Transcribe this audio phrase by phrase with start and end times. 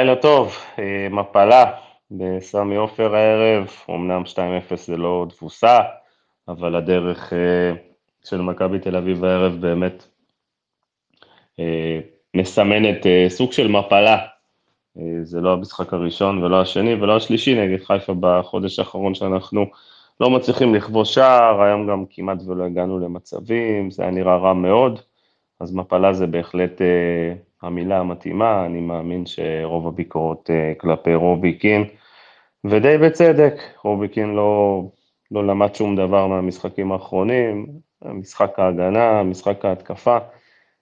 [0.00, 1.72] לילה טוב, אה, מפלה
[2.10, 4.36] בסמי עופר הערב, אמנם 2-0
[4.76, 5.78] זה לא תבוסה,
[6.48, 7.72] אבל הדרך אה,
[8.24, 10.04] של מכבי תל אביב הערב באמת
[11.58, 12.00] אה,
[12.34, 14.18] מסמנת סוג של מפלה.
[15.22, 19.66] זה לא המשחק הראשון ולא השני ולא השלישי נגד חיפה בחודש האחרון שאנחנו
[20.20, 25.00] לא מצליחים לכבוש שער, היום גם כמעט ולא הגענו למצבים, זה היה נראה רע מאוד,
[25.60, 26.80] אז מפלה זה בהחלט
[27.62, 31.84] המילה המתאימה, אני מאמין שרוב הביקורות אה, כלפי רובי קין,
[32.64, 34.82] ודי בצדק, רובי קין לא,
[35.30, 37.66] לא למד שום דבר מהמשחקים האחרונים,
[38.04, 40.18] משחק ההגנה, משחק ההתקפה,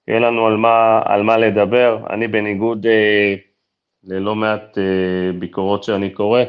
[0.09, 3.35] יהיה לנו על מה, על מה לדבר, אני בניגוד אה,
[4.05, 6.43] ללא מעט אה, ביקורות שאני קורא,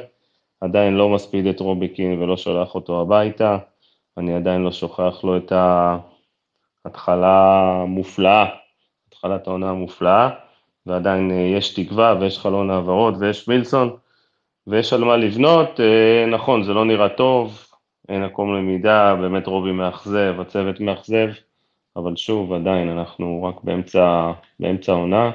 [0.61, 3.57] עדיין לא מספיד את רובי קין ולא שולח אותו הביתה,
[4.17, 5.51] אני עדיין לא שוכח לו את
[6.85, 8.58] ההתחלה המופלאה
[9.19, 10.29] התחלת העונה המופלאה,
[10.85, 13.95] ועדיין אה, יש תקווה ויש חלון העברות ויש מילסון,
[14.67, 15.79] ויש על מה לבנות.
[15.79, 17.67] אה, נכון, זה לא נראה טוב,
[18.09, 21.27] אין מקום למידה, באמת רובי מאכזב, הצוות מאכזב,
[21.95, 25.31] אבל שוב, עדיין אנחנו רק באמצע, באמצע העונה.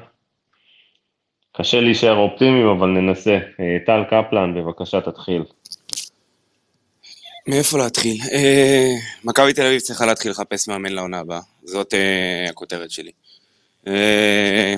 [1.52, 3.38] קשה להישאר אופטימיים, אבל ננסה.
[3.60, 5.44] אה, טל קפלן, בבקשה תתחיל.
[7.48, 8.16] מאיפה להתחיל?
[9.24, 11.94] מכבי תל אביב צריכה להתחיל לחפש מאמן לעונה הבאה, זאת
[12.50, 13.10] הכותרת שלי.
[13.86, 14.74] אה,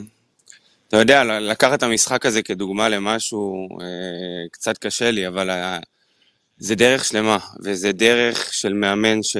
[0.89, 5.79] אתה יודע, לקחת את המשחק הזה כדוגמה למשהו אה, קצת קשה לי, אבל אה,
[6.59, 9.37] זה דרך שלמה, וזה דרך של מאמן ש...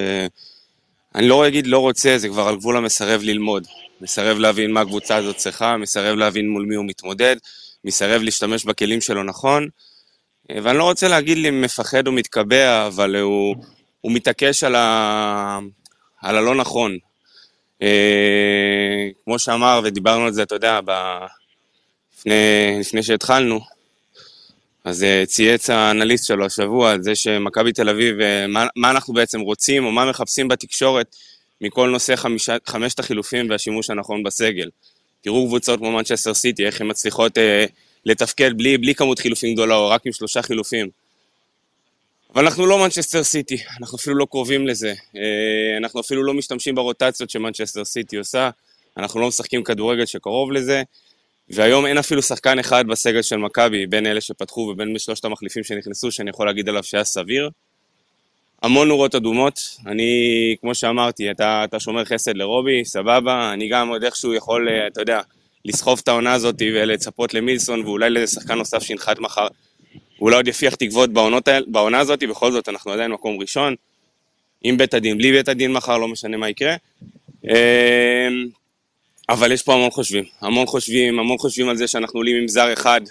[1.15, 3.67] אני לא אגיד לא רוצה, זה כבר על גבול המסרב ללמוד.
[4.01, 7.35] מסרב להבין מה הקבוצה הזאת צריכה, מסרב להבין מול מי הוא מתמודד,
[7.85, 9.67] מסרב להשתמש בכלים שלו נכון.
[10.49, 13.55] ואני לא רוצה להגיד לי מפחד או מתקבע, אבל הוא,
[14.01, 15.59] הוא מתעקש על, ה...
[16.21, 16.97] על הלא נכון.
[17.81, 20.91] אה, כמו שאמר, ודיברנו על זה, אתה יודע, ב...
[22.17, 23.59] לפני, לפני שהתחלנו,
[24.83, 29.13] אז אה, צייץ האנליסט שלו השבוע על זה שמכבי תל אביב, אה, מה, מה אנחנו
[29.13, 31.15] בעצם רוצים, או מה מחפשים בתקשורת
[31.61, 34.69] מכל נושא חמישה, חמשת החילופים והשימוש הנכון בסגל.
[35.21, 37.65] תראו קבוצות כמו מנצ'סטר סיטי, איך הן מצליחות אה,
[38.05, 40.89] לתפקד בלי, בלי כמות חילופים גדולה, או רק עם שלושה חילופים.
[42.33, 44.93] אבל אנחנו לא מנצ'סטר סיטי, אנחנו אפילו לא קרובים לזה.
[45.15, 48.49] אה, אנחנו אפילו לא משתמשים ברוטציות שמנצ'סטר סיטי עושה,
[48.97, 50.83] אנחנו לא משחקים כדורגל שקרוב לזה,
[51.49, 56.11] והיום אין אפילו שחקן אחד בסגל של מכבי, בין אלה שפתחו ובין בשלושת המחליפים שנכנסו,
[56.11, 57.49] שאני יכול להגיד עליו שהיה סביר.
[58.63, 60.11] המון נורות אדומות, אני,
[60.61, 65.01] כמו שאמרתי, אתה, אתה שומר חסד לרובי, סבבה, אני גם עוד איכשהו יכול, אה, אתה
[65.01, 65.21] יודע,
[65.65, 69.47] לסחוב את העונה הזאת ולצפות למילסון, ואולי לשחקן נוסף שינחת מחר
[70.21, 73.75] אולי עוד יפיח תקוות בעונות, בעונה הזאת, בכל זאת אנחנו עדיין מקום ראשון,
[74.63, 76.75] עם בית הדין, בלי בית הדין מחר, לא משנה מה יקרה.
[77.43, 77.51] אמ,
[79.29, 82.73] אבל יש פה המון חושבים, המון חושבים, המון חושבים על זה שאנחנו עולים עם זר
[82.73, 83.01] אחד,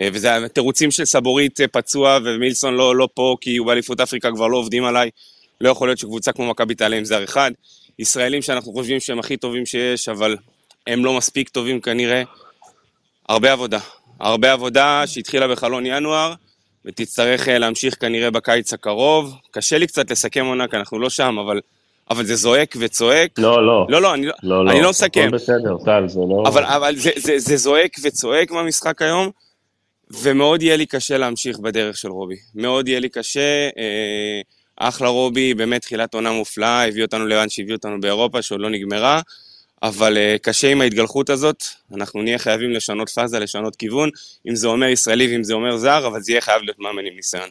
[0.00, 4.30] אה, וזה התירוצים של סבורית אה, פצוע ומילסון לא, לא פה כי הוא באליפות אפריקה
[4.30, 5.10] כבר לא עובדים עליי.
[5.60, 7.50] לא יכול להיות שקבוצה כמו מכבי תעלה עם זר אחד.
[7.98, 10.36] ישראלים שאנחנו חושבים שהם הכי טובים שיש, אבל
[10.86, 12.22] הם לא מספיק טובים כנראה.
[13.28, 13.78] הרבה עבודה,
[14.20, 16.34] הרבה עבודה שהתחילה בחלון ינואר,
[16.84, 19.34] ותצטרך אה, להמשיך כנראה בקיץ הקרוב.
[19.50, 21.60] קשה לי קצת לסכם עונה, כי אנחנו לא שם, אבל,
[22.10, 23.38] אבל זה זועק וצועק.
[23.38, 23.86] לא, לא.
[23.88, 25.20] לא, לא, אני לא, לא, אני לא, לא מסכם.
[25.20, 26.42] הכל בסדר, טל, זה לא...
[26.46, 29.30] אבל, אבל זה, זה, זה זועק וצועק מהמשחק היום,
[30.10, 32.36] ומאוד יהיה לי קשה להמשיך בדרך של רובי.
[32.54, 33.68] מאוד יהיה לי קשה.
[33.78, 34.40] אה,
[34.76, 39.20] אחלה רובי, באמת תחילת עונה מופלאה, הביא אותנו לאן שהביא אותנו באירופה, שעוד לא נגמרה.
[39.84, 41.62] אבל uh, קשה עם ההתגלחות הזאת,
[41.94, 44.10] אנחנו נהיה חייבים לשנות פאזה, לשנות כיוון,
[44.48, 47.14] אם זה אומר ישראלי ואם זה אומר זר, אבל זה יהיה חייב להיות מאמן עם
[47.16, 47.48] ניסיון.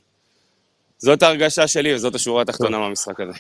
[0.97, 3.33] זאת ההרגשה שלי וזאת השורה התחתונה מהמשחק הזה.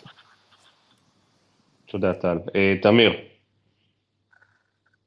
[1.85, 2.37] תודה, טל.
[2.47, 2.51] Uh,
[2.81, 3.11] תמיר.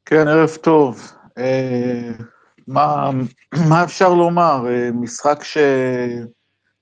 [0.04, 1.12] כן, ערב טוב.
[1.38, 1.42] Uh,
[2.68, 3.10] מה,
[3.68, 4.64] מה אפשר לומר?
[4.94, 5.44] משחק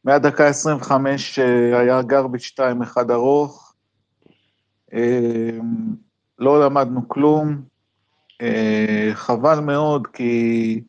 [0.05, 1.39] שמהדקה 25
[1.73, 2.63] היה גרביץ' 2-1
[3.11, 3.75] ארוך.
[6.39, 7.63] לא למדנו כלום.
[8.43, 10.81] אה, חבל מאוד, כי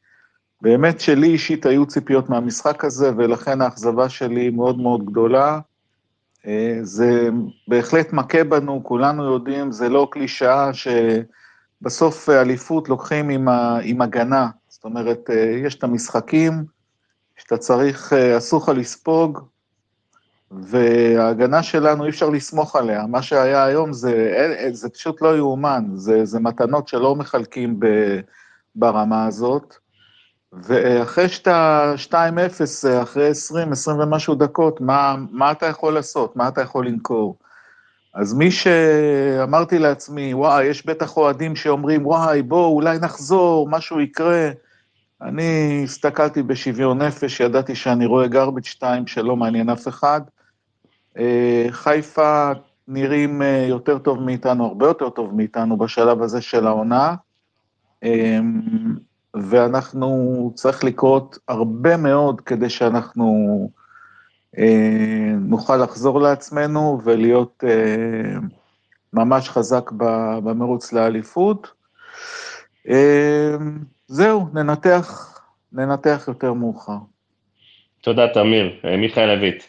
[0.61, 5.59] באמת שלי אישית היו ציפיות מהמשחק הזה, ולכן האכזבה שלי מאוד מאוד גדולה.
[6.47, 7.29] אה, זה
[7.67, 14.49] בהחלט מכה בנו, כולנו יודעים, זה לא קלישאה שבסוף אליפות לוקחים עם, ה, עם הגנה.
[14.69, 16.65] זאת אומרת, אה, יש את המשחקים
[17.37, 19.39] שאתה צריך, אסור לך לספוג,
[20.51, 23.05] וההגנה שלנו, אי אפשר לסמוך עליה.
[23.07, 24.33] מה שהיה היום זה,
[24.71, 27.85] זה פשוט לא יאומן, זה, זה מתנות שלא מחלקים ב,
[28.75, 29.75] ברמה הזאת.
[30.53, 32.15] ואחרי שאתה 2-0,
[33.03, 36.35] אחרי 20, 20 ומשהו דקות, מה, מה אתה יכול לעשות?
[36.35, 37.37] מה אתה יכול למכור?
[38.13, 44.49] אז מי שאמרתי לעצמי, וואי, יש בטח אוהדים שאומרים, וואי, בואו, אולי נחזור, משהו יקרה.
[45.21, 50.21] אני הסתכלתי בשוויון נפש, ידעתי שאני רואה גרביץ' 2 שלא מעניין אף אחד.
[51.17, 52.51] אה, חיפה
[52.87, 57.15] נראים אה, יותר טוב מאיתנו, הרבה יותר טוב מאיתנו בשלב הזה של העונה,
[58.03, 58.61] אמ,
[59.33, 63.69] ואנחנו, צריך לקרות הרבה מאוד כדי שאנחנו
[64.57, 67.63] אה, נוכל לחזור לעצמנו ולהיות
[69.13, 69.91] ממש חזק
[70.43, 71.71] במרוץ לאליפות.
[74.07, 75.39] זהו, ננתח,
[75.73, 76.97] ננתח יותר מאוחר.
[78.01, 78.79] תודה, תמיר.
[78.97, 79.63] מיכאל אביט.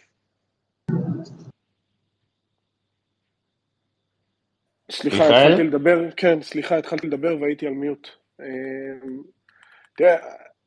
[4.90, 8.08] סליחה, התחלתי לדבר, כן, סליחה, התחלתי לדבר והייתי על מיוט.
[8.40, 9.22] אמ,
[9.96, 10.16] תראה,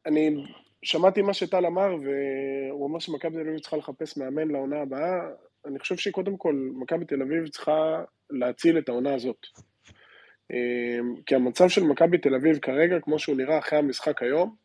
[0.05, 0.45] אני
[0.83, 5.19] שמעתי מה שטל אמר, והוא אמר שמכבי תל אביב צריכה לחפש מאמן לעונה הבאה.
[5.65, 9.45] אני חושב שקודם כל, מכבי תל אביב צריכה להציל את העונה הזאת.
[10.53, 14.55] אמ, כי המצב של מכבי תל אביב כרגע, כמו שהוא נראה אחרי המשחק היום,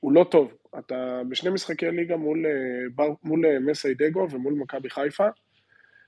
[0.00, 0.54] הוא לא טוב.
[0.78, 5.28] אתה בשני משחקי ליגה מול, אה, מול אה, מסיידגו ומול מכבי חיפה,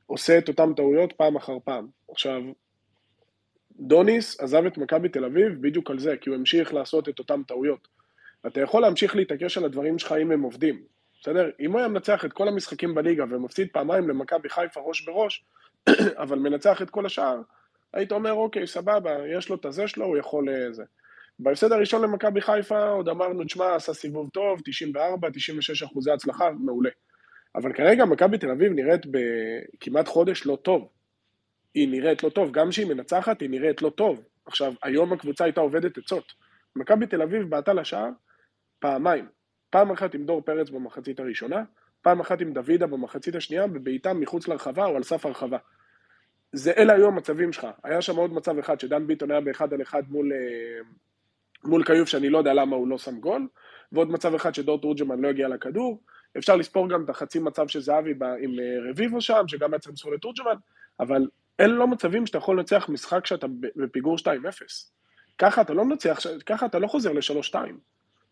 [0.06, 1.86] עושה את אותן טעויות פעם אחר פעם.
[2.10, 2.42] עכשיו,
[3.80, 7.42] דוניס עזב את מכבי תל אביב בדיוק על זה, כי הוא המשיך לעשות את אותן
[7.42, 7.88] טעויות.
[8.46, 10.82] אתה יכול להמשיך להתעקש על הדברים שלך אם הם עובדים,
[11.20, 11.50] בסדר?
[11.60, 15.44] אם הוא היה מנצח את כל המשחקים בליגה ומפסיד פעמיים למכבי חיפה ראש בראש,
[16.22, 17.40] אבל מנצח את כל השאר,
[17.92, 20.48] היית אומר, אוקיי, סבבה, יש לו את הזה שלו, הוא יכול.
[20.48, 20.84] אה,
[21.38, 26.90] בהפסד הראשון למכבי חיפה עוד אמרנו, תשמע, עשה סיבוב טוב, 94, 96 אחוזי הצלחה, מעולה.
[27.54, 30.88] אבל כרגע מכבי תל אביב נראית בכמעט חודש לא טוב.
[31.76, 34.24] היא נראית לא טוב, גם כשהיא מנצחת היא נראית לא טוב.
[34.46, 36.32] עכשיו, היום הקבוצה הייתה עובדת עצות.
[36.76, 38.08] מכבי תל אביב בעטה לשער
[38.78, 39.26] פעמיים.
[39.70, 41.64] פעם אחת עם דור פרץ במחצית הראשונה,
[42.02, 45.58] פעם אחת עם דוידה במחצית השנייה, בבעיטה מחוץ לרחבה או על סף הרחבה.
[46.52, 47.66] זה אלה היו המצבים שלך.
[47.84, 50.80] היה שם עוד מצב אחד, שדן ביטון היה באחד על אחד מול, אה,
[51.64, 53.48] מול כיוף, שאני לא יודע למה הוא לא שם גול,
[53.92, 56.02] ועוד מצב אחד שדור תורג'מן לא הגיע לכדור.
[56.38, 59.90] אפשר לספור גם את החצי מצב של זהבי עם אה, רביבו שם, שגם היה צריך
[59.90, 60.56] למסור לתורג'מן,
[61.00, 61.26] אבל
[61.60, 64.22] אלה לא מצבים שאתה יכול לנצח משחק כשאתה בפיגור 2-0.
[65.38, 67.54] ככה אתה לא מנצח, ככה אתה לא חוזר ל-3-2.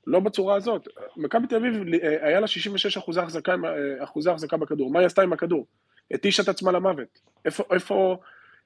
[0.06, 0.88] לא בצורה הזאת.
[1.16, 4.92] מכבי תל אביב, אה, היה לה 66 אחוזי החזקה, אה, אחוזי החזקה בכדור.
[4.92, 5.66] מה היא עשתה עם הכדור?
[6.10, 7.20] התישה את עצמה למוות.
[7.44, 8.16] איפה, איפה,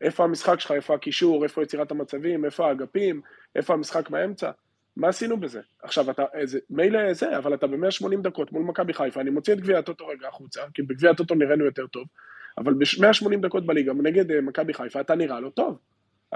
[0.00, 3.20] איפה המשחק שלך, איפה הקישור, איפה יצירת המצבים, איפה האגפים,
[3.56, 4.50] איפה המשחק באמצע?
[4.96, 5.60] מה עשינו בזה?
[5.82, 6.24] עכשיו, אתה,
[6.70, 10.28] מילא זה, אבל אתה ב-180 דקות מול מכבי חיפה, אני מוציא את גביע הטוטו רגע
[10.28, 12.04] החוצה, כי בגביע הטוטו נראינו יותר טוב,
[12.58, 15.78] אבל ב-180 דקות בליגה נגד אה, מכבי חיפה אתה נראה לא טוב.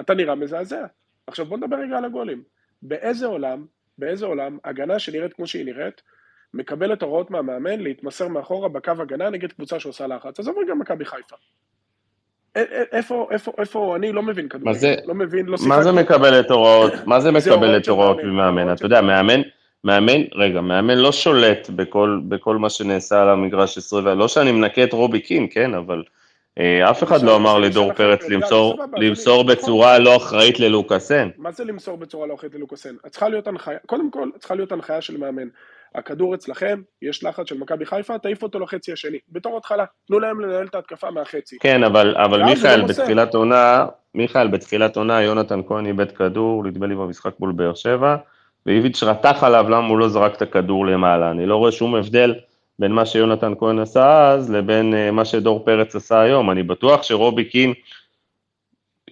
[0.01, 0.85] אתה נראה מזעזע.
[1.27, 2.43] עכשיו בוא נדבר רגע על הגולים.
[2.83, 3.67] באיזה עולם,
[3.99, 6.03] באיזה עולם, הגנה שנראית כמו שהיא נראית,
[6.55, 10.41] מקבלת הוראות מהמאמן להתמסר מאחורה בקו הגנה נגד קבוצה שעושה לחץ.
[10.41, 11.37] עזוב רגע מכבי חיפה.
[12.93, 15.77] איפה, איפה, איפה, אני לא מבין כדורגל, לא מבין, לא שיחקתי.
[15.77, 18.73] מה זה מקבלת הוראות, מה זה מקבלת הוראות ממאמן?
[18.73, 19.41] אתה יודע, מאמן,
[19.85, 24.85] מאמן, רגע, מאמן לא שולט בכל, בכל מה שנעשה על המגרש 20, לא שאני מנקה
[24.85, 26.03] את רובי קין, כן, אבל
[26.59, 31.29] אה, אף אחד לא אמר לדור פרץ למסור, למסור בצורה לא אחראית ללוקאסן.
[31.39, 32.95] מה זה למסור בצורה לא אחראית ללוקאסן?
[33.11, 35.49] צריכה להיות הנחיה, קודם כל צריכה להיות הנחיה של מאמן.
[35.95, 39.19] הכדור אצלכם, יש לחץ של מכבי חיפה, תעיף אותו לחצי השני.
[39.29, 41.59] בתור התחלה, תנו להם לנהל את ההתקפה מהחצי.
[41.59, 46.95] כן, אבל, אבל מיכאל, בתחילת עונה, מיכאל, בתחילת עונה, יונתן כהן איבד כדור, נדמה לי
[46.95, 48.17] במשחק מול באר שבע,
[48.67, 51.31] ואיביץ' רתח עליו למה הוא לא זרק את הכדור למעלה.
[51.31, 52.35] אני לא רואה שום הבדל
[52.79, 56.51] בין מה שיונתן כהן עשה אז לבין uh, מה שדור פרץ עשה היום.
[56.51, 57.73] אני בטוח שרובי קין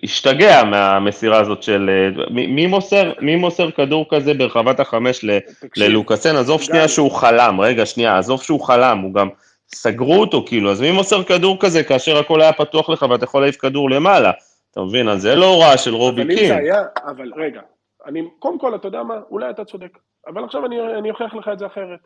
[0.02, 1.90] השתגע מהמסירה הזאת של...
[2.16, 5.38] Uh, מי, מי, מוסר, מי מוסר כדור כזה ברחבת החמש ל,
[5.76, 6.36] ללוקאסן?
[6.36, 9.28] עזוב שנייה שהוא חלם, רגע, שנייה, עזוב שהוא חלם, הוא גם...
[9.74, 13.40] סגרו אותו כאילו, אז מי מוסר כדור כזה כאשר הכל היה פתוח לך ואתה יכול
[13.40, 14.30] להעיף כדור למעלה?
[14.70, 15.08] אתה מבין?
[15.08, 16.30] אז זה לא הוראה של רובי קין.
[16.30, 17.60] אבל אם זה היה, אבל רגע,
[18.06, 21.48] אני, קודם כל, אתה יודע מה, אולי אתה צודק, אבל עכשיו אני, אני אוכיח לך
[21.52, 22.00] את זה אחרת.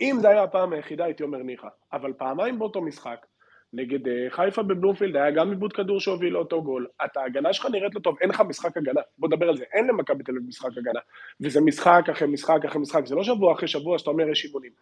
[0.00, 3.26] אם זה היה הפעם היחידה, הייתי אומר ניחא, אבל פעמיים באותו משחק,
[3.72, 7.94] נגד uh, חיפה בבלומפילד, היה גם עיבוד כדור שהוביל לאותו גול, אתה, ההגנה שלך נראית
[7.94, 10.70] לא טוב, אין לך משחק הגנה, בוא נדבר על זה, אין למכבי תל אביב משחק
[10.78, 11.00] הגנה,
[11.40, 14.72] וזה משחק אחרי משחק אחרי משחק, זה לא שבוע אחרי שבוע שאתה אומר יש אימונים.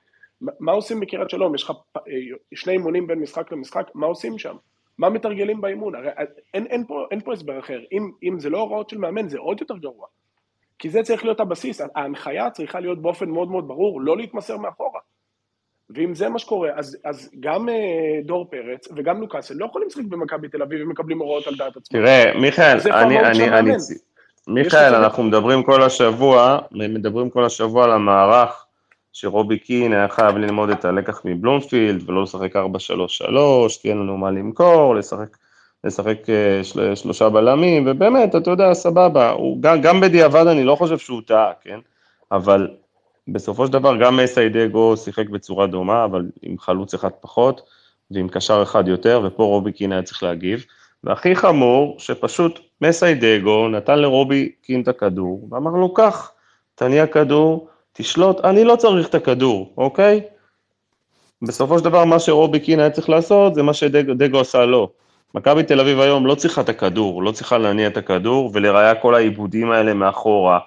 [0.60, 1.54] מה עושים בקריית שלום?
[1.54, 2.02] יש לך אה,
[2.54, 4.56] שני אימונים בין משחק למשחק, מה עושים שם?
[4.98, 5.94] מה מתרגלים באימון?
[5.94, 6.24] הרי אה,
[6.54, 9.38] אין, אין, פה, אין פה הסבר אחר, אם, אם זה לא הוראות של מאמן זה
[9.38, 10.06] עוד יותר גרוע.
[10.78, 15.00] כי זה צריך להיות הבסיס, ההנחיה צריכה להיות באופן מאוד מאוד ברור, לא להתמסר מאחורה.
[15.90, 17.72] ואם זה מה שקורה, אז, אז גם uh,
[18.26, 22.00] דור פרץ וגם לוקאסל לא יכולים לשחק במכבי תל אביב ומקבלים הוראות על דעת עצמם.
[22.00, 23.72] תראה, מיכאל, אני, אני, אני,
[24.48, 28.64] מיכאל, אנחנו מדברים כל השבוע, מדברים כל השבוע על המערך
[29.12, 32.60] שרובי קין היה חייב ללמוד את הלקח מבלומפילד ולא לשחק 4-3-3,
[33.82, 35.36] כי אין לנו מה למכור, לשחק
[35.84, 40.74] לשחק אה, של, שלושה בלמים, ובאמת, אתה יודע, סבבה, הוא, גם, גם בדיעבד אני לא
[40.74, 41.78] חושב שהוא טעה, כן?
[42.32, 42.68] אבל
[43.28, 47.60] בסופו של דבר גם מסיידגו שיחק בצורה דומה, אבל עם חלוץ אחד פחות,
[48.10, 50.64] ועם קשר אחד יותר, ופה רובי קין היה צריך להגיב.
[51.04, 56.32] והכי חמור, שפשוט מסיידגו נתן לרובי קין את הכדור, ואמר לו, קח,
[56.74, 60.20] תניע כדור, תשלוט, אני לא צריך את הכדור, אוקיי?
[61.42, 64.90] בסופו של דבר, מה שרובי קין היה צריך לעשות, זה מה שדגו עשה לו.
[65.34, 69.14] מכבי תל אביב היום לא צריכה את הכדור, לא צריכה להניע את הכדור, ולראיה כל
[69.14, 70.58] העיבודים האלה מאחורה.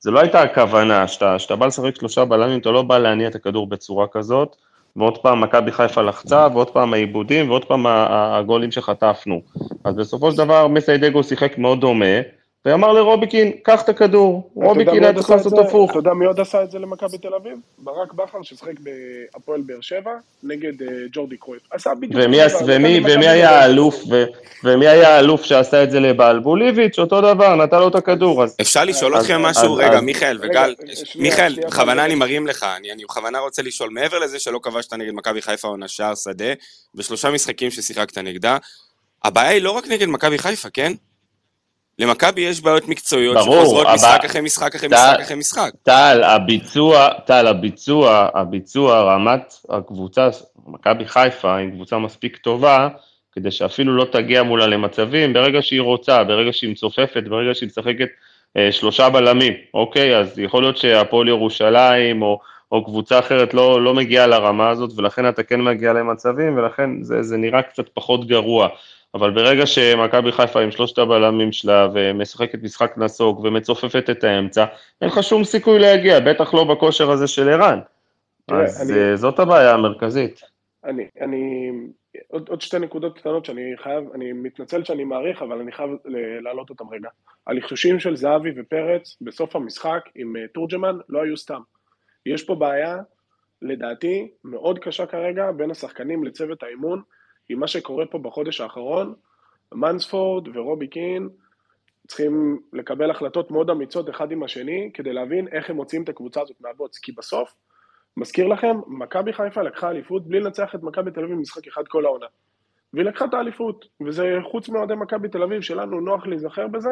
[0.00, 3.66] זה לא הייתה הכוונה, שאתה בא לשחק שלושה בלמים, אתה לא בא להניע את הכדור
[3.66, 4.56] בצורה כזאת,
[4.96, 9.42] ועוד פעם מכבי חיפה לחצה, ועוד פעם העיבודים, ועוד פעם הגולים שחטפנו.
[9.84, 12.20] אז בסופו של דבר מסיידגו שיחק מאוד דומה,
[12.64, 15.90] ואמר לרוביקין, קח את הכדור, רוביקין היה צריך לעשות הפוך.
[15.90, 17.58] אתה יודע מי עוד עשה את זה למכבי תל אביב?
[17.78, 20.10] ברק בכר ששחק בהפועל באר שבע
[20.42, 21.62] נגד אה, ג'ורדי קרויף.
[21.70, 22.22] עשה בדיוק...
[22.66, 24.04] ומי היה האלוף,
[24.64, 28.44] ומי היה האלוף שעשה את זה לבעלבוליביץ', אותו דבר, נתן לו את הכדור.
[28.60, 29.74] אפשר לשאול אתכם משהו?
[29.74, 30.74] רגע, מיכאל וגל,
[31.16, 35.42] מיכאל, בכוונה אני מרים לך, אני בכוונה רוצה לשאול, מעבר לזה שלא כבשת נגד מכבי
[35.42, 36.52] חיפה עונה שער שדה,
[36.94, 38.56] בשלושה משחקים ששיחקת נגדה,
[39.24, 40.92] הבעיה היא לא רק נגד מכבי חיפה, כן?
[42.00, 43.94] למכבי יש בעיות מקצועיות ברור, שחוזרות הבא...
[43.94, 45.70] משחק אחרי משחק אחרי טל, משחק אחרי משחק.
[45.82, 50.28] טל, הביצוע, טל, הביצוע, הביצוע, רמת הקבוצה,
[50.66, 52.88] מכבי חיפה היא קבוצה מספיק טובה,
[53.32, 58.08] כדי שאפילו לא תגיע מולה למצבים, ברגע שהיא רוצה, ברגע שהיא מצופפת, ברגע שהיא משחקת
[58.56, 60.16] אה, שלושה בלמים, אוקיי?
[60.16, 62.40] אז יכול להיות שהפועל ירושלים או,
[62.72, 67.22] או קבוצה אחרת לא, לא מגיעה לרמה הזאת, ולכן אתה כן מגיע למצבים, ולכן זה,
[67.22, 68.68] זה נראה קצת פחות גרוע.
[69.14, 74.64] אבל ברגע שמכבי חיפה עם שלושת הבלמים שלה ומשחקת משחק נסוג ומצופפת את האמצע,
[75.00, 77.78] אין לך שום סיכוי להגיע, בטח לא בכושר הזה של ערן.
[78.48, 80.40] אז אני, זאת הבעיה המרכזית.
[80.84, 81.70] אני, אני,
[82.28, 85.90] עוד, עוד שתי נקודות קטנות שאני חייב, אני מתנצל שאני מעריך, אבל אני חייב
[86.42, 87.08] להעלות אותם רגע.
[87.46, 91.60] הלחשושים של זהבי ופרץ בסוף המשחק עם אה, תורג'מן לא היו סתם.
[92.26, 92.98] יש פה בעיה,
[93.62, 97.02] לדעתי, מאוד קשה כרגע בין השחקנים לצוות האימון.
[97.50, 99.14] עם מה שקורה פה בחודש האחרון,
[99.74, 101.28] מנספורד ורובי קין
[102.08, 106.40] צריכים לקבל החלטות מאוד אמיצות אחד עם השני, כדי להבין איך הם מוציאים את הקבוצה
[106.40, 107.54] הזאת מהבוץ, כי בסוף,
[108.16, 112.04] מזכיר לכם, מכבי חיפה לקחה אליפות בלי לנצח את מכבי תל אביב במשחק אחד כל
[112.04, 112.26] העונה.
[112.92, 116.90] והיא לקחה את האליפות, וזה חוץ מאוהדי מכבי תל אביב, שלנו נוח להיזכר בזה,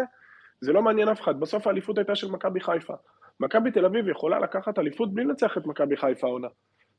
[0.61, 2.95] זה לא מעניין אף אחד, בסוף האליפות הייתה של מכבי חיפה.
[3.41, 6.49] מכבי תל אביב יכולה לקחת אליפות בלי לנצח את מכבי חיפה העונה.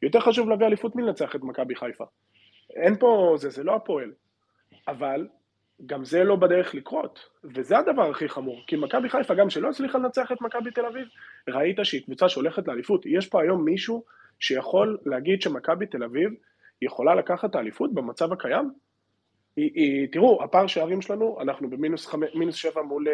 [0.01, 2.03] יותר חשוב להביא אליפות מלנצח את מכבי חיפה.
[2.75, 4.11] אין פה, זה, זה לא הפועל.
[4.87, 5.27] אבל
[5.85, 9.97] גם זה לא בדרך לקרות, וזה הדבר הכי חמור, כי מכבי חיפה, גם שלא הצליחה
[9.97, 11.07] לנצח את מכבי תל אביב,
[11.49, 13.05] ראית שהיא קבוצה שהולכת לאליפות.
[13.05, 14.03] יש פה היום מישהו
[14.39, 16.29] שיכול להגיד שמכבי תל אביב
[16.81, 18.71] יכולה לקחת את האליפות במצב הקיים?
[19.55, 23.13] היא, היא, תראו, הפער שערים שלנו, אנחנו במינוס חמ, שבע מול, אה,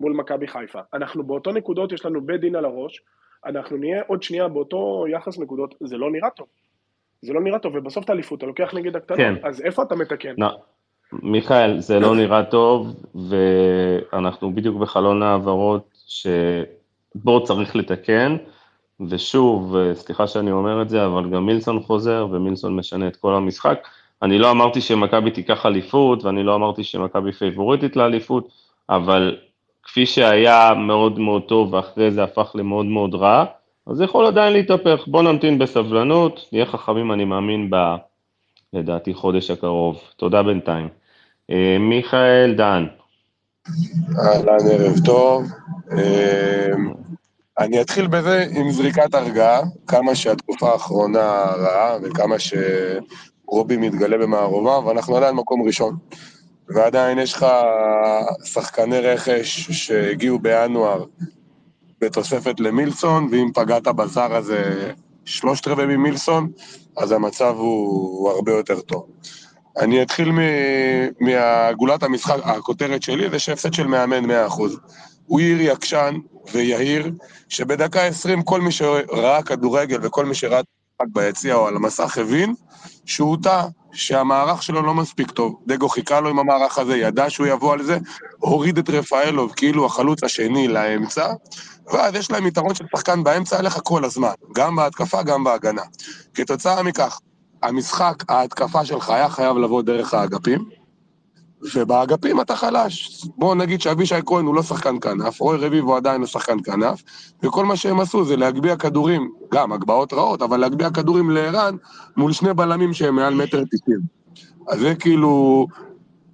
[0.00, 0.80] מול מכבי חיפה.
[0.94, 3.02] אנחנו באותו נקודות, יש לנו בית דין על הראש,
[3.44, 6.46] אנחנו נהיה עוד שנייה באותו יחס נקודות, זה לא נראה טוב.
[7.22, 9.34] זה לא נראה טוב, ובסוף את האליפות אתה לוקח נגד הקטנות, כן.
[9.42, 10.34] אז איפה אתה מתקן?
[10.38, 10.48] לא.
[11.12, 18.36] מיכאל, זה לא נראה טוב, ואנחנו בדיוק בחלון העברות שבו צריך לתקן,
[19.08, 23.88] ושוב, סליחה שאני אומר את זה, אבל גם מילסון חוזר, ומילסון משנה את כל המשחק.
[24.22, 28.48] אני לא אמרתי שמכבי תיקח אליפות, ואני לא אמרתי שמכבי פייבוריטית לאליפות,
[28.90, 29.36] אבל
[29.82, 33.44] כפי שהיה מאוד מאוד טוב, ואחרי זה הפך למאוד מאוד רע,
[33.90, 35.04] אז זה יכול עדיין להתהפך.
[35.06, 37.76] בוא נמתין בסבלנות, נהיה חכמים, אני מאמין, ב...
[38.72, 40.00] לדעתי, חודש הקרוב.
[40.16, 40.88] תודה בינתיים.
[41.50, 42.86] אה, מיכאל דן.
[44.18, 45.44] אהלן, ערב טוב.
[45.92, 46.72] אה,
[47.58, 55.16] אני אתחיל בזה עם זריקת הרגעה, כמה שהתקופה האחרונה רעה וכמה שרובי מתגלה במערובה, ואנחנו
[55.16, 55.96] עדיין מקום ראשון.
[56.68, 57.46] ועדיין יש לך
[58.44, 61.04] שחקני רכש שהגיעו בינואר
[62.00, 64.92] בתוספת למילסון, ואם פגעת בזר הזה
[65.24, 66.50] שלושת רבעי ממילסון,
[66.96, 67.88] אז המצב הוא,
[68.18, 69.06] הוא הרבה יותר טוב.
[69.78, 70.32] אני אתחיל
[71.20, 74.30] מהגולת המשחק, הכותרת שלי זה שהפסד של מאמן 100%.
[75.26, 76.14] הוא עיר יקשן
[76.54, 77.12] ויהיר,
[77.48, 80.60] שבדקה 20 כל מי שראה כדורגל וכל מי שראה
[81.06, 82.54] ביציע או על המסך הבין
[83.04, 85.60] שהוא טעה, שהמערך שלו לא מספיק טוב.
[85.66, 87.98] דגו חיכה לו עם המערך הזה, ידע שהוא יבוא על זה,
[88.38, 91.32] הוריד את רפאלוב כאילו החלוץ השני לאמצע,
[91.92, 95.82] ואז יש להם יתרון של שחקן באמצע עליך כל הזמן, גם בהתקפה, גם בהגנה.
[96.34, 97.20] כתוצאה מכך,
[97.62, 100.64] המשחק, ההתקפה שלך היה חייב לבוא דרך האגפים,
[101.74, 103.24] ובאגפים אתה חלש.
[103.36, 107.02] בואו נגיד שאבישי כהן הוא לא שחקן כנף, רוי רביבו עדיין לא שחקן כנף,
[107.42, 111.76] וכל מה שהם עשו זה להגביה כדורים, גם הגבהות רעות, אבל להגביה כדורים לערן
[112.16, 114.00] מול שני בלמים שהם מעל מטר תשעים.
[114.68, 115.66] אז זה כאילו,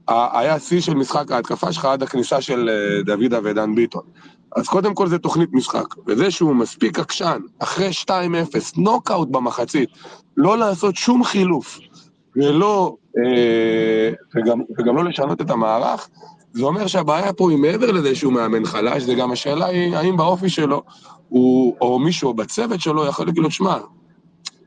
[0.08, 4.02] היה שיא של משחק ההתקפה שלך עד הכניסה של אה, דוידה ודן ביטון.
[4.56, 8.10] אז קודם כל זה תוכנית משחק, וזה שהוא מספיק עקשן, אחרי 2-0,
[8.76, 9.88] נוקאוט במחצית,
[10.36, 11.78] לא לעשות שום חילוף,
[12.36, 16.08] ולא, אה, וגם, וגם לא לשנות את המערך,
[16.52, 20.16] זה אומר שהבעיה פה היא מעבר לזה שהוא מאמן חלש, זה גם השאלה היא האם
[20.16, 20.82] באופי שלו,
[21.28, 23.76] הוא, או מישהו בצוות שלו יכול להגיד לו, שמע,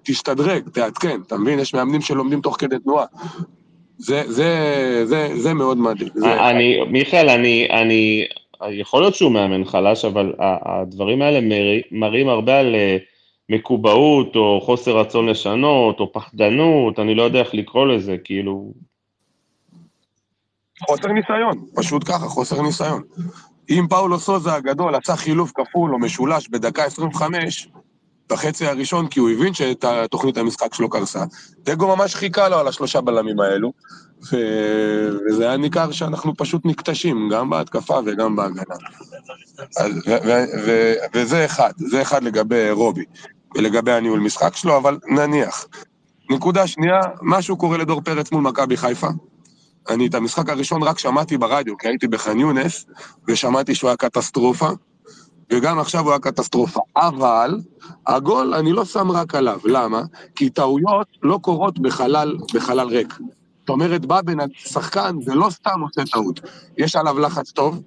[0.03, 1.59] תשתדרג, תעדכן, אתה מבין?
[1.59, 3.05] יש מאמנים שלומדים תוך כדי תנועה.
[3.97, 6.09] זה, זה, זה, זה מאוד מדהים.
[6.23, 8.25] אני, מיכאל, אני, אני,
[8.67, 11.39] יכול להיות שהוא מאמן חלש, אבל הדברים האלה
[11.91, 12.97] מראים הרבה על אה,
[13.49, 18.73] מקובעות, או חוסר רצון לשנות, או פחדנות, אני לא יודע איך לקרוא לזה, כאילו...
[20.87, 23.01] חוסר ניסיון, פשוט ככה, חוסר ניסיון.
[23.69, 27.67] אם פאולו סוזה הגדול עשה חילוף כפול או משולש בדקה 25,
[28.29, 31.23] בחצי הראשון, כי הוא הבין שאת תוכנית המשחק שלו קרסה.
[31.59, 33.71] דגו ממש חיכה לו על השלושה בלמים האלו,
[34.31, 34.37] ו...
[35.27, 38.75] וזה היה ניכר שאנחנו פשוט נקטשים, גם בהתקפה וגם בהגנה.
[39.77, 40.11] אז, ו...
[40.25, 40.43] ו...
[40.65, 40.93] ו...
[41.13, 43.05] וזה אחד, זה אחד לגבי רובי,
[43.55, 45.65] ולגבי הניהול משחק שלו, אבל נניח.
[46.29, 49.07] נקודה שנייה, משהו קורה לדור פרץ מול מכבי חיפה.
[49.89, 52.85] אני את המשחק הראשון רק שמעתי ברדיו, כי הייתי בח'אן יונס,
[53.27, 54.69] ושמעתי שהוא היה קטסטרופה.
[55.53, 56.79] וגם עכשיו הוא היה קטסטרופה.
[56.97, 57.59] אבל,
[58.07, 59.59] הגול, אני לא שם רק עליו.
[59.65, 60.01] למה?
[60.35, 63.13] כי טעויות לא קורות בחלל, בחלל ריק.
[63.69, 66.39] זאת אומרת, בא בן שחקן ולא סתם עושה טעות.
[66.77, 67.81] יש עליו לחץ טוב,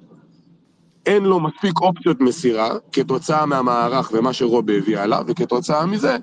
[1.06, 6.16] אין לו מספיק אופציות מסירה, כתוצאה מהמערך ומה שרובי הביא עליו, וכתוצאה מזה,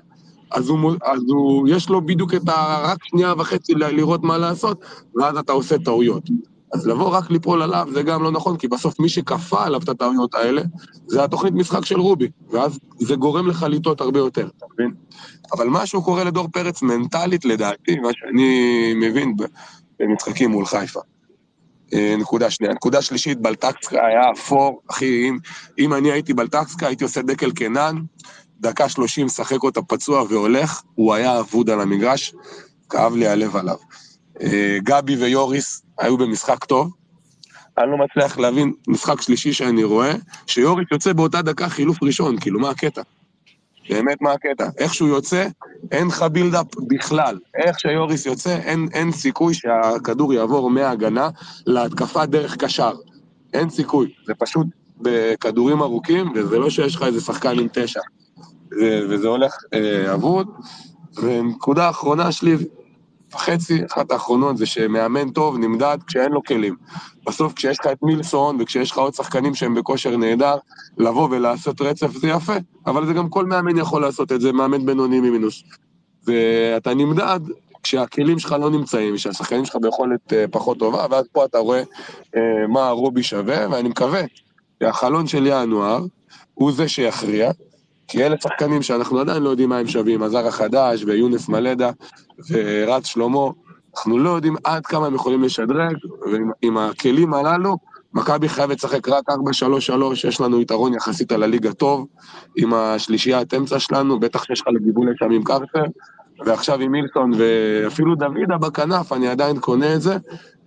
[0.50, 2.80] אז הוא, אז הוא, יש לו בדיוק את ה...
[2.82, 4.84] רק שנייה וחצי לראות מה לעשות,
[5.16, 6.22] ואז אתה עושה טעויות.
[6.72, 9.88] אז לבוא רק ליפול עליו זה גם לא נכון, כי בסוף מי שכפה עליו את
[9.88, 10.62] הטעויות האלה,
[11.06, 14.94] זה התוכנית משחק של רובי, ואז זה גורם לך לטעות הרבה יותר, אתה מבין?
[15.52, 19.34] אבל משהו קורה לדור פרץ מנטלית, לדעתי, מה שאני מבין
[19.98, 21.00] במשחקים מול חיפה.
[21.94, 22.72] אה, נקודה שנייה.
[22.72, 25.38] נקודה שלישית, בלטקסקה היה אפור, אחי, אם,
[25.78, 27.94] אם אני הייתי בלטקסקה, הייתי עושה דקל קנן,
[28.60, 32.34] דקה שלושים, שחק אותה פצוע והולך, הוא היה אבוד על המגרש,
[32.90, 33.76] כאב לי הלב עליו.
[34.42, 36.90] אה, גבי ויוריס היו במשחק טוב.
[37.78, 40.12] אני לא מצליח להבין, משחק שלישי שאני רואה,
[40.46, 43.02] שיוריס יוצא באותה דקה חילוף ראשון, כאילו, מה הקטע?
[43.90, 44.68] באמת, מה הקטע?
[44.78, 45.46] איך שהוא יוצא,
[45.90, 47.38] אין לך בילדאפ בכלל.
[47.54, 51.28] איך שיוריס יוצא, אין, אין סיכוי שהכדור יעבור מההגנה
[51.66, 52.92] להתקפה דרך קשר.
[53.52, 54.12] אין סיכוי.
[54.26, 54.66] זה פשוט
[55.00, 58.00] בכדורים ארוכים, וזה לא שיש לך איזה שחקן עם תשע.
[59.10, 60.48] וזה הולך אה, אבוד.
[61.22, 62.56] ונקודה אחרונה שלי,
[63.34, 66.76] וחצי, אחת האחרונות זה שמאמן טוב נמדד כשאין לו כלים.
[67.26, 70.56] בסוף כשיש לך את מילסון וכשיש לך עוד שחקנים שהם בכושר נהדר,
[70.98, 74.86] לבוא ולעשות רצף זה יפה, אבל זה גם כל מאמן יכול לעשות את זה, מאמן
[74.86, 75.62] בינוני ממינוס.
[76.26, 77.40] ואתה נמדד
[77.82, 81.82] כשהכלים שלך לא נמצאים, כשהשחקנים שלך ביכולת אה, פחות טובה, ואז פה אתה רואה
[82.36, 84.22] אה, מה הרובי שווה, ואני מקווה
[84.82, 86.04] שהחלון של ינואר
[86.54, 87.50] הוא זה שיכריע,
[88.10, 91.90] כי אלה שחקנים שאנחנו עדיין לא יודעים מה הם שווים, הזר החדש ויונס מלדה
[92.50, 93.46] ורץ שלמה,
[93.96, 95.96] אנחנו לא יודעים עד כמה הם יכולים לשדרג,
[96.62, 97.76] ועם הכלים הללו,
[98.14, 99.32] מכבי חייבת לשחק רק 4-3-3,
[100.28, 102.06] יש לנו יתרון יחסית על הליגה טוב,
[102.56, 105.84] עם השלישיית אמצע שלנו, בטח שיש לך לגיבול לשם עם קרטר,
[106.46, 110.16] ועכשיו עם מילסון ואפילו דוידה בכנף, אני עדיין קונה את זה,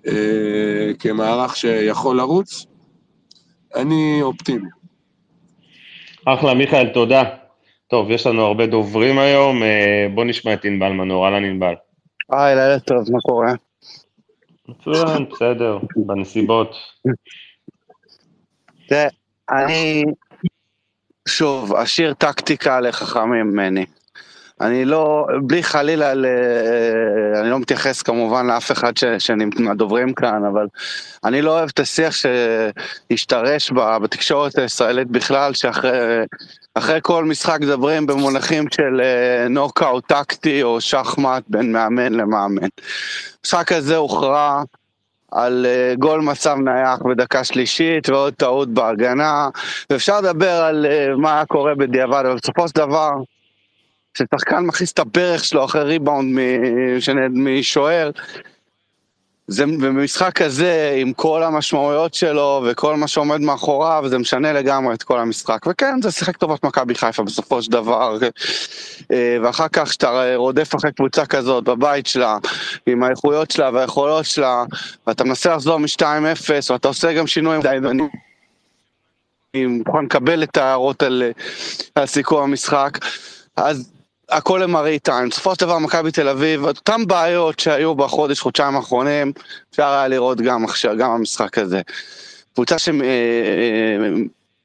[0.07, 2.65] אה, כמערך שיכול לרוץ.
[3.75, 4.82] אני אופטימי.
[6.25, 7.23] אחלה, מיכאל, תודה.
[7.87, 11.73] טוב, יש לנו הרבה דוברים היום, אה, בוא נשמע את ענבל מנור, אהלן ענבל.
[12.31, 13.53] היי, לילה טוב, מה קורה?
[14.67, 16.75] מצוין, בסדר, בנסיבות.
[18.87, 19.07] תראה,
[19.49, 20.03] אני,
[21.27, 23.85] שוב, אשאיר טקטיקה לחכמים ממני.
[24.63, 26.25] אני לא, בלי חלילה, ל...
[27.35, 28.91] אני לא מתייחס כמובן לאף אחד
[29.59, 30.67] מהדוברים כאן, אבל
[31.23, 33.71] אני לא אוהב את השיח שהשתרש
[34.01, 39.01] בתקשורת הישראלית בכלל, שאחרי כל משחק מדברים במונחים של
[39.49, 42.67] נוקאוט אה, טקטי או שחמט בין מאמן למאמן.
[43.39, 44.63] המשחק הזה הוכרע
[45.31, 49.49] על אה, גול מצב נייח בדקה שלישית ועוד טעות בהגנה,
[49.89, 53.11] ואפשר לדבר על אה, מה קורה בדיעבד, אבל בסופו של דבר,
[54.13, 56.39] כששחקן מכניס את הברך שלו אחרי ריבאונד
[57.31, 58.11] משוער,
[59.47, 65.03] זה במשחק הזה, עם כל המשמעויות שלו וכל מה שעומד מאחוריו, זה משנה לגמרי את
[65.03, 65.65] כל המשחק.
[65.69, 68.17] וכן, זה שיחק טובת מכבי חיפה בסופו של דבר.
[69.11, 72.37] אה, ואחר כך, כשאתה רודף אחרי קבוצה כזאת בבית שלה,
[72.87, 74.63] עם האיכויות שלה והיכולות שלה,
[75.07, 77.61] ואתה מנסה לחזור מ-2-0, ואתה עושה גם שינויים.
[79.55, 81.23] אני מוכן לקבל את ההערות על,
[81.95, 82.97] על סיכום המשחק.
[83.57, 83.91] אז
[84.29, 85.29] הכל למראית עין.
[85.29, 89.31] בסופו של דבר מכבי תל אביב, אותן בעיות שהיו בחודש, חודשיים האחרונים,
[89.71, 91.81] אפשר היה לראות גם עכשיו, גם במשחק הזה.
[92.53, 92.75] קבוצה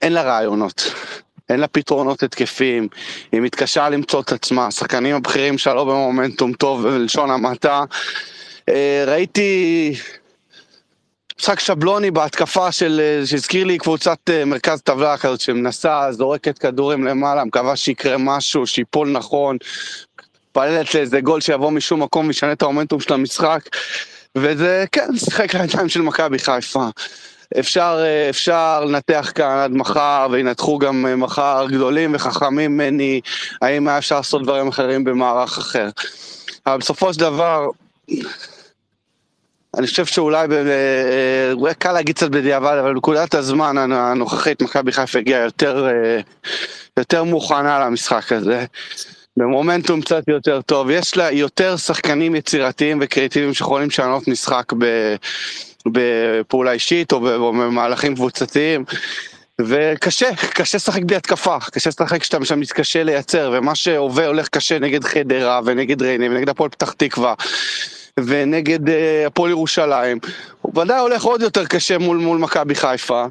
[0.02, 0.92] אין לה רעיונות.
[1.48, 2.88] אין לה פתרונות התקפיים,
[3.32, 7.84] היא מתקשה למצוא את עצמה, השחקנים הבכירים שלה לא במומנטום טוב בלשון המעטה.
[8.68, 9.94] אה, ראיתי
[11.40, 17.04] משחק שבלוני בהתקפה של, אה, שהזכיר לי קבוצת אה, מרכז טבלה כזאת שמנסה, זורקת כדורים
[17.04, 19.56] למעלה, מקווה שיקרה משהו, שיפול נכון,
[20.48, 23.60] מתפללת לאיזה גול שיבוא משום מקום וישנה את המומנטום של המשחק,
[24.34, 26.86] וזה, כן, שיחק לידיים של מכבי חיפה.
[27.58, 33.20] אפשר, אה, אפשר לנתח כאן עד מחר, וינתחו גם מחר גדולים וחכמים ממני,
[33.62, 35.88] האם היה אפשר לעשות דברים אחרים במערך אחר.
[36.66, 37.68] אבל בסופו של דבר,
[39.78, 45.18] אני חושב שאולי, אה, אולי קל להגיד קצת בדיעבד, אבל בנקודת הזמן הנוכחית מכבי חיפה
[45.18, 45.88] הגיעה יותר,
[46.96, 48.64] יותר מוכנה למשחק הזה.
[49.36, 54.84] במומנטום קצת יותר טוב, יש לה יותר שחקנים יצירתיים וקריאטיביים שיכולים לשנות משחק ב,
[55.86, 58.84] בפעולה אישית או במהלכים קבוצתיים.
[59.60, 64.78] וקשה, קשה לשחק בלי התקפה, קשה לשחק כשאתה שם מתקשה לייצר, ומה שעובר הולך קשה
[64.78, 67.34] נגד חדרה ונגד ריינה ונגד הפועל פתח תקווה
[68.26, 68.92] ונגד uh,
[69.26, 70.18] הפועל ירושלים,
[70.62, 73.24] הוא ודאי הולך עוד יותר קשה מול, מול מכבי חיפה.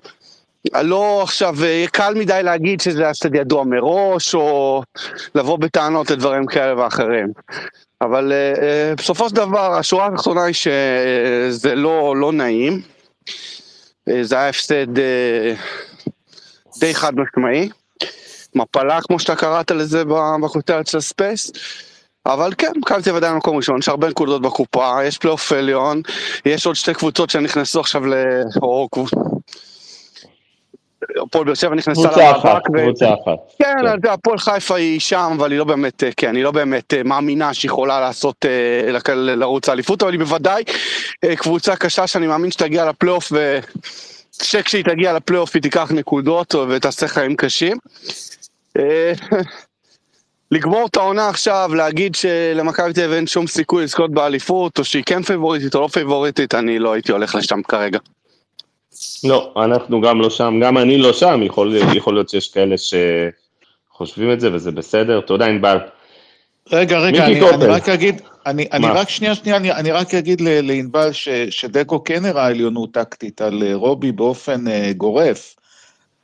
[0.82, 4.84] לא עכשיו, אה, קל מדי להגיד שזה קצת ידוע מראש, או
[5.36, 7.28] לבוא בטענות לדברים כאלה ואחרים.
[8.02, 12.82] אבל uh, בסופו של דבר, השורה התחתונה היא שזה לא, לא נעים.
[14.22, 14.88] זה היה הפסד
[16.80, 17.70] די חד משמעי.
[18.56, 20.04] מפלה, כמו שאתה קראת לזה
[20.44, 21.52] בכותרת של ה Space.
[22.34, 26.02] אבל כן, מכבי תל אביב עדיין במקום ראשון, יש הרבה נקודות בקופה, יש פלייאוף עליון,
[26.46, 28.14] יש עוד שתי קבוצות שנכנסו עכשיו ל...
[28.62, 28.88] או
[31.24, 32.64] הפועל באר שבע נכנסה למאבק.
[32.66, 33.38] קבוצה אחת.
[33.60, 34.10] כן, כן.
[34.10, 37.54] הפועל חיפה היא שם, אבל היא לא באמת, אה, כן, היא לא באמת אה, מאמינה
[37.54, 40.64] שהיא יכולה לעשות, אה, לרוץ האליפות, אבל היא בוודאי
[41.36, 43.32] קבוצה קשה שאני מאמין שתגיע לפלייאוף,
[44.42, 47.78] ושכשהיא תגיע לפלייאוף היא תיקח נקודות ותעשה חיים קשים.
[50.52, 55.04] לגמור את העונה עכשיו, להגיד שלמכבי תל אביב אין שום סיכוי לזכות באליפות, או שהיא
[55.06, 58.00] כן פייבוריטית או לא פייבוריטית, אני לא הייתי הולך לשם כרגע.
[59.24, 64.32] לא, אנחנו גם לא שם, גם אני לא שם, יכול, יכול להיות שיש כאלה שחושבים
[64.32, 65.22] את זה וזה בסדר.
[65.22, 65.78] תודה, ענבל.
[66.72, 70.42] רגע, רגע, אני, אני רק אגיד, אני, אני רק שנייה, שנייה, אני, אני רק אגיד
[70.42, 71.10] לענבל
[71.50, 75.56] שדקו כן הראה עליונות טקטית על אה, רובי באופן אה, גורף,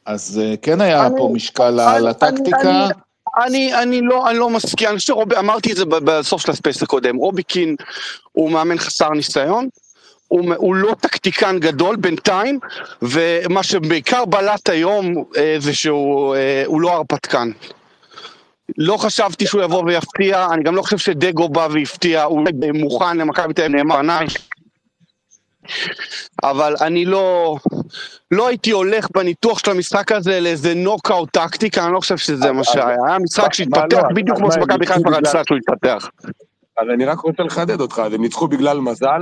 [0.06, 2.88] אז uh, כן היה אני, פה משקל על הטקטיקה.
[3.38, 7.16] אני, אני, לא, אני לא מסכים, אני חושב שאמרתי את זה בסוף של הספייס הקודם,
[7.16, 7.76] רוביקין
[8.32, 9.68] הוא מאמן חסר ניסיון,
[10.28, 12.60] הוא, הוא לא טקטיקן גדול בינתיים,
[13.02, 17.52] ומה שבעיקר בלט היום אה, זה שהוא אה, לא הרפתקן.
[18.78, 23.54] לא חשבתי שהוא יבוא ויפתיע, אני גם לא חושב שדגו בא והפתיע, הוא מוכן למכבי
[23.54, 24.28] תל אביב נאמר עיניי.
[26.44, 27.56] אבל אני לא,
[28.32, 32.64] לא הייתי הולך בניתוח של המשחק הזה לאיזה נוקאוט טקטיקה, אני לא חושב שזה מה
[32.64, 32.88] שהיה.
[33.08, 36.10] היה משחק שהתפתח בדיוק כמו שמכבי חיפה רצתה שהוא יתפתח.
[36.80, 39.22] אבל אני רק רוצה לחדד אותך, הם ניצחו בגלל מזל,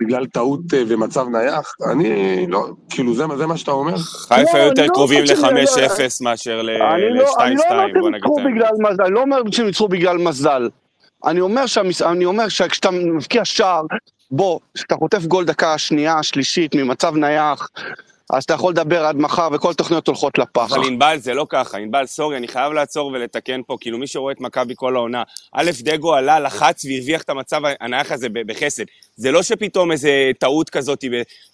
[0.00, 3.96] בגלל טעות אה, ומצב נייח, אני לא, כאילו זה, זה מה שאתה אומר?
[3.98, 8.70] חיפה היו יותר לא קרובים ל-5-0 מאשר ל-2-2, לא- אני לא אומר שהם ניצחו בגלל
[8.78, 10.68] מזל, לא אומר שהם ניצחו בגלל מזל.
[11.24, 12.02] אני אומר, שהמס...
[12.02, 13.82] אני אומר שכשאתה מבקיע שער,
[14.30, 17.68] בוא, כשאתה חוטף גול דקה שנייה, שלישית, ממצב נייח,
[18.32, 20.72] אז אתה יכול לדבר עד מחר וכל התוכניות הולכות לפח.
[20.72, 24.32] אבל ענבל זה לא ככה, ענבל סורי, אני חייב לעצור ולתקן פה, כאילו מי שרואה
[24.32, 28.84] את מכבי כל העונה, א', דגו עלה, לחץ והרוויח את המצב הנייח הזה בחסד.
[29.16, 31.04] זה לא שפתאום איזה טעות כזאת,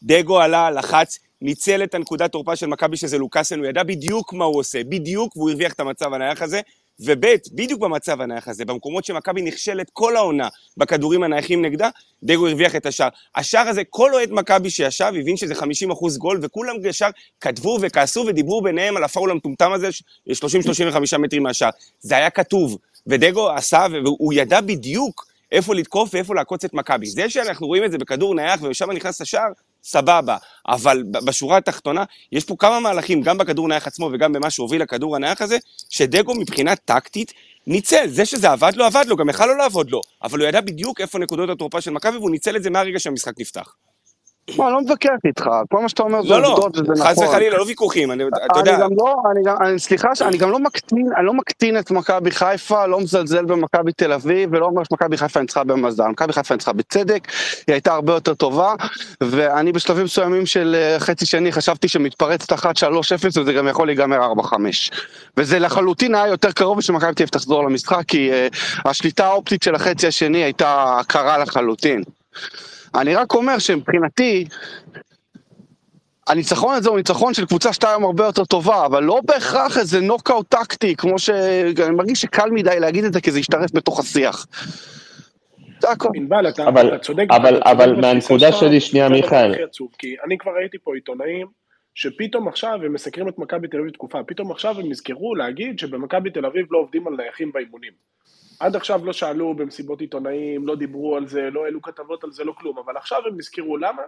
[0.03, 4.45] דגו עלה, לחץ, ניצל את הנקודת תורפה של מכבי שזה לוקאסן, הוא ידע בדיוק מה
[4.45, 6.61] הוא עושה, בדיוק, והוא הרוויח את המצב הנייח הזה,
[7.01, 11.89] וב', בדיוק במצב הנייח הזה, במקומות שמכבי נכשלת כל העונה בכדורים הנייחים נגדה,
[12.23, 13.09] דגו הרוויח את השער.
[13.37, 17.09] השער הזה, כל אוהד מכבי שישב הבין שזה 50 אחוז גול, וכולם ישר
[17.41, 19.89] כתבו וכעסו ודיברו ביניהם על הפאול המטומטם הזה,
[20.31, 21.71] 30-35 מטרים מהשער.
[22.01, 27.07] זה היה כתוב, ודגו עשה, והוא ידע בדיוק איפה לתקוף ואיפה לעקוץ את מכבי.
[27.07, 29.49] זה שאנחנו רואים את זה בכדור נייח ושם נכנס השער,
[29.83, 30.37] סבבה.
[30.69, 35.17] אבל בשורה התחתונה, יש פה כמה מהלכים, גם בכדור נייח עצמו וגם במה שהוביל לכדור
[35.17, 35.59] הנייח הזה,
[35.91, 37.33] שדגו מבחינה טקטית
[37.67, 38.07] ניצל.
[38.09, 40.01] זה שזה עבד לו, עבד לו, גם יכל לא לעבוד לו.
[40.23, 43.33] אבל הוא ידע בדיוק איפה נקודות התורפה של מכבי, והוא ניצל את זה מהרגע שהמשחק
[43.39, 43.75] נפתח.
[44.57, 47.07] מה, אני לא מתווכח איתך, כל מה שאתה אומר זה לא, עובדות וזה נכון.
[47.07, 48.23] חס וחלילה, לא ויכוחים, אתה
[48.59, 48.75] יודע.
[48.75, 52.31] אני גם לא, אני גם, סליחה, אני גם לא מקטין, אני לא מקטין את מכבי
[52.31, 56.09] חיפה, לא מזלזל במכבי תל אביב, ולא אומר שמכבי חיפה ניצחה במזל.
[56.09, 57.29] מכבי חיפה ניצחה בצדק,
[57.67, 58.75] היא הייתה הרבה יותר טובה,
[59.21, 62.83] ואני בשלבים מסוימים של אה, חצי שני חשבתי שמתפרצת אחת 3-0,
[63.37, 64.55] וזה גם יכול להיגמר 4-5.
[65.37, 69.75] וזה לחלוטין היה יותר קרוב שמכבי תל אביב תחזור למשחק, כי uh, השליטה האופטית של
[69.75, 72.03] החצי השני הייתה קרה לחלוטין.
[72.95, 74.45] אני רק אומר שמבחינתי,
[76.29, 80.01] הניצחון הזה הוא ניצחון של קבוצה שאתה היום הרבה יותר טובה, אבל לא בהכרח איזה
[80.01, 81.31] נוקאוט טקטי, כמו ש...
[81.87, 84.47] אני מרגיש שקל מדי להגיד את זה, כי זה ישתרף בתוך השיח.
[85.81, 86.09] זה הכל.
[86.15, 87.27] ענבל, אתה, אבל, אתה צודק.
[87.31, 89.55] אבל, אתה אבל מהנקודה שלי, שנייה, מיכאל.
[89.99, 91.47] כי אני כבר ראיתי פה עיתונאים
[91.95, 96.31] שפתאום עכשיו הם מסקרים את מכבי תל אביב תקופה, פתאום עכשיו הם נזכרו להגיד שבמכבי
[96.31, 97.93] תל אביב לא עובדים על נייחים באימונים.
[98.61, 102.45] עד עכשיו לא שאלו במסיבות עיתונאים, לא דיברו על זה, לא העלו כתבות על זה,
[102.45, 104.03] לא כלום, אבל עכשיו הם נזכרו למה?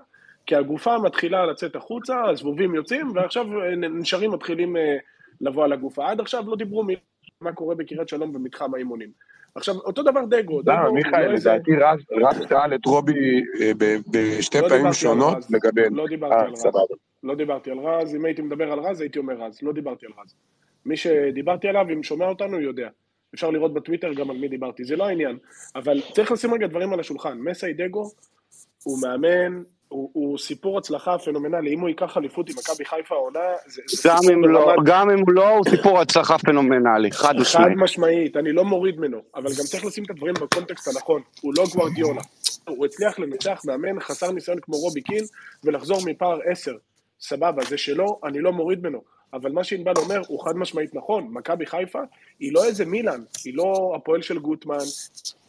[0.47, 4.97] כי הגופה מתחילה לצאת החוצה, הזבובים יוצאים, ועכשיו נשארים מתחילים אה,
[5.41, 6.11] לבוא על הגופה.
[6.11, 6.87] עד עכשיו לא דיברו מ-
[7.41, 9.11] מה קורה בקריית שלום במתחם האימונים.
[9.55, 12.01] עכשיו, אותו דבר דגו, למה, מיכאל, לא איזה- לדעתי רז
[12.49, 13.73] שאל את רובי אה,
[14.11, 15.37] בשתי לא פעמים שונות.
[15.51, 15.83] לגבי...
[15.91, 16.67] לא דיברתי אה, על רז.
[17.23, 20.13] לא דיברתי על רז, אם הייתי מדבר על רז הייתי אומר רז, לא דיברתי על
[20.25, 20.35] רז.
[20.87, 22.89] מי שדיברתי עליו, אם שומע אותנו, יודע.
[23.35, 25.39] אפשר לראות בטוויטר גם על מי דיברתי, זה לא העניין.
[25.77, 27.39] אבל צריך לשים רגע דברים על השולחן.
[27.39, 28.11] מסי דגו
[28.85, 31.75] הוא מאמן, הוא, הוא סיפור הצלחה פנומנלי.
[31.75, 35.25] אם הוא ייקח אליפות עם מכבי חיפה העונה, זה, זה גם אם לא, גם אם
[35.29, 37.77] לא, הוא סיפור הצלחה פנומנלי, חד חד משמעית.
[37.77, 41.23] משמעית, אני לא מוריד ממנו, אבל גם צריך לשים את הדברים בקונטקסט הנכון.
[41.41, 42.23] הוא לא גוורדיולה.
[42.69, 45.25] הוא הצליח לנצח מאמן חסר ניסיון כמו רובי קין
[45.65, 46.73] ולחזור מפער 10.
[47.21, 49.01] סבבה, זה שלו, אני לא מוריד ממנו.
[49.33, 51.29] אבל מה שענבל אומר הוא חד משמעית נכון.
[51.31, 51.99] מכבי חיפה
[52.41, 54.77] היא לא איזה מילאן, היא לא הפועל של גוטמן,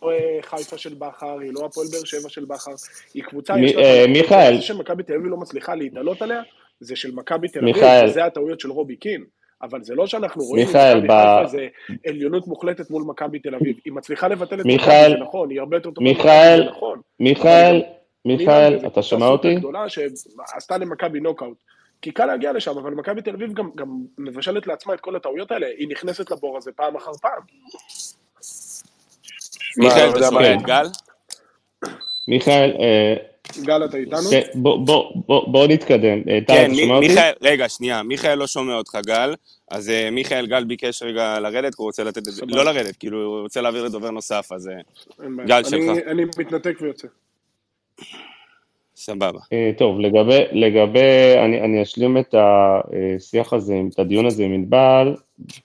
[0.01, 2.71] לא אה, חיפה של בכר, היא לא הפועל באר שבע של בכר.
[3.13, 3.53] היא קבוצה.
[3.77, 4.55] אה, מיכאל.
[4.55, 6.41] זה שמכבי תל אביב לא מצליחה להתעלות עליה,
[6.79, 7.75] זה של מכבי תל אביב.
[8.05, 9.23] וזה הטעויות של רובי קין.
[9.63, 11.67] אבל זה לא שאנחנו רואים מיכאל, מכבי ב- חיפה זה
[12.07, 13.75] עליונות מוחלטת מול מכבי תל אביב.
[13.85, 16.99] היא מצליחה לבטל את מיכאל, מכבי, זה נכון, היא הרבה יותר טובה מיכאל, זה נכון.
[17.19, 17.81] מיכאל,
[18.25, 19.55] מיכאל, זה אתה שומע אותי?
[19.55, 21.57] גדולה שעשתה למכבי נוקאוט.
[22.01, 23.87] כי קל להגיע לשם, אבל מכבי תל אביב גם, גם
[24.17, 27.41] מבשלת לעצמה את כל הטעויות האלה, היא נכנסת לבור הזה פעם אחר פעם.
[29.77, 30.53] מיכאל, אתה שומע.
[30.53, 30.85] את גל?
[32.27, 33.15] מיכאל, אה,
[33.63, 34.19] גל, אתה איתנו?
[34.31, 36.17] כן, בוא- בוא- בוא בוא נתקדם.
[36.29, 37.07] אה, כן, אתה מי- שומע אותי?
[37.07, 39.33] מיכאל, רגע, שנייה, מיכאל לא שומע אותך, גל.
[39.71, 42.41] אז אה, מיכאל, גל ביקש רגע לרדת, הוא רוצה לתת את זה.
[42.47, 44.69] לא לרדת, כאילו, הוא רוצה להעביר לדובר נוסף, אז.
[45.45, 46.07] גל, אני- שלך.
[46.07, 47.07] אני מתנתק ויוצא.
[49.01, 49.39] סבבה.
[49.53, 55.15] אה, טוב, לגבי, לגבי, אני, אני אשלים את השיח הזה, את הדיון הזה עם ענבל.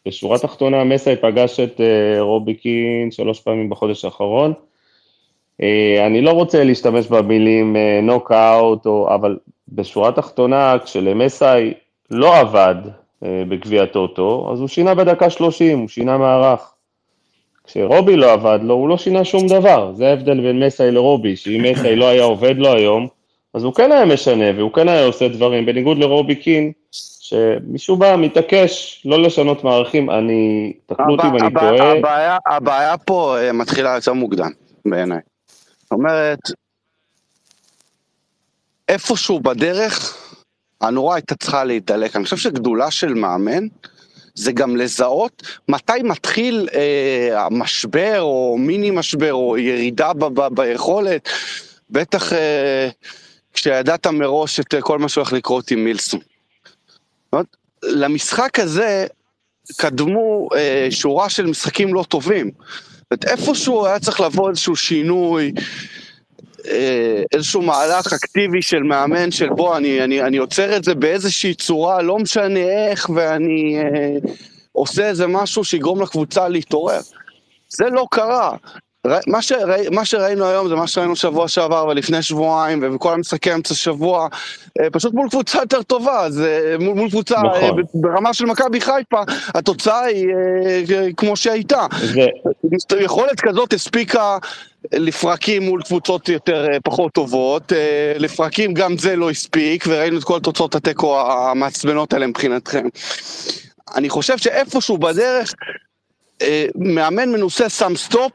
[0.06, 4.52] בשורה התחתונה, מסי פגש את אה, רובי קין שלוש פעמים בחודש האחרון.
[5.62, 9.36] אה, אני לא רוצה להשתמש במילים נוקאוט, אבל
[9.68, 11.74] בשורה התחתונה, כשלמסי
[12.10, 12.74] לא עבד
[13.22, 16.72] בגביע הטוטו, אז הוא שינה בדקה 30, הוא שינה מערך.
[17.64, 19.92] כשרובי לא עבד לו, הוא לא שינה שום דבר.
[19.92, 23.08] זה ההבדל בין מסי לרובי, שאם מסי לא היה עובד לו היום,
[23.56, 26.72] אז הוא כן היה משנה, והוא כן היה עושה דברים, בניגוד לרובי קין,
[27.20, 33.36] שמשום מה מתעקש לא לשנות מערכים, אני, תקנו אותי אם אני טועה, הבעיה- הבעיה פה
[33.38, 34.50] אה, מתחילה יותר מוקדם,
[34.84, 35.18] בעיניי.
[35.82, 36.38] זאת אומרת,
[38.88, 40.16] איפשהו בדרך,
[40.80, 42.16] הנורה הייתה צריכה להידלק.
[42.16, 43.66] אני חושב שגדולה של מאמן,
[44.34, 51.28] זה גם לזהות מתי מתחיל אה, המשבר, או מיני משבר, או ירידה ב- ב- ביכולת,
[51.90, 52.88] בטח אה,
[53.56, 56.20] כשידעת מראש את כל מה שהולך לקרות עם מילסון.
[57.82, 59.06] למשחק הזה
[59.76, 62.50] קדמו אה, שורה של משחקים לא טובים.
[63.10, 65.52] זאת איפשהו היה צריך לבוא איזשהו שינוי,
[66.66, 71.54] אה, איזשהו מהלך אקטיבי של מאמן של בוא, אני, אני, אני עוצר את זה באיזושהי
[71.54, 74.30] צורה, לא משנה איך, ואני אה,
[74.72, 77.00] עושה איזה משהו שיגרום לקבוצה להתעורר.
[77.68, 78.56] זה לא קרה.
[79.26, 83.74] מה, שראי, מה שראינו היום זה מה שראינו שבוע שעבר ולפני שבועיים ובכל המשחקי אמצע
[83.74, 84.28] שבוע,
[84.80, 87.78] אה, פשוט מול קבוצה יותר טובה, אז אה, מול, מול קבוצה נכון.
[87.78, 89.22] אה, ברמה של מכבי חיפה,
[89.54, 90.28] התוצאה היא
[91.16, 91.86] כמו שהייתה.
[92.12, 92.26] זה,
[93.00, 94.38] יכולת כזאת הספיקה
[94.92, 97.72] לפרקים מול קבוצות יותר פחות טובות,
[98.18, 102.86] לפרקים גם זה לא הספיק, וראינו את כל תוצאות התיקו המעצבנות האלה מבחינתכם.
[103.96, 105.54] אני חושב שאיפשהו בדרך,
[106.74, 108.32] מאמן מנוסה שם סטופ,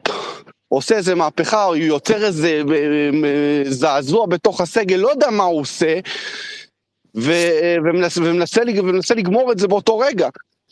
[0.74, 2.76] עושה איזה מהפכה, או יוצר איזה אה,
[3.24, 5.98] אה, זעזוע בתוך הסגל, לא יודע מה הוא עושה,
[7.16, 10.28] ו- ומנסה, ומנסה, ומנסה לגמור את זה באותו רגע.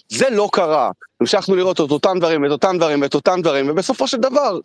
[0.08, 0.90] זה לא קרה.
[1.20, 4.58] המשכנו לראות את אותם דברים, את אותם דברים, את אותם דברים, ובסופו של דבר,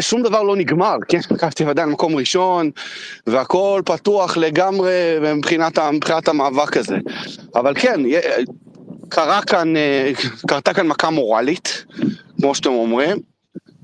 [0.00, 1.18] שום דבר לא נגמר, כן?
[1.42, 2.70] אביב עדיין מקום ראשון,
[3.26, 4.92] והכל פתוח לגמרי
[5.34, 6.98] מבחינת, מבחינת המאבק הזה.
[7.54, 8.00] אבל כן,
[9.08, 10.12] קרה כאן, אה,
[10.48, 11.84] קרתה כאן מכה מורלית,
[12.40, 13.30] כמו שאתם אומרים.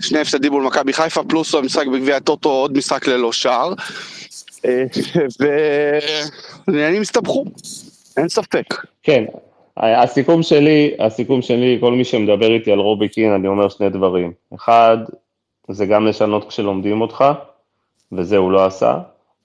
[0.01, 3.73] שני הפסדים מול מכבי חיפה, פלוס עוד משחק בגביע הטוטו, עוד משחק ללא שער.
[4.65, 4.85] אה,
[6.69, 7.45] ועניינים הסתבכו,
[8.17, 8.75] אין ספק.
[9.03, 9.25] כן,
[9.77, 14.33] הסיכום שלי, הסיכום שלי, כל מי שמדבר איתי על רובי קין, אני אומר שני דברים.
[14.55, 14.99] אחד,
[15.69, 17.25] זה גם לשנות כשלומדים אותך,
[18.13, 18.99] וזה הוא לא עשה.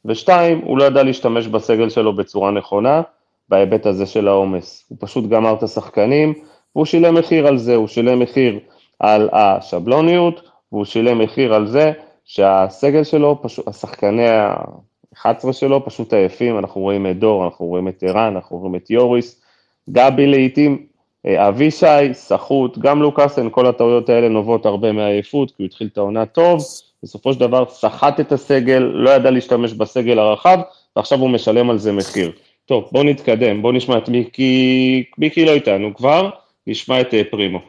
[0.06, 3.02] ושתיים, הוא לא ידע להשתמש בסגל שלו בצורה נכונה,
[3.50, 4.86] בהיבט הזה של העומס.
[4.90, 6.34] הוא פשוט גמר את השחקנים,
[6.76, 8.60] והוא שילם מחיר על זה, הוא שילם מחיר
[9.02, 11.92] על השבלוניות, והוא שילם מחיר על זה
[12.26, 18.04] שהסגל שלו, פשוט, השחקני ה-11 שלו פשוט עייפים, אנחנו רואים את דור, אנחנו רואים את
[18.04, 19.42] ערן, אנחנו רואים את יוריס,
[19.90, 20.86] גבי לעיתים,
[21.26, 25.98] אה, אבישי, סחוט, גם לוקאסן, כל הטעויות האלה נובעות הרבה מעייפות, כי הוא התחיל את
[25.98, 26.62] העונה טוב,
[27.04, 30.60] בסופו של דבר סחט את הסגל, לא ידע להשתמש בסגל הרחב,
[30.96, 32.32] ועכשיו הוא משלם על זה מחיר.
[32.66, 36.30] טוב, בואו נתקדם, בואו נשמע את מיקי, מיקי לא איתנו כבר,
[36.68, 37.60] נשמע את אה, פרימו.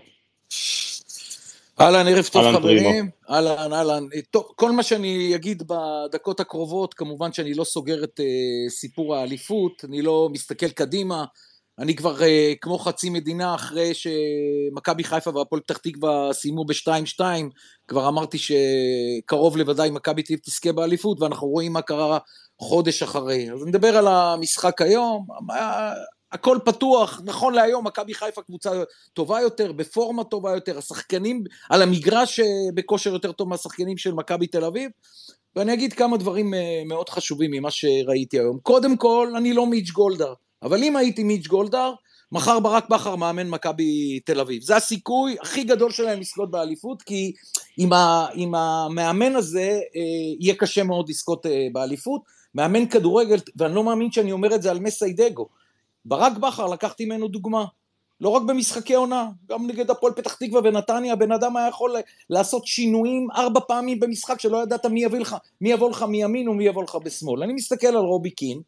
[1.80, 3.10] אהלן, ערב טוב חברים.
[3.30, 4.04] אהלן, אהלן.
[4.30, 9.84] טוב, כל מה שאני אגיד בדקות הקרובות, כמובן שאני לא סוגר את uh, סיפור האליפות,
[9.84, 11.24] אני לא מסתכל קדימה,
[11.78, 12.22] אני כבר uh,
[12.60, 17.20] כמו חצי מדינה אחרי שמכבי חיפה והפועל פתח תקווה סיימו ב-2-2,
[17.88, 22.18] כבר אמרתי שקרוב לוודאי מכבי תל תזכה באליפות, ואנחנו רואים מה קרה
[22.58, 23.52] חודש אחרי.
[23.52, 25.26] אז נדבר על המשחק היום,
[26.32, 28.70] הכל פתוח, נכון להיום מכבי חיפה קבוצה
[29.12, 34.46] טובה יותר, בפורמה טובה יותר, השחקנים על המגרש אה, בכושר יותר טוב מהשחקנים של מכבי
[34.46, 34.90] תל אביב,
[35.56, 38.58] ואני אגיד כמה דברים אה, מאוד חשובים ממה שראיתי היום.
[38.62, 41.94] קודם כל, אני לא מיץ' גולדהר, אבל אם הייתי מיץ' גולדהר,
[42.32, 44.62] מחר ברק בכר מאמן מכבי תל אביב.
[44.62, 47.32] זה הסיכוי הכי גדול שלהם לזכות באליפות, כי
[47.78, 50.00] עם, ה, עם המאמן הזה אה,
[50.40, 52.42] יהיה קשה מאוד לזכות אה, באליפות.
[52.54, 55.48] מאמן כדורגל, ואני לא מאמין שאני אומר את זה על מסיידגו.
[56.04, 57.64] ברק בכר, לקחתי ממנו דוגמה.
[58.20, 61.96] לא רק במשחקי עונה, גם נגד הפועל פתח תקווה ונתניה, בן אדם היה יכול
[62.30, 66.64] לעשות שינויים ארבע פעמים במשחק שלא ידעת מי יבוא לך, מי יבוא לך מימין ומי
[66.64, 67.42] יבוא לך בשמאל.
[67.42, 68.60] אני מסתכל על רובי קין,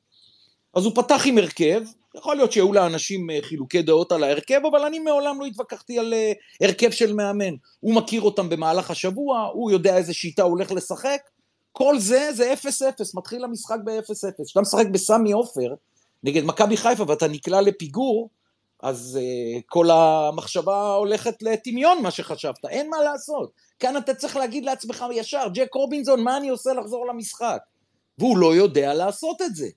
[0.75, 1.83] אז הוא פתח עם הרכב,
[2.17, 6.15] יכול להיות שהיו לאנשים אה, חילוקי דעות על ההרכב, אבל אני מעולם לא התווכחתי על
[6.15, 7.55] אה, הרכב של מאמן.
[7.81, 11.21] הוא מכיר אותם במהלך השבוע, הוא יודע איזה שיטה הוא הולך לשחק,
[11.73, 12.67] כל זה זה 0-0,
[13.15, 14.45] מתחיל המשחק ב-0-0.
[14.45, 15.75] כשאתה משחק בסמי עופר,
[16.25, 18.31] נגד מכבי חיפה ואתה נקלע לפיגור,
[18.83, 23.51] אז uh, כל המחשבה הולכת לטמיון מה שחשבת, אין מה לעשות.
[23.79, 27.59] כאן אתה צריך להגיד לעצמך ישר, ג'ק רובינזון, מה אני עושה לחזור למשחק?
[28.19, 29.69] והוא לא יודע לעשות את זה.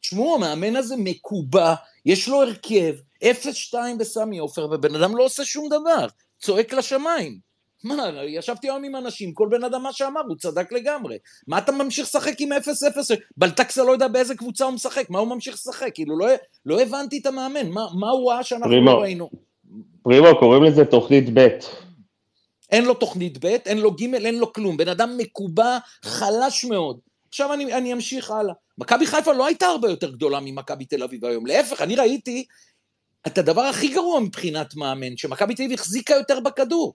[0.00, 5.68] תשמעו, המאמן הזה מקובע, יש לו הרכב, 0-2 בסמי עופר, ובן אדם לא עושה שום
[5.68, 6.06] דבר,
[6.38, 7.45] צועק לשמיים.
[7.84, 11.18] מה, ישבתי היום עם אנשים, כל בן אדם מה שאמר, הוא צדק לגמרי.
[11.48, 12.56] מה אתה ממשיך לשחק עם 0-0?
[13.36, 15.90] בלטקסה לא יודע באיזה קבוצה הוא משחק, מה הוא ממשיך לשחק?
[15.94, 16.26] כאילו, לא,
[16.66, 19.30] לא הבנתי את המאמן, מה, מה הוא ראה שאנחנו פרימו, לא ראינו?
[20.02, 21.48] פרימו, קוראים לזה תוכנית ב'.
[22.72, 24.76] אין לו תוכנית ב', אין לו ג', אין לו כלום.
[24.76, 26.98] בן אדם מקובע, חלש מאוד.
[27.28, 28.54] עכשיו אני, אני אמשיך הלאה.
[28.78, 31.46] מכבי חיפה לא הייתה הרבה יותר גדולה ממכבי תל אביב היום.
[31.46, 32.44] להפך, אני ראיתי
[33.26, 36.94] את הדבר הכי גרוע מבחינת מאמן, שמכבי תל אביב החזיקה יותר בכדור.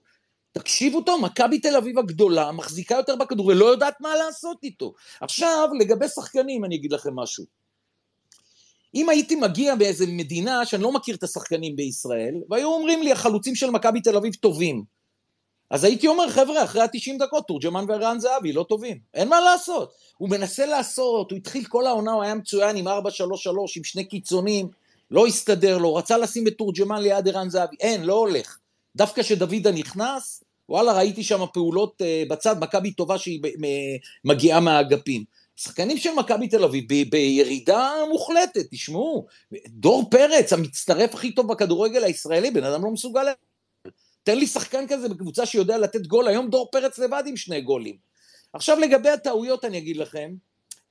[0.52, 4.94] תקשיבו טוב, מכבי תל אביב הגדולה מחזיקה יותר בכדור ולא יודעת מה לעשות איתו.
[5.20, 7.44] עכשיו, לגבי שחקנים, אני אגיד לכם משהו.
[8.94, 13.54] אם הייתי מגיע באיזה מדינה שאני לא מכיר את השחקנים בישראל, והיו אומרים לי, החלוצים
[13.54, 14.84] של מכבי תל אביב טובים,
[15.70, 18.98] אז הייתי אומר, חבר'ה, אחרי ה-90 דקות, תורג'מן וערן זהבי לא טובים.
[19.14, 19.92] אין מה לעשות.
[20.16, 22.90] הוא מנסה לעשות, הוא התחיל כל העונה, הוא היה מצוין עם 4-3-3,
[23.76, 24.68] עם שני קיצונים,
[25.10, 28.58] לא הסתדר לו, רצה לשים את תורג'מן ליד ערן זהבי, אין, לא הולך.
[28.96, 33.40] דווקא כשדוידה נכנס, וואלה, ראיתי שם פעולות uh, בצד, מכבי טובה שהיא
[34.24, 35.24] מגיעה מהאגפים.
[35.56, 39.26] שחקנים של מכבי תל אביב בירידה מוחלטת, תשמעו,
[39.68, 43.26] דור פרץ, המצטרף הכי טוב בכדורגל הישראלי, בן אדם לא מסוגל...
[44.22, 47.96] תן לי שחקן כזה בקבוצה שיודע לתת גול, היום דור פרץ לבד עם שני גולים.
[48.52, 50.34] עכשיו לגבי הטעויות אני אגיד לכם,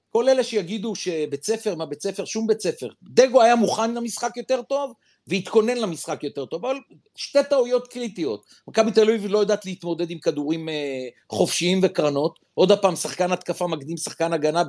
[0.10, 2.90] כל אלה שיגידו שבית ספר, מה בית ספר, שום בית ספר.
[3.04, 4.94] דגו היה מוכן למשחק יותר טוב,
[5.32, 6.78] והתכונן למשחק יותר טוב, אבל
[7.16, 8.46] שתי טעויות קריטיות.
[8.68, 13.68] מכבי תל אביב לא יודעת להתמודד עם כדורים אה, חופשיים וקרנות, עוד פעם שחקן התקפה
[13.68, 14.64] מקדים שחקן הגנה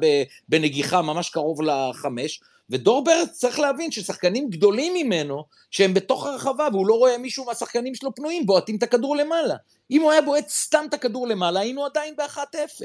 [0.49, 2.41] בנגיחה ממש קרוב לחמש,
[2.71, 7.95] ודור ברץ צריך להבין ששחקנים גדולים ממנו, שהם בתוך הרחבה והוא לא רואה מישהו מהשחקנים
[7.95, 9.55] שלו פנויים, בועטים את הכדור למעלה.
[9.91, 12.83] אם הוא היה בועט סתם את הכדור למעלה, היינו עדיין ב-1-0.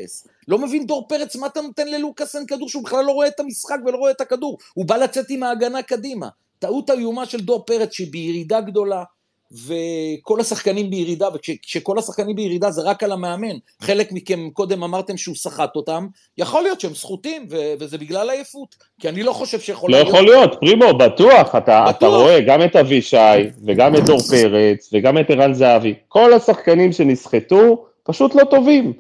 [0.47, 3.77] לא מבין דור פרץ, מה אתה נותן ללוקאסן כדור שהוא בכלל לא רואה את המשחק
[3.85, 4.57] ולא רואה את הכדור?
[4.73, 6.27] הוא בא לצאת עם ההגנה קדימה.
[6.59, 9.03] טעות איומה של דור פרץ שהיא בירידה גדולה,
[9.51, 15.35] וכל השחקנים בירידה, וכשכל השחקנים בירידה זה רק על המאמן, חלק מכם קודם אמרתם שהוא
[15.35, 19.91] סחט אותם, יכול להיות שהם סחוטים, ו- וזה בגלל עייפות, כי אני לא חושב שיכול
[19.91, 20.13] לא להיות...
[20.13, 21.89] לא יכול להיות, פרימו, בטוח, אתה, בטוח.
[21.89, 23.17] אתה רואה גם את אבישי,
[23.65, 28.93] וגם את דור פרץ, וגם את ערן זהבי, כל השחקנים שנסחטו, פשוט לא טובים.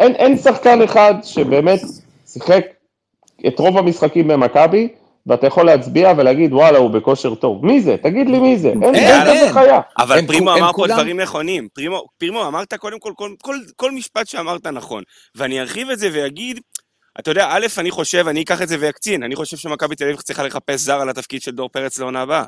[0.00, 1.80] אין, אין שחקן אחד שבאמת
[2.26, 2.66] שיחק
[3.46, 4.88] את רוב המשחקים במכבי,
[5.26, 7.66] ואתה יכול להצביע ולהגיד וואלה הוא בכושר טוב.
[7.66, 7.96] מי זה?
[8.02, 8.68] תגיד לי מי זה.
[8.68, 9.80] אין, אין כזה חיה.
[9.98, 11.68] אבל פרימו אמר פה דברים נכונים.
[11.74, 15.02] פרימו, פרימו אמרת קודם כל, כל, כל, כל משפט שאמרת נכון.
[15.36, 16.60] ואני ארחיב את זה ואגיד,
[17.20, 20.20] אתה יודע, א', אני חושב, אני אקח את זה ואקצין, אני חושב שמכבי תל אביב
[20.20, 22.44] צריכה לחפש זר על התפקיד של דור פרץ לעונה הבאה.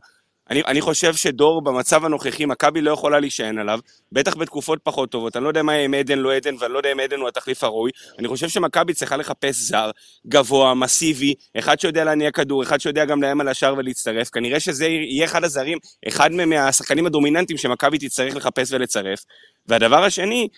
[0.50, 3.80] אני, אני חושב שדור, במצב הנוכחי, מכבי לא יכולה להישען עליו,
[4.12, 5.36] בטח בתקופות פחות טובות.
[5.36, 7.64] אני לא יודע מה עם עדן, לא עדן, ואני לא יודע אם עדן הוא התחליף
[7.64, 7.90] הראוי.
[8.18, 9.90] אני חושב שמכבי צריכה לחפש זר,
[10.26, 14.30] גבוה, מסיבי, אחד שיודע להניע כדור, אחד שיודע גם לאיים על השער ולהצטרף.
[14.30, 15.78] כנראה שזה יהיה אחד הזרים,
[16.08, 19.24] אחד מהשחקנים הדומיננטיים שמכבי תצטרך לחפש ולצרף.
[19.66, 20.48] והדבר השני,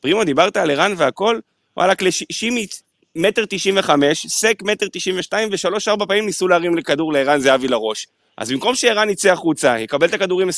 [0.00, 1.38] פרימו, דיברת על ערן והכל,
[1.76, 2.82] וואלכ, לשימית,
[3.16, 8.06] מטר תשעים וחמש, סק מטר תשעים ושתיים, ושלוש-ארבע פעמים ניסו להרים לכדור לערן זהבי לראש.
[8.40, 10.52] אז במקום שערן יצא החוצה, יקבל את הכדורים 20-25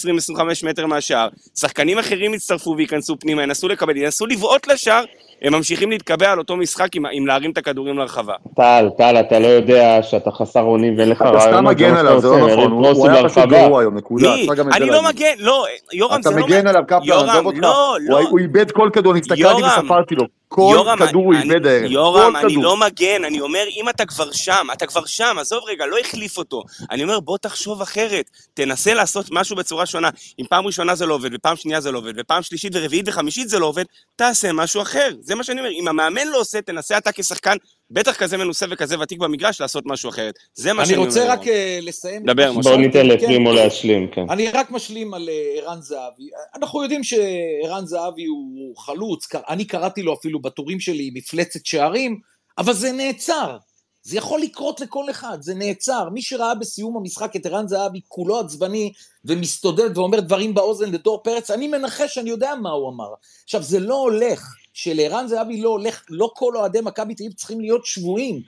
[0.63, 1.29] מטר מהשער,
[1.61, 5.05] שחקנים אחרים יצטרפו וייכנסו פנימה, ינסו לקבל, ינסו לבעוט לשער,
[5.43, 8.35] הם ממשיכים להתקבע על אותו משחק עם, עם להרים את הכדורים לרחבה.
[8.57, 11.37] טל, טל, אתה לא יודע שאתה חסר אונים ואין לך רעיון.
[11.37, 14.35] אתה סתם מגן עליו, זה לא נכון, הוא היה פשוט גרוע היום, נקודה.
[14.73, 16.37] אני לא מגן, לא, יורם זה לא...
[16.37, 17.59] אתה מגן עליו, קפלן, עזוב אותך.
[17.63, 18.21] לא, לא.
[18.31, 20.25] הוא איבד כל כדור, אני הסתכלתי וספרתי לו.
[20.49, 21.91] כל יורם, כדור הוא איבד הערב.
[21.91, 22.65] יורם, אני כדור.
[22.65, 26.39] לא מגן, אני אומר, אם אתה כבר שם, אתה כבר שם, עזוב רגע, לא החליף
[26.39, 26.63] אותו.
[26.91, 30.11] אני אומר, בוא תחשוב אחרת, תנסה לעשות משהו בצורה שונה.
[30.39, 33.49] אם פעם ראשונה זה לא עובד, ופעם שנייה זה לא עובד, ופעם שלישית ורביעית וחמישית
[33.49, 33.85] זה לא עובד,
[34.17, 35.09] תעשה משהו אחר.
[35.21, 37.57] זה מה שאני אומר, אם המאמן לא עושה, תנסה אתה כשחקן,
[37.91, 40.35] בטח כזה מנוסה וכזה ותיק במגרש, לעשות משהו אחרת.
[40.55, 41.09] זה מה שאני אומר.
[41.09, 42.23] אני רוצה רק אה, לסיים.
[42.27, 42.71] דבר, משה.
[42.71, 43.57] בוא ניתן לפרימו כן.
[43.57, 44.31] להשלים, כן.
[44.31, 46.29] אני רק משלים על אה, ערן זהבי.
[46.57, 52.21] אנחנו יודעים שערן זהבי הוא חלוץ, אני קראתי לו אפילו בטורים שלי מפלצת שערים,
[52.59, 53.57] אבל זה נעצר.
[54.05, 56.09] זה יכול לקרות לכל אחד, זה נעצר.
[56.13, 58.93] מי שראה בסיום המשחק את ערן זהבי כולו עצבני
[59.25, 63.09] ומסתודד ואומר דברים באוזן לדור פרץ, אני מנחש, אני יודע מה הוא אמר.
[63.45, 64.55] עכשיו, זה לא הולך.
[64.73, 68.41] שלערן זהבי לא הולך, לא כל אוהדי מכבי תל אביב צריכים להיות שבויים.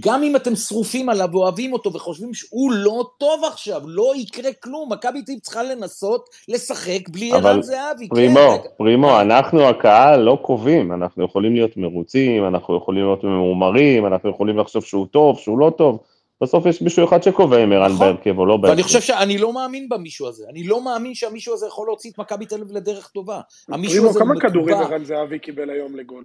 [0.00, 4.92] גם אם אתם שרופים עליו ואוהבים אותו וחושבים שהוא לא טוב עכשיו, לא יקרה כלום,
[4.92, 8.08] מכבי תל אביב צריכה לנסות לשחק בלי ערן זהבי.
[8.08, 9.20] פרימו, כן, פרימו, רגע.
[9.20, 14.84] אנחנו הקהל לא קובעים, אנחנו יכולים להיות מרוצים, אנחנו יכולים להיות ממורמרים, אנחנו יכולים לחשוב
[14.84, 15.98] שהוא טוב, שהוא לא טוב.
[16.42, 18.06] בסוף יש מישהו אחד שקובע אם ערן נכון.
[18.06, 18.72] בהרכב או לא בהרכב.
[18.72, 20.44] ואני חושב שאני לא מאמין במישהו הזה.
[20.48, 23.40] אני לא מאמין שהמישהו הזה יכול להוציא את מכבי תל אביב לדרך טובה.
[23.68, 26.24] המישהו הזה כמה כדורים ערן זהבי קיבל היום לגול?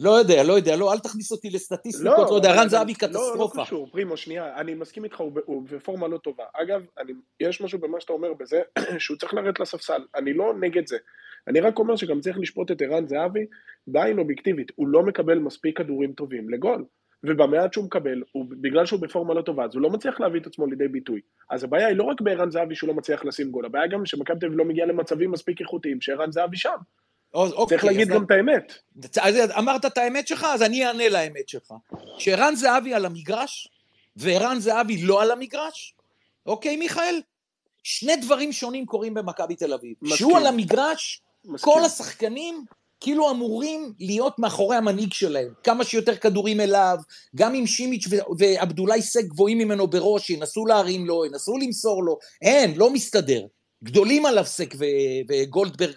[0.00, 3.58] לא יודע, לא יודע, לא, אל תכניס אותי לסטטיסטיקות, לא, לא יודע, ערן זהבי קטסטרופה.
[3.58, 6.44] לא, לא קשור, פרימו, שנייה, אני מסכים איתך, הוא, בפורמה לא טובה.
[6.54, 8.62] אגב, אני, יש משהו במה שאתה אומר בזה,
[8.98, 10.02] שהוא צריך לרדת לספסל.
[10.14, 10.96] אני לא נגד זה.
[11.48, 13.46] אני רק אומר שגם צריך לשפוט את ערן זהבי
[13.86, 14.72] בעין אובייקטיבית.
[14.76, 16.84] הוא לא מקבל מספיק כדורים טובים לגול.
[17.24, 20.46] ובמעט שהוא מקבל, הוא, בגלל שהוא בפורמה לא טובה, אז הוא לא מצליח להביא את
[20.46, 21.20] עצמו לידי ביטוי.
[21.50, 24.38] אז הבעיה היא לא רק בערן זהבי שהוא לא מצליח לשים גול, הבעיה גם שמכבי
[24.40, 26.76] תל אביב לא מגיע למצבים מספיק איכותיים שערן זהבי שם.
[27.34, 28.72] אז, אוקיי, צריך להגיד גם את האמת.
[29.22, 31.74] אז אמרת את האמת שלך, אז אני אענה לאמת שלך.
[32.18, 33.68] שערן זהבי על המגרש,
[34.16, 35.94] וערן זהבי לא על המגרש,
[36.46, 37.20] אוקיי, מיכאל?
[37.82, 39.94] שני דברים שונים קורים במכבי תל אביב.
[40.02, 40.16] מסכים.
[40.16, 41.72] שהוא על המגרש, מסכים.
[41.74, 42.64] כל השחקנים
[43.02, 46.96] כאילו אמורים להיות מאחורי המנהיג שלהם, כמה שיותר כדורים אליו,
[47.36, 48.04] גם אם שימיץ'
[48.38, 53.40] ועבדולאי סק גבוהים ממנו בראש, ינסו להרים לו, ינסו למסור לו, אין, לא מסתדר.
[53.84, 54.74] גדולים עליו סק
[55.28, 55.94] וגולדברג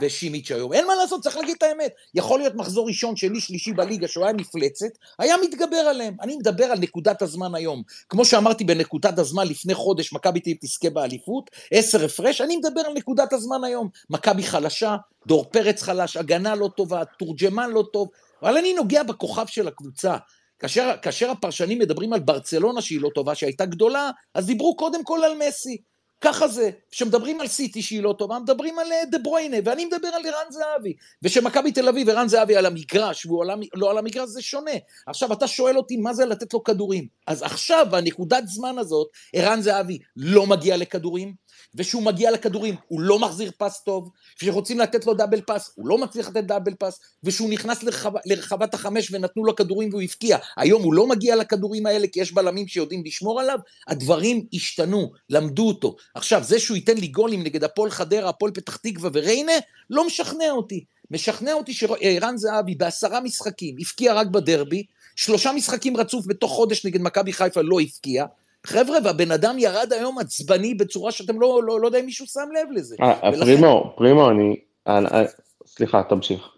[0.00, 0.72] ושימיץ' היום.
[0.72, 1.92] אין מה לעשות, צריך להגיד את האמת.
[2.14, 4.86] יכול להיות מחזור ראשון, שני, שלישי בליגה, שהוא היה מפלצת,
[5.18, 6.16] היה מתגבר עליהם.
[6.22, 7.82] אני מדבר על נקודת הזמן היום.
[8.08, 12.92] כמו שאמרתי בנקודת הזמן לפני חודש, מכבי תל תזכה באליפות, עשר הפרש, אני מדבר על
[12.92, 13.88] נקודת הזמן היום.
[14.10, 18.08] מכבי חלשה, דור פרץ חלש, הגנה לא טובה, תורג'מן לא טוב,
[18.42, 20.16] אבל אני נוגע בכוכב של הקבוצה.
[20.58, 25.24] כאשר, כאשר הפרשנים מדברים על ברצלונה שהיא לא טובה, שהייתה גדולה, אז דיברו קודם כל
[25.24, 25.76] על מסי.
[26.20, 30.08] ככה זה, כשמדברים על סיטי שהיא לא טובה, מדברים על אה, דה ברויינה, ואני מדבר
[30.08, 30.94] על ערן זהבי.
[31.22, 34.70] ושמכבי תל אביב, ערן זהבי על המגרש, והוא על, לא על המגרש, זה שונה.
[35.06, 37.06] עכשיו, אתה שואל אותי מה זה לתת לו כדורים.
[37.26, 41.34] אז עכשיו, בנקודת זמן הזאת, ערן זהבי לא מגיע לכדורים,
[41.74, 45.98] ושהוא מגיע לכדורים, הוא לא מחזיר פס טוב, כשרוצים לתת לו דאבל פס, הוא לא
[45.98, 50.38] מצליח לתת דאבל פס, ושהוא נכנס לרחב, לרחבת החמש ונתנו לו כדורים והוא הבקיע.
[50.56, 53.58] היום הוא לא מגיע לכדורים האלה כי יש בלמים שיודעים לשמור עליו,
[53.88, 55.96] הדברים השתנו, למדו אותו.
[56.14, 59.52] עכשיו, זה שהוא ייתן לי גולים נגד הפועל חדרה, הפועל פתח תקווה וריינה,
[59.90, 60.84] לא משכנע אותי.
[61.10, 64.82] משכנע אותי שערן זהבי בעשרה משחקים הבקיע רק בדרבי,
[65.16, 68.24] שלושה משחקים רצוף בתוך חודש נגד מכבי חיפה לא הבקיע,
[68.66, 72.48] חבר'ה, והבן אדם ירד היום עצבני בצורה שאתם לא, לא, לא יודע אם מישהו שם
[72.60, 72.96] לב לזה.
[73.00, 73.40] 아, ולכן...
[73.40, 74.56] פרימו, פרימו, אני,
[74.86, 75.26] אני, אני...
[75.66, 76.48] סליחה, תמשיך.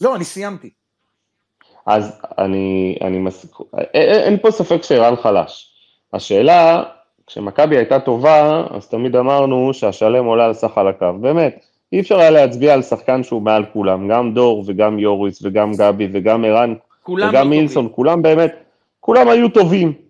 [0.00, 0.70] לא, אני סיימתי.
[1.86, 3.46] אז אני, אני מס...
[3.94, 5.70] אין, אין פה ספק שערן חלש.
[6.12, 6.82] השאלה,
[7.26, 11.12] כשמכבי הייתה טובה, אז תמיד אמרנו שהשלם עולה על סך על הקו.
[11.20, 15.72] באמת, אי אפשר היה להצביע על שחקן שהוא מעל כולם, גם דור וגם יוריס וגם
[15.76, 16.74] גבי וגם ערן
[17.08, 18.54] וגם מילסון, כולם באמת,
[19.00, 20.09] כולם היו טובים.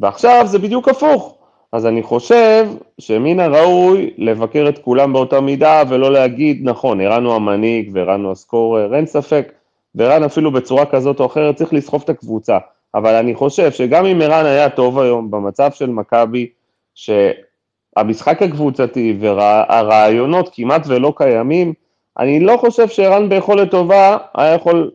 [0.00, 1.38] ועכשיו זה בדיוק הפוך.
[1.72, 2.66] אז אני חושב
[2.98, 8.32] שמן הראוי לבקר את כולם באותה מידה ולא להגיד, נכון, ערן הוא המנהיג וערן הוא
[8.32, 9.52] הסקורר, אין ספק.
[9.94, 12.58] וערן אפילו בצורה כזאת או אחרת צריך לסחוב את הקבוצה.
[12.94, 16.48] אבל אני חושב שגם אם ערן היה טוב היום במצב של מכבי,
[16.94, 21.72] שהמשחק הקבוצתי והרעיונות כמעט ולא קיימים,
[22.18, 24.90] אני לא חושב שערן ביכולת טובה היה יכול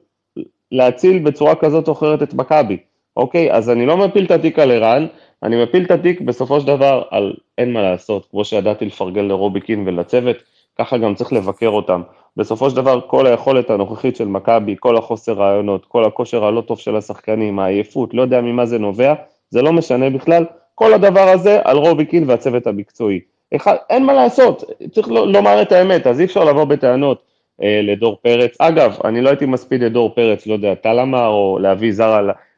[0.71, 2.77] להציל בצורה כזאת או אחרת את מכבי,
[3.17, 3.51] אוקיי?
[3.51, 5.07] אז אני לא מפיל את התיק על ערן,
[5.43, 9.83] אני מפיל את התיק בסופו של דבר על אין מה לעשות, כמו שידעתי לפרגן לרוביקין
[9.87, 10.37] ולצוות,
[10.79, 12.01] ככה גם צריך לבקר אותם.
[12.37, 16.79] בסופו של דבר כל היכולת הנוכחית של מכבי, כל החוסר רעיונות, כל הכושר הלא טוב
[16.79, 19.13] של השחקנים, העייפות, לא יודע ממה זה נובע,
[19.49, 20.45] זה לא משנה בכלל,
[20.75, 23.19] כל הדבר הזה על רוביקין והצוות המקצועי.
[23.55, 27.21] אחד, אין מה לעשות, צריך לומר את האמת, אז אי אפשר לבוא בטענות
[27.63, 28.55] אה, לדור פרץ.
[28.59, 32.13] אגב, אני לא הייתי מספיד את דור פרץ, לא יודע, טל אמר, או להביא זר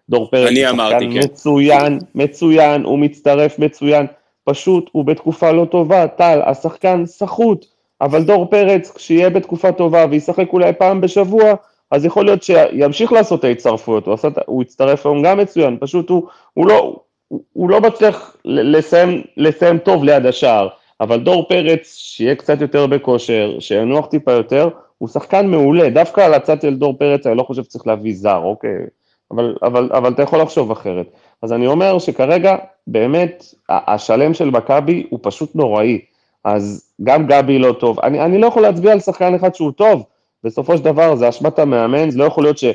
[0.09, 0.49] דור פרץ.
[0.49, 1.19] אני אמרתי, כן.
[1.19, 4.05] מצוין, מצוין, הוא מצטרף מצוין,
[4.43, 7.65] פשוט הוא בתקופה לא טובה, טל, השחקן סחוט,
[8.01, 11.53] אבל דור פרץ, כשיהיה בתקופה טובה וישחק אולי פעם בשבוע,
[11.91, 16.27] אז יכול להיות שימשיך לעשות את ההצטרפויות, הוא, הוא יצטרף היום גם מצוין, פשוט הוא,
[16.53, 16.95] הוא לא,
[17.27, 20.67] הוא, הוא לא מצליח לסיים, לסיים טוב ליד השער,
[21.01, 26.33] אבל דור פרץ, שיהיה קצת יותר בכושר, שינוח טיפה יותר, הוא שחקן מעולה, דווקא על
[26.33, 28.75] הצד של דור פרץ אני לא חושב שצריך להביא זר, אוקיי,
[29.31, 31.05] אבל, אבל, אבל אתה יכול לחשוב אחרת.
[31.41, 32.55] אז אני אומר שכרגע,
[32.87, 35.99] באמת, השלם של מכבי הוא פשוט נוראי.
[36.43, 37.99] אז גם גבי לא טוב.
[37.99, 40.03] אני, אני לא יכול להצביע על שחקן אחד שהוא טוב,
[40.43, 42.65] בסופו של דבר זה אשמת המאמן, זה לא יכול להיות ש...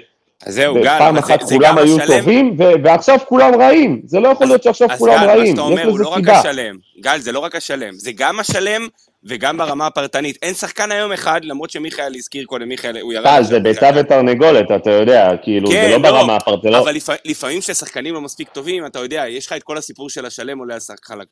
[0.46, 2.18] אז זהו, גל, פעם אחת זה, כולם זה היו השלם...
[2.18, 4.02] טובים, ו- ועכשיו כולם רעים.
[4.04, 6.38] זה לא יכול להיות שעכשיו אז כולם גל, רעים, יש אומר, לזה לא סיבה.
[6.38, 6.76] השלם.
[7.00, 8.88] גל, זה לא רק השלם, זה גם השלם
[9.24, 10.38] וגם ברמה הפרטנית.
[10.42, 13.24] אין שחקן היום אחד, למרות שמיכאל הזכיר קודם, מיכאל, הוא ירד...
[13.24, 16.74] טל, זה ביצה ותרנגולת, אתה יודע, כאילו, כן, זה לא, לא ברמה הפרטנית.
[16.74, 17.08] אבל לפ...
[17.24, 20.76] לפעמים כששחקנים לא מספיק טובים, אתה יודע, יש לך את כל הסיפור של השלם עולה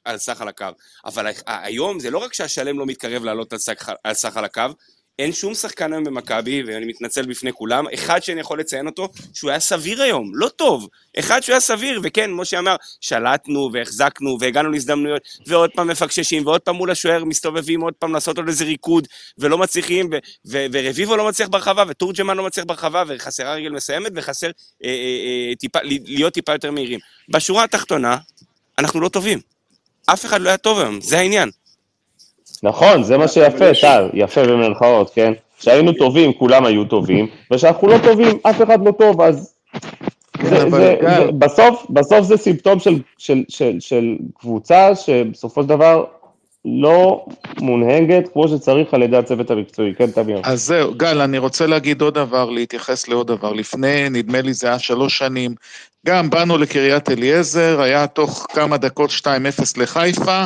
[0.04, 0.66] על סך על הקו.
[1.04, 3.52] אבל היום זה לא רק שהשלם לא מתקרב לעלות
[4.04, 4.62] על סך על הקו,
[5.18, 9.50] אין שום שחקן היום במכבי, ואני מתנצל בפני כולם, אחד שאני יכול לציין אותו, שהוא
[9.50, 10.88] היה סביר היום, לא טוב.
[11.18, 16.60] אחד שהוא היה סביר, וכן, כמו שאמר, שלטנו והחזקנו והגענו להזדמנויות, ועוד פעם מפקששים, ועוד
[16.60, 19.08] פעם מול השוער מסתובבים עוד פעם לעשות עוד איזה ריקוד,
[19.38, 20.10] ולא מצליחים,
[20.46, 24.94] ורביבו לא מצליח ברחבה, ותורג'מן לא מצליח ברחבה, וחסרה רגל מסיימת, וחסר אה, אה,
[25.50, 27.00] אה, טיפה, להיות טיפה יותר מהירים.
[27.28, 28.16] בשורה התחתונה,
[28.78, 29.40] אנחנו לא טובים.
[30.06, 31.50] אף אחד לא היה טוב היום, זה העניין.
[32.62, 35.32] נכון, זה מה שיפה, טל, יפה במרכאות, כן?
[35.58, 39.54] כשהיינו טובים, כולם היו טובים, וכשאנחנו לא טובים, אף אחד לא טוב, אז...
[40.42, 46.04] זה, זה, זה, בסוף, בסוף זה סימפטום של, של, של, של קבוצה שבסופו של דבר
[46.64, 47.24] לא
[47.60, 50.40] מונהגת כמו שצריך על ידי הצוות המקצועי, כן, תמיר?
[50.44, 53.52] אז זהו, גל, אני רוצה להגיד עוד דבר, להתייחס לעוד דבר.
[53.52, 55.54] לפני, נדמה לי זה היה שלוש שנים,
[56.06, 59.24] גם באנו לקריית אליעזר, היה תוך כמה דקות 2-0
[59.76, 60.44] לחיפה,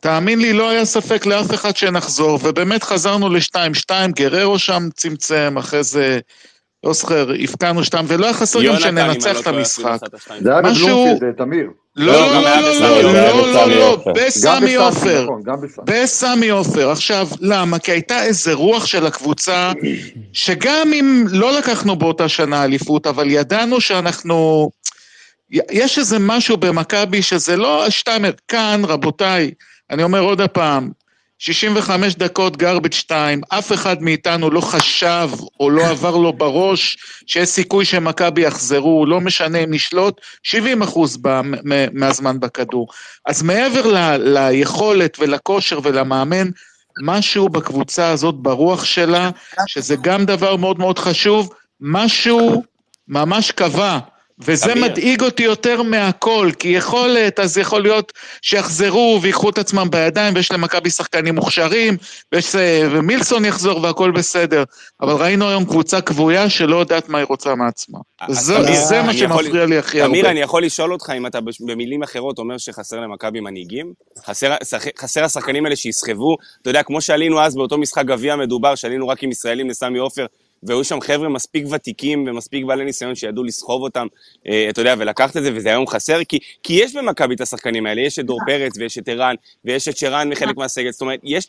[0.00, 5.84] תאמין לי, לא היה ספק לאף אחד שנחזור, ובאמת חזרנו ל-2-2, גררו שם צמצם, אחרי
[5.84, 6.20] זה
[6.84, 9.98] אוסקר, הבקענו שתיים, ולא היה חסר גם שננצח את המשחק.
[10.40, 11.66] זה היה בבלומפילד, תמיר.
[11.96, 15.26] לא, לא, לא, לא, לא, לא, בסמי עופר.
[15.84, 16.90] בסמי עופר.
[16.90, 17.78] עכשיו, למה?
[17.78, 19.72] כי הייתה איזה רוח של הקבוצה,
[20.32, 24.70] שגם אם לא לקחנו באותה שנה אליפות, אבל ידענו שאנחנו...
[25.70, 29.50] יש איזה משהו במכבי שזה לא שתיים, כאן, רבותיי,
[29.92, 30.90] אני אומר עוד הפעם,
[31.38, 35.30] 65 דקות garbage 2, אף אחד מאיתנו לא חשב
[35.60, 41.18] או לא עבר לו בראש שיש סיכוי שמכבי יחזרו, לא משנה אם נשלוט, 70 אחוז
[41.92, 42.88] מהזמן בכדור.
[43.26, 46.48] אז מעבר ל, ליכולת ולכושר ולמאמן,
[47.02, 49.30] משהו בקבוצה הזאת, ברוח שלה,
[49.66, 52.62] שזה גם דבר מאוד מאוד חשוב, משהו
[53.08, 53.98] ממש קבע.
[54.44, 54.84] וזה אמיר.
[54.84, 58.12] מדאיג אותי יותר מהכל, כי יכולת, אז יכול להיות
[58.42, 61.96] שיחזרו ויקחו את עצמם בידיים, ויש למכבי שחקנים מוכשרים,
[62.32, 62.54] ויש,
[62.90, 64.64] ומילסון יחזור והכל בסדר.
[65.00, 67.98] אבל ראינו היום קבוצה כבויה שלא יודעת מה היא רוצה מעצמה.
[68.28, 70.12] זה, אמיר, זה מה שמפריע יכול, לי הכי הרבה.
[70.12, 73.92] אמיר, אני יכול לשאול אותך אם אתה במילים אחרות אומר שחסר למכבי מנהיגים?
[74.26, 74.54] חסר,
[74.98, 76.36] חסר השחקנים האלה שיסחבו?
[76.62, 80.26] אתה יודע, כמו שעלינו אז באותו משחק גביע מדובר, שעלינו רק עם ישראלים לסמי עופר,
[80.62, 84.06] והיו שם חבר'ה מספיק ותיקים ומספיק בעלי ניסיון שידעו לסחוב אותם,
[84.48, 87.86] אה, אתה יודע, ולקחת את זה, וזה היום חסר, כי, כי יש במכבי את השחקנים
[87.86, 89.34] האלה, יש את דור פרץ ויש את ערן,
[89.64, 91.46] ויש את שרן מחלק מהסגל, זאת אומרת, יש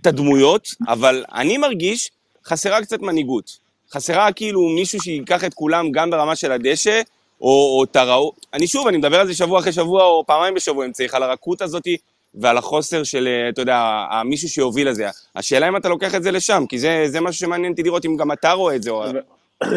[0.00, 2.10] את הדמויות, אבל אני מרגיש
[2.46, 3.58] חסרה קצת מנהיגות.
[3.92, 7.00] חסרה כאילו מישהו שייקח את כולם גם ברמה של הדשא,
[7.40, 8.32] או, או תראו...
[8.54, 11.22] אני שוב, אני מדבר על זה שבוע אחרי שבוע, או פעמיים בשבוע, אם צריך, על
[11.22, 11.96] הרכות הזאתי
[12.34, 15.08] ועל החוסר של, אה, אתה יודע, מישהו שיוביל לזה.
[15.36, 18.16] השאלה אם אתה לוקח את זה לשם, כי זה, זה משהו שמעניין אותי לראות אם
[18.16, 18.90] גם אתה רואה את זה.
[18.90, 19.04] או...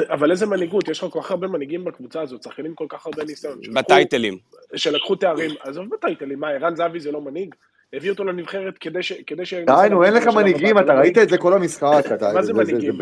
[0.10, 3.24] אבל איזה מנהיגות, יש לך כל כך הרבה מנהיגים בקבוצה הזאת, שחקנים כל כך הרבה
[3.24, 3.60] ניסיון.
[3.74, 4.38] בטייטלים.
[4.76, 7.56] שלקחו תארים, עזוב בטייטלים, מה, ערן זהבי זה לא מנהיג?
[7.96, 9.54] הביא אותו לנבחרת כדי ש...
[9.54, 12.04] די, נו, אין לך מנהיגים, אתה ראית את זה כל המשחק.
[12.34, 12.98] מה זה מנהיגים?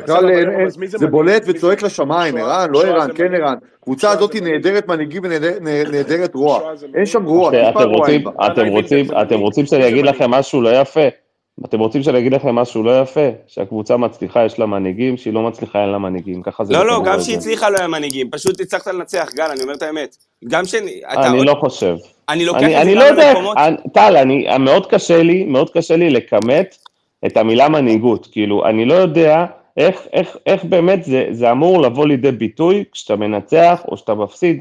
[0.86, 3.56] זה בולט וצועק לשמיים, ערן, לא ערן, כן ערן.
[3.82, 6.74] הקבוצה הזאת היא נהדרת מנהיגים ונהדרת רוע.
[6.96, 8.32] אין שם רוע, בה.
[9.22, 11.08] אתם רוצים שאני אגיד לכם משהו לא יפה?
[11.66, 13.30] אתם רוצים שאני אגיד לכם משהו לא יפה?
[13.48, 16.74] שהקבוצה מצליחה, יש לה מנהיגים, שהיא לא מצליחה, אין לה מנהיגים, ככה זה...
[16.74, 19.82] לא, לא, גם שהיא הצליחה לא היה מנהיגים, פשוט הצלחת לנצח, גל, אני אומר את
[19.82, 20.18] האמת.
[20.48, 21.02] גם שאני...
[21.08, 21.96] אני לא חושב.
[22.30, 23.58] אני לוקח את זה גם למקומות...
[23.94, 24.26] טל,
[24.60, 26.78] מאוד קשה לי, מאוד קשה לי לכמת
[27.26, 28.28] את המילה מנהיגות.
[28.32, 29.46] כאילו, אני לא יודע
[29.78, 34.60] איך, איך, איך באמת זה, זה אמור לבוא לידי ביטוי כשאתה מנצח או שאתה מפסיד.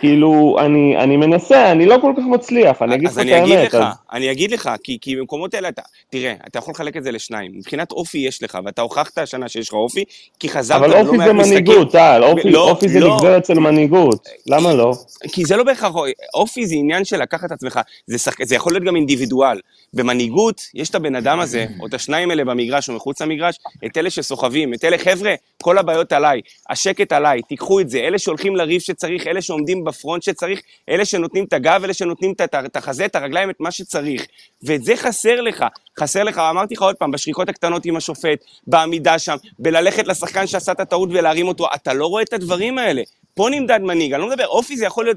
[0.00, 3.32] כאילו, אני, אני מנסה, אני לא כל כך מצליח, אני אגיד לך את האמת.
[3.32, 3.82] אז אני אגיד לך, אז...
[4.12, 7.52] אני אגיד לך, כי, כי במקומות האלה אתה, תראה, אתה יכול לחלק את זה לשניים.
[7.54, 10.04] מבחינת אופי יש לך, ואתה הוכחת השנה שיש לך אופי,
[10.38, 10.86] כי חזרת לא.
[10.86, 13.14] אבל אופי זה מנהיגות, טל, אופי, לא, אופי זה לא.
[13.14, 14.92] נגזרת של מנהיגות, למה לא?
[15.32, 15.92] כי זה לא בהכרח,
[16.34, 18.44] אופי זה עניין של לקחת את עצמך, זה, שח...
[18.44, 19.60] זה יכול להיות גם אינדיבידואל.
[19.94, 23.96] במנהיגות, יש את הבן אדם הזה, או את השניים האלה במגרש או מחוץ למגרש, את
[23.96, 28.56] אלה שסוחבים, את אלה, חבר'ה, כל הבעיות עליי, השקט עליי, תיקחו את זה, אלה שהולכים
[28.56, 33.16] לריב שצריך, אלה שעומדים בפרונט שצריך, אלה שנותנים את הגב, אלה שנותנים את החזה, את
[33.16, 34.26] הרגליים, את מה שצריך.
[34.62, 35.64] ואת זה חסר לך,
[36.00, 40.72] חסר לך, אמרתי לך עוד פעם, בשריקות הקטנות עם השופט, בעמידה שם, בללכת לשחקן שעשה
[40.72, 43.02] את הטעות ולהרים אותו, אתה לא רואה את הדברים האלה.
[43.34, 45.16] פה נמדד מנהיג, אני לא מדבר, אופי זה יכול להיות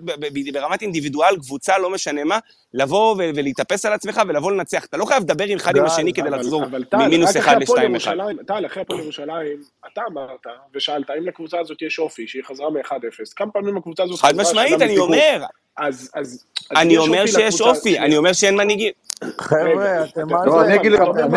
[0.53, 2.39] ברמת אינדיבידואל, קבוצה, לא משנה מה,
[2.73, 4.85] לבוא ולהתאפס על עצמך ולבוא לנצח.
[4.85, 6.63] אתה לא חייב לדבר עם אחד עם השני כדי לחזור
[6.93, 8.15] ממינוס אחד לשתיים אחד.
[8.47, 9.61] טל, אחרי הפועל ירושלים,
[9.93, 14.19] אתה אמרת ושאלת, האם לקבוצה הזאת יש אופי, שהיא חזרה מ-1-0, כמה פעמים הקבוצה הזאת
[14.19, 14.29] חזרה...
[14.29, 15.43] חד משמעית, אני אומר.
[15.77, 16.45] אז...
[16.75, 18.93] אני אומר שיש אופי, אני אומר שאין מנהיגים.
[19.41, 20.61] חבר'ה, אתם מה זה...
[20.61, 20.75] אני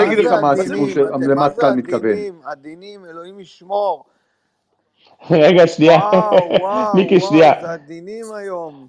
[0.09, 0.87] אגיד לך מה הסיפור
[1.29, 2.17] למה טל מתכוון.
[2.45, 4.05] עדינים, אלוהים ישמור.
[5.31, 5.99] רגע, שנייה.
[6.95, 7.53] מיקי, שנייה.
[7.53, 8.89] וואו, זה עדינים היום.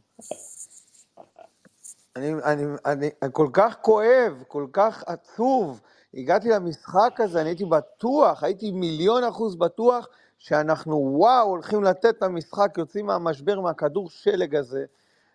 [2.15, 5.81] אני, אני, אני, אני כל כך כואב, כל כך עצוב.
[6.13, 10.07] הגעתי למשחק הזה, אני הייתי בטוח, הייתי מיליון אחוז בטוח
[10.39, 14.85] שאנחנו, וואו, הולכים לתת את המשחק, יוצאים מהמשבר, מהכדור שלג הזה.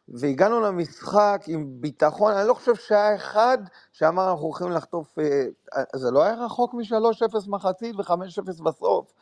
[0.09, 3.59] והגענו למשחק עם ביטחון, אני לא חושב שהיה אחד
[3.93, 9.13] שאמר אנחנו הולכים לחטוף, אה, זה לא היה רחוק מ-3-0 מחצית ו-5-0 בסוף.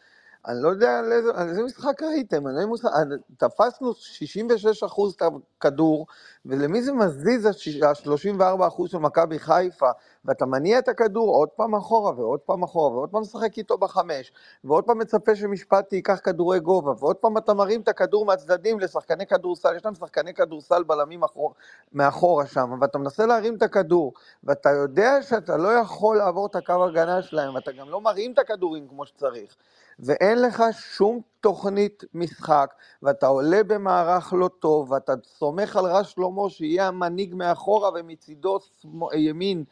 [0.47, 2.88] אני לא יודע על איזה, על איזה משחק ראיתם, אני לא מושג,
[3.36, 5.22] תפסנו 66 אחוז את
[5.59, 6.07] הכדור,
[6.47, 9.91] ולמי זה מזיז ה-34 אחוז של מכבי חיפה,
[10.24, 14.32] ואתה מניע את הכדור עוד פעם אחורה, ועוד פעם אחורה, ועוד פעם משחק איתו בחמש,
[14.64, 19.26] ועוד פעם מצפה שמשפטי ייקח כדורי גובה, ועוד פעם אתה מרים את הכדור מהצדדים לשחקני
[19.26, 21.55] כדורסל, יש להם שחקני כדורסל בלמים אחור,
[21.93, 24.12] מאחורה שם, ואתה מנסה להרים את הכדור,
[24.45, 28.38] ואתה יודע שאתה לא יכול לעבור את הקו הגנה שלהם, ואתה גם לא מרים את
[28.38, 29.57] הכדורים כמו שצריך.
[30.03, 36.51] ואין לך שום תוכנית משחק, ואתה עולה במערך לא טוב, ואתה סומך על רז שלמה
[36.51, 38.59] שיהיה המנהיג מאחורה ומצידו
[39.14, 39.64] ימין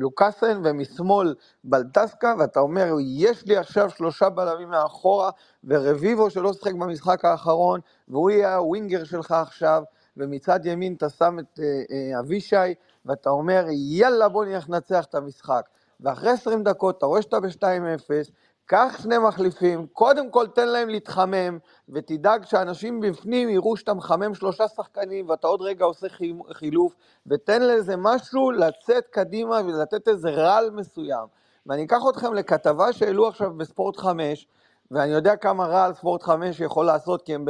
[0.00, 5.30] לוקאסן ומשמאל בלטסקה, ואתה אומר, יש לי עכשיו שלושה בלמים מאחורה,
[5.64, 9.82] ורביבו שלא שחק במשחק האחרון, והוא יהיה הווינגר שלך עכשיו,
[10.16, 12.74] ומצד ימין אתה שם את אה, אה, אבישי,
[13.06, 15.68] ואתה אומר, יאללה בוא נלך לנצח את המשחק.
[16.02, 18.30] ואחרי 20 דקות אתה רואה שאתה ב-2-0,
[18.70, 21.58] קח שני מחליפים, קודם כל תן להם להתחמם,
[21.88, 26.06] ותדאג שאנשים בפנים יראו שאתה מחמם שלושה שחקנים ואתה עוד רגע עושה
[26.52, 26.94] חילוף,
[27.26, 31.26] ותן לזה משהו לצאת קדימה ולתת איזה רעל מסוים.
[31.66, 34.46] ואני אקח אתכם לכתבה שהעלו עכשיו בספורט 5,
[34.90, 37.44] ואני יודע כמה רעל ספורט 5 יכול לעשות, כי הם,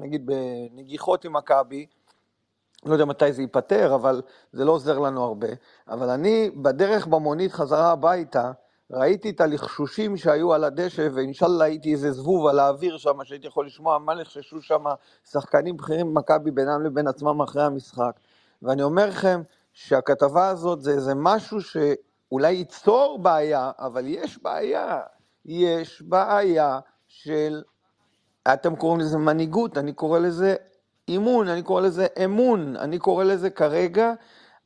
[0.00, 1.86] נגיד, בנגיחות עם מכבי.
[2.86, 5.48] לא יודע מתי זה ייפתר, אבל זה לא עוזר לנו הרבה.
[5.88, 8.52] אבל אני, בדרך במונית חזרה הביתה,
[8.92, 13.66] ראיתי את הלחשושים שהיו על הדשא, ואינשאללה הייתי איזה זבוב על האוויר שם, שהייתי יכול
[13.66, 14.84] לשמוע מה לחששו שם
[15.30, 18.12] שחקנים בכירים במכבי בינם לבין עצמם אחרי המשחק.
[18.62, 25.00] ואני אומר לכם שהכתבה הזאת זה איזה משהו שאולי ייצור בעיה, אבל יש בעיה.
[25.44, 26.78] יש בעיה
[27.08, 27.62] של,
[28.52, 30.54] אתם קוראים לזה מנהיגות, אני קורא לזה
[31.08, 34.12] אימון, אני קורא לזה אמון, אני קורא לזה כרגע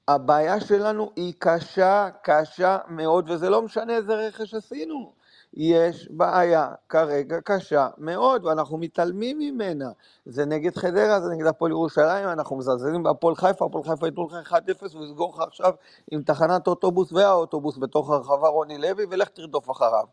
[0.09, 5.13] הבעיה שלנו היא קשה, קשה מאוד, וזה לא משנה איזה רכש עשינו.
[5.55, 9.91] יש בעיה כרגע קשה מאוד, ואנחנו מתעלמים ממנה.
[10.27, 14.53] זה נגד חדרה, זה נגד הפועל ירושלים, אנחנו מזלזלים בהפועל חיפה, הפועל חיפה ייתנו לך
[14.53, 15.73] 1-0 ויסגור לך עכשיו
[16.11, 20.05] עם תחנת אוטובוס והאוטובוס בתוך הרחבה רוני לוי, ולך תרדוף אחריו.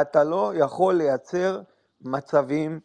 [0.00, 1.60] אתה לא יכול לייצר
[2.00, 2.80] מצבים,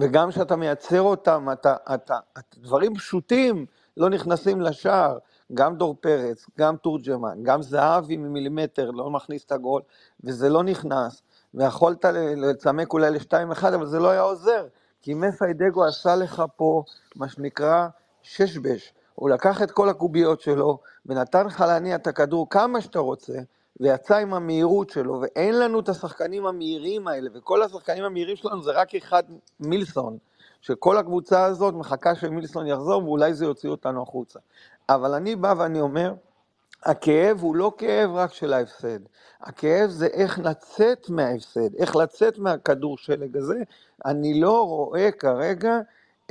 [0.00, 3.66] וגם כשאתה מייצר אותם, אתה, אתה, אתה, דברים פשוטים
[3.96, 5.18] לא נכנסים לשער.
[5.54, 9.82] גם דור פרץ, גם תורג'מן, גם זהבי ממילימטר לא מכניס את הגול,
[10.24, 11.22] וזה לא נכנס.
[11.54, 12.04] ויכולת
[12.36, 14.66] לצמק אולי ל-2-1, אבל זה לא היה עוזר,
[15.02, 16.82] כי מסיידגו עשה לך פה,
[17.16, 17.86] מה שנקרא,
[18.22, 18.92] ששבש.
[19.14, 23.38] הוא לקח את כל הקוביות שלו ונתן לך להניע את הכדור כמה שאתה רוצה,
[23.80, 28.70] ויצא עם המהירות שלו, ואין לנו את השחקנים המהירים האלה, וכל השחקנים המהירים שלנו זה
[28.70, 29.22] רק אחד
[29.60, 30.18] מילסון,
[30.60, 34.38] שכל הקבוצה הזאת מחכה שמילסון יחזור, ואולי זה יוציא אותנו החוצה.
[34.94, 36.14] אבל אני בא ואני אומר,
[36.82, 38.98] הכאב הוא לא כאב רק של ההפסד,
[39.40, 43.62] הכאב זה איך לצאת מההפסד, איך לצאת מהכדור שלג הזה.
[44.04, 45.78] אני לא רואה כרגע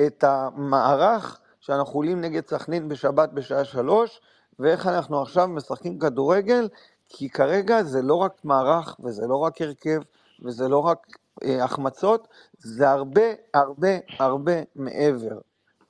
[0.08, 4.22] את המערך שאנחנו עולים נגד סכנין בשבת בשעה שלוש,
[4.60, 6.70] ואיך אנחנו עכשיו משחקים כדורגל,
[7.10, 10.02] כי כרגע זה לא רק מערך, וזה לא רק הרכב,
[10.46, 11.08] וזה לא רק
[11.44, 13.22] אה, החמצות, זה הרבה
[13.54, 13.90] הרבה
[14.20, 15.38] הרבה מעבר.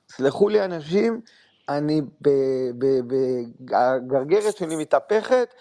[0.09, 1.21] סלחו לי אנשים,
[1.69, 2.01] אני
[3.57, 5.53] בגרגרת שלי מתהפכת,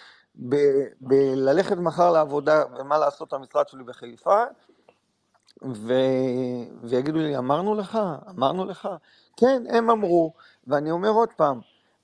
[1.01, 4.45] בללכת מחר לעבודה ומה לעשות המשרד שלי בחיפה,
[5.65, 5.93] ו...
[6.83, 7.99] ויגידו לי, אמרנו לך,
[8.31, 8.89] אמרנו לך.
[9.37, 10.33] כן, הם אמרו,
[10.67, 11.61] ואני אומר עוד פעם,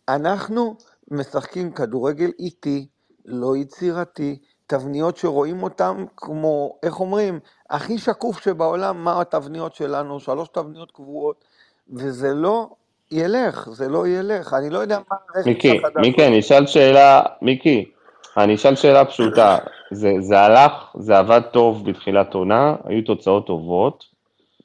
[0.08, 0.76] אנחנו
[1.10, 2.86] משחקים כדורגל איטי,
[3.24, 7.40] לא יצירתי, תבניות שרואים אותן כמו, איך אומרים,
[7.70, 11.44] הכי שקוף שבעולם, מה התבניות שלנו, שלוש תבניות קבועות,
[11.88, 12.70] וזה לא
[13.14, 15.16] ילך, זה לא ילך, אני לא יודע מה...
[15.46, 17.90] מיקי, מיקי, אני אשאל שאלה, מיקי,
[18.36, 19.58] אני אשאל שאלה פשוטה,
[19.90, 24.04] זה, זה הלך, זה עבד טוב בתחילת עונה, היו תוצאות טובות,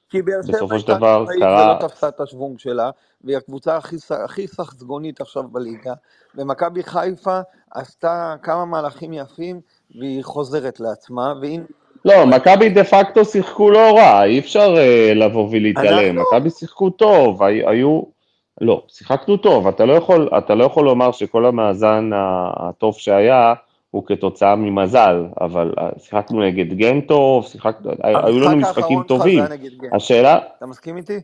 [0.09, 1.77] כי באר שבע בסופו של דבר קרה...
[1.79, 2.89] ולא תפסה את השוונג שלה,
[3.23, 5.93] והיא הקבוצה הכי, הכי סחזגונית עכשיו בליגה,
[6.35, 7.39] ומכבי חיפה
[7.71, 9.61] עשתה כמה מהלכים יפים,
[9.99, 11.59] והיא חוזרת לעצמה, והיא...
[12.05, 16.19] לא, מכבי דה פקטו שיחקו לא רע, אי אפשר uh, לבוא ולהתעלם.
[16.21, 18.18] מכבי שיחקו טוב, היו...
[18.61, 23.53] לא, שיחקנו טוב, אתה לא יכול, אתה לא יכול לומר שכל המאזן הטוב שהיה
[23.91, 29.43] הוא כתוצאה ממזל, אבל אה, שיחקנו נגד גן טוב, שיחקנו, היו לנו משחקים טובים.
[29.91, 30.39] השאלה...
[30.57, 31.19] אתה מסכים איתי?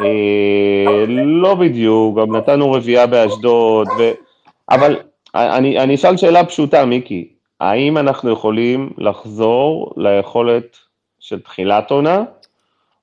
[0.00, 4.10] אה, לא בדיוק, גם נתנו רביעייה באשדוד, ו...
[4.70, 4.96] אבל
[5.34, 7.28] אני, אני אשאל שאלה פשוטה, מיקי,
[7.60, 10.76] האם אנחנו יכולים לחזור ליכולת
[11.20, 12.24] של תחילת עונה,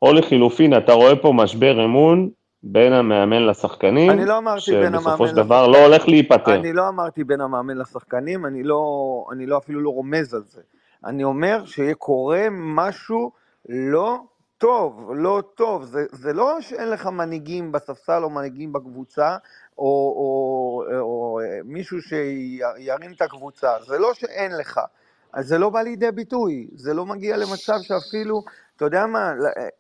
[0.04, 2.30] או לחילופין, אתה רואה פה משבר אמון
[2.64, 6.56] בין המאמן לשחקנים, אני לא אמרתי בין המאמן שבסופו של דבר לא הולך להיפטר.
[6.56, 10.62] אני לא אמרתי בין המאמן לשחקנים, אני לא, אני לא אפילו לא רומז על זה.
[11.06, 13.32] אני אומר שקורה משהו
[13.70, 14.20] לא
[14.58, 15.84] טוב, לא טוב.
[15.84, 19.38] זה, זה לא שאין לך מנהיגים בספסל או מנהיגים בקבוצה,
[19.78, 24.80] או, או, או, או מישהו שירים את הקבוצה, זה לא שאין לך.
[25.34, 28.43] אז זה לא בא לידי ביטוי, זה לא מגיע למצב שאפילו,
[28.76, 29.34] אתה יודע מה,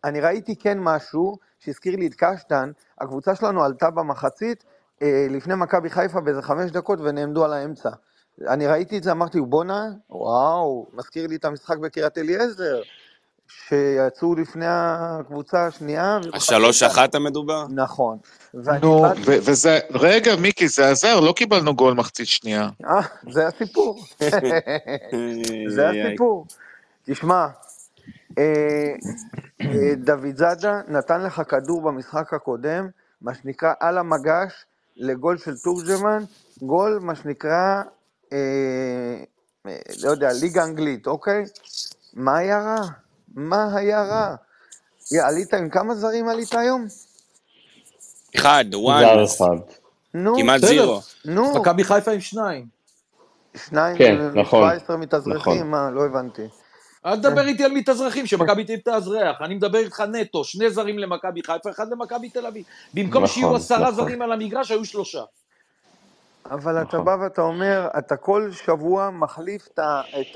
[0.03, 2.71] אני ראיתי כן משהו, שהזכיר לי את קשטן,
[3.01, 4.63] הקבוצה שלנו עלתה במחצית
[5.01, 7.89] אה, לפני מכבי חיפה באיזה חמש דקות ונעמדו על האמצע.
[8.47, 12.81] אני ראיתי את זה, אמרתי, בואנה, וואו, מזכיר לי את המשחק בקריית אליעזר,
[13.47, 16.19] שיצאו לפני הקבוצה השנייה.
[16.33, 17.65] השלוש אחת המדובר?
[17.69, 18.17] נכון.
[18.53, 22.69] נו, וזה, רגע, מיקי, זה עזר, לא קיבלנו גול מחצית שנייה.
[22.85, 24.03] אה, זה הסיפור.
[25.75, 26.45] זה הסיפור.
[27.05, 27.47] תשמע,
[29.97, 32.89] דוד זאדה נתן לך כדור במשחק הקודם,
[33.21, 34.65] מה שנקרא על המגש
[34.97, 36.23] לגול של תורג'מן,
[36.61, 37.81] גול, מה שנקרא,
[38.33, 39.23] אה,
[40.03, 41.43] לא יודע, ליגה אנגלית, אוקיי?
[42.13, 42.81] מה היה רע?
[43.35, 44.35] מה היה רע?
[45.23, 46.85] עלית עם כמה זרים עלית היום?
[48.35, 49.03] אחד, וואן.
[50.13, 50.99] נו, כמעט זירו.
[51.25, 51.53] נו.
[51.59, 52.65] מכבי חיפה עם שניים.
[53.67, 54.69] שניים, כן, נכון.
[54.69, 55.67] 17 מתאזרחים, נכון.
[55.67, 56.47] מה, לא הבנתי.
[57.05, 59.41] אל תדבר איתי על מתאזרחים, שמכבי תל אביב תאזרח.
[59.41, 62.65] אני מדבר איתך נטו, שני זרים למכבי חיפה, אחד למכבי תל אביב.
[62.93, 63.95] במקום נכון, שיהיו עשרה נכון.
[63.95, 65.23] זרים על המגרש, היו שלושה.
[66.51, 69.79] אבל אתה בא ואתה אומר, אתה כל שבוע מחליף את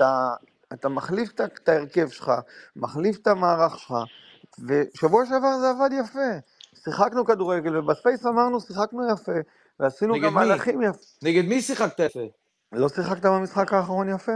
[0.00, 0.34] ה...
[0.72, 2.32] אתה מחליף את ההרכב שלך,
[2.76, 3.94] מחליף את המערך שלך,
[4.68, 6.28] ושבוע שעבר זה עבד יפה.
[6.84, 9.32] שיחקנו כדורגל, ובספייס אמרנו, שיחקנו יפה,
[9.80, 11.04] ועשינו גם מהלכים יפה.
[11.22, 12.20] נגד מי שיחקת יפה?
[12.72, 14.32] לא שיחקת במשחק האחרון יפה?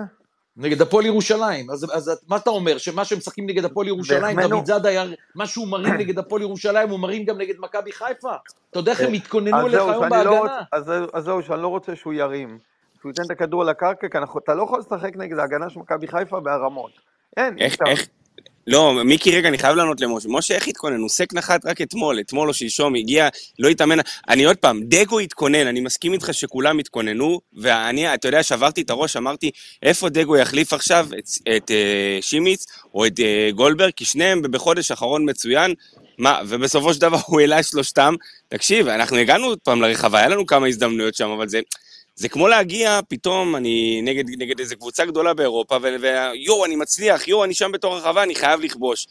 [0.57, 1.71] נגד הפועל ירושלים.
[1.71, 5.69] אז, אז מה אתה אומר, שמה שהם משחקים נגד הפועל ירושלים, דוד זאדה, מה שהוא
[5.69, 8.35] מרים נגד הפועל ירושלים, הוא מרים גם נגד מכבי חיפה?
[8.71, 10.59] אתה יודע איך הם התכוננו אליך היום לא בהגנה?
[11.13, 12.59] אז זהו, שאני לא רוצה שהוא ירים.
[13.01, 16.09] שהוא ייתן את הכדור על הקרקע, כי אתה לא יכול לשחק נגד ההגנה של מכבי
[16.09, 16.91] חיפה בהרמות.
[17.37, 18.09] אין, איך, איך,
[18.67, 20.29] לא, מיקי, רגע, אני חייב לענות למשה.
[20.29, 21.01] משה, איך התכונן?
[21.01, 23.99] הוא סק נחת רק אתמול, אתמול או שלשום, הגיע, לא התאמן.
[24.29, 28.91] אני עוד פעם, דגו התכונן, אני מסכים איתך שכולם התכוננו, ואני, אתה יודע, שברתי את
[28.91, 29.51] הראש, אמרתי,
[29.83, 31.25] איפה דגו יחליף עכשיו את,
[31.57, 35.75] את uh, שימיץ או את uh, גולדברג, כי שניהם בחודש האחרון מצוין.
[36.19, 38.15] מה, ובסופו של דבר הוא העלה שלושתם.
[38.49, 41.61] תקשיב, אנחנו הגענו עוד פעם לרחבה, היה לנו כמה הזדמנויות שם, אבל זה...
[42.15, 47.45] זה כמו להגיע, פתאום אני נגד, נגד איזה קבוצה גדולה באירופה, ויואו, אני מצליח, יואו,
[47.45, 49.07] אני שם בתור הרחבה, אני חייב לכבוש.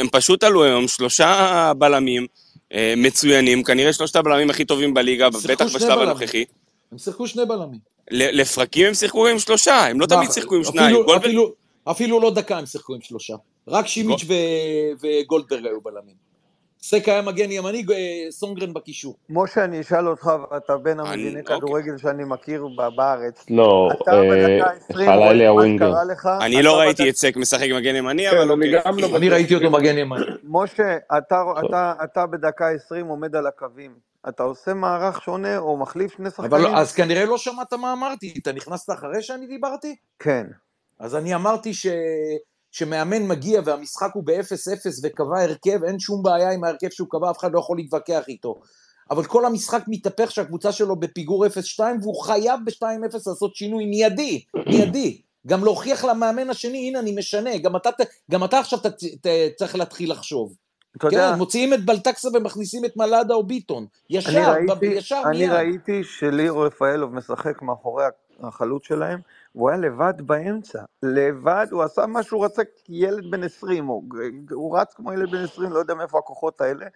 [0.00, 2.26] הם פשוט עלו היום שלושה בלמים
[2.96, 6.44] מצוינים, כנראה שלושת הבלמים הכי טובים בליגה, בטח בשלב הנוכחי.
[6.92, 7.78] הם שיחקו שני בלמים.
[8.10, 10.96] לפרקים הם שיחקו עם שלושה, הם לא תמיד שיחקו עם שניים.
[11.90, 13.34] אפילו לא דקה הם שיחקו עם שלושה.
[13.68, 14.24] רק שימיץ'
[15.00, 16.33] וגולדברג היו בלמים.
[16.86, 19.16] סק היה מגן ימני, אה, סונגרן בקישור.
[19.30, 21.56] משה, אני אשאל אותך, אתה בין המביני אוקיי.
[21.56, 22.66] כדורגל שאני מכיר
[22.96, 23.44] בארץ.
[23.50, 23.88] לא,
[24.92, 25.92] חלילי הווינגר.
[26.40, 28.72] אני לא ראיתי את סק משחק מגן ימני, אבל אוקיי.
[28.72, 30.24] לא אני ראיתי אותו מגן ימני.
[30.44, 30.96] משה,
[32.04, 33.94] אתה בדקה 20 עומד על הקווים.
[34.28, 36.62] אתה עושה מערך שונה או מחליף שני שחקנים?
[36.62, 38.34] לא, אז כנראה לא שמעת מה אמרתי.
[38.42, 39.96] אתה נכנסת אחרי שאני דיברתי?
[40.18, 40.46] כן.
[40.98, 41.86] אז אני אמרתי ש...
[42.74, 47.38] שמאמן מגיע והמשחק הוא ב-0-0 וקבע הרכב, אין שום בעיה עם ההרכב שהוא קבע, אף
[47.38, 48.60] אחד לא יכול להתווכח איתו.
[49.10, 51.50] אבל כל המשחק מתהפך שהקבוצה שלו בפיגור 0-2
[52.02, 55.20] והוא חייב ב-2-0 לעשות שינוי מיידי, מיידי.
[55.46, 57.90] גם להוכיח למאמן השני, הנה אני משנה, גם אתה,
[58.30, 58.86] גם אתה עכשיו ת,
[59.26, 60.54] ת, צריך להתחיל לחשוב.
[60.98, 63.86] כן, יודע, מוציאים את בלטקסה ומכניסים את מלאדה או ביטון.
[64.10, 65.50] ישר, אני ראיתי, ישר אני מיד.
[65.50, 68.04] אני ראיתי שליאור רפאלוב משחק מאחורי
[68.40, 69.20] החלוץ שלהם,
[69.54, 74.02] והוא היה לבד באמצע, לבד, הוא עשה מה שהוא רצה כילד בן 20, הוא,
[74.50, 76.86] הוא רץ כמו ילד בן 20, לא יודע מאיפה הכוחות האלה,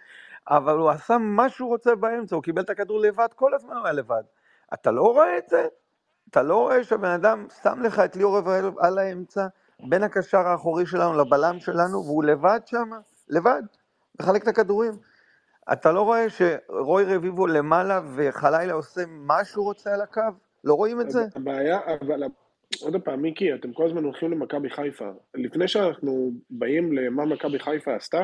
[0.49, 3.85] אבל הוא עשה מה שהוא רוצה באמצע, הוא קיבל את הכדור לבד, כל הזמן הוא
[3.85, 4.23] היה לבד.
[4.75, 5.67] אתה לא רואה את זה?
[6.31, 9.47] אתה לא רואה שהבן אדם שם לך את ליאור רפאלוב על האמצע,
[9.89, 12.91] בין הקשר האחורי שלנו לבלם שלנו, והוא לבד שם,
[13.29, 13.63] לבד,
[14.21, 14.93] מחלק את הכדורים.
[15.73, 20.23] אתה לא רואה שרוי רביבו למעלה וחלילה עושה מה שהוא רוצה על הקו?
[20.65, 21.27] לא רואים את זה?
[21.37, 22.23] הבעיה, אבל
[22.81, 25.11] עוד פעם, מיקי, אתם כל הזמן הולכים למכבי חיפה.
[25.35, 28.23] לפני שאנחנו באים למה מכבי חיפה עשתה,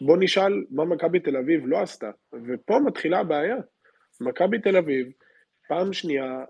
[0.00, 2.10] בואו נשאל מה מכבי תל אביב לא עשתה.
[2.48, 3.56] ופה מתחילה הבעיה.
[4.20, 5.06] מכבי תל אביב,
[5.68, 6.44] פעם שנייה,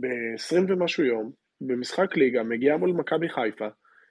[0.00, 3.68] ב-20 ומשהו יום, במשחק ליגה, מגיעה מול מכבי חיפה,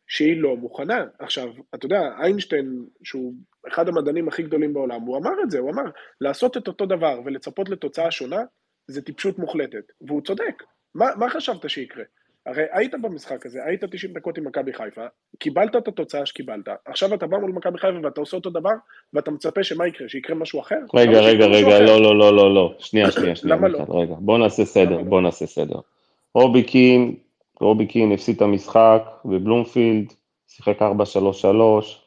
[0.07, 1.05] שהיא לא מוכנה.
[1.19, 3.33] עכשיו, אתה יודע, איינשטיין, שהוא
[3.67, 5.83] אחד המדענים הכי גדולים בעולם, הוא אמר את זה, הוא אמר,
[6.21, 8.41] לעשות את אותו דבר ולצפות לתוצאה שונה,
[8.87, 9.83] זה טיפשות מוחלטת.
[10.07, 10.63] והוא צודק.
[10.95, 12.03] מה, מה חשבת שיקרה?
[12.45, 15.01] הרי היית במשחק הזה, היית 90 דקות עם מכבי חיפה,
[15.39, 18.69] קיבלת את התוצאה שקיבלת, עכשיו אתה בא מול מכבי חיפה ואתה עושה אותו דבר,
[19.13, 20.79] ואתה מצפה שמה יקרה, שיקרה משהו אחר?
[20.93, 23.85] רגע, רגע, רגע, לא, לא, לא, לא, לא, שנייה, שנייה, שנייה, למה לא?
[23.89, 25.03] רגע, בוא נעשה סדר, לא?
[25.03, 25.79] בוא נעשה סדר.
[26.35, 27.15] רובי קין,
[27.61, 30.13] רובי קין הפסיד את המשחק בבלומפילד,
[30.47, 30.85] שיחק 4-3-3,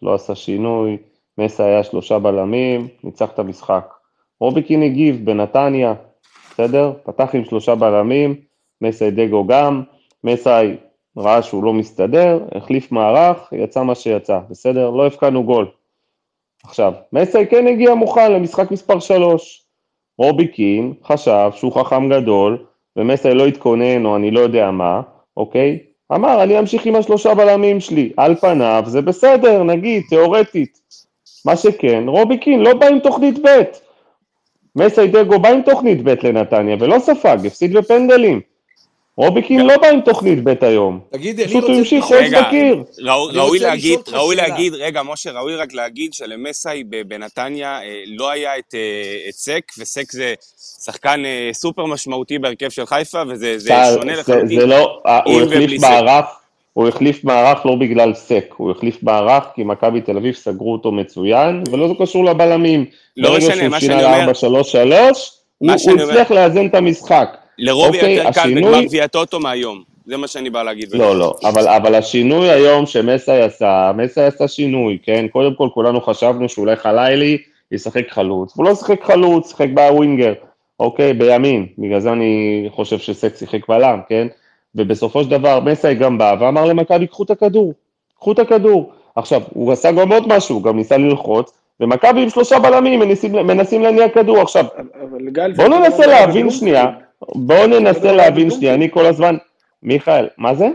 [0.02, 0.96] לא עשה שינוי,
[1.38, 3.94] מסה היה שלושה בלמים, ניצח את המשחק.
[4.40, 5.94] רובי קין הגיב בנתניה,
[6.50, 6.92] בסדר?
[7.04, 8.34] פתח עם שלושה בלמים,
[8.80, 9.82] מסי דגו גם,
[10.24, 10.76] מסאי
[11.16, 14.90] ראה שהוא לא מסתדר, החליף מערך, יצא מה שיצא, בסדר?
[14.90, 15.66] לא הפקענו גול.
[16.64, 19.62] עכשיו, מסאי כן הגיע מוכן למשחק מספר 3.
[20.18, 22.64] רובי קין חשב שהוא חכם גדול,
[22.96, 25.00] ומסאי לא התכונן או אני לא יודע מה,
[25.36, 25.78] אוקיי?
[26.12, 28.12] אמר, אני אמשיך עם השלושה בלמים שלי.
[28.16, 30.78] על פניו זה בסדר, נגיד, תיאורטית.
[31.44, 33.62] מה שכן, רובי קין לא בא עם תוכנית ב'.
[34.76, 38.40] מסי דגו בא עם תוכנית ב' לנתניה ולא ספג, הפסיד בפנדלים.
[39.16, 41.00] רוביקין לא בא עם תוכנית ב' היום.
[41.12, 41.58] תגיד, אני רוצה...
[41.58, 42.82] פשוט הוא המשיך חוץ בקיר.
[43.34, 48.74] ראוי להגיד, ראוי להגיד, רגע, משה, ראוי רק להגיד שלמסאי בנתניה אה, לא היה את
[48.74, 50.34] אה, סק, וסק זה
[50.84, 53.56] שחקן אה, סופר משמעותי בהרכב של חיפה, וזה
[53.94, 54.60] שונה לחלוטין.
[54.60, 56.26] זה לא, הוא החליף מערך,
[56.72, 60.92] הוא החליף מערך לא בגלל סק, הוא החליף מערך כי מכבי תל אביב סגרו אותו
[60.92, 62.84] מצוין, ולא זה קשור לבלמים.
[63.16, 64.20] לא משנה, מה שאני אומר...
[64.20, 65.18] ברגע שהוא שינה ל-4-3-3,
[65.58, 67.36] הוא הצליח לאזן את המשחק.
[67.58, 69.82] לרובי אוקיי, יותר קל בגמר גביע הטוטו מהיום.
[70.06, 70.88] זה מה שאני בא להגיד.
[70.92, 75.26] לא, לא, אבל, אבל השינוי היום שמסאי עשה, מסאי עשה שינוי, כן?
[75.32, 77.38] קודם כל כולנו חשבנו שאולי חלילי
[77.72, 80.32] ישחק חלוץ, הוא לא שיחק חלוץ, שיחק בווינגר,
[80.80, 84.26] אוקיי, בימין, בגלל זה אני חושב שסק שיחק בלם, כן?
[84.74, 87.74] ובסופו של דבר מסאי גם בא ואמר למכבי, קחו את הכדור,
[88.18, 88.92] קחו את הכדור.
[89.16, 93.82] עכשיו, הוא עשה גם עוד משהו, גם ניסה ללחוץ, ומכבי עם שלושה בלמים מנסים, מנסים
[93.82, 94.40] להניע כדור.
[94.40, 94.64] עכשיו,
[95.56, 96.86] בואו ננסה להבין שנייה,
[97.22, 99.36] בואו ננסה להבין שנייה, אני כל הזמן...
[99.84, 100.68] מיכאל, מה זה?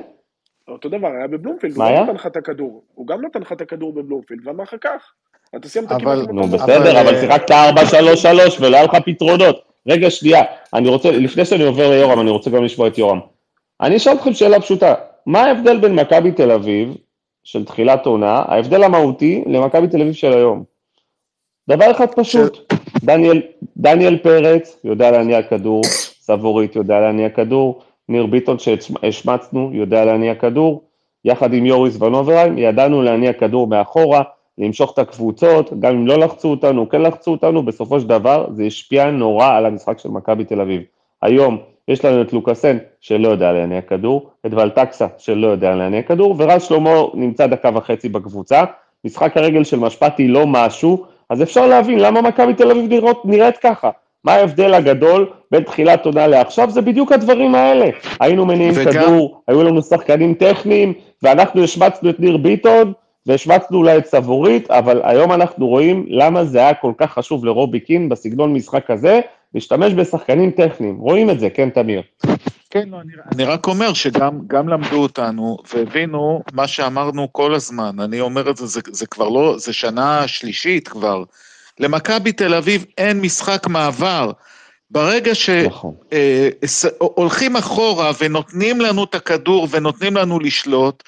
[0.68, 3.62] אותו דבר, היה בבלומפילד, הוא גם נתן לך את הכדור, הוא גם נתן לך את
[3.62, 5.14] הכדור בבלומפילד, ואמר לך כך,
[5.56, 6.18] אתה סיימת כמעט...
[6.34, 7.54] נו בסדר, אבל שיחקת 4-3-3
[8.60, 9.62] ולא היה לך פתרונות.
[9.88, 13.20] רגע, שנייה, אני רוצה, לפני שאני עובר ליורם, אני רוצה גם לשמוע את יורם.
[13.82, 14.94] אני אשאל אתכם שאלה פשוטה,
[15.26, 16.96] מה ההבדל בין מכבי תל אביב
[17.44, 20.64] של תחילת עונה, ההבדל המהותי, למכבי תל אביב של היום?
[21.70, 22.74] דבר אחד פשוט,
[23.04, 23.42] דניאל,
[23.78, 25.82] דניאל פרץ יודע להניע כדור,
[26.30, 30.84] סבורית יודע להניע כדור, ניר ביטון שהשמצנו יודע להניע כדור,
[31.26, 34.22] יחד עם יוריס ונוברהיים ידענו להניע כדור מאחורה,
[34.58, 38.64] למשוך את הקבוצות, גם אם לא לחצו אותנו, כן לחצו אותנו, בסופו של דבר זה
[38.64, 40.82] השפיע נורא על המשחק של מכבי תל אביב.
[41.22, 41.58] היום
[41.88, 46.64] יש לנו את לוקאסן שלא יודע להניע כדור, את ולטקסה שלא יודע להניע כדור, ורז
[46.64, 48.64] שלמה נמצא דקה וחצי בקבוצה,
[49.06, 52.92] משחק הרגל של משפטי לא משהו, אז אפשר להבין למה מכבי תל אביב
[53.26, 53.90] נראית ככה.
[54.24, 56.70] מה ההבדל הגדול בין תחילת עונה לעכשיו?
[56.70, 57.90] זה בדיוק הדברים האלה.
[58.20, 58.92] היינו מניעים וגם...
[58.92, 60.94] כדור, היו לנו שחקנים טכניים,
[61.24, 62.94] ואנחנו השמצנו את ניר ביטון,
[63.26, 67.80] והשמצנו אולי את סבורית, אבל היום אנחנו רואים למה זה היה כל כך חשוב לרובי
[67.80, 69.20] קין בסגנון משחק הזה,
[69.54, 70.98] להשתמש בשחקנים טכניים.
[70.98, 72.02] רואים את זה, כן, תמיר?
[72.70, 78.00] כן, לא, אני, אני רק אומר שגם למדו אותנו והבינו מה שאמרנו כל הזמן.
[78.00, 81.24] אני אומר את זה, זה, זה כבר לא, זה שנה שלישית כבר.
[81.80, 84.32] למכבי תל אביב אין משחק מעבר.
[84.92, 85.68] ברגע שהולכים
[87.52, 87.56] נכון.
[87.56, 91.04] אה, אחורה ונותנים לנו את הכדור ונותנים לנו לשלוט,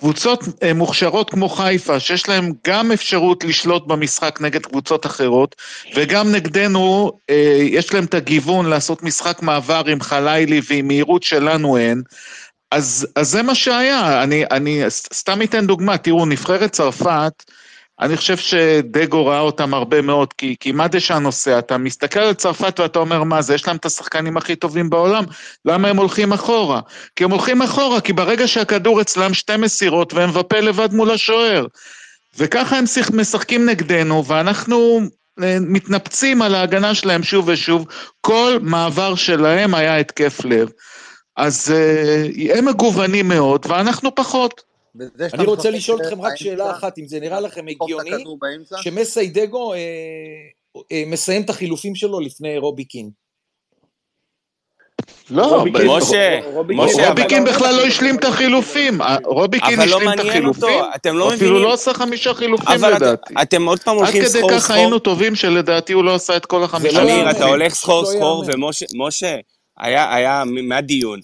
[0.00, 5.56] קבוצות אה, מוכשרות כמו חיפה, שיש להן גם אפשרות לשלוט במשחק נגד קבוצות אחרות,
[5.94, 11.76] וגם נגדנו אה, יש להן את הגיוון לעשות משחק מעבר עם חלילי ועם מהירות שלנו
[11.76, 12.02] אין,
[12.70, 14.22] אז, אז זה מה שהיה.
[14.22, 17.32] אני, אני סתם אתן דוגמה, תראו, נבחרת צרפת,
[18.02, 21.58] אני חושב שדגו ראה אותם הרבה מאוד, כי, כי מה דשא נוסע?
[21.58, 25.24] אתה מסתכל על צרפת ואתה אומר, מה זה, יש להם את השחקנים הכי טובים בעולם,
[25.64, 26.80] למה הם הולכים אחורה?
[27.16, 31.66] כי הם הולכים אחורה, כי ברגע שהכדור אצלם שתי מסירות והם ופה לבד מול השוער.
[32.38, 35.00] וככה הם משחקים נגדנו, ואנחנו
[35.42, 37.86] אה, מתנפצים על ההגנה שלהם שוב ושוב,
[38.20, 40.68] כל מעבר שלהם היה התקף לב.
[41.36, 44.71] אז uh, הם מגוונים מאוד, ואנחנו פחות.
[45.34, 48.24] אני רוצה לשאול אתכם רק שאלה אחת, אם זה נראה לכם הגיוני,
[48.82, 49.78] שמסיידגו אה,
[50.92, 53.10] אה, מסיים את החילופים שלו לפני רובי קין.
[55.30, 56.40] לא, משה,
[57.08, 60.80] רובי קין בכלל לא השלים את החילופים, רובי קין לא השלים את החילופים,
[61.20, 63.34] הוא אפילו לא עשה חמישה חילופים לדעתי.
[63.42, 64.50] אתם עוד פעם הולכים סחור סחור.
[64.50, 67.18] עד כדי כך היינו טובים שלדעתי הוא לא עשה את כל החמישה חילופים.
[67.18, 68.44] אמיר, אתה הולך סחור סחור,
[68.92, 69.36] ומשה,
[69.76, 71.20] היה מהדיון,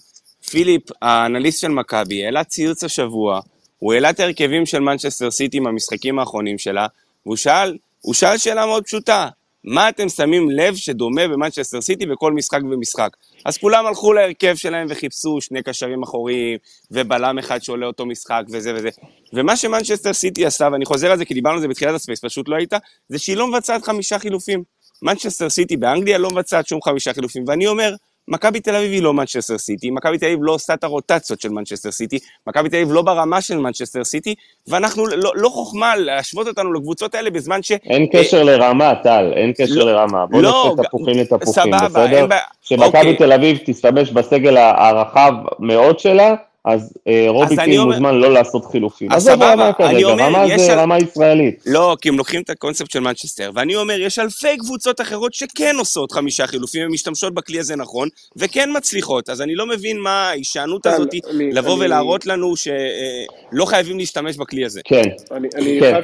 [0.49, 3.39] פיליפ, האנליסט של מכבי, העלה ציוץ השבוע,
[3.79, 6.87] הוא העלה את ההרכבים של מנצ'סטר סיטי מהמשחקים האחרונים שלה,
[7.25, 9.27] והוא שאל, הוא שאל שאלה מאוד פשוטה,
[9.63, 13.09] מה אתם שמים לב שדומה במנצ'סטר סיטי בכל משחק ומשחק?
[13.45, 16.57] אז כולם הלכו להרכב שלהם וחיפשו שני קשרים אחוריים,
[16.91, 18.89] ובלם אחד שעולה אותו משחק, וזה וזה.
[19.33, 22.19] ומה שמנצ'סטר סיטי עשה, ואני חוזר על זה כי דיברנו על זה בתחילת ה Space,
[22.25, 22.73] פשוט לא היית,
[23.09, 24.63] זה שהיא לא מבצעת חמישה חילופים.
[25.01, 27.95] מנצ'סטר סיטי באנגליה לא מבצעת שום חמישה חילופים, ואני אומר,
[28.29, 31.49] מכבי תל אביב היא לא מנצ'סטר סיטי, מכבי תל אביב לא עושה את הרוטציות של
[31.49, 34.35] מנצ'סטר סיטי, מכבי תל אביב לא ברמה של מנצ'סטר סיטי,
[34.67, 37.71] ואנחנו, לא, לא חוכמה להשוות אותנו לקבוצות האלה בזמן ש...
[37.71, 40.25] אין קשר אה, לרמה, טל, אין קשר לא, לרמה.
[40.25, 42.27] בוא לא, נעשה תפוחים לתפוחים, סבבה, בסדר?
[42.61, 43.17] שמכבי אוקיי.
[43.17, 49.11] תל אביב תשתמש בסגל הרחב מאוד שלה, אז אה, רובי קין מוזמן לא לעשות חילופים.
[49.11, 51.63] אז זה רמה כרגע, רמה זה רמה ישראלית.
[51.65, 55.75] לא, כי הם לוקחים את הקונספט של מנצ'סטר, ואני אומר, יש אלפי קבוצות אחרות שכן
[55.79, 60.29] עושות חמישה חילופים, הן משתמשות בכלי הזה נכון, וכן מצליחות, אז אני לא מבין מה
[60.29, 64.81] ההישענות הזאת לבוא ולהראות לנו שלא חייבים להשתמש בכלי הזה.
[64.83, 65.01] כן,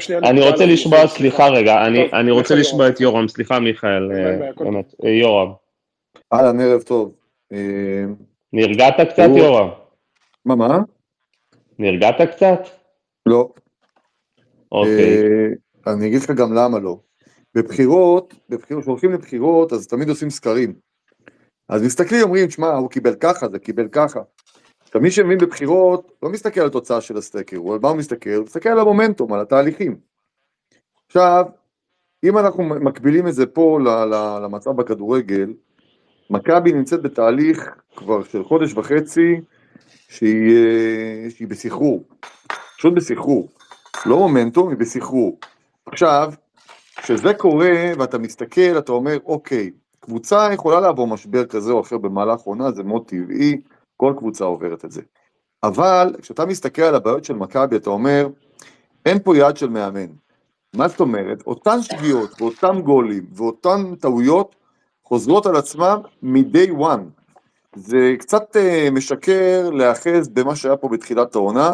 [0.07, 4.93] כן, אני רוצה לשמוע, סליחה רגע, אני רוצה לשמוע את יורם, סליחה מיכאל, אה, באמת,
[5.03, 5.51] יורם.
[6.33, 7.11] אהלן, ערב טוב.
[7.53, 7.57] אה,
[8.53, 9.84] נרגעת קצת, יורם?
[10.45, 10.77] מה, מה?
[11.79, 12.59] נרגעת קצת?
[13.25, 13.49] לא.
[14.71, 15.23] אוקיי.
[15.87, 16.99] אה, אני אגיד לך גם למה לא.
[17.55, 20.73] בבחירות, בבחירות, כשהולכים לבחירות, אז תמיד עושים סקרים.
[21.69, 24.19] אז מסתכלים, אומרים, שמע, הוא קיבל ככה, זה קיבל ככה.
[24.83, 28.29] עכשיו, מי שמבין בבחירות, לא מסתכל על התוצאה של הסטקר, הוא על מה הוא מסתכל?
[28.29, 29.97] הוא מסתכל על המומנטום, על התהליכים.
[31.07, 31.45] עכשיו,
[32.23, 33.79] אם אנחנו מקבילים את זה פה
[34.43, 35.53] למצב בכדורגל,
[36.29, 39.41] מכבי נמצאת בתהליך כבר של חודש וחצי,
[40.15, 42.03] שהיא, אה, שהיא בסחרור,
[42.77, 43.49] פשוט בסחרור,
[44.05, 45.39] לא מומנטום, היא בסחרור.
[45.85, 46.33] עכשיו,
[46.95, 52.41] כשזה קורה ואתה מסתכל, אתה אומר, אוקיי, קבוצה יכולה לעבור משבר כזה או אחר במהלך
[52.41, 53.61] עונה, זה מאוד טבעי,
[53.97, 55.01] כל קבוצה עוברת את זה.
[55.63, 58.27] אבל כשאתה מסתכל על הבעיות של מכבי, אתה אומר,
[59.05, 60.07] אין פה יד של מאמן.
[60.75, 61.47] מה זאת אומרת?
[61.47, 64.55] אותן שגיאות ואותם גולים ואותן טעויות
[65.03, 67.24] חוזרות על עצמם מ-day one.
[67.75, 71.73] זה קצת uh, משקר להיאחז במה שהיה פה בתחילת העונה,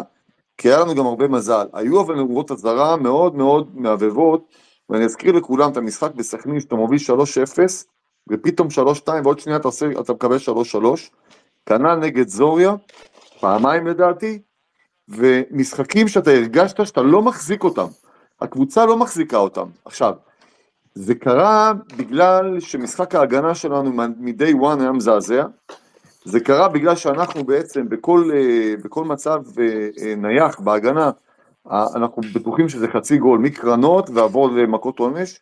[0.58, 1.66] כי היה לנו גם הרבה מזל.
[1.72, 4.54] היו אבל נורות אזהרה מאוד מאוד מעבבות,
[4.90, 7.58] ואני אזכיר לכולם את המשחק בסכנין, שאתה מוביל 3-0,
[8.30, 8.68] ופתאום
[9.06, 10.40] 3-2, ועוד שנייה אתה, עושה, אתה מקבל 3-3,
[11.66, 12.74] כנ"ל נגד זוריה,
[13.40, 14.38] פעמיים לדעתי,
[15.08, 17.86] ומשחקים שאתה הרגשת שאתה לא מחזיק אותם.
[18.40, 19.66] הקבוצה לא מחזיקה אותם.
[19.84, 20.14] עכשיו,
[20.94, 25.44] זה קרה בגלל שמשחק ההגנה שלנו מ-day one היה מזעזע,
[26.24, 31.10] זה קרה בגלל שאנחנו בעצם בכל, אה, בכל מצב אה, אה, נייח בהגנה,
[31.70, 35.40] אנחנו בטוחים שזה חצי גול מקרנות ועבור למכות עונש,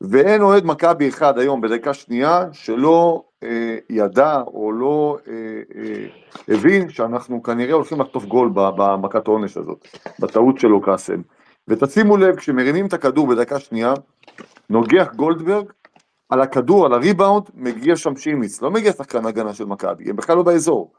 [0.00, 5.32] ואין אוהד מכבי אחד היום בדקה שנייה שלא אה, ידע או לא אה,
[5.76, 6.06] אה,
[6.54, 9.88] הבין שאנחנו כנראה הולכים לחטוף גול במכת העונש הזאת,
[10.18, 11.20] בטעות שלו קאסם.
[11.68, 13.94] ותשימו לב, כשמרימים את הכדור בדקה שנייה,
[14.70, 15.66] נוגח גולדברג,
[16.28, 20.36] על הכדור, על הריבאונד, מגיע שם שימיץ, לא מגיע שחקן הגנה של מכבי, הם בכלל
[20.36, 20.92] לא באזור.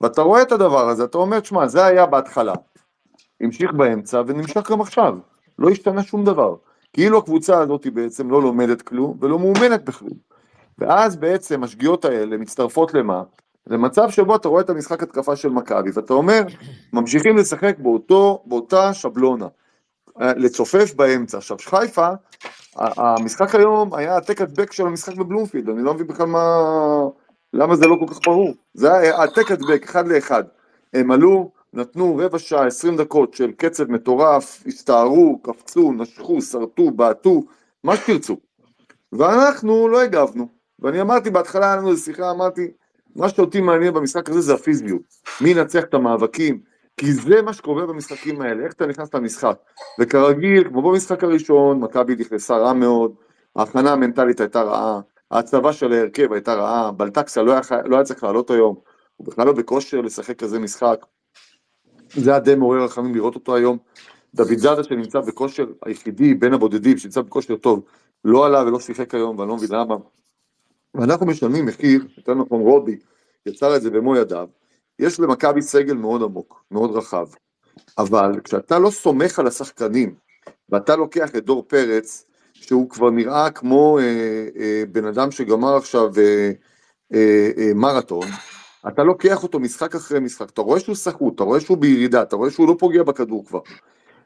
[0.00, 2.54] ואתה רואה את הדבר הזה, אתה אומר, שמע, זה היה בהתחלה.
[3.40, 5.14] המשיך באמצע ונמשך גם עכשיו.
[5.58, 6.54] לא השתנה שום דבר.
[6.92, 10.18] כאילו הקבוצה הזאת בעצם לא לומדת כלום ולא מאומנת בכלום.
[10.78, 13.22] ואז בעצם השגיאות האלה מצטרפות למה?
[13.66, 16.42] למצב שבו אתה רואה את המשחק התקפה של מכבי, ואתה אומר,
[16.92, 19.46] ממשיכים לשחק באותו, באותה שבלונה.
[20.20, 21.38] אה, לצופף באמצע.
[21.38, 22.08] עכשיו, חיפה,
[22.76, 26.58] המשחק היום היה העתק הדבק של המשחק בבלומפילד, אני לא מבין בכלל מה...
[27.52, 28.54] למה זה לא כל כך ברור.
[28.74, 30.44] זה היה העתק הדבק, אחד לאחד.
[30.94, 37.42] הם עלו, נתנו רבע שעה, עשרים דקות של קצב מטורף, הסתערו, קפצו, נשכו, שרטו, בעטו,
[37.84, 38.36] מה שתרצו.
[39.12, 40.48] ואנחנו לא הגבנו.
[40.78, 42.70] ואני אמרתי בהתחלה, היה לנו איזו שיחה, אמרתי,
[43.16, 45.02] מה שאותי מעניין במשחק הזה זה הפיזיות.
[45.40, 46.60] מי ינצח את המאבקים,
[46.98, 49.58] כי זה מה שקורה במשחקים האלה, איך אתה נכנס למשחק.
[50.00, 53.14] וכרגיל, כמו במשחק הראשון, מכבי נכנסה רע מאוד,
[53.56, 58.50] ההכנה המנטלית הייתה רעה, ההצבה של ההרכב הייתה רעה, בלטקסה לא, לא היה צריך לעלות
[58.50, 58.76] היום,
[59.16, 61.06] הוא בכלל לא בכושר לשחק כזה משחק.
[62.14, 63.78] זה היה די מעורר רחמים לראות אותו היום.
[64.34, 67.84] דוד זאדה שנמצא בכושר היחידי בין הבודדים שנמצא בכושר טוב,
[68.24, 69.96] לא עלה ולא שיחק היום ואני לא מבין למה.
[70.94, 72.98] ואנחנו משלמים מחיר, יותר נכון רובי
[73.46, 74.48] יצר את זה במו ידיו,
[74.98, 77.26] יש למכבי סגל מאוד עמוק, מאוד רחב,
[77.98, 80.14] אבל כשאתה לא סומך על השחקנים
[80.68, 86.10] ואתה לוקח את דור פרץ, שהוא כבר נראה כמו אה, אה, בן אדם שגמר עכשיו
[86.18, 86.50] אה,
[87.14, 88.26] אה, אה, מרתון,
[88.88, 92.36] אתה לוקח אותו משחק אחרי משחק, אתה רואה שהוא סחוט, אתה רואה שהוא בירידה, אתה
[92.36, 93.60] רואה שהוא לא פוגע בכדור כבר,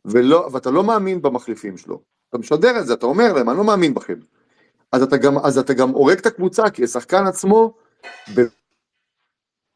[0.05, 2.01] ולא, ואתה לא מאמין במחליפים שלו.
[2.29, 4.19] אתה משדר את זה, אתה אומר להם, אני לא מאמין בכם.
[4.93, 7.75] אז אתה גם, אז אתה גם הורג את הקבוצה, כי השחקן עצמו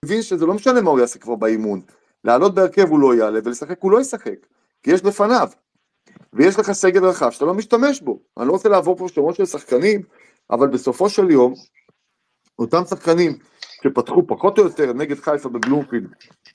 [0.06, 1.80] מבין שזה לא משנה מה הוא יעשה כבר באימון.
[2.24, 4.46] לעלות בהרכב הוא לא יעלה, ולשחק הוא לא ישחק,
[4.82, 5.48] כי יש לפניו.
[6.32, 8.20] ויש לך סגל רחב שאתה לא משתמש בו.
[8.38, 10.02] אני לא רוצה לעבור פה שמות של שחקנים,
[10.50, 11.54] אבל בסופו של יום,
[12.58, 13.38] אותם שחקנים
[13.84, 16.10] שפתחו פחות או יותר נגד חיפה בבלומפילד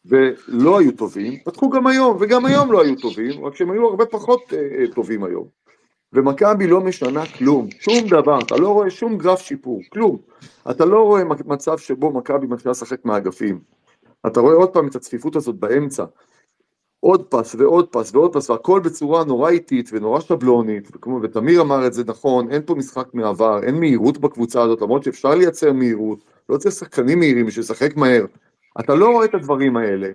[0.05, 4.05] ולא היו טובים, פתחו גם היום, וגם היום לא היו טובים, רק שהם היו הרבה
[4.05, 5.47] פחות אה, אה טובים היום.
[6.13, 10.17] ומכבי לא משנה כלום, שום דבר, אתה לא רואה שום גרף שיפור, כלום.
[10.69, 13.59] אתה לא רואה מצב שבו מכבי מתחילה לשחק מהאגפים.
[14.27, 16.05] אתה רואה עוד פעם את הצפיפות הזאת באמצע.
[16.99, 21.87] עוד פס ועוד פס ועוד פס, והכל בצורה נורא איטית ונורא שבלונית, וכמו, ותמיר אמר
[21.87, 26.23] את זה נכון, אין פה משחק מעבר, אין מהירות בקבוצה הזאת, למרות שאפשר לייצר מהירות,
[26.49, 28.25] לא צריך שחקנים מהירים בשביל לשחק מהר.
[28.79, 30.09] אתה לא רואה את הדברים האלה,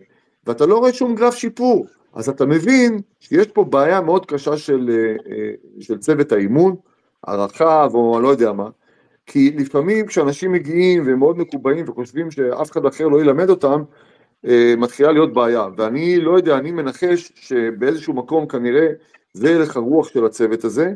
[0.47, 1.87] ואתה לא רואה שום גרף שיפור.
[2.17, 6.77] אז אתה מבין שיש פה בעיה מאוד קשה של, אה, אה, של צוות האימון,
[7.25, 8.69] הרחב או לא יודע מה,
[9.27, 13.83] כי לפעמים כשאנשים מגיעים והם מאוד מקובעים וחושבים שאף אחד אחר לא ילמד אותם,
[14.47, 18.89] אה, מתחילה להיות בעיה, ואני לא יודע, אני מנחש שבאיזשהו מקום כנראה
[19.33, 20.93] זה הלך הרוח של הצוות הזה,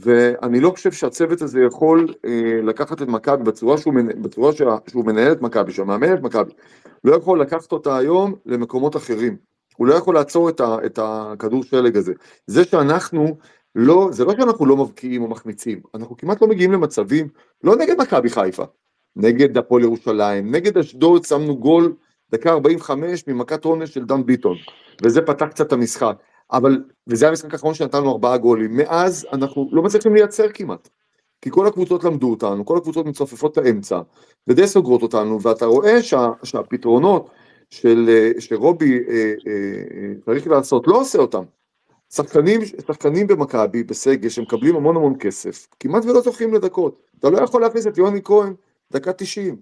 [0.00, 2.14] ואני לא חושב שהצוות הזה יכול
[2.62, 4.52] לקחת את מכבי בצורה, שהוא, בצורה
[4.86, 6.52] שהוא מנהל את מכבי, שהוא מאמן את מכבי,
[7.04, 9.55] לא יכול לקחת אותה היום למקומות אחרים.
[9.76, 12.12] הוא לא יכול לעצור את, ה, את הכדור שלג הזה.
[12.46, 13.36] זה שאנחנו
[13.74, 17.28] לא, זה לא שאנחנו לא מבקיעים או מחמיצים, אנחנו כמעט לא מגיעים למצבים,
[17.64, 18.64] לא נגד מכבי חיפה,
[19.16, 21.94] נגד הפועל ירושלים, נגד אשדוד שמנו גול
[22.30, 24.56] דקה 45 ממכת עונש של דן ביטון,
[25.02, 26.16] וזה פתח קצת את המשחק.
[26.52, 30.88] אבל, וזה המשחק האחרון שנתנו ארבעה גולים, מאז אנחנו לא מצליחים לייצר כמעט.
[31.42, 34.00] כי כל הקבוצות למדו אותנו, כל הקבוצות מצופפות את האמצע,
[34.46, 37.30] ודי סוגרות אותנו, ואתה רואה שה, שהפתרונות
[37.70, 41.42] של, אה, שרובי אה, אה, צריך לעשות, לא עושה אותם.
[42.12, 47.02] שחקנים, שחקנים במכבי, בסגל, שמקבלים המון המון כסף, כמעט ולא זוכים לדקות.
[47.18, 48.54] אתה לא יכול להכניס את יוני כהן
[48.92, 49.56] דקה 90.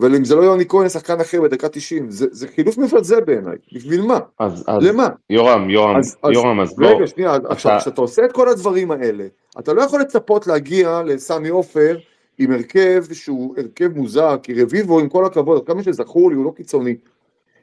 [0.00, 3.56] אבל אם זה לא יוני כהן, שחקן אחר בדקה 90, זה, זה חילוף מבזה בעיניי,
[3.72, 4.18] בשביל מה?
[4.38, 5.08] אז, אז למה?
[5.30, 7.06] יורם, יורם, אז, יורם, אז, אז רגע.
[7.06, 7.48] שנייה, אתה...
[7.48, 9.26] עכשיו, כשאתה עושה את כל הדברים האלה,
[9.58, 11.98] אתה לא יכול לצפות להגיע לסמי עופר
[12.38, 16.50] עם הרכב שהוא הרכב מוזר, כי רביבו, עם כל הכבוד, כמה שזכור לי, הוא לא
[16.56, 16.96] קיצוני.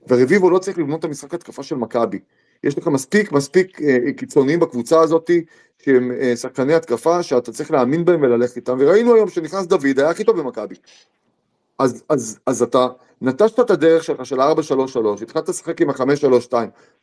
[0.08, 2.20] ורביבו לא צריך לבנות את המשחק התקפה של מכבי.
[2.64, 5.32] יש לך מספיק מספיק אה, קיצוניים בקבוצה הזאת,
[5.86, 10.10] שהם אה, שחקני התקפה, שאתה צריך להאמין בהם וללכת איתם, וראינו היום שנכנס דוד, היה
[10.10, 10.76] הכי טוב במכבי.
[11.80, 12.88] אז, אז, אז אתה
[13.22, 14.44] נטשת את הדרך שלך של 4-3-3,
[15.22, 16.54] התחלת לשחק עם ה-5-3-2,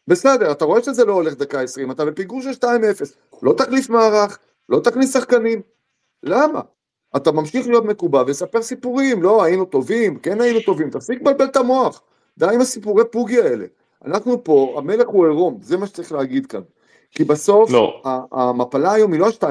[0.09, 2.65] בסדר, אתה רואה שזה לא הולך דקה 20, אתה בפיגור של 2-0,
[3.43, 4.39] לא תחליף מערך,
[4.69, 5.63] לא תכניס שחקנים,
[6.23, 6.61] למה?
[7.17, 11.57] אתה ממשיך להיות מקובע ולספר סיפורים, לא, היינו טובים, כן היינו טובים, תפסיק לבלבל את
[11.57, 12.03] המוח,
[12.39, 13.67] די עם הסיפורי פוגי האלה.
[14.05, 16.61] אנחנו פה, המלך הוא עירום, זה מה שצריך להגיד כאן.
[17.11, 18.03] כי בסוף, לא.
[18.33, 19.45] המפלה היום היא לא 2-0,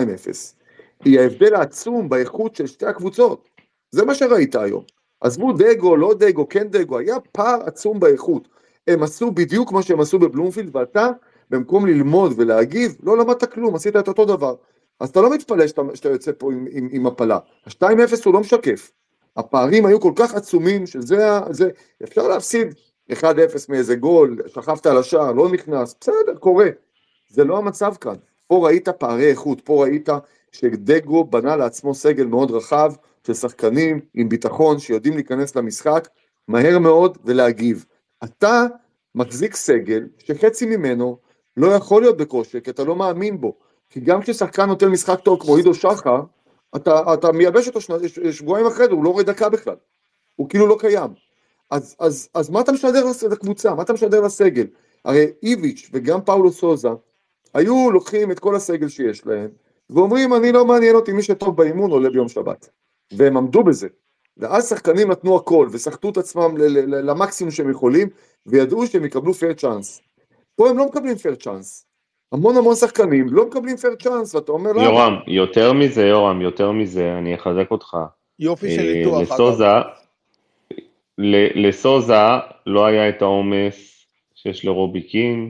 [1.03, 3.49] היא ההבדל העצום באיכות של שתי הקבוצות.
[3.91, 4.83] זה מה שראית היום.
[5.21, 8.47] עזבו דגו, לא דגו, כן דגו, היה פער עצום באיכות.
[8.87, 11.09] הם עשו בדיוק מה שהם עשו בבלומפילד, ואתה
[11.49, 14.55] במקום ללמוד ולהגיב, לא למדת כלום, עשית את אותו דבר.
[14.99, 17.39] אז אתה לא מתפלא שאתה, שאתה יוצא פה עם, עם, עם הפלה.
[17.65, 17.85] ה-2-0
[18.25, 18.91] הוא לא משקף.
[19.37, 21.69] הפערים היו כל כך עצומים, שזה, זה,
[22.03, 22.75] אפשר להפסיד
[23.11, 23.15] 1-0
[23.69, 26.67] מאיזה גול, שכבת על השער, לא נכנס, בסדר, קורה.
[27.29, 28.15] זה לא המצב כאן.
[28.47, 30.09] פה ראית פערי איכות, פה ראית
[30.51, 32.93] שדגו בנה לעצמו סגל מאוד רחב
[33.27, 36.07] של שחקנים עם ביטחון שיודעים להיכנס למשחק
[36.47, 37.85] מהר מאוד ולהגיב.
[38.23, 38.65] אתה
[39.15, 41.17] מחזיק סגל שחצי ממנו
[41.57, 43.57] לא יכול להיות בכושר, כי אתה לא מאמין בו.
[43.89, 46.21] כי גם כששחקן נותן משחק טוב כמו עידו שחר,
[46.75, 47.79] אתה, אתה מייבש אותו
[48.31, 49.75] שבועיים אחרי זה, הוא לא רואה דקה בכלל.
[50.35, 51.09] הוא כאילו לא קיים.
[51.71, 53.75] אז, אז, אז מה אתה משדר לקבוצה?
[53.75, 54.67] מה אתה משדר לסגל?
[55.05, 56.89] הרי איביץ' וגם פאולו סוזה
[57.53, 59.49] היו לוקחים את כל הסגל שיש להם,
[59.89, 62.69] ואומרים, אני לא מעניין אותי, מי שטוב באימון עולה ביום שבת.
[63.13, 63.87] והם עמדו בזה.
[64.37, 66.57] ואז שחקנים נתנו הכל, וסחטו את עצמם
[66.87, 68.09] למקסימום שהם יכולים,
[68.45, 70.01] וידעו שהם יקבלו fair chance.
[70.55, 71.85] פה הם לא מקבלים fair chance.
[72.33, 74.83] המון המון שחקנים לא מקבלים fair chance, ואתה אומר למה?
[74.83, 77.97] יורם, יותר מזה, יורם, יותר מזה, אני אחזק אותך.
[78.39, 79.31] יופי של ניתוח, אגב.
[79.31, 79.65] לסוזה,
[81.55, 82.13] לסוזה
[82.67, 84.05] לא היה את העומס
[84.35, 85.49] שיש לרובי קין,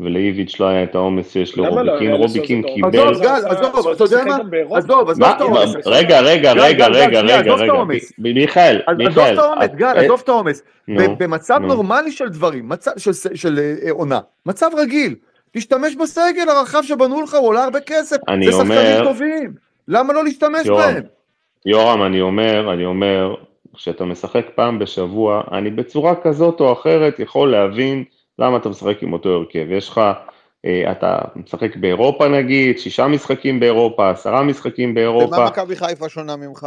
[0.00, 1.98] ולאיביץ' לא היה את העומס שיש לרובי לא?
[1.98, 3.08] קין, רובי קין קיבל...
[3.08, 4.36] עזוב, גל, עזוב, אתה יודע מה?
[4.76, 5.74] עזוב, עזוב את העומס.
[5.86, 7.72] רגע, רגע, רגע, רגע, רגע, רגע,
[8.18, 9.22] מיכאל, מיכאל.
[9.22, 10.62] עזוב את העומס, גל, עזוב את העומס.
[11.18, 12.68] במצב נורמלי של דברים,
[13.34, 15.14] של עונה, מצב רגיל,
[15.56, 19.54] תשתמש בסגל הרחב שבנו לך, הוא עולה הרבה כסף, זה שחקנים טובים,
[19.88, 21.02] למה לא להשתמש בהם?
[21.66, 23.34] יורם, אני אומר, אני אומר,
[23.74, 28.04] כשאתה משחק פעם בשבוע, אני בצורה כזאת או אחרת יכול להבין
[28.38, 29.66] למה אתה משחק עם אותו הרכב.
[29.70, 30.00] יש לך,
[30.64, 35.36] אה, אתה משחק באירופה נגיד, שישה משחקים באירופה, עשרה משחקים באירופה.
[35.36, 36.66] ומה מכבי חיפה שונה ממך?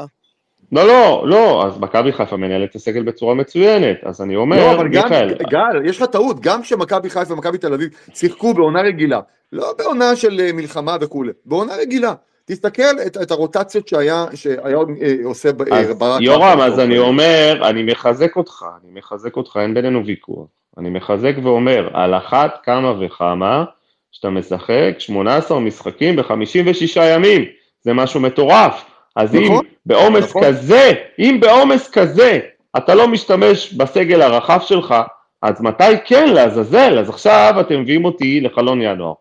[0.72, 4.72] לא, לא, לא, אז מכבי חיפה מנהלת את הסגל בצורה מצוינת, אז אני אומר, לא,
[4.72, 5.34] אבל מיכאל...
[5.50, 9.20] גל, יש לך טעות, גם כשמכבי חיפה ומכבי תל אביב שיחקו בעונה רגילה,
[9.52, 12.14] לא בעונה של אה, מלחמה וכולי, בעונה רגילה.
[12.46, 16.22] תסתכל את, את הרוטציות שהיה, שהיה אה, עושה אז ברק.
[16.22, 20.48] יורם, אז אני אומר, אני מחזק אותך, אני מחזק אותך, אין בינינו ויכוח.
[20.78, 23.64] אני מחזק ואומר, על אחת כמה וכמה,
[24.12, 27.46] שאתה משחק 18 משחקים ב-56 ימים,
[27.82, 28.89] זה משהו מטורף.
[29.16, 30.44] אז נכון, אם בעומס נכון.
[30.44, 32.40] כזה, אם בעומס כזה
[32.78, 34.96] אתה לא משתמש בסגל הרחב שלך,
[35.42, 37.00] אז מתי כן לעזאזל?
[37.00, 39.14] אז עכשיו אתם מביאים אותי לחלון ינואר.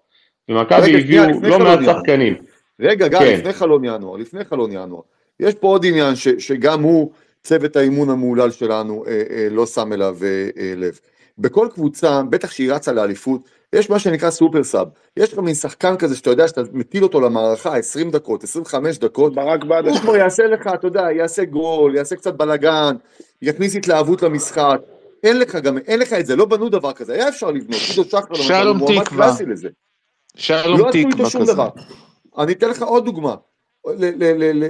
[0.48, 2.34] ומכבי הביאו לא מעט שחקנים.
[2.80, 3.38] רגע, גל, כן.
[3.38, 5.00] לפני חלון ינואר, לפני חלון ינואר.
[5.40, 7.12] יש פה עוד עניין ש, שגם הוא,
[7.42, 10.98] צוות האימון המהולל שלנו, אה, אה, לא שם אליו אה, אה, לב.
[11.38, 13.40] בכל קבוצה, בטח שהיא רצה לאליפות,
[13.72, 14.88] יש מה שנקרא סופר סאב.
[15.16, 19.34] יש לך מין שחקן כזה שאתה יודע שאתה מטיל אותו למערכה 20 דקות, 25 דקות,
[19.34, 19.92] ברק בדש.
[19.92, 22.96] הוא כבר יעשה לך, אתה יודע, יעשה גול, יעשה קצת בלאגן,
[23.42, 24.80] יכניס התלהבות למשחק.
[25.22, 27.80] אין לך גם, אין לך את זה, לא בנו דבר כזה, היה אפשר לבנות,
[28.76, 29.68] מועמד קלאסי לזה.
[30.36, 31.52] שלום לא תקווה כזה.
[31.52, 31.68] דבר.
[32.38, 33.34] אני אתן לך עוד דוגמה,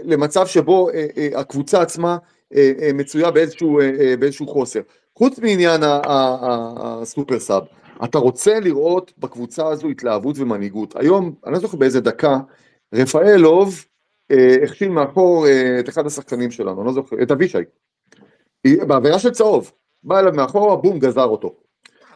[0.05, 2.17] למצב שבו אה, אה, הקבוצה עצמה
[2.55, 3.79] אה, מצויה באיזשהו,
[4.19, 4.81] באיזשהו חוסר.
[5.19, 7.63] חוץ מעניין הסופר סאב,
[8.05, 10.97] אתה רוצה לראות בקבוצה הזו התלהבות ומנהיגות.
[10.97, 12.39] היום, אני לא זוכר באיזה דקה,
[12.95, 13.85] רפאלוב
[14.31, 17.59] אה, הכשיל מאחור אה, את אחד השחקנים שלנו, אני לא זוכר, את אבישי.
[18.67, 19.73] בעבירה של צהוב,
[20.03, 21.55] בא אליו מאחורה, בום, גזר אותו.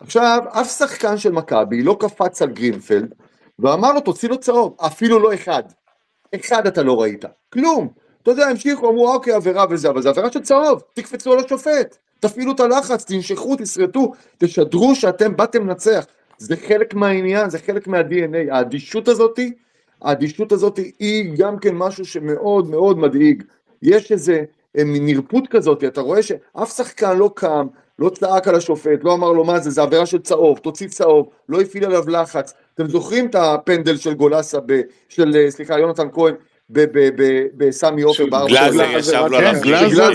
[0.01, 3.15] עכשיו, אף שחקן של מכבי לא קפץ על גרינפלד
[3.59, 5.63] ואמר לו, תוציא לו צהוב, אפילו לא אחד.
[6.35, 7.89] אחד אתה לא ראית, כלום.
[8.23, 11.99] אתה יודע, המשיכו, אמרו, אוקיי, עבירה וזה, אבל זה עבירה של צהוב, תקפצו על השופט.
[12.23, 16.07] תפעילו את הלחץ, תנשכו, תשרטו, תשדרו שאתם באתם לנצח.
[16.39, 18.55] זה חלק מהעניין, זה חלק מה-DNA.
[18.55, 19.53] האדישות הזאתי,
[20.03, 23.43] האדישות הזאתי היא גם כן משהו שמאוד מאוד מדאיג.
[23.83, 24.45] יש איזה
[24.79, 27.67] אה, נרפות כזאת, אתה רואה שאף שחקן לא קם,
[27.99, 31.29] לא צעק על השופט, לא אמר לו מה זה, זה עבירה של צהוב, תוציא צהוב,
[31.49, 32.55] לא הפעיל עליו לחץ.
[32.75, 36.35] אתם זוכרים את הפנדל של גולסה, ב, של, אה, סליחה, יונתן כהן,
[37.57, 38.49] בסמי עופר בארבע.
[38.49, 40.11] גלאזר ישב לו על גלאזר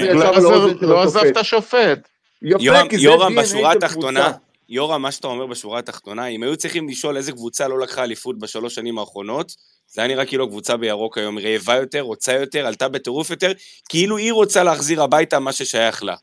[0.81, 2.07] לא עזב את השופט.
[2.41, 4.31] יורם, בשורה התחתונה,
[4.69, 8.39] יורם, מה שאתה אומר בשורה התחתונה, אם היו צריכים לשאול איזה קבוצה לא לקחה אליפות
[8.39, 9.55] בשלוש שנים האחרונות,
[9.87, 13.51] זה היה נראה כאילו קבוצה בירוק היום רעבה יותר, רוצה יותר, עלתה בטירוף יותר,
[13.89, 16.15] כאילו היא רוצה להחזיר הביתה מה ששייך לה.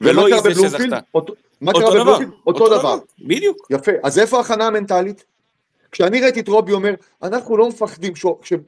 [0.00, 0.98] ולא היא זה שזכתה.
[1.60, 2.30] מה קרה בבלומפילד?
[2.46, 2.96] אותו דבר.
[3.18, 3.66] בדיוק.
[3.70, 3.92] יפה.
[4.02, 5.24] אז איפה ההכנה המנטלית?
[5.94, 8.12] כשאני ראיתי את רובי אומר, אנחנו לא מפחדים,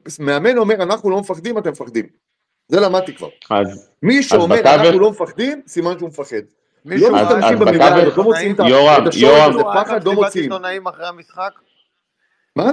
[0.05, 2.05] כשמאמן אומר, אנחנו לא מפחדים, אתם מפחדים.
[2.67, 3.27] זה למדתי כבר.
[3.49, 3.89] אז...
[4.03, 6.41] מי שאומר, אנחנו לא מפחדים, סימן שהוא מפחד.
[6.85, 8.59] מישהו לא משתמשים במילה הזאת, לא מוציאים את
[9.07, 10.51] השור הזה, פחד, לא מוציאים.
[10.51, 11.51] עיתונאים אחרי המשחק?
[12.55, 12.71] מה?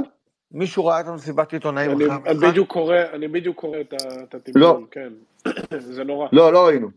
[0.52, 2.26] מישהו ראה את המסיבת עיתונאים אחרי המשחק?
[2.26, 5.12] אני בדיוק קורא את הטיפול, כן.
[5.78, 6.28] זה נורא.
[6.32, 6.88] לא, לא ראינו.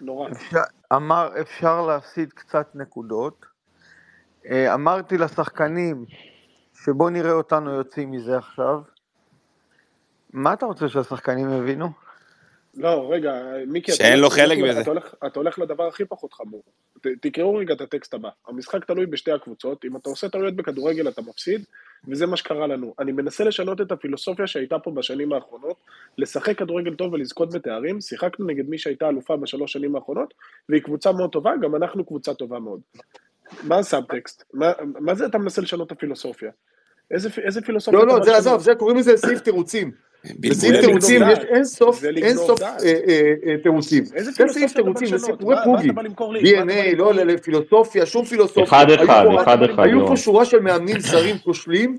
[0.00, 0.30] נורא.
[0.92, 3.46] אמר, אפשר להפסיד קצת נקודות.
[4.74, 6.04] אמרתי לשחקנים,
[6.88, 8.80] שבוא נראה אותנו יוצאים מזה עכשיו.
[10.32, 11.88] מה אתה רוצה שהשחקנים יבינו?
[12.76, 13.32] לא, רגע,
[13.66, 14.80] מיקי, אתה שאין לו חלק בזה.
[14.80, 16.62] אתה הולך- אתה הולך לדבר הכי פחות חמור.
[17.00, 18.28] ת- תקראו רגע את הטקסט הבא.
[18.48, 21.64] המשחק תלוי בשתי הקבוצות, אם אתה עושה טעויות בכדורגל אתה מפסיד,
[22.08, 22.94] וזה מה שקרה לנו.
[22.98, 25.76] אני מנסה לשנות את הפילוסופיה שהייתה פה בשנים האחרונות,
[26.18, 30.34] לשחק כדורגל טוב ולזכות בתארים, שיחקנו נגד מי שהייתה אלופה בשלוש שנים האחרונות,
[30.68, 32.80] והיא קבוצה מאוד טובה, גם אנחנו קבוצה טובה מאוד.
[33.62, 34.44] מה הסאבטקסט?
[34.54, 36.50] מה, מה זה אתה מנסה לשנות את הפילוסופיה?
[37.10, 38.36] איזה, איזה פילוסופיה לא, לא, זה?
[38.36, 39.90] עזוב, זה קוראים לזה סעיף תירוצים.
[40.40, 41.38] בסעיף תירוצים יש.
[41.38, 42.62] אין סוף, אין סוף.
[42.62, 44.04] אה, אה, אה, תירוצים.
[44.14, 45.38] איזה זה פילוסופיה סעיף אתה בא תירוצים, זה לשנות?
[45.38, 45.86] סיפורי מה- פוגי.
[45.86, 46.42] אתה בא למכור לי?
[46.42, 47.12] מה אתה בא DNA, לא?
[47.12, 48.64] לפילוסופיה, שום פילוסופיה.
[48.64, 50.08] אחד אחד, אחד אחד, היו יורם.
[50.08, 51.98] פה שורה של מאמנים זרים כושלים,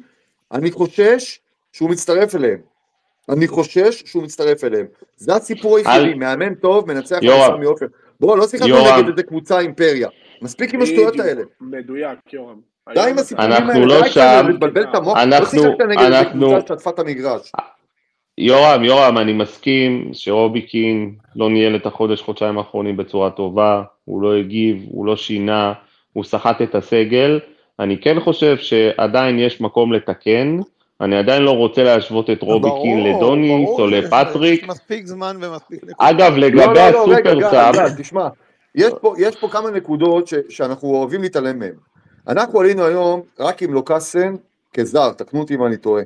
[0.52, 1.40] אני חושש
[1.74, 2.58] שהוא מצטרף אליהם.
[3.30, 4.86] אני חושש שהוא מצטרף אליהם.
[5.18, 7.20] זה הסיפור היחידי, מאמן טוב, מנצח.
[7.48, 7.86] סמי עופר.
[8.20, 8.98] בוא, לא שיחקנו.
[8.98, 10.10] נגד איזה קבוצה אימפריה.
[10.42, 11.42] מספיק עם השטויות האלה.
[11.62, 12.60] מדויק, יורם.
[12.94, 14.40] די עם הסיפורים אנחנו האלה, לא די שם.
[14.42, 15.18] כבר לבלבל את המוח.
[15.18, 17.52] לא אנחנו- שיחקת נגד איזה אנחנו- קבוצה שטפה את המגרש.
[18.38, 24.22] יורם, יורם, אני מסכים שרובי קין לא ניהל את החודש, חודשיים האחרונים בצורה טובה, הוא
[24.22, 25.74] לא הגיב, הוא לא שינה,
[26.14, 27.40] הוא סחט את הסגל.
[27.80, 30.58] אני כן חושב שעדיין יש מקום לתקן,
[31.02, 34.64] אני עדיין לא רוצה להשוות את רובי קין לדוניס או לפטריק.
[34.64, 35.96] יש מספיק זמן ומספיק נקודות.
[35.98, 38.28] אגב, לא, לגבי לא, לא, רגע, הסופר סאב, תשמע,
[38.76, 41.74] יש פה, יש פה כמה נקודות ש, שאנחנו אוהבים להתעלם מהן.
[42.28, 44.36] אנחנו עלינו היום רק עם לוקאסן
[44.74, 46.04] כזר, תקנו אותי אם אני טועה.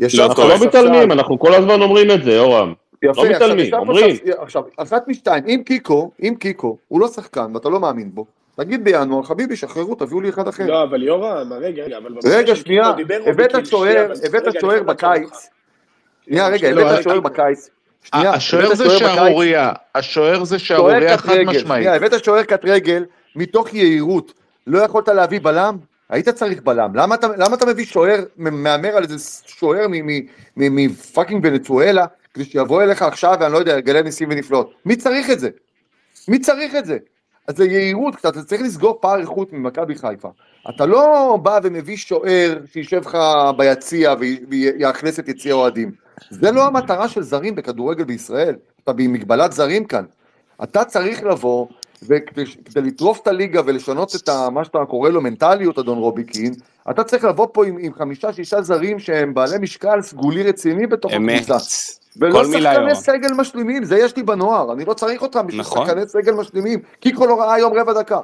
[0.00, 2.72] ישב לא אנחנו לא מתעלמים, אנחנו כל הזמן אומרים את זה, יורם.
[3.02, 4.16] יפה, לא מתעלמים, אומרים.
[4.38, 8.26] עכשיו, אחת משתיים, אם קיקו, אם קיקו, הוא לא שחקן ואתה לא מאמין בו,
[8.56, 10.66] תגיד בינואר, חביבי, שחררו, תביאו לי אחד אחר.
[10.66, 12.14] לא, אבל יורם, רגע, רגע, אבל...
[12.24, 12.92] רגע, שנייה,
[13.26, 14.82] הבאת שוער, הבאת שוער.
[14.82, 15.48] בקיץ.
[16.24, 17.20] שנייה, רגע, הבאת שוער.
[17.20, 17.70] בקיץ.
[18.02, 18.90] שנייה, השוער זה.
[18.90, 21.64] שערורייה, השוער זה שערורייה חד משמעית.
[21.66, 23.04] שנייה, הבאת שוער קט רגל
[23.36, 24.32] מתוך יהירות,
[24.66, 25.76] לא יכולת להביא בלם?
[26.08, 29.16] היית צריך בלם, למה אתה, למה אתה מביא שוער, מהמר על איזה
[29.46, 29.86] שוער
[30.56, 34.72] מפאקינג ונצואלה, כדי שיבוא אליך עכשיו ואני לא יודע, יגלה ניסים ונפלאות?
[34.86, 35.48] מי צריך את זה?
[36.28, 36.98] מי צריך את זה?
[37.48, 40.28] אז זה יהירות, קצת, אתה צריך לסגור פער איכות ממכבי חיפה.
[40.74, 43.18] אתה לא בא ומביא שוער שישב לך
[43.56, 45.90] ביציע וי- ויאכלס את יציע האוהדים.
[46.30, 50.04] זה לא המטרה של זרים בכדורגל בישראל, אתה במגבלת זרים כאן.
[50.62, 51.66] אתה צריך לבוא,
[52.02, 56.54] וכדי כדי לטרוף את הליגה ולשנות את ה, מה שאתה קורא לו מנטליות, אדון רוביקין,
[56.90, 61.12] אתה צריך לבוא פה עם, עם חמישה, שישה זרים שהם בעלי משקל סגולי רציני בתוך
[61.16, 61.40] אמת.
[61.40, 61.56] הקבוצה.
[62.16, 62.94] ולא כל מילה, שחקני.
[62.94, 65.86] סגל משלימים, זה יש לי בנוער, אני לא צריך אותם בשביל נכון.
[65.86, 66.80] שחקני סגל משלימים.
[67.00, 68.20] קיקו לא ראה היום רבע דקה.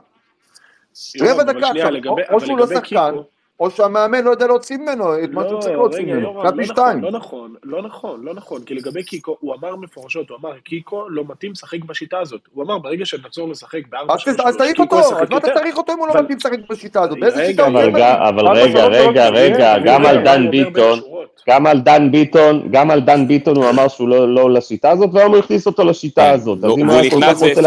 [1.20, 1.90] רבע דקה עכשיו,
[2.32, 2.80] או- שהוא לא שחקן,
[3.10, 3.24] קיקו-
[3.62, 6.50] או שהמאמן לא יודע להוציא ממנו את מה שהוא צריך לא, להוציא רגע, ממנו, לא
[6.56, 6.98] משתיים.
[6.98, 10.58] נכון, לא נכון, לא נכון, לא נכון, כי לגבי קיקו, הוא אמר מפורשות, הוא אמר,
[10.64, 12.40] קיקו לא מתאים לשחק בשיטה הזאת.
[12.54, 15.48] הוא אמר, ברגע שנחזור לשחק בארבע אז שלוש אז תעיף אותו, אז מה אתה.
[15.54, 17.20] צריך אותו אם הוא לא מתאים לשחק בשיטה הזאת?
[17.20, 17.80] באיזה שיטה הוא
[18.28, 21.00] אבל, רגע, רגע, רגע, גם על דן ביטון.
[21.48, 25.10] גם על דן ביטון, גם על דן ביטון הוא אמר שהוא לא, לא לשיטה הזאת,
[25.12, 26.58] והיום הוא הכניס אותו לשיטה כן, הזאת.
[26.64, 27.60] אז אם הוא היה כל נכנס כך רוצה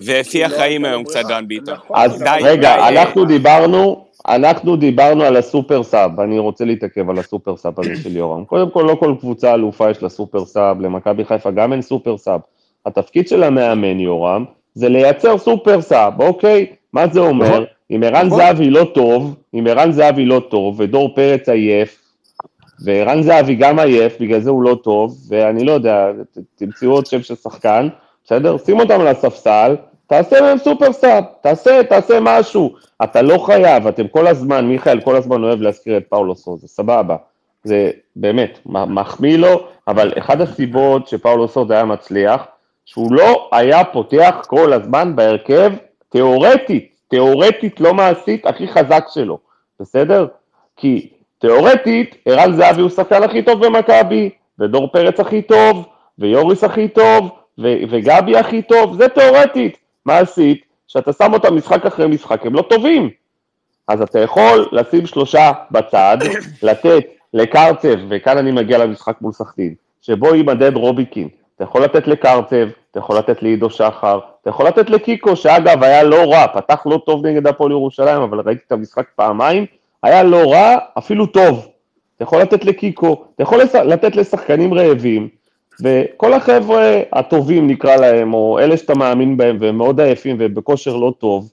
[0.00, 1.24] והפיח- לא חיים היום קצת.
[1.28, 1.74] דן ביטון.
[1.74, 7.18] נכון, אז רגע, אנחנו דיברנו, אנחנו דיברנו על ה super sub, אני רוצה להתעכב על
[7.18, 8.44] ה super sub הזה של יורם.
[8.44, 12.16] קודם כל, לא כל קבוצה אלופה יש לה super sub, למכבי חיפה גם אין super
[12.16, 12.40] sub.
[12.86, 16.66] התפקיד של המאמן, יורם, זה לייצר super sub, אוקיי?
[16.92, 17.48] מה זה אומר?
[17.48, 17.64] נכון.
[17.90, 18.38] אם ערן נכון.
[18.38, 22.02] זהבי לא טוב, אם ערן זהבי לא טוב, ודור פרץ עייף,
[22.84, 26.10] וערן זהבי גם עייף, בגלל זה הוא לא טוב, ואני לא יודע,
[26.56, 27.88] תמצאו עוד שם של שחקן,
[28.24, 28.58] בסדר?
[28.58, 29.76] שים אותם על הספסל,
[30.08, 32.74] תעשה מהם סופר סאב, תעשה, תעשה משהו.
[33.04, 37.16] אתה לא חייב, אתם כל הזמן, מיכאל כל הזמן אוהב להזכיר את פאולו סוזה, סבבה.
[37.64, 42.46] זה באמת, מחמיא לו, אבל אחד הסיבות שפאולו סוזה היה מצליח,
[42.84, 45.72] שהוא לא היה פותח כל הזמן בהרכב,
[46.08, 49.38] תיאורטית, תיאורטית, לא מעשית, הכי חזק שלו,
[49.80, 50.26] בסדר?
[50.76, 51.08] כי
[51.38, 55.86] תיאורטית, ערן זהבי הוא השחקן הכי טוב במכבי, ודור פרץ הכי טוב,
[56.18, 57.28] ויוריס הכי טוב,
[57.58, 59.87] ו- וגבי הכי טוב, זה תיאורטית.
[60.08, 63.10] מעשית, שאתה שם אותם משחק אחרי משחק, הם לא טובים.
[63.88, 66.18] אז אתה יכול לשים שלושה בצד,
[66.62, 67.04] לתת
[67.34, 71.28] לקרצב, וכאן אני מגיע למשחק מול סכנין, שבו יימדד רוביקין.
[71.56, 76.02] אתה יכול לתת לקרצב, אתה יכול לתת לעידו שחר, אתה יכול לתת לקיקו, שאגב היה
[76.02, 79.66] לא רע, פתח לא טוב נגד הפועל ירושלים, אבל ראיתי את המשחק פעמיים,
[80.02, 81.68] היה לא רע, אפילו טוב.
[82.16, 85.28] אתה יכול לתת לקיקו, אתה יכול לתת לשחקנים רעבים,
[85.82, 86.82] וכל החבר'ה
[87.12, 91.48] הטובים נקרא להם, או אלה שאתה מאמין בהם והם מאוד עייפים ובכושר לא טוב,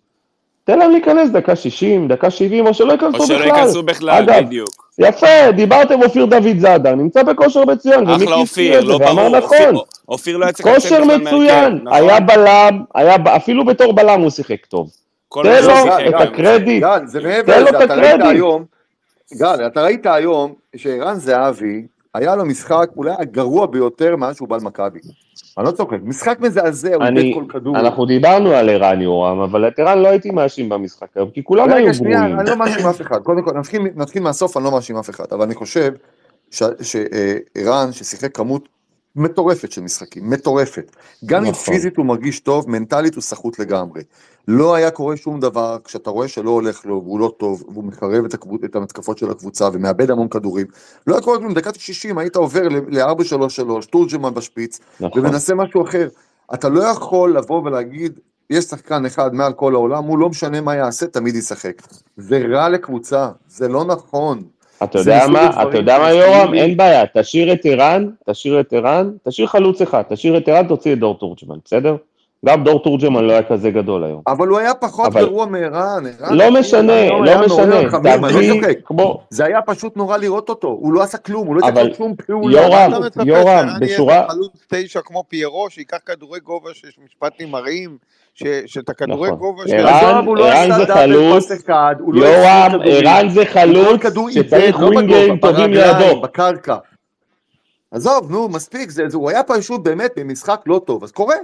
[0.64, 3.48] תן להם להיכנס דקה 60, דקה 70, או שלא ייכנסו או שלא בכלל.
[3.58, 4.70] ייכנסו בכלל, אגב, בדיוק.
[5.00, 9.38] יפה, דיברתם אופיר דוד זאדה, נמצא בכושר מצוין, אחלה אופיר, לא ואמר ברור.
[9.38, 12.26] נכון, אופיר- אופיר לא היה צריך לצאת כושר בכלל מצוין, מהרכב, היה נכון?
[12.28, 14.90] בלם, היה, אפילו בתור בלם הוא שיחק טוב.
[15.44, 15.74] תן לו
[16.10, 16.14] את.
[16.22, 18.36] הקרדיט, גל, זה מעבר תן לו לזה, את אתה ראית הקרדיט.
[18.36, 18.64] היום,
[19.34, 21.82] גל, אתה ראית היום שערן זהבי,
[22.16, 25.00] היה לו משחק אולי הגרוע ביותר מאז שהוא בא למכבי.
[25.58, 27.80] אני לא צוחק, משחק מזעזע, הוא איבד כל כדור.
[27.80, 31.70] אנחנו דיברנו על ערן יורם, אבל את ערן לא הייתי מאשים במשחק היום, כי כולם
[31.72, 32.40] היו גרועים.
[32.40, 33.24] אני לא מאשים אף אחד.
[33.24, 35.94] קודם כל, נתחיל, נתחיל מהסוף, אני לא מאשים אף אחד, אבל אני חושב
[36.52, 38.68] שערן, ששיחק כמות
[39.16, 40.96] מטורפת של משחקים, מטורפת.
[41.26, 41.48] גם נכון.
[41.48, 44.04] אם פיזית הוא מרגיש טוב, מנטלית הוא סחוט לגמרי.
[44.48, 48.26] לא היה קורה שום דבר כשאתה רואה שלא הולך לו והוא לא טוב, והוא מקרב
[48.26, 48.62] את, הקבוצ...
[48.66, 50.68] את המתקפות של הקבוצה ומאבד המון כדורים.
[51.08, 55.26] לא היה קורה כלום, דקת 60 היית עובר ל-4-3-3, תורג'מן בשפיץ, נכון.
[55.26, 56.08] ומנסה משהו אחר.
[56.54, 58.20] אתה לא יכול לבוא ולהגיד,
[58.50, 61.82] יש שחקן אחד מעל כל העולם, הוא לא משנה מה יעשה, תמיד ישחק.
[62.18, 64.44] זה רע לקבוצה, זה לא נכון.
[64.84, 66.54] אתה יודע מה, אתה יודע מה יורם?
[66.54, 70.94] אין בעיה, תשאיר את ערן, תשאיר את ערן, תשאיר חלוץ אחד, תשאיר את ערן, תוציא
[70.94, 71.96] את דור תורג'מן, בסדר?
[72.46, 74.22] גם דור תורג'מן לא היה כזה גדול היום.
[74.28, 75.26] אבל הוא היה פחות אבל...
[75.26, 76.04] גרוע מערן.
[76.32, 77.76] לא משנה, לא משנה.
[78.30, 79.22] תביא כמו...
[79.30, 81.94] זה היה פשוט נורא לראות אותו, הוא לא עשה כלום, הוא לא אבל...
[81.94, 82.62] שום פעולה.
[82.62, 82.92] יורם,
[83.26, 84.28] יורם, בשורה...
[84.30, 87.98] חלוץ תשע כמו פיירו, שייקח כדורי גובה של משפטים מראים.
[88.66, 89.40] שאת הכדורי נכון.
[89.40, 91.52] גובה שלו, ערן לא זה חלוץ,
[92.08, 94.02] לא יורם, ערן זה חלוץ
[94.32, 96.22] שצריך לא ווינגרים טובים לידו.
[96.22, 96.76] בקרקע.
[97.92, 101.36] עזוב, נו, מספיק, זה, זה, הוא היה פשוט באמת במשחק לא טוב, אז קורה.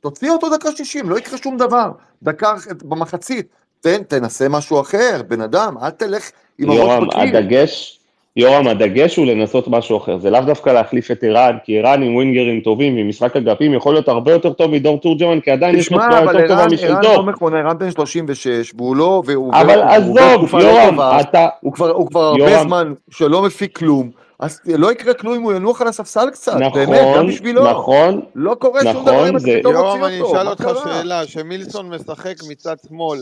[0.00, 1.90] תוציא אותו דקה 60, לא יקרה שום דבר.
[2.22, 2.54] דקה
[2.84, 3.46] במחצית,
[3.80, 6.78] תן, תנסה משהו אחר, בן אדם, אל תלך עם הראש.
[6.78, 7.98] יורם, הדגש,
[8.36, 12.14] יורם, הדגש הוא לנסות משהו אחר, זה לאו דווקא להחליף את ערן, כי ערן עם
[12.14, 15.92] ווינגרים טובים, עם משחק אגפים, יכול להיות הרבה יותר טוב מדור תורג'מן, כי עדיין יש
[15.92, 16.98] לו תנועה יותר טובה משל דור.
[16.98, 21.00] תשמע, אבל ערן לא מכונה, ערן בן 36, והוא לא, והוא אבל עזוב, לא יורם,
[21.20, 21.46] אתה...
[21.60, 24.10] הוא כבר, הוא כבר הרבה זמן שלא מפיק כלום.
[24.38, 27.70] אז לא יקרה כלום אם הוא ינוח על הספסל קצת, נכון, באמת, גם בשבילו.
[27.70, 29.70] נכון, לא קורה נכון, שום דבר אם אתה פתאום מוציא אותו.
[29.70, 33.20] יורם, אני אשאל אותך שאלה, שמילסון משחק מצד שמאל,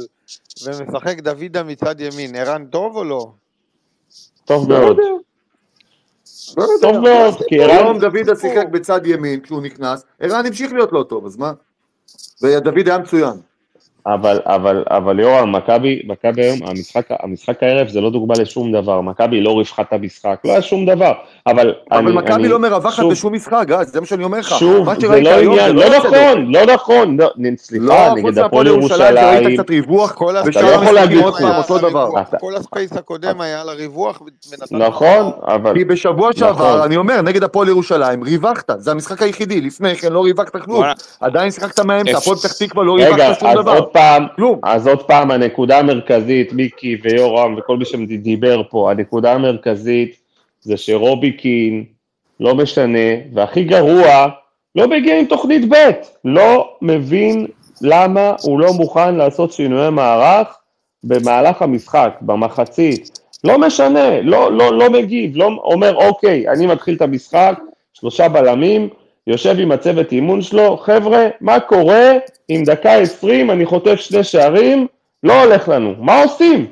[0.65, 3.33] ומשחק דוידה מצד ימין, ערן טוב או לא?
[4.45, 4.97] טוב מאוד.
[6.57, 7.71] לא טוב מאוד, כי ערן...
[7.71, 11.53] היום דוד שיחק בצד ימין כשהוא נכנס, ערן המשיך להיות לא טוב, אז מה?
[12.43, 13.35] ודוד היה מצוין.
[14.07, 19.01] אבל, אבל, אבל יורם, מכבי, מכבי היום, המשחק, המשחק הערב זה לא דוגמה לשום דבר,
[19.01, 21.13] מכבי לא ריווחת את המשחק, לא היה שום דבר,
[21.47, 24.49] אבל אבל מכבי לא מרווחת שוב, בשום משחק, גז, זה מה שאני אומר לך.
[24.59, 29.17] שוב, זה לא עניין, לא, לא נכון, לא נכון, לא, סליחה, לא, נגד הפועל ירושלים,
[29.17, 30.17] ראית קצת ריווח,
[30.49, 31.25] אתה לא יכול להגיד
[31.57, 32.11] אותו דבר.
[32.41, 34.23] כל הספייס הקודם היה על הריווח,
[34.71, 35.75] נכון, אבל...
[35.75, 36.33] כי בשבוע נכון.
[36.33, 40.85] שעבר, אני אומר, נגד הפועל ירושלים, ריווחת, זה המשחק היחידי, לפני כן לא ריווחת כלום,
[41.21, 43.94] עדיין שיחקת מהאמצע, הפועל פתח תקווה לא ריווחת שום דבר.
[43.95, 44.61] פעם, כלום.
[44.63, 50.17] אז עוד פעם, הנקודה המרכזית, מיקי ויורם וכל מי שדיבר פה, הנקודה המרכזית
[50.61, 51.85] זה שרובי קין,
[52.41, 54.29] לא משנה, והכי גרוע,
[54.75, 55.91] לא מגיע עם תוכנית ב',
[56.25, 57.47] לא מבין
[57.81, 60.59] למה הוא לא מוכן לעשות שינויי מערך
[61.05, 63.19] במהלך המשחק, במחצית.
[63.45, 67.59] לא משנה, לא, לא, לא מגיב, לא אומר, אוקיי, אני מתחיל את המשחק,
[67.93, 68.89] שלושה בלמים,
[69.27, 72.13] יושב עם הצוות אימון שלו, חבר'ה, מה קורה
[72.51, 74.87] אם דקה עשרים אני חוטף שני שערים,
[75.23, 76.67] לא הולך לנו, מה עושים?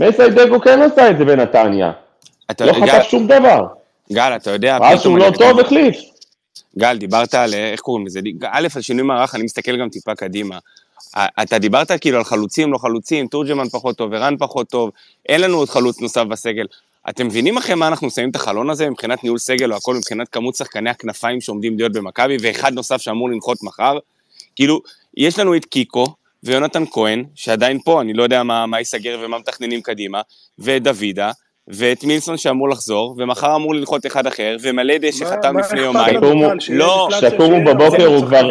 [0.00, 1.92] מסיידגו כן עשה את זה בנתניה,
[2.60, 3.66] לא חטף שום דבר.
[4.12, 4.76] גל, אתה יודע...
[4.76, 5.96] ראה שהוא לא טוב, החליף.
[6.78, 8.20] גל, דיברת על, איך קוראים לזה?
[8.50, 10.58] א', על שינוי מערך, אני מסתכל גם טיפה קדימה.
[11.42, 14.90] אתה דיברת כאילו על חלוצים, לא חלוצים, תורג'מן פחות טוב, ערן פחות טוב,
[15.28, 16.66] אין לנו עוד חלוץ נוסף בסגל.
[17.08, 20.28] אתם מבינים אחרי מה אנחנו שמים את החלון הזה מבחינת ניהול סגל או הכל מבחינת
[20.28, 23.98] כמות שחקני הכנפיים שעומדים להיות במכבי ואחד נוסף שאמור לנחות מחר?
[24.58, 24.80] כאילו,
[25.16, 26.06] יש לנו את קיקו
[26.42, 30.20] ויונתן כהן, שעדיין פה, אני לא יודע מה, מה ייסגר ומה מתכננים קדימה,
[30.58, 31.30] ואת דוידה,
[31.68, 36.20] ואת מילסון שאמור לחזור, ומחר אמור לנחות אחד אחר, ומלא דשא חתם לפני יומיים.
[36.70, 38.50] לא, שתקומו בבוקר הוא כבר...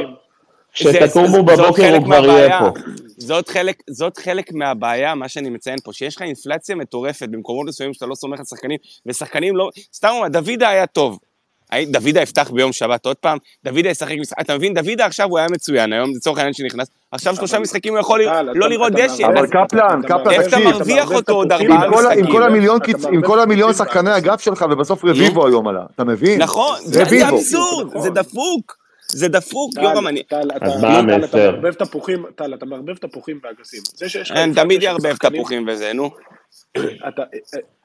[0.74, 2.70] כשתקומו בבוקר הוא כבר יהיה פה.
[3.18, 7.94] זאת חלק, זאת חלק מהבעיה, מה שאני מציין פה, שיש לך אינפלציה מטורפת במקומות מסוימים
[7.94, 9.70] שאתה לא סומך על שחקנים, ושחקנים לא...
[9.94, 11.20] סתם אומר, דוידה היה טוב.
[11.88, 15.48] דוידה יפתח ביום שבת עוד פעם, דוידה ישחק משחק, אתה מבין, דוידה עכשיו הוא היה
[15.52, 18.22] מצוין, היום לצורך העניין שנכנס, עכשיו שלושה משחקים הוא יכול
[18.54, 19.26] לא לראות דשא.
[19.26, 22.26] אבל קפלן, קפלן, איך אתה מרוויח אותו עוד ארבעה משחקים?
[23.12, 26.42] עם כל המיליון שחקני אגף שלך, ובסוף רביבו היום עלה, אתה מבין?
[26.42, 28.78] נכון, זה אבסורד, זה דפוק.
[29.12, 30.24] זה דפוק, יורם, אני...
[30.62, 31.56] אז מה המסר?
[32.36, 33.82] טל, אתה מערבב תפוחים ואגסים.
[34.36, 36.10] אין, תמיד יערבב תפוחים וזה, נו.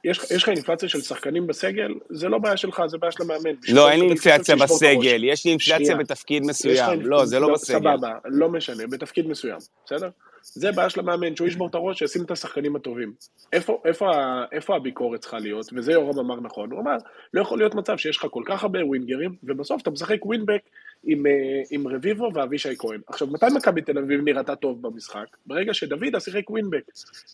[0.05, 3.51] יש לך אינפלציה של שחקנים בסגל, זה לא בעיה שלך, זה בעיה של המאמן.
[3.69, 7.01] לא, אין לי אינפלציה בסגל, יש לי אינפלציה בתפקיד מסוים.
[7.01, 7.79] לא, זה לא בסגל.
[7.79, 10.09] סבבה, לא משנה, בתפקיד מסוים, בסדר?
[10.43, 13.13] זה בעיה של המאמן, שהוא ישבור את הראש, שישים את השחקנים הטובים.
[13.53, 14.07] איפה, איפה,
[14.53, 15.67] איפה הביקורת צריכה להיות?
[15.73, 16.97] וזה יורם אמר נכון, הוא אמר,
[17.35, 20.61] לא יכול להיות מצב שיש לך כל כך הרבה ווינגרים, ובסוף אתה משחק ווינבק
[21.05, 21.33] עם, אה,
[21.71, 23.01] עם רביבו ואבישי כהן.
[23.07, 25.27] עכשיו, מתי מכבי תל אביב נראתה טוב במשחק?
[25.47, 26.85] ברגע שדוידה שיחק ווינבק.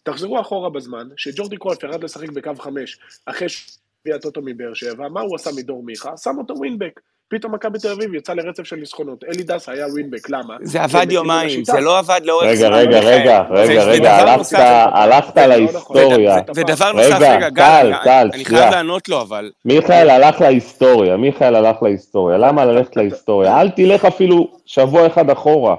[0.02, 5.20] תחזרו אחורה בזמן, שג'ורדי קרויף ירד לשחק בקו חמש, אחרי שהביא הטוטו מבאר שבע, מה
[5.20, 6.16] הוא עשה מדור מיכה?
[6.16, 7.00] שם אותו ווינבק.
[7.30, 9.24] פתאום מכבי תל אביב יצא לרצף של ניסחונות.
[9.24, 10.56] אלי דסה היה ווינבק, למה?
[10.62, 16.36] זה עבד יומיים, זה לא עבד לאורך רגע, רגע, רגע, רגע, רגע, הלכת להיסטוריה.
[16.54, 19.50] ודבר נוסף, רגע, גל, גל, אני חייב לענות לו, אבל...
[19.64, 22.38] מיכאל הלך להיסטוריה, מיכאל הלך להיסטוריה.
[22.38, 23.60] למה ללכת להיסטוריה?
[23.60, 25.76] אל תלך אפילו שבוע אחד אחורה.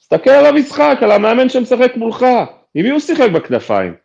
[0.00, 2.26] תסתכל על המשחק, על המאמן שמשחק מולך.
[2.74, 4.01] עם מי הוא שיחק בכנפיים?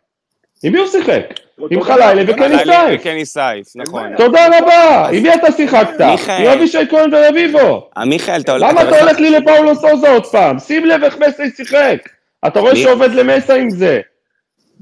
[0.62, 1.22] עם מי הוא שיחק?
[1.70, 3.00] עם חלילי וקני סייף.
[3.00, 4.16] וקני סייף, נכון.
[4.16, 5.08] תודה רבה.
[5.12, 6.00] עם מי אתה שיחקת?
[6.38, 7.88] עם אבישי כהן ורביבו.
[8.06, 8.66] מיכאל, אתה הולך...
[8.70, 10.58] למה אתה הולך לי לפאולו סוזה עוד פעם?
[10.58, 11.98] שים לב איך מסי שיחק.
[12.46, 14.00] אתה רואה שעובד למסה עם זה.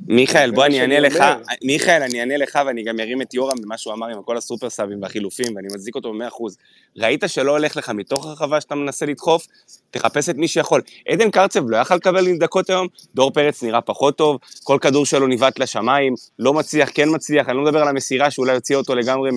[0.09, 1.25] מיכאל, בוא אני אענה לך,
[1.65, 4.71] מיכאל, אני אענה לך ואני גם ארים את יורם במה שהוא אמר עם כל הסופר
[4.71, 6.57] סאבים והחילופים, ואני מצדיק אותו במאה אחוז.
[6.97, 9.47] ראית שלא הולך לך מתוך הרחבה שאתה מנסה לדחוף?
[9.91, 10.81] תחפש את מי שיכול.
[11.09, 15.27] עדן קרצב לא יכל לקבל דקות היום, דור פרץ נראה פחות טוב, כל כדור שלו
[15.27, 19.31] ניווט לשמיים, לא מצליח, כן מצליח, אני לא מדבר על המסירה שאולי הוציאה אותו לגמרי,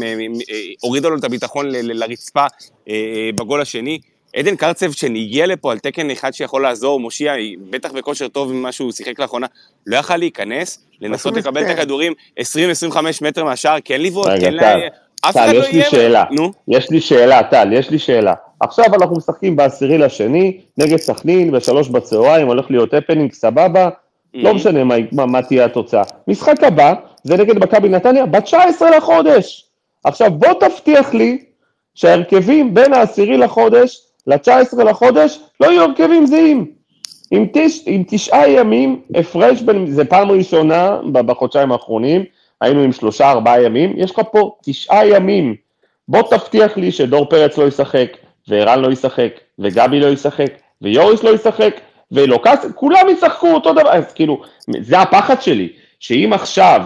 [0.81, 2.45] הורידה לו את הביטחון לרצפה
[3.35, 3.99] בגול השני.
[4.35, 7.33] עדן קרצב שהגיע לפה על תקן אחד שיכול לעזור, מושיע,
[7.69, 9.47] בטח בכושר טוב ממה שהוא שיחק לאחרונה,
[9.87, 12.43] לא יכל להיכנס, לנסות לקבל את הכדורים 20-25
[13.21, 14.75] מטר מהשער, כן לבעוט, כן לה...
[15.21, 15.89] אף אחד לא יהיה...
[15.89, 16.51] שאלה, נו.
[16.67, 18.33] יש לי שאלה, טל, יש לי שאלה.
[18.59, 23.89] עכשיו אנחנו משחקים בעשירי לשני, נגד סכנין, בשלוש בצהריים, הולך להיות הפנינג, סבבה,
[24.33, 26.03] לא משנה מה תהיה התוצאה.
[26.27, 26.93] משחק הבא,
[27.23, 29.65] זה נגד מכבי נתניה, ב-19 לחודש.
[30.03, 31.43] עכשיו בוא תבטיח לי
[31.95, 36.71] שההרכבים בין העשירי לחודש ל-19 לחודש לא יהיו הרכבים זהים.
[37.31, 42.23] עם, תש, עם תשעה ימים הפרש בין, זה פעם ראשונה בחודשיים האחרונים,
[42.61, 45.55] היינו עם שלושה ארבעה ימים, יש לך פה תשעה ימים.
[46.07, 50.51] בוא תבטיח לי שדור פרץ לא ישחק, וערן לא ישחק, וגבי לא ישחק,
[50.81, 51.79] ויוריס לא ישחק,
[52.11, 54.41] ואלוקס, כולם ישחקו אותו דבר, אז כאילו,
[54.81, 55.69] זה הפחד שלי,
[55.99, 56.81] שאם עכשיו,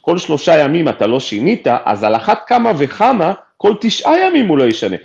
[0.00, 4.58] כל שלושה ימים אתה לא שינית, אז על אחת כמה וכמה, כל תשעה ימים הוא
[4.58, 4.96] לא ישנה.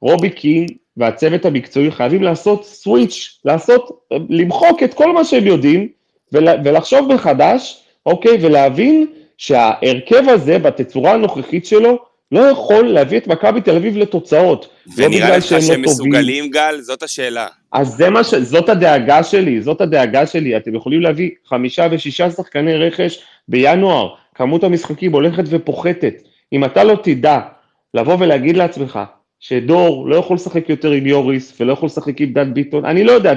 [0.00, 5.88] רובי קין והצוות המקצועי חייבים לעשות סוויץ', לעשות, למחוק את כל מה שהם יודעים
[6.32, 9.06] ולחשוב מחדש, אוקיי, ולהבין
[9.38, 11.98] שההרכב הזה בתצורה הנוכחית שלו
[12.32, 14.68] לא יכול להביא את מכבי תל אביב לתוצאות.
[14.98, 16.80] לא ונראה לך שהם לא מסוגלים, גל?
[16.80, 17.46] זאת השאלה.
[17.72, 18.34] אז זה מה ש...
[18.34, 20.56] זאת הדאגה שלי, זאת הדאגה שלי.
[20.56, 26.14] אתם יכולים להביא חמישה ושישה שחקני רכש בינואר, כמות המשחקים הולכת ופוחתת.
[26.52, 27.40] אם אתה לא תדע
[27.94, 28.98] לבוא ולהגיד לעצמך,
[29.44, 33.12] שדור לא יכול לשחק יותר עם יוריס ולא יכול לשחק עם דן ביטון, אני לא
[33.12, 33.32] יודע,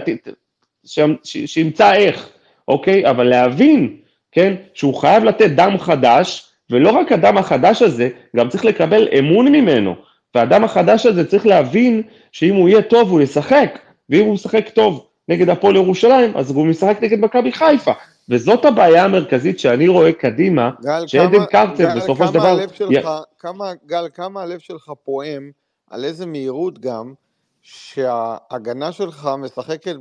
[1.24, 2.30] שימצא איך,
[2.68, 3.10] אוקיי?
[3.10, 3.98] אבל להבין,
[4.32, 9.52] כן, שהוא חייב לתת דם חדש, ולא רק הדם החדש הזה, גם צריך לקבל אמון
[9.52, 9.96] ממנו.
[10.36, 12.02] והדם החדש הזה צריך להבין
[12.32, 13.80] שאם הוא יהיה טוב הוא ישחק,
[14.10, 17.92] ואם הוא משחק טוב נגד הפועל ירושלים, אז הוא משחק נגד מכבי חיפה.
[18.30, 20.70] וזאת הבעיה המרכזית שאני רואה קדימה,
[21.08, 22.58] שעדן קרצב בסופו של דבר...
[22.74, 23.10] שלך,
[23.40, 25.52] כמה, גל, כמה הלב שלך פועם
[25.90, 27.14] על איזה מהירות גם,
[27.62, 29.96] שההגנה שלך משחקת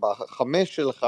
[0.00, 1.06] בחמש שלך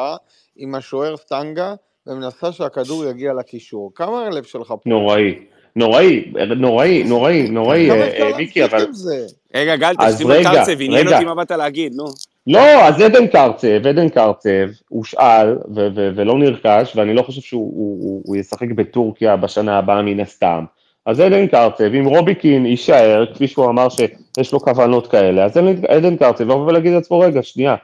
[0.57, 1.75] עם השוער סטנגה,
[2.07, 3.93] ומנסה שהכדור יגיע לקישור.
[3.95, 4.77] כמה הלב שלך פה?
[4.87, 5.35] נוראי.
[5.77, 7.91] נוראי, נוראי, נוראי, נוראי,
[8.37, 8.87] מיקי, אבל...
[9.55, 12.05] רגע, גל, תשתים את קרצב, עניין אותי מה באת להגיד, נו.
[12.47, 15.59] לא, אז עדן קרצב, עדן קרצב, הושאל
[16.17, 20.65] ולא נרכש, ואני לא חושב שהוא ישחק בטורקיה בשנה הבאה מן הסתם.
[21.07, 25.57] אז עדן קרצב, אם רובי קין יישאר, כפי שהוא אמר שיש לו כוונות כאלה, אז
[25.89, 27.77] עדן קרצב יבוא ולהגיד לעצמו, רגע, שנייה,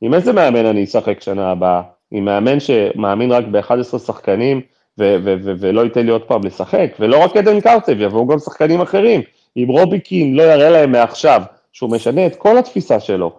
[0.00, 1.82] עם איזה מאמן אני אשחק שנה הבאה?
[2.10, 4.60] עם מאמן שמאמין רק ב-11 שחקנים
[4.98, 8.38] ו- ו- ו- ולא ייתן לי עוד פעם לשחק, ולא רק עדן קרצב, יבואו גם
[8.38, 9.22] שחקנים אחרים.
[9.56, 11.42] אם רובי קין לא יראה להם מעכשיו
[11.72, 13.32] שהוא משנה את כל התפיסה שלו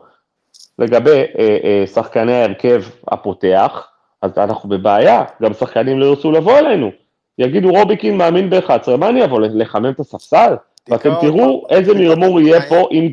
[0.80, 3.88] לגבי אה, אה, שחקני ההרכב הפותח,
[4.22, 7.01] אז אנחנו בבעיה, גם שחקנים לא ירצו לבוא אלינו.
[7.41, 10.53] יגידו רוביקין מאמין ב-11, מה אני אבוא, לחמם את הספסל?
[10.89, 13.11] ואתם תראו איזה מרמור יהיה פה עם...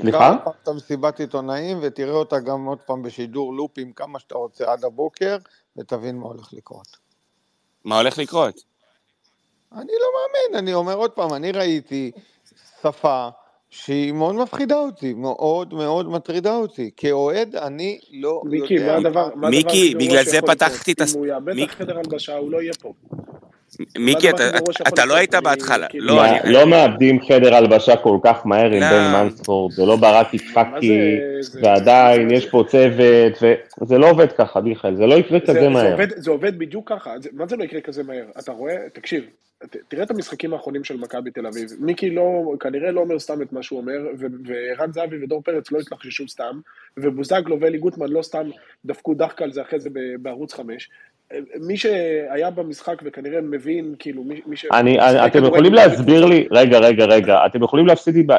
[0.00, 0.36] סליחה?
[0.42, 4.84] תקרא את המסיבת עיתונאים ותראה אותה גם עוד פעם בשידור לופים כמה שאתה רוצה עד
[4.84, 5.36] הבוקר,
[5.76, 6.96] ותבין מה הולך לקרות.
[7.84, 8.62] מה הולך לקרות?
[9.72, 12.10] אני לא מאמין, אני אומר עוד פעם, אני ראיתי
[12.82, 13.28] שפה
[13.70, 16.90] שהיא מאוד מפחידה אותי, מאוד מאוד מטרידה אותי.
[16.96, 18.92] כאוהד, אני לא מיקי, יודע...
[18.92, 21.14] מה הדבר, מיקי, בגלל זה פתחתי את הס...
[21.14, 22.92] אם הוא יאבד את חדר הלבשה, הוא לא יהיה פה.
[23.98, 24.30] מיקי,
[24.88, 25.86] אתה לא היית בהתחלה.
[25.88, 28.90] כאילו- לא, לא מאבדים חדר הלבשה כל כך מהר עם לא.
[28.90, 31.18] בן מנספורד, זה לא ברק יצחקי,
[31.62, 33.32] ועדיין יש פה צוות,
[33.82, 35.96] וזה לא עובד ככה, מיכאל, זה לא יקרה כזה מהר.
[36.16, 38.24] זה עובד בדיוק ככה, מה זה לא יקרה כזה מהר?
[38.38, 39.24] אתה רואה, תקשיב,
[39.88, 41.68] תראה את המשחקים האחרונים של מכבי תל אביב.
[41.80, 43.98] מיקי לא, כנראה לא אומר סתם את מה שהוא אומר,
[44.44, 46.60] וערן זהבי ודור פרץ לא התלחששו סתם,
[46.96, 48.50] ובוזגלו ואלי גוטמן לא סתם
[48.84, 50.90] דפקו דחקה על זה אחרי זה בערוץ חמש.
[51.60, 54.66] מי שהיה במשחק וכנראה מבין, כאילו, מי ש...
[54.72, 57.86] אני, אתם יכולים להסביר לי, רגע, רגע, רגע, אתם יכולים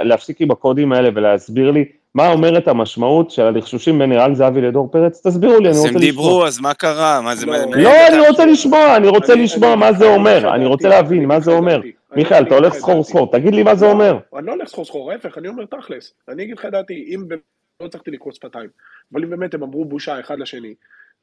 [0.04, 4.90] להפסיק עם הקודים האלה ולהסביר לי מה אומרת המשמעות של הלחשושים בין ערן זהבי לדור
[4.92, 5.28] פרץ?
[5.28, 5.90] תסבירו לי, אני רוצה לשמוע.
[5.90, 7.22] אז הם דיברו, אז מה קרה?
[7.22, 7.46] מה זה...
[7.76, 11.52] לא, אני רוצה לשמוע, אני רוצה לשמוע מה זה אומר, אני רוצה להבין מה זה
[11.52, 11.82] אומר.
[12.16, 14.18] מיכאל, אתה הולך סחור סחור, תגיד לי מה זה אומר.
[14.38, 16.14] אני לא הולך סחור סחור, ההפך, אני אומר תכלס.
[16.30, 17.24] אני אגיד לך דעתי, אם
[17.82, 18.70] לא הצלחתי לקרוץ שפתיים,
[19.14, 20.74] אבל אם באמת הם אמרו בושה אחד לשני,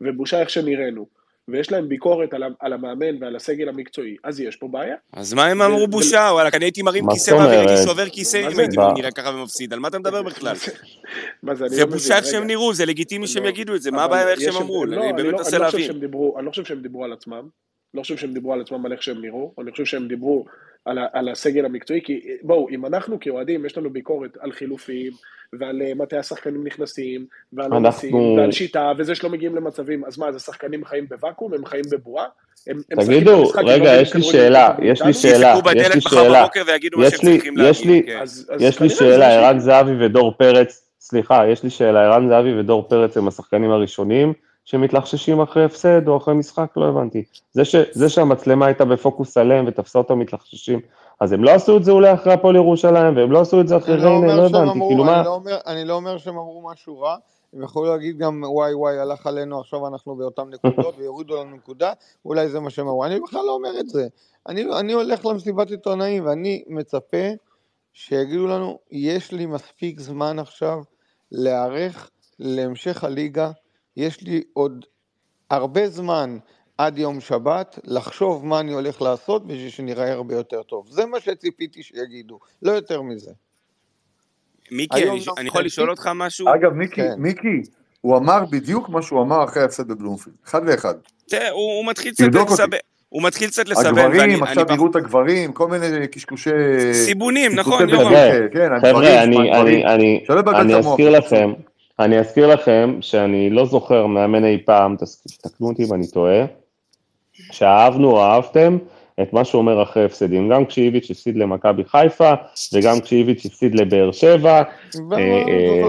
[0.01, 1.06] ובושה איך שנראינו,
[1.52, 4.94] ויש להם ביקורת על, על המאמן ועל הסגל המקצועי, אז יש פה בעיה.
[5.12, 6.28] אז מה הם אמרו בושה?
[6.32, 9.78] וואלה, אני הייתי מרים כיסא באוויר, הייתי שובר כיסא אם הייתי נראה ככה ומפסיד, על
[9.78, 10.55] מה אתה מדבר בכלל?
[11.55, 14.28] זה לא בושה איך שהם נראו, זה לגיטימי שהם לא, יגידו את זה, מה הבעיה
[14.28, 14.85] איך שהם אמרו?
[14.85, 15.90] אני באמת לא- מנסה להבין.
[16.36, 17.48] אני לא חושב שהם דיברו על עצמם,
[17.94, 20.44] לא חושב שהם דיברו על עצמם על איך שהם נראו, אני חושב שהם דיברו
[20.85, 25.12] על, על הסגל המקצועי, כי בואו, אם אנחנו כאוהדים, יש לנו ביקורת על חילופים,
[25.52, 28.36] ועל אה, מתי השחקנים נכנסים, ועל עומסים, אנחנו...
[28.39, 31.55] ועל שיטה, וזה שלא מגיעים למצבים, אז מה, אז השחקנים חיים בוואקום?
[31.55, 32.27] הם חיים בבועה?
[32.66, 36.47] הם, תגידו, רגע, יש לי שאלה, יש לי שאלה, יש לי שאלה,
[38.61, 43.16] יש לי שאלה, ערן זהבי ודור פרץ, סליחה, יש לי שאלה, ערן זהבי ודור פרץ
[43.16, 44.32] הם השחקנים הראשונים
[44.70, 47.24] שמתלחששים אחרי הפסד או אחרי משחק, לא הבנתי.
[47.52, 50.80] זה, ש, זה שהמצלמה הייתה בפוקוס עליהם ותפסה אותם מתלחששים,
[51.20, 53.76] אז הם לא עשו את זה אולי אחרי הפועל ירושלים, והם לא עשו את זה
[53.76, 55.22] אחרי לא ריינה, לא הבנתי, כאילו מה...
[55.22, 57.16] לא אני לא אומר שהם אמרו משהו רע,
[57.52, 61.92] הם יכולו להגיד גם וואי וואי הלך עלינו עכשיו אנחנו באותן נקודות ויורידו לנו נקודה,
[62.24, 64.09] אולי זה מה שהם אמרו, אני בכלל לא אומר את זה,
[64.48, 67.28] אני, אני הולך למסיבת עיתונאים ואני מצפה
[67.92, 70.82] שיגידו לנו, יש לי מספיק זמן עכשיו
[71.32, 73.51] להיערך להמשך הליגה,
[73.96, 74.84] יש לי עוד
[75.50, 76.38] הרבה זמן
[76.78, 80.86] עד יום שבת לחשוב מה אני הולך לעשות בשביל שנראה הרבה יותר טוב.
[80.90, 83.30] זה מה שציפיתי שיגידו, לא יותר מזה.
[84.72, 86.48] מיקי, אני, אני יכול לשאול אותך משהו?
[86.54, 87.14] אגב, מיקי, כן.
[87.18, 87.62] מיקי,
[88.00, 90.94] הוא אמר בדיוק מה שהוא אמר אחרי ההפסד בבלומפילד, אחד לאחד.
[91.28, 92.76] תראה, הוא, הוא מתחיל קצת לסבן.
[93.08, 96.50] הוא מתחיל קצת לסבן, הגברים, עכשיו יראו את הגברים, כל מיני קשקושי...
[96.92, 98.12] סיבונים, נכון, יורם.
[98.52, 99.22] כן, חבר'ה,
[100.60, 101.52] אני אזכיר לכם,
[102.01, 104.97] אני אזכיר לכם שאני לא זוכר מאמן אי פעם,
[105.43, 106.44] תקנו אותי אם אני טועה,
[107.32, 108.78] שאהבנו או אהבתם
[109.22, 112.32] את מה שהוא אומר אחרי הפסדים, גם כשאיביץ' הפסיד למכבי חיפה
[112.72, 114.62] וגם כשאיביץ' הפסיד לבאר שבע,
[115.12, 115.82] אה, אה,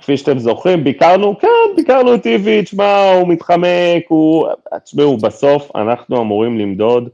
[0.00, 4.48] כפי שאתם זוכרים, ביקרנו, כן, ביקרנו את איביץ', מה, הוא מתחמק, הוא...
[4.84, 7.08] תשמעו, בסוף אנחנו אמורים למדוד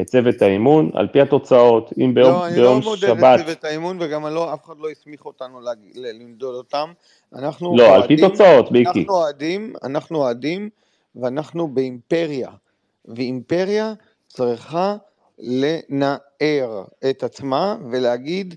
[0.00, 3.02] את צוות האימון על פי התוצאות, אם ביום, לא, ביום שבת...
[3.02, 5.60] לא, אני לא מודד את צוות האימון וגם לא, אף אחד לא הסמיך אותנו
[5.94, 6.92] למדוד אותם.
[7.34, 8.98] אנחנו לא, אוהדים, על פי תוצאות, מיקי.
[9.00, 10.68] אנחנו אוהדים, אנחנו אוהדים
[11.16, 12.50] ואנחנו באימפריה.
[13.04, 13.92] ואימפריה
[14.28, 14.96] צריכה
[15.38, 18.54] לנער את עצמה ולהגיד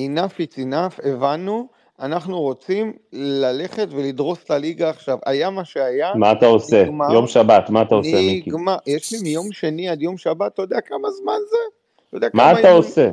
[0.00, 1.68] enough is enough, הבנו,
[2.00, 5.18] אנחנו רוצים ללכת ולדרוס את הליגה עכשיו.
[5.26, 6.12] היה מה שהיה.
[6.14, 6.82] מה אתה עושה?
[6.82, 8.50] נגמר, יום שבת, מה אתה עושה, מיקי?
[8.50, 12.18] נגמר, יש לי מיום שני עד יום שבת, אתה יודע כמה זמן זה?
[12.18, 13.10] אתה מה אתה עושה?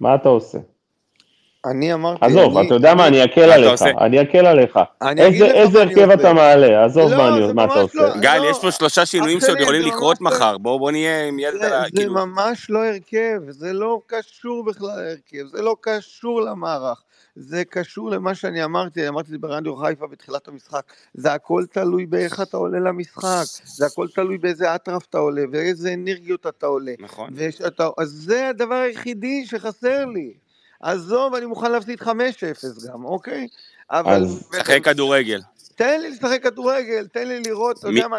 [0.00, 0.58] מה אתה עושה?
[1.66, 2.26] אני אמרתי...
[2.26, 4.78] עזוב, אתה יודע מה, אני אקל עליך, אני אקל עליך.
[5.18, 6.84] איזה הרכב אתה מעלה?
[6.84, 7.98] עזוב לא, מה אתה עושה.
[7.98, 11.72] לא, גל, יש פה שלושה שינויים שעוד יכולים לקרות מחר, בואו נהיה עם יד על
[11.72, 11.82] ה...
[11.94, 17.02] זה ממש לא הרכב, זה לא קשור בכלל להרכב, זה לא קשור למערך.
[17.36, 22.06] זה קשור למה שאני אמרתי, אמרתי את זה ברדיו חיפה בתחילת המשחק, זה הכל תלוי
[22.06, 26.92] באיך אתה עולה למשחק, זה הכל תלוי באיזה אטרף אתה עולה, ואיזה אנרגיות אתה עולה.
[26.98, 27.30] נכון.
[27.34, 30.34] ושאתה, אז זה הדבר היחידי שחסר לי.
[30.80, 32.06] עזוב, אני מוכן להפסיד 5-0
[32.88, 33.48] גם, אוקיי?
[33.90, 34.24] אבל...
[34.56, 35.40] שחק כדורגל.
[35.74, 38.16] תן לי לשחק כדורגל, תן לי לראות, אתה יודע מה,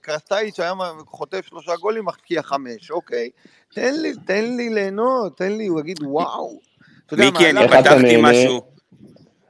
[0.00, 0.72] קרסטייץ' היה
[1.06, 3.30] חוטף שלושה גולים, מחקיע חמש, אוקיי?
[3.74, 6.69] תן לי, תן לי ליהנות, תן לי, הוא יגיד וואו.
[7.12, 8.62] מיקי, אני פתחתי משהו.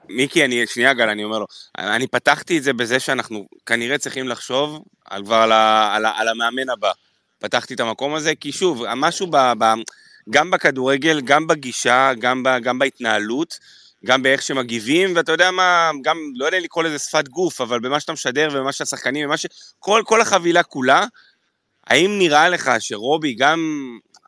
[0.08, 1.46] מיקי, אני, שנייה גל, אני אומר לו,
[1.78, 6.70] אני פתחתי את זה בזה שאנחנו כנראה צריכים לחשוב על כבר על, על, על המאמן
[6.70, 6.90] הבא.
[7.38, 9.36] פתחתי את המקום הזה, כי שוב, משהו ב...
[9.36, 9.64] ב
[10.30, 13.58] גם בכדורגל, גם בגישה, גם, ב, גם בהתנהלות,
[14.06, 18.00] גם באיך שמגיבים, ואתה יודע מה, גם, לא יודע לקרוא לזה שפת גוף, אבל במה
[18.00, 19.46] שאתה משדר ובמה שהשחקנים, במה ש...
[19.78, 21.04] כל, כל החבילה כולה,
[21.86, 23.58] האם נראה לך שרובי גם...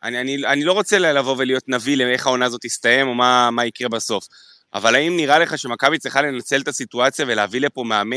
[0.03, 3.67] אני, אני, אני לא רוצה לבוא ולהיות נביא לאיך העונה הזאת תסתיים, או מה, מה
[3.67, 4.27] יקרה בסוף.
[4.75, 8.17] אבל האם נראה לך שמכבי צריכה לנצל את הסיטואציה ולהביא לפה מאמן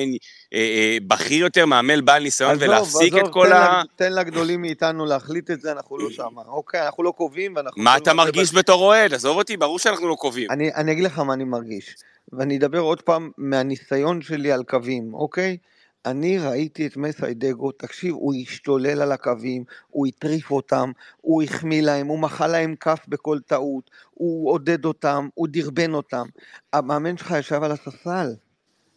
[0.54, 3.84] אה, אה, בכיר יותר, מאמן בעל ניסיון, עזוב, ולהפסיק עזוב, את כל תן ה...
[3.84, 6.38] ל- תן לגדולים מאיתנו להחליט את זה, אנחנו לא שם.
[6.48, 7.84] אוקיי, אנחנו לא קובעים ואנחנו...
[7.84, 9.14] מה יכולים אתה מרגיש בתור אוהד?
[9.14, 10.52] עזוב אותי, ברור שאנחנו לא קובעים.
[10.52, 11.96] אני, אני אגיד לך מה אני מרגיש,
[12.34, 15.58] ואני אדבר עוד פעם מהניסיון שלי על קווים, אוקיי?
[16.06, 20.92] אני ראיתי את מסיידגו, תקשיב, הוא השתולל על הקווים, הוא הטריף אותם,
[21.22, 26.26] הוא החמיא להם, הוא מחא להם כף בכל טעות, הוא עודד אותם, הוא דרבן אותם.
[26.74, 28.34] המאמן שלך ישב על הספסל.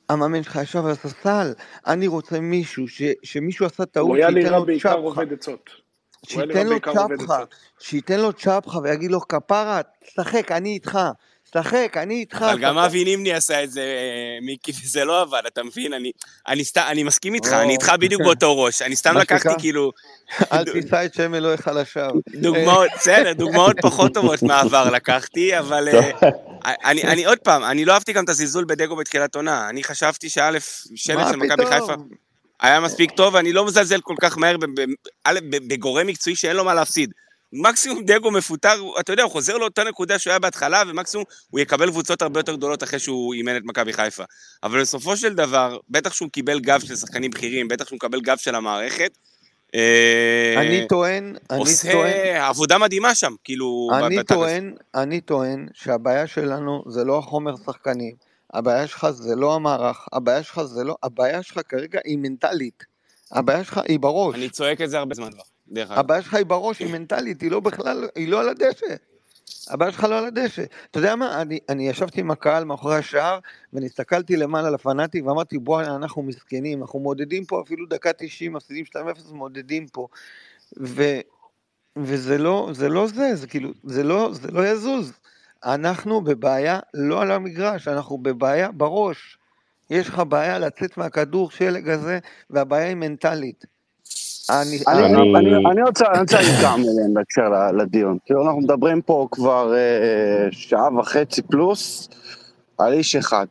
[0.09, 1.53] המאמן שלך ישב על הספסל.
[1.87, 4.99] אני רוצה מישהו, ש, שמישהו עשה טעות, הוא היה שייתן נראה לו בעיקר צ'פחה.
[5.01, 5.71] עובד עצות.
[5.71, 7.55] הוא היה שייתן נראה לו בעיקר עובד צ'פחה, עצות.
[7.79, 10.99] שייתן לו צ'פחה ויגיד לו, כפרה, תשחק, אני איתך,
[11.51, 12.37] תשחק, אני איתך.
[12.37, 15.93] אבל גם אבי נימני עשה את זה, אה, מיקי, וזה לא עבד, אתה מבין?
[15.93, 16.13] אני,
[16.49, 17.53] אני, סת, אני מסכים איתך.
[17.53, 18.83] אני איתך בדיוק באותו ראש.
[18.83, 19.49] אני סתם לקחתי?
[19.59, 19.93] כאילו
[20.53, 22.21] אל תישא את שם אלוהיך לשווא.
[22.35, 26.11] דוגמאות, בסדר, דוגמאות פחות טובות מהעבר לקחתי, אבל אה,
[26.85, 29.69] אני, אני עוד פעם, אני לא אהבתי גם את הזלזול בדגו בתחילת עונה.
[29.69, 30.51] אני חשבתי שא',
[30.95, 31.67] שלט של מכבי?
[31.67, 31.95] חיפה
[32.61, 34.57] היה מספיק טוב, ואני לא מזלזל כל כך מהר
[35.69, 37.11] בגורם מקצועי שאין לו מה להפסיד.
[37.53, 41.91] מקסימום דגו מפוטר, אתה יודע, הוא חוזר לאותה נקודה שהוא היה בהתחלה, ומקסימום הוא יקבל
[41.91, 44.25] קבוצות הרבה יותר גדולות אחרי שהוא אימן את מכבי חיפה.
[44.63, 48.37] אבל בסופו של דבר, בטח שהוא קיבל גב של שחקנים בכירים, בטח שהוא מקבל גב
[48.37, 49.19] של המערכת.
[49.75, 54.25] אה, אני טוען, אני עושה טוען, עבודה מדהימה שם, כאילו, אני.
[54.25, 58.15] טוען, אני טוען שהבעיה שלנו זה לא החומר שחקנים,
[58.55, 62.85] הבעיה שלך זה לא המערך, הבעיה שלך זה לא, הבעיה שלך כרגע היא מנטלית,
[63.33, 65.43] הבעיה שלך היא בראש, אני צועק את זה הרבה זמן כבר.
[65.77, 68.95] הבעיה שלך היא בראש, היא מנטלית, היא לא בכלל, היא לא על הדשא.
[69.69, 70.65] הבעיה שלך לא על הדשא.
[70.91, 73.39] אתה יודע מה, אני, אני ישבתי עם הקהל מאחורי השער,
[73.73, 78.99] ונסתכלתי למעלה לפנאטי, ואמרתי, בואנה, אנחנו מסכנים, אנחנו מעודדים פה אפילו דקה 90, מפסידים 2-0,
[79.33, 80.07] מעודדים פה.
[80.81, 81.03] ו,
[81.97, 85.13] וזה לא, זה לא זה, זה כאילו, זה לא, זה לא יזוז.
[85.65, 89.39] אנחנו בבעיה לא על המגרש, אנחנו בבעיה בראש.
[89.91, 92.19] יש לך בעיה לצאת מהכדור שלג הזה,
[92.51, 93.65] והבעיה היא מנטלית.
[94.51, 98.19] אני, אני, אני- אני, אני רוצה להגיד כמה מילים בהקשר לדיון.
[98.27, 99.79] כאילו, אנחנו מדברים פה כבר אה,
[100.51, 102.09] שעה וחצי פלוס
[102.79, 103.47] על איש אחד.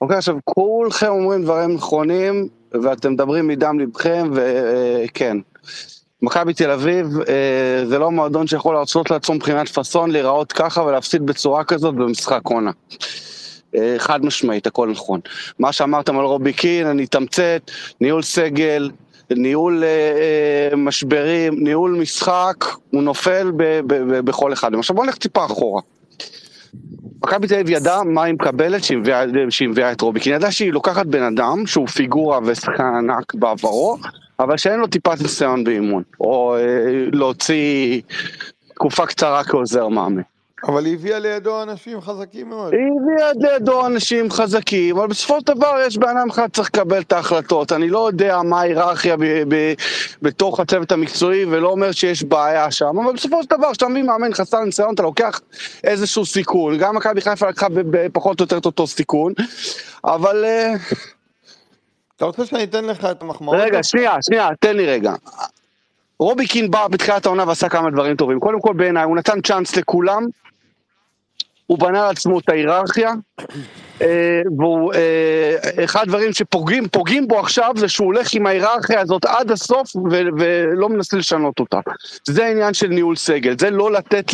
[0.00, 2.48] אוקיי, עכשיו, כולכם אומרים דברים נכונים,
[2.82, 5.36] ואתם מדברים מדם ליבכם, וכן.
[6.22, 11.26] מכבי תל אביב אה, זה לא מועדון שיכול להרשות לעצמו מבחינת פאסון להיראות ככה ולהפסיד
[11.26, 12.70] בצורה כזאת במשחק עונה.
[13.74, 15.20] אה, חד משמעית, הכל נכון.
[15.58, 17.70] מה שאמרתם על רובי קין, אני אתמצת,
[18.00, 18.90] ניהול סגל,
[19.30, 19.88] ניהול אה,
[20.70, 24.74] אה, משברים, ניהול משחק, הוא נופל ב, ב, ב, בכל אחד.
[24.74, 25.82] עכשיו בואו נלך טיפה אחורה.
[27.24, 28.98] מכבי תל אביב ידעה מה היא מקבלת שהיא
[29.68, 33.96] מביאה- את רובי קין, ידעה שהיא לוקחת בן אדם שהוא פיגורה ושחקן ענק בעברו,
[34.40, 36.60] אבל שאין לו טיפת ניסיון באימון, או אה,
[37.12, 38.00] להוציא
[38.74, 40.22] תקופה קצרה כעוזר מאמן.
[40.68, 42.72] אבל היא הביאה לידו אנשים חזקים מאוד.
[42.72, 47.00] היא הביאה לידו אנשים חזקים, אבל בסופו של דבר יש בן אדם אחד שצריך לקבל
[47.00, 47.72] את ההחלטות.
[47.72, 49.74] אני לא יודע מה ההיררכיה ב- ב-
[50.22, 54.34] בתוך הצוות המקצועי, ולא אומר שיש בעיה שם, אבל בסופו של דבר, כשאתה מביא מאמן
[54.34, 55.40] חסר ניסיון, אתה לוקח
[55.84, 56.78] איזשהו סיכון.
[56.78, 57.66] גם מכבי חיפה לקחה
[58.12, 59.32] פחות או יותר את אותו סיכון,
[60.04, 60.44] אבל...
[60.44, 60.74] אה,
[62.16, 63.56] אתה רוצה שאני אתן לך את המחמאות?
[63.60, 65.12] רגע, שנייה, שנייה, תן לי רגע.
[66.18, 68.40] רובי קין בא בתחילת העונה ועשה כמה דברים טובים.
[68.40, 70.26] קודם כל בעיניי, הוא נתן צ'אנס לכולם,
[71.72, 73.12] הוא בנה לעצמו את ההיררכיה,
[74.02, 79.50] אה, והוא, אה, הדברים שפוגעים פוגעים בו עכשיו זה שהוא הולך עם ההיררכיה הזאת עד
[79.50, 81.80] הסוף ו- ולא מנסה לשנות אותה.
[82.28, 84.30] זה העניין של ניהול סגל, זה לא לתת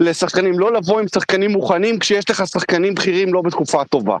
[0.00, 4.16] לשחקנים, לא לבוא עם שחקנים מוכנים כשיש לך שחקנים בכירים לא בתקופה טובה.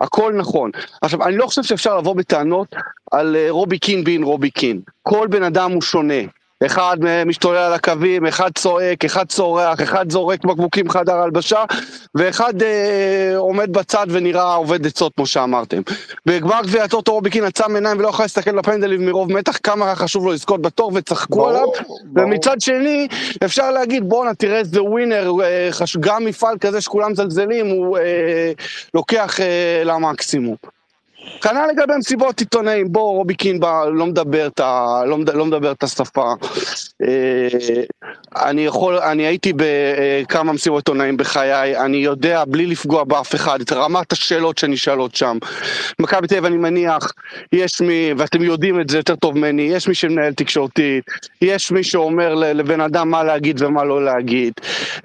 [0.00, 0.70] הכל נכון.
[1.02, 2.74] עכשיו, אני לא חושב שאפשר לבוא בטענות
[3.12, 4.80] על אה, רובי קין בין רובי קין.
[5.02, 6.22] כל בן אדם הוא שונה.
[6.66, 6.96] אחד
[7.26, 11.64] משתולל על הקווים, אחד צועק, אחד צורח, אחד זורק בקבוקים חדר הלבשה,
[12.14, 15.82] ואחד אה, עומד בצד ונראה עובד עצות, כמו שאמרתם.
[16.26, 19.94] בגמר גביע הטוטו רובי קין עצם עיניים ולא יכול להסתכל בפנדלים מרוב מתח, כמה היה
[19.94, 21.66] חשוב לו לזכות בתור וצחקו ברור, עליו.
[21.82, 22.00] ברור.
[22.16, 23.08] ומצד שני,
[23.44, 25.68] אפשר להגיד, בואנה, תראה איזה ווינר, אה,
[26.00, 28.52] גם מפעל כזה שכולם מזלזלים, הוא אה,
[28.94, 30.75] לוקח אה, למקסימום.
[31.40, 35.46] כנ"ל לגבי מסיבות עיתונאים, בוא, רובי קין בא, לא מדבר את, ה, לא, מד- לא
[35.46, 36.32] מדבר את השפה.
[37.02, 37.48] אה,
[38.36, 43.72] אני יכול, אני הייתי בכמה מסיבות עיתונאים בחיי, אני יודע, בלי לפגוע באף אחד, את
[43.72, 45.38] רמת השאלות שנשאלות שם.
[45.98, 47.12] מכבי תל אביב, אני מניח,
[47.52, 51.04] יש מי, ואתם יודעים את זה יותר טוב ממני, יש מי שמנהל תקשורתית,
[51.42, 54.52] יש מי שאומר לבן אדם מה להגיד ומה לא להגיד,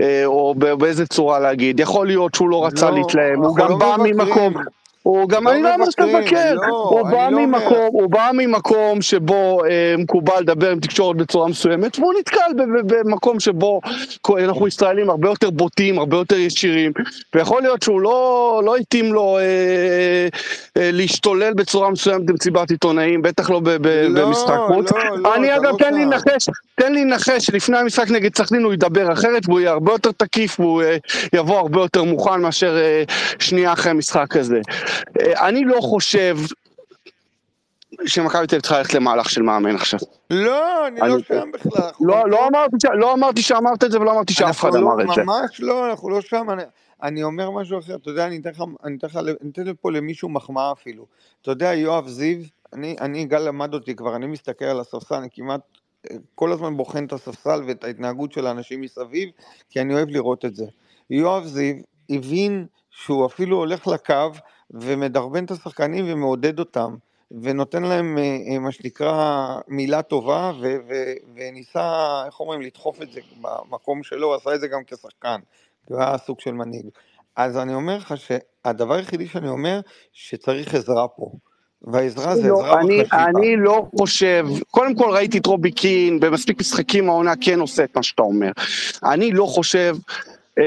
[0.01, 1.79] אה, או באיזה צורה להגיד.
[1.79, 3.95] יכול להיות שהוא לא רצה לא, להתלהם, הוא גם לא בא.
[4.03, 4.53] ממקום...
[5.03, 7.45] הוא גם, לא אני לא אומר שאתה מבקרים, מבקר, לא, הוא בא לא אומר.
[7.45, 12.51] ממקום, הוא בא ממקום שבו אה, מקובל לדבר עם תקשורת בצורה מסוימת, והוא נתקל
[12.85, 13.81] במקום שבו
[14.37, 16.91] אנחנו ישראלים הרבה יותר בוטים, הרבה יותר ישירים,
[17.35, 19.43] ויכול להיות שהוא לא, לא התאים לו אה,
[20.77, 24.91] אה, להשתולל בצורה מסוימת במסיבת עיתונאים, בטח לא ב- ב- לא, במשחק חוץ.
[24.91, 26.05] לא, לא, אני אגב, לא תן לי.
[26.05, 30.11] לנחש, תן לי לנחש שלפני המשחק נגד סכנין הוא ידבר אחרת, והוא יהיה הרבה יותר
[30.11, 30.97] תקיף, והוא אה,
[31.33, 33.03] יבוא הרבה יותר מוכן מאשר אה,
[33.39, 34.59] שנייה אחרי המשחק הזה.
[35.21, 36.37] אה, אני לא חושב
[38.05, 39.99] שמכבי תל אביב צריכה ללכת למהלך של מאמן עכשיו.
[40.29, 41.89] לא, אני לא אני- שם בכלל.
[42.01, 44.79] לא, עוד לא, אמרתי, ש- לא אמרתי שאמרת את זה ולא אמרתי שאף אחד לא,
[44.79, 45.23] אמר את זה.
[45.23, 46.49] ממש לא, אנחנו לא שם.
[46.49, 46.63] אני,
[47.03, 49.91] אני אומר משהו אחר, אתה יודע, אני אתן לך, אני אתן לך, אני אתן פה
[49.91, 51.05] למישהו מחמאה אפילו.
[51.41, 52.37] אתה יודע, יואב זיו,
[52.73, 55.61] אני, אני, גל למד אותי כבר, אני מסתכל על הספסל, אני כמעט
[56.11, 59.29] אה, כל הזמן בוחן את הספסל ואת ההתנהגות של האנשים מסביב,
[59.69, 60.65] כי אני אוהב לראות את זה.
[61.09, 61.75] יואב זיו
[62.09, 64.31] הבין שהוא אפילו הולך לקו
[64.73, 66.95] ומדרבן את השחקנים ומעודד אותם.
[67.41, 73.11] ונותן להם אה, אה, מה שנקרא מילה טובה ו- ו- וניסה, איך אומרים, לדחוף את
[73.11, 75.39] זה במקום שלו, הוא עשה את זה גם כשחקן,
[75.87, 76.85] כי הוא היה סוג של מנהיג.
[77.35, 79.79] אז אני אומר לך שהדבר היחידי שאני אומר,
[80.13, 81.31] שצריך עזרה פה.
[81.81, 83.25] והעזרה זה לא, עזרה אני, בחשיבה.
[83.25, 87.95] אני לא חושב, קודם כל ראיתי את רובי קין במספיק משחקים העונה כן עושה את
[87.95, 88.51] מה שאתה אומר.
[89.03, 89.95] אני לא חושב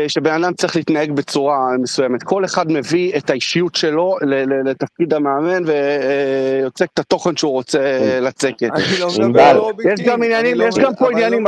[0.09, 2.23] שבן אדם צריך להתנהג בצורה מסוימת.
[2.23, 4.17] כל אחד מביא את האישיות שלו
[4.65, 8.63] לתפקיד המאמן ויוצק את התוכן שהוא רוצה אה, לצקת.
[8.63, 9.29] אני לא ענבל.
[9.29, 10.01] מדבר על רובי יש.
[10.01, 11.45] גם עניינים, לא יש גם פה אני עניינים,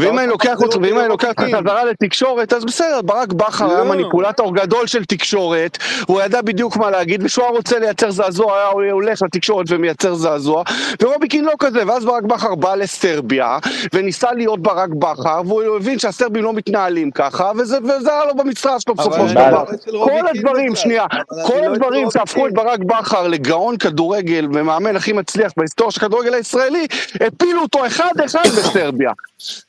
[0.00, 1.42] ואם- אני לוקח אותך, ואם אני לוקח אותך.
[1.42, 3.90] חזרה לתקשורת, אז בסדר, ברק בכר היה לא.
[3.90, 8.92] מניפולטור גדול של תקשורת, הוא ידע בדיוק מה להגיד, וכשהוא היה רוצה לייצר זעזוע, היה
[8.92, 10.62] הולך לתקשורת ומייצר זעזוע,
[11.02, 13.58] ורובי קין לא כזה, ואז ברק בכר בא לסרביה,
[13.94, 18.94] וניסה להיות ברק בכר, והוא הבין שהסרבים לא מתנהלים ככה, וזה היה לו במשרה שלו
[18.94, 19.34] בסופו של.
[19.34, 19.64] דבר.
[19.86, 20.76] לא רובי כל הדברים.
[20.76, 21.04] שנייה,
[21.46, 22.52] כל לא הדברים שהפכו את.
[22.54, 26.86] ברק בכר לגאון כדורגל ומאמן הכי מצליח בהיסטוריה של הכדורגל הישראלי,
[27.26, 29.12] הפילו אותו אחד אחד בסרביה.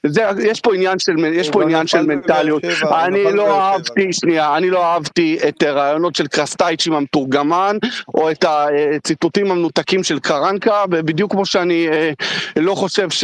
[0.05, 2.63] זה, יש פה עניין של, יש פה עניין של מנטליות.
[3.05, 3.61] אני לא.
[3.61, 7.77] אהבתי, שנייה, אני לא אהבתי את הרעיונות של קרסטייץ' עם המתורגמן,
[8.13, 12.11] או את הציטוטים המנותקים של קרנקה, בדיוק כמו שאני אה,
[12.55, 13.23] לא חושב ש...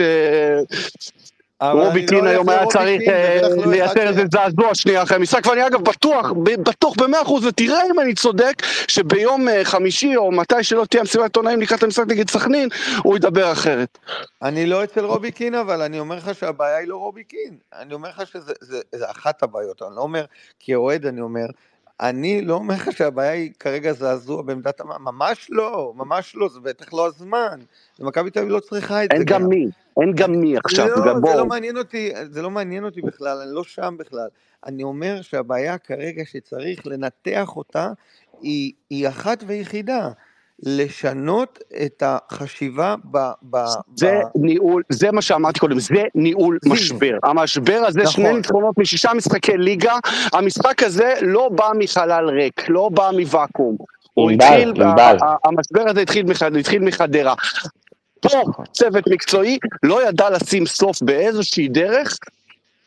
[1.63, 5.67] רובי לא קין היום היה צריך אה, לא לייצר איזה זעזוע שנייה אחרי המשחק, ואני
[5.67, 8.53] אגב בטוח, בטוח במאה אחוז, ותראה אם אני צודק,
[8.87, 12.69] שביום אה, חמישי או מתי שלא תהיה מסיבת עיתונאים לקראת המשחק נגד סכנין,
[13.03, 13.97] הוא ידבר אחרת.
[14.41, 17.57] אני לא אצל רובי קין, אבל אני אומר לך שהבעיה היא לא רובי קין.
[17.73, 19.81] אני אומר לך שזה זה, זה אחת הבעיות.
[19.81, 20.25] אני לא אומר,
[20.59, 21.45] כאוהד אני אומר,
[21.99, 24.81] אני לא אומר לך שהבעיה היא כרגע זעזוע בעמדת.
[24.81, 27.59] ממש לא, ממש לא, זה בטח לא הזמן.
[27.99, 29.65] ומכבי תל אביב לא צריכה את אין זה גם מי,
[30.01, 31.45] אין גם מי עכשיו, לא, גם זה לא בואו.
[31.45, 34.27] מעניין אותי, זה לא מעניין אותי בכלל, אני לא שם בכלל.
[34.65, 37.91] אני אומר שהבעיה כרגע שצריך לנתח אותה
[38.41, 40.09] היא, היא אחת ויחידה.
[40.63, 43.17] לשנות את החשיבה ב...
[43.49, 43.57] ב,
[43.95, 46.73] זה ב ניהול, זה מה שאמרתי קודם, זה ניהול זיו.
[46.73, 47.17] משבר.
[47.23, 48.11] המשבר הזה, נכון.
[48.13, 49.93] שני ניצחונות משישה משחקי ליגה,
[50.33, 53.77] המשחק הזה לא בא מחלל ריק, לא בא מוואקום.
[54.13, 54.73] הוא התחיל,
[55.43, 56.01] המשבר הזה
[56.59, 57.33] התחיל מחדרה.
[58.21, 58.29] פה
[58.71, 62.17] צוות מקצועי לא ידע לשים סוף באיזושהי דרך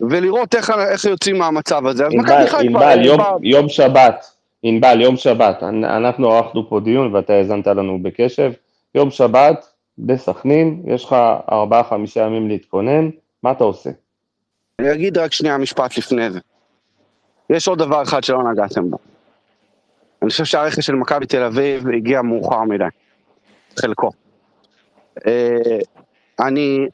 [0.01, 2.07] ולראות איך, איך יוצאים מהמצב הזה.
[2.07, 2.61] אז מכבי חיפה...
[2.61, 4.27] ענבל, יום- יום שבת,
[4.63, 8.53] ענבל, יום שבת, אנ- אנחנו ערכנו פה דיון ואתה האזנת לנו בקשב,
[8.95, 9.67] יום שבת
[9.99, 11.17] בסכנין, יש לך
[11.53, 13.11] ארבעה חמישה ימים להתכונן,
[13.43, 13.91] מה אתה עושה?
[14.79, 16.39] אני אגיד רק שנייה משפט לפני זה.
[17.51, 18.99] יש עוד דבר אחד שלא נגעתם בו.
[20.23, 22.85] אני חושב שהרכש של מכבי תל אביב הגיע מאוחר מדי.
[23.81, 24.11] חלקו.
[25.27, 25.79] אה,
[26.41, 26.87] אני,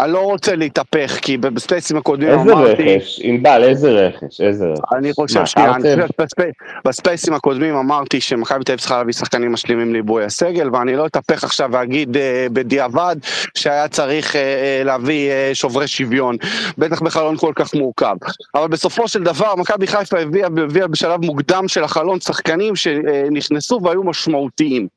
[0.00, 2.96] אני לא רוצה להתהפך, כי בספייסים הקודמים איזה אמרתי...
[2.96, 3.20] רכש?
[3.22, 4.40] ענבל, איזה רכש?
[4.40, 4.80] איזה רכש?
[4.98, 6.00] אני חושב, מה, שנייה, אני קרצב?
[6.02, 6.50] חושב שבספי-
[6.84, 11.44] בספייסים הקודמים אמרתי שמכבי תל אביב צריכה להביא שחקנים משלימים לעיבוי הסגל, ואני לא אתהפך
[11.44, 13.16] עכשיו ואגיד אה, בדיעבד
[13.54, 16.36] שהיה צריך אה, אה, להביא אה, שוברי שוויון,
[16.78, 18.16] בטח בחלון כל כך מורכב.
[18.54, 24.04] אבל בסופו של דבר, מכבי חיפה הביאה, הביאה בשלב מוקדם של החלון שחקנים שנכנסו והיו
[24.04, 24.88] משמעותיים.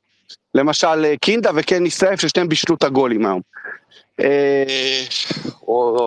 [0.54, 3.40] למשל אה, קינדה וקני סייף, ששניהם בישלו את הגולים היום.
[4.20, 4.64] אה,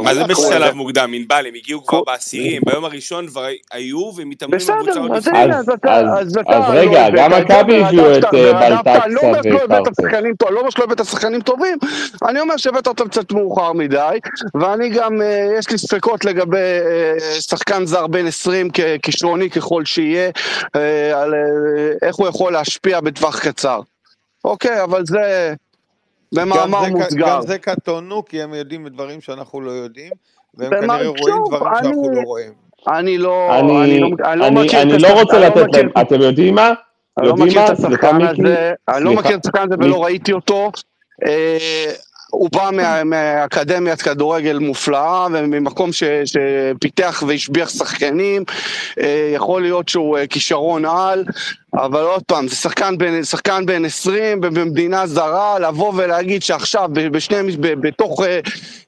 [0.04, 4.12] מה זה בשלב מוקדם, ענבל, הם הגיעו כבר כל- בעשירי, הם ביום הראשון כבר היו
[4.18, 5.52] ומתאמנים בסדר, בקבוצה עוד
[5.92, 9.84] אז לא רגע, הבאת, גם מכבי הביאו את, אה, בלטקסה אני לא אומר שלא הבאת.
[10.02, 11.78] שחקנים לא שלא הבאת שחקנים טובים,
[12.30, 14.18] אני אומר שהבאת אותם קצת מאוחר מדי,
[14.62, 15.22] ואני גם,
[15.60, 16.58] יש לי ספקות לגבי
[17.40, 20.30] שחקן זר בן 20 ככישרוני ככל שיהיה,
[21.14, 21.34] על
[22.02, 23.80] איך הוא יכול להשפיע בטווח קצר.
[24.46, 25.54] אוקיי, אבל זה
[26.36, 27.28] במאמר גם זה, מוסגר.
[27.28, 30.12] גם זה קטונו, כי הם יודעים דברים שאנחנו לא יודעים,
[30.58, 32.52] והם כנראה רואים דברים שאנחנו אני- לא רואים.
[32.88, 35.48] אני לא, אני, אני לא, אני לא אני, מכיר אני את לא רוצה אני לא
[35.48, 36.74] לתת להם, אתם יודעים מה?
[37.20, 40.72] אני לא מכיר את השחקן הזה, אני לא מכיר את השחקן הזה ולא ראיתי אותו.
[41.28, 41.92] אה,
[42.32, 48.44] הוא בא מה, מהאקדמיית כדורגל מופלאה וממקום ש, שפיתח והשביח שחקנים,
[49.00, 51.26] אה, יכול להיות שהוא אה, כישרון על,
[51.76, 57.58] אבל עוד פעם, זה שחקן בן, שחקן בן 20 במדינה זרה, לבוא ולהגיד שעכשיו, בשני,
[57.60, 58.40] בתוך אה,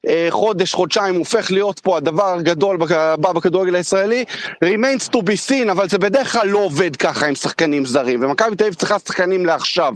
[0.07, 4.24] אה, חודש, חודשיים, הופך להיות פה הדבר הגדול הבא בכדורגל הישראלי,
[4.66, 8.56] remains to be seen, אבל זה בדרך כלל לא עובד ככה עם שחקנים זרים, ומכבי
[8.56, 9.94] תל אביב צריכה שחקנים לעכשיו.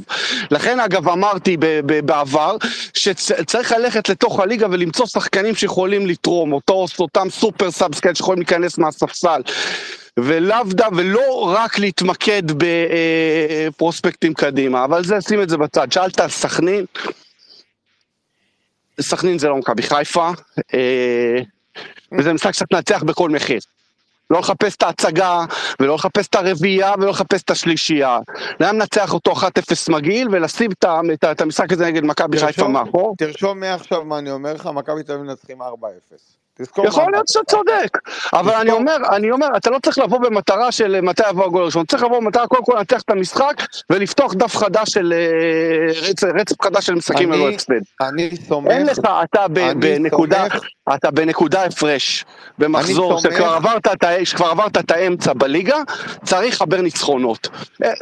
[0.52, 1.57] לכן אגב אמרתי
[2.06, 2.57] בעבר,
[2.94, 8.78] שצריך ללכת לתוך הליגה ולמצוא שחקנים שיכולים לתרום, אותו, אותם super subs כאלה שיכולים להיכנס
[8.78, 9.41] מהספסל.
[10.24, 15.91] ולאו דווקא, ולא רק להתמקד בפרוספקטים קדימה, אבל זה, שים את זה בצד.
[15.91, 16.86] שאלת על סכנין,
[19.02, 20.30] סכנין זה לא מכבי חיפה,
[20.74, 21.40] אה,
[22.18, 23.60] וזה משחק שאתה תנצח בכל מחיר.
[24.30, 25.46] לא לחפש את ההצגה,
[25.80, 28.20] ולא לחפש את הרביעייה, ולא לחפש את השלישייה.
[28.60, 29.46] למה לנצח אותו 1-0
[29.90, 30.72] מגעיל, ולשים
[31.32, 33.16] את המשחק הזה נגד מכבי חיפה מאחור.
[33.18, 35.66] תרשום מעכשיו מה אני אומר לך, מכבי תל אביב מנצחים 4-0.
[36.84, 37.98] יכול להיות שאתה צודק,
[38.34, 41.86] אבל אני אומר, אני אומר, אתה לא צריך לבוא במטרה של מתי יבוא הגול הראשון,
[41.86, 43.53] צריך לבוא במטרה קודם כל לנצח את המשחק
[43.90, 47.73] ולפתוח דף חדש של אה, רצף חדש של משחקים ללא הפסד.
[48.02, 50.48] אני סומך, אין לך, אתה בנקודה,
[50.95, 52.26] אתה בנקודה הפרש
[52.57, 53.88] במחזור שכבר עברת,
[54.23, 55.77] שכבר עברת את האמצע בליגה,
[56.26, 57.48] צריך לחבר ניצחונות.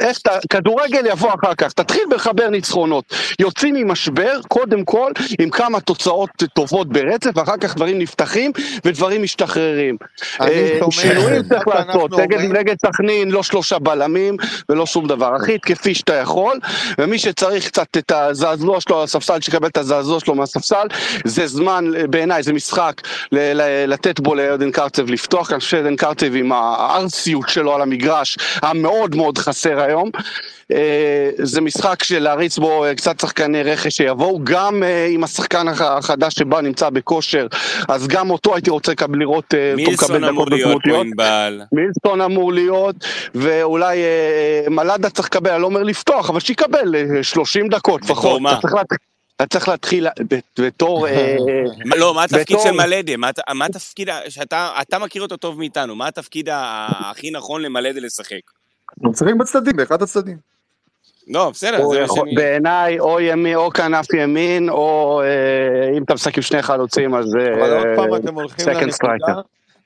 [0.00, 3.04] איך אתה, כדורגל יבוא אחר כך, תתחיל לחבר ניצחונות.
[3.40, 8.47] יוצאים ממשבר, קודם כל, עם כמה תוצאות טובות ברצף, ואחר כך דברים נפתחים
[8.84, 9.96] ודברים משתחררים.
[10.40, 12.10] אה, שינויים צריך לעשות,
[12.50, 14.36] נגד סכנין לא שלושה בלמים
[14.68, 15.34] ולא שום דבר.
[15.34, 16.58] הכי התקפי שאתה יכול,
[16.98, 20.86] ומי שצריך קצת את הזעזוע שלו על הספסל, שיקבל את הזעזוע שלו מהספסל,
[21.24, 23.00] זה זמן, בעיניי, זה משחק.
[23.86, 28.72] לתת בו לעדן קרצב לפתוח, אני חושב שעדן קרצב עם הארסיות שלו על המגרש היה
[28.72, 30.10] מאוד מאוד חסר היום.
[30.72, 35.68] אה, זה משחק של להריץ בו אה, קצת שחקני רכש שיבואו, גם אה, עם השחקן
[35.68, 37.46] החדש שבא נמצא בכושר,
[37.88, 41.06] אז גם אותו הייתי רוצה לראות אותו מקבל דקות משמעותיות.
[41.72, 42.96] מילסון אמור להיות,
[43.34, 43.98] ואולי
[44.70, 48.42] מלאדה צריך לקבל, אני לא אומר לפתוח, אבל שיקבל 30 דקות לפחות.
[49.42, 50.06] אתה צריך להתחיל
[50.58, 51.08] בתור...
[51.08, 51.36] אה,
[51.84, 53.16] לא, מה התפקיד של מלדה?
[53.54, 58.40] מה התפקיד, שאתה מכיר אותו טוב מאיתנו, מה התפקיד הכי נכון למלדה לשחק?
[58.98, 60.36] הוא משחק בצדדים, באחד הצדדים.
[61.28, 62.34] לא, בסדר, זה מה שאני...
[62.34, 67.36] בעיניי, או ימין, או כנף ימין, או אה, אם אתה משחק עם שני חלוצים, אז...
[67.36, 69.40] אבל עוד פעם אתם הולכים לנקודה,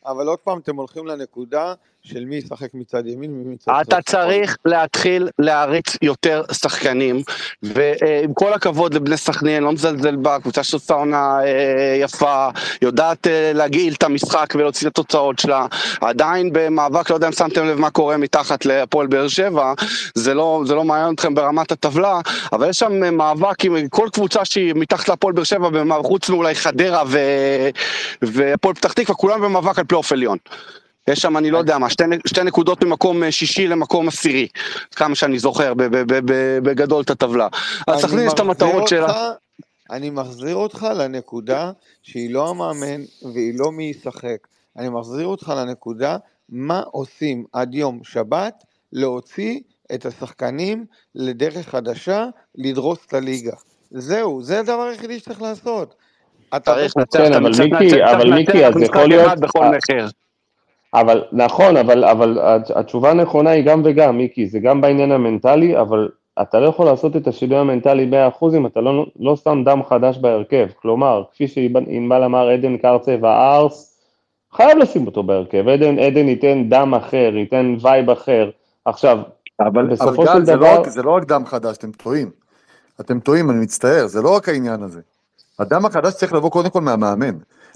[0.06, 1.74] אבל עוד פעם אתם הולכים לנקודה
[2.04, 3.80] של מי ישחק מצד ימין ומי מצד שמאל.
[3.80, 7.22] אתה צריך להתחיל להריץ יותר שחקנים,
[7.62, 12.48] ועם כל הכבוד לבני סכנין, לא מזלזל בה, קבוצה שעושה עונה אה, יפה,
[12.82, 15.66] יודעת אה, להגעיל את המשחק ולהוציא את התוצאות שלה,
[16.00, 19.72] עדיין במאבק, לא יודע אם שמתם לב מה קורה מתחת להפועל באר שבע,
[20.14, 22.20] זה לא, זה לא מעניין אתכם ברמת הטבלה,
[22.52, 25.68] אבל יש שם מאבק עם כל קבוצה שהיא מתחת להפועל באר שבע,
[26.02, 27.02] חוץ מאולי חדרה
[28.22, 30.38] והפועל פתח תקווה, כולם במאבק על פלייאוף עליון.
[31.08, 34.48] יש שם, אני לא יודע מה, שתי, שתי נקודות ממקום אה, שישי למקום עשירי,
[34.96, 35.72] כמה שאני זוכר
[36.62, 37.48] בגדול את הטבלה.
[37.86, 39.32] אז סכנין יש את המטרות שלה.
[39.90, 41.72] אני מחזיר אותך לנקודה
[42.02, 44.36] שהיא לא המאמן והיא לא מי ישחק.
[44.78, 46.16] אני מחזיר אותך לנקודה
[46.48, 49.60] מה עושים עד יום שבת להוציא
[49.94, 50.84] את השחקנים
[51.14, 53.56] לדרך חדשה לדרוס את הליגה.
[53.90, 55.94] זהו, זה הדבר היחידי שצריך לעשות.
[56.64, 59.38] צריך לנצח, כן, אבל מיקי, אבל מיקי, אז יכול להיות...
[60.94, 62.38] אבל נכון, אבל, אבל
[62.74, 66.08] התשובה הנכונה היא גם וגם, מיקי, זה גם בעניין המנטלי, אבל
[66.42, 68.10] אתה לא יכול לעשות את השינוי המנטלי
[68.40, 70.66] 100% אם אתה לא, לא שם דם חדש בהרכב.
[70.82, 73.98] כלומר, כפי שענבל אמר, עדן קרצב הארס,
[74.52, 75.68] חייב לשים אותו בהרכב.
[75.68, 78.50] עדן, עדן ייתן דם אחר, ייתן vibe אחר.
[78.84, 79.18] עכשיו,
[79.60, 80.78] אבל, בסופו אבל של זה דבר...
[80.78, 82.30] לא, זה לא רק דם חדש, אתם טועים.
[83.00, 85.00] אתם טועים, אני מצטער, זה לא רק העניין הזה.
[85.58, 87.34] הדם החדש צריך לבוא קודם כל מהמאמן.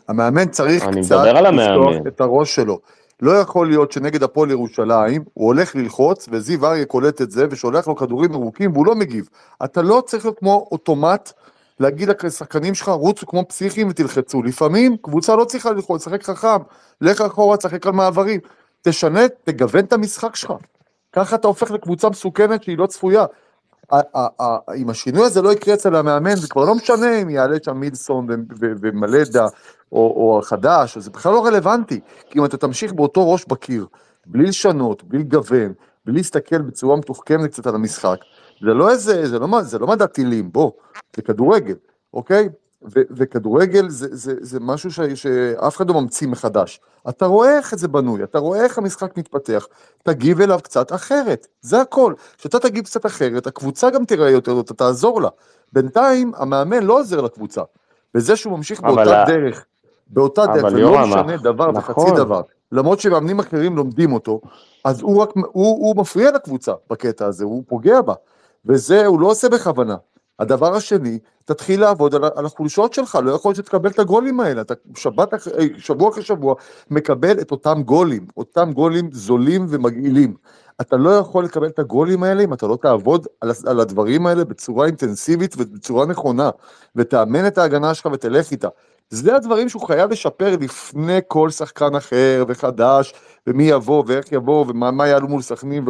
[0.09, 2.78] המאמן צריך קצת לפתוח את הראש שלו.
[3.22, 7.88] לא יכול להיות שנגד הפועל ירושלים הוא הולך ללחוץ וזיו אריה קולט את זה ושולח
[7.88, 9.28] לו כדורים ארוכים והוא לא מגיב.
[9.64, 11.32] אתה לא צריך להיות כמו אוטומט
[11.80, 14.43] להגיד לשחקנים שלך רוצו כמו פסיכים ותלחצו.
[14.43, 16.59] לפעמים קבוצה לא צריכה ללחוץ, לשחק חכם,
[17.01, 18.40] לך אחורה, תשחק על מעברים.
[18.82, 20.52] תשנה, תגוון את המשחק שלך.
[21.12, 23.24] ככה אתה הופך לקבוצה מסוכנת שהיא לא צפויה.
[24.77, 28.27] אם השינוי הזה לא יקרה אצל המאמן, זה כבר לא משנה אם יעלה שם מילסון
[28.59, 29.47] ומלדה
[29.93, 32.01] או, או חדש, זה בכלל לא רלוונטי.
[32.31, 33.87] כי אם אתה תמשיך באותו ראש בקיר,
[34.27, 35.73] בלי לשנות, בלי לגוון,
[36.05, 38.17] בלי להסתכל בצורה מתוחכמת קצת על המשחק,
[38.61, 40.71] זה לא איזה, זה לא, זה לא מדע טילים, בוא,
[41.17, 41.75] זה כדורגל,
[42.15, 42.49] אוקיי?
[42.93, 46.81] וכדורגל זה, זה, זה משהו ש- שאף אחד לא ממציא מחדש.
[47.09, 49.67] אתה רואה איך זה בנוי, אתה רואה איך המשחק מתפתח,
[50.03, 52.15] תגיב אליו קצת אחרת, זה הכל.
[52.39, 55.29] כשאתה תגיב קצת אחרת, הקבוצה גם תראה יותר טוב, אתה תעזור לה.
[55.73, 57.63] בינתיים, המאמן לא עוזר לקבוצה.
[58.15, 59.65] וזה שהוא ממשיך באותה ה- דרך,
[60.09, 61.95] באותה דרך, ולא משנה דבר נכון.
[62.05, 62.41] וחצי דבר,
[62.73, 64.41] למרות שמאמנים אחרים לומדים אותו,
[64.85, 68.15] אז הוא רק, הוא, הוא מפריע לקבוצה בקטע הזה, הוא פוגע בה.
[68.67, 69.97] וזה הוא לא עושה בכוונה.
[70.39, 74.61] הדבר השני, תתחיל לעבוד על, על החולשות שלך, לא יכול להיות שתקבל את הגולים האלה,
[74.61, 75.39] אתה שבת, אה,
[75.79, 76.55] שבוע אחרי שבוע
[76.91, 80.35] מקבל את אותם גולים, אותם גולים זולים ומגעילים.
[80.81, 84.45] אתה לא יכול לקבל את הגולים האלה אם אתה לא תעבוד על, על הדברים האלה
[84.45, 86.51] בצורה אינטנסיבית ובצורה נכונה,
[86.97, 88.69] ותאמן את ההגנה שלך ותלך איתה.
[89.11, 93.15] זה הדברים שהוא חייב לשפר לפני כל שחקן אחר וחדש,
[93.47, 95.85] ומי יבוא ואיך יבוא ומה מה יעלו מול סכנין,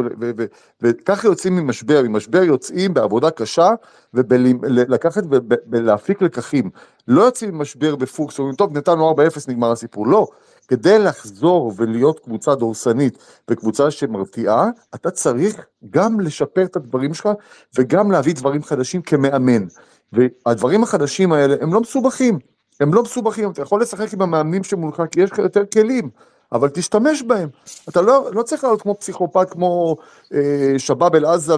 [0.81, 3.69] וככה יוצאים ממשבר, ממשבר יוצאים בעבודה קשה
[4.13, 5.23] ולקחת
[5.71, 6.69] ולהפיק לקחים.
[7.07, 9.15] לא יוצאים ממשבר בפוקס, אומרים טוב נתנו 4-0
[9.47, 10.27] נגמר הסיפור, לא.
[10.67, 13.17] כדי לחזור ולהיות קבוצה דורסנית
[13.49, 17.29] וקבוצה שמרתיעה, אתה צריך גם לשפר את הדברים שלך
[17.77, 19.65] וגם להביא דברים חדשים כמאמן.
[20.13, 22.39] והדברים החדשים האלה הם לא מסובכים,
[22.79, 26.09] הם לא מסובכים, אתה יכול לשחק עם המאמנים שמולך כי יש לך יותר כלים,
[26.51, 27.49] אבל תשתמש בהם.
[27.89, 29.95] אתה לא, לא צריך לעלות כמו פסיכופת, כמו
[30.33, 30.39] אה,
[30.77, 31.53] שבאב אל-עזה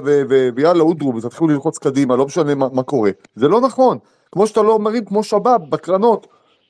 [0.56, 3.12] ויאללה אודרו, ותתחילו ללחוץ קדימה, לא משנה מה, מה קורה.
[3.36, 3.98] זה לא נכון.
[4.32, 6.28] כמו שאתה לא מרים כמו שבאב בקרנות.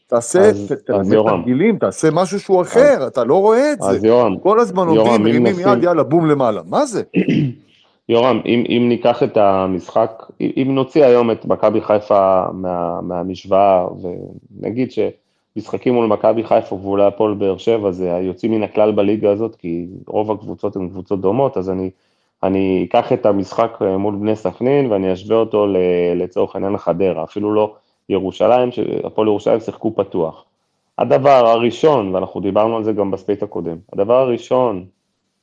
[0.07, 1.41] תעשה, אז- ת- אז תלמד יורם.
[1.41, 3.89] תרגילים, תעשה משהו שהוא אחר, אתה לא רואה את זה.
[3.89, 6.61] אז יורם, כל הזמן עומדים, אם מרימים נשים- יד, יאללה, בום למעלה.
[6.65, 7.01] מה זה?
[8.09, 13.85] יורם, אם, אם ניקח את המשחק, אם נוציא היום את מכבי חיפה מה, מהמשוואה,
[14.61, 14.91] ונגיד
[15.59, 19.87] שמשחקים מול מכבי חיפה ואולי הפועל באר שבע זה היוצאים מן הכלל בליגה הזאת, כי
[20.07, 21.89] רוב הקבוצות הן קבוצות דומות, אז אני,
[22.43, 25.67] אני אקח את המשחק אה, מול בני סכנין ואני אשווה אותו
[26.15, 27.73] לצורך העניין לחדרה, אפילו לא
[28.09, 28.69] ירושלים,
[29.03, 30.45] הפועל ירושלים שיחקו פתוח.
[30.97, 34.85] הדבר הראשון, ואנחנו דיברנו על זה גם ב Space הקודם, הדבר הראשון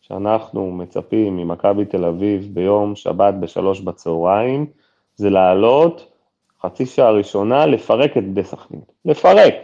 [0.01, 4.66] שאנחנו מצפים ממכבי תל אביב ביום שבת בשלוש בצהריים,
[5.16, 6.12] זה לעלות
[6.62, 8.80] חצי שעה ראשונה, לפרק את בני סכנין.
[9.05, 9.55] לפרק.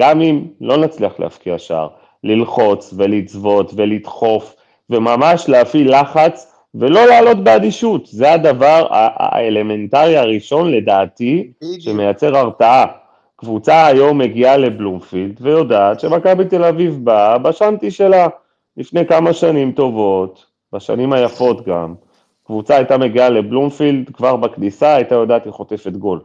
[0.00, 1.88] גם אם לא נצליח להבקיע שער,
[2.24, 4.56] ללחוץ ולצוות ולדחוף,
[4.90, 8.06] וממש להפעיל לחץ, ולא לעלות באדישות.
[8.06, 11.52] זה הדבר האלמנטרי הראשון, לדעתי.
[11.78, 12.86] שמייצר הרתעה.
[13.36, 18.28] קבוצה היום מגיעה לבלומפילד ויודעת שמכבי תל אביב באה בשנטי שלה.
[18.76, 21.94] לפני כמה שנים טובות, בשנים היפות גם,
[22.46, 26.20] קבוצה הייתה מגיעה לבלומפילד, כבר בכניסה הייתה יודעת היא חוטפת גול,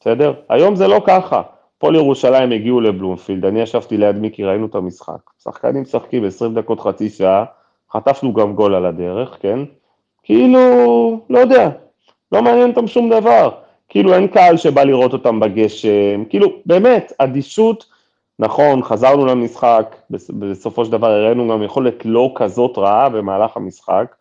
[0.00, 0.32] בסדר?
[0.48, 1.42] היום זה לא ככה.
[1.80, 5.30] הפועל ירושלים הגיעו לבלומפילד, אני ישבתי ליד מיקי, ראינו את המשחק.
[5.44, 7.44] שחקנים משחקים 20 דקות, חצי שעה,
[7.92, 9.58] חטפנו גם גול על הדרך, כן?
[10.22, 10.60] כאילו,
[11.30, 11.70] לא יודע,
[12.32, 13.50] לא מעניין אותם שום דבר.
[13.88, 17.84] כאילו אין קהל שבא לראות אותם בגשם, כאילו, באמת, אדישות,
[18.38, 24.14] נכון, חזרנו למשחק, בס- בסופו של דבר הראינו גם יכולת לא כזאת רעה במהלך המשחק,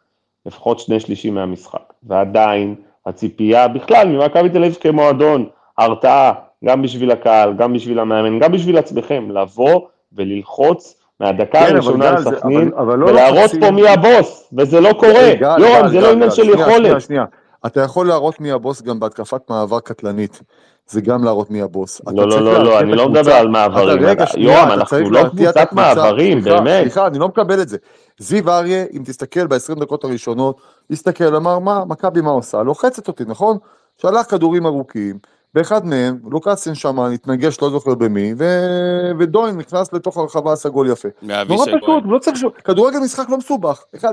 [0.45, 1.93] לפחות שני שלישים מהמשחק.
[2.03, 2.75] ועדיין,
[3.05, 5.45] הציפייה בכלל ממכבי תל אביב כמועדון,
[5.77, 6.33] הרתעה,
[6.65, 9.81] גם בשביל הקהל, גם בשביל המאמן, גם בשביל עצמכם, לבוא
[10.13, 13.87] וללחוץ מהדקה כן, הראשונה גל, על זה- סכנין, אבל- אבל לא ולהראות לוחצים- פה מי
[13.87, 15.33] הבוס, וזה לא קורה.
[15.39, 16.75] גל, יורם, זה לא עניין של יכולת.
[16.77, 17.25] שנייה, שנייה.
[17.65, 20.41] אתה יכול להראות מי הבוס גם בהתקפת מעבר קטלנית.
[20.87, 22.01] זה גם להראות מי הבוס.
[22.07, 23.09] לא, לא, לא, לא, אני לא.
[23.09, 24.03] מדבר על מעברים.
[24.37, 25.73] יורם, אנחנו לא קבוצת.
[25.73, 26.81] מעברים, באמת.
[26.81, 27.77] סליחה, אני לא מקבל את זה.
[28.17, 30.61] זיו אריה, אם תסתכל ב-20 דקות הראשונות,
[30.91, 32.63] הסתכל, אמר, מה, מכבי מה עושה?
[32.63, 33.57] לוחצת אותי, נכון?
[33.97, 35.19] שלח כדורים ארוכים,
[35.53, 38.43] באחד מהם, לוקאסן שם התנגש, לא זוכר במי, ו...
[39.19, 41.07] ודוין נכנס לתוך הרחבה, עשה גול יפה.
[41.21, 41.65] נורא.
[41.65, 42.43] פשוט, לא צריך ש...
[42.63, 44.05] כדורגל משחק לא מסובך, 1-0.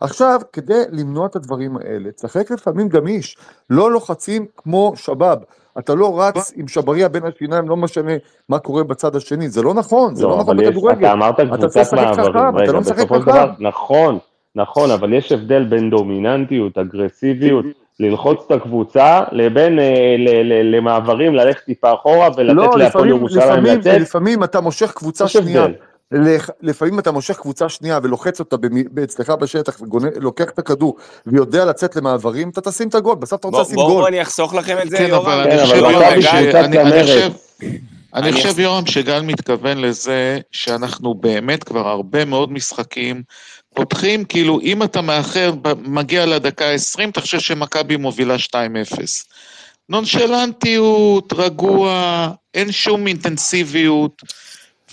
[0.00, 3.36] עכשיו, כדי למנוע את הדברים האלה, תשחק לפעמים גמיש,
[3.70, 5.38] לא לוחצים כמו שבאב.
[5.78, 8.12] אתה לא רץ עם שבריה בין השיניים, לא משנה
[8.48, 11.06] מה קורה בצד השני, זה לא נכון, זה לא, לא, נכון בכדורגל.
[11.06, 13.30] אתה אמרת קבוצת מעברים, חכם, אתה רגע, לא משחק בסופו של חכם.
[13.30, 14.18] דבר, נכון,
[14.54, 17.64] נכון, אבל יש הבדל בין דומיננטיות, אגרסיביות,
[18.00, 23.64] ללחוץ את הקבוצה, לבין אה, ל- ל- למעברים, ללכת טיפה אחורה ולתת לא, להפועל ירושלים
[23.64, 25.66] לצאת, לפעמים אתה מושך קבוצה שנייה,
[26.62, 28.56] לפעמים אתה מושך קבוצה שנייה ולוחץ אותה
[29.04, 30.96] אצלך בשטח ולוקח את הכדור
[31.26, 34.00] ויודע לצאת למעברים, אתה תשים את הגול, בסוף אתה רוצה בואו לשים גול.
[34.00, 35.44] בוא אני אחסוך לכם את זה, כן, יורם.
[35.44, 37.14] כן, אני אבל חושב, קבוצת צמרת.
[38.14, 43.22] אני יורם, שגל מתכוון לזה שאנחנו באמת כבר הרבה מאוד משחקים
[43.74, 45.52] פותחים, כאילו, אם אתה מאחר,
[45.82, 48.56] מגיע לדקה ה-20, אתה חושב שמכבי מובילה 2-0.
[49.88, 54.22] נונשלנטיות, רגוע, אין שום אינטנסיביות,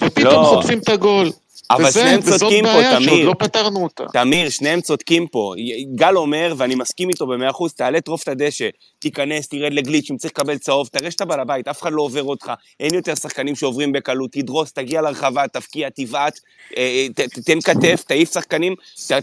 [0.01, 0.53] ופתאום לא.
[0.55, 1.29] חוטפים את הגול.
[1.75, 3.25] אבל וזה, שניהם וזאת צודקים פה, בעיה שעוד תמיר.
[3.27, 4.03] לא פתרנו אותה.
[4.13, 5.53] תמיר, שניהם צודקים פה.
[5.95, 8.69] גל אומר, ואני מסכים איתו במאה אחוז, תעלה טרוף את הדשא,
[8.99, 12.23] תיכנס, תרד לגליץ', אם צריך לקבל צהוב, תראה שאתה בעל הבית, אף אחד לא עובר
[12.23, 16.39] אותך, אין יותר שחקנים שעוברים בקלות, תדרוס, תגיע לרחבה, תבקיע, תבעט,
[16.77, 18.75] אה, ת- ת- תן כתף, תעיף שחקנים,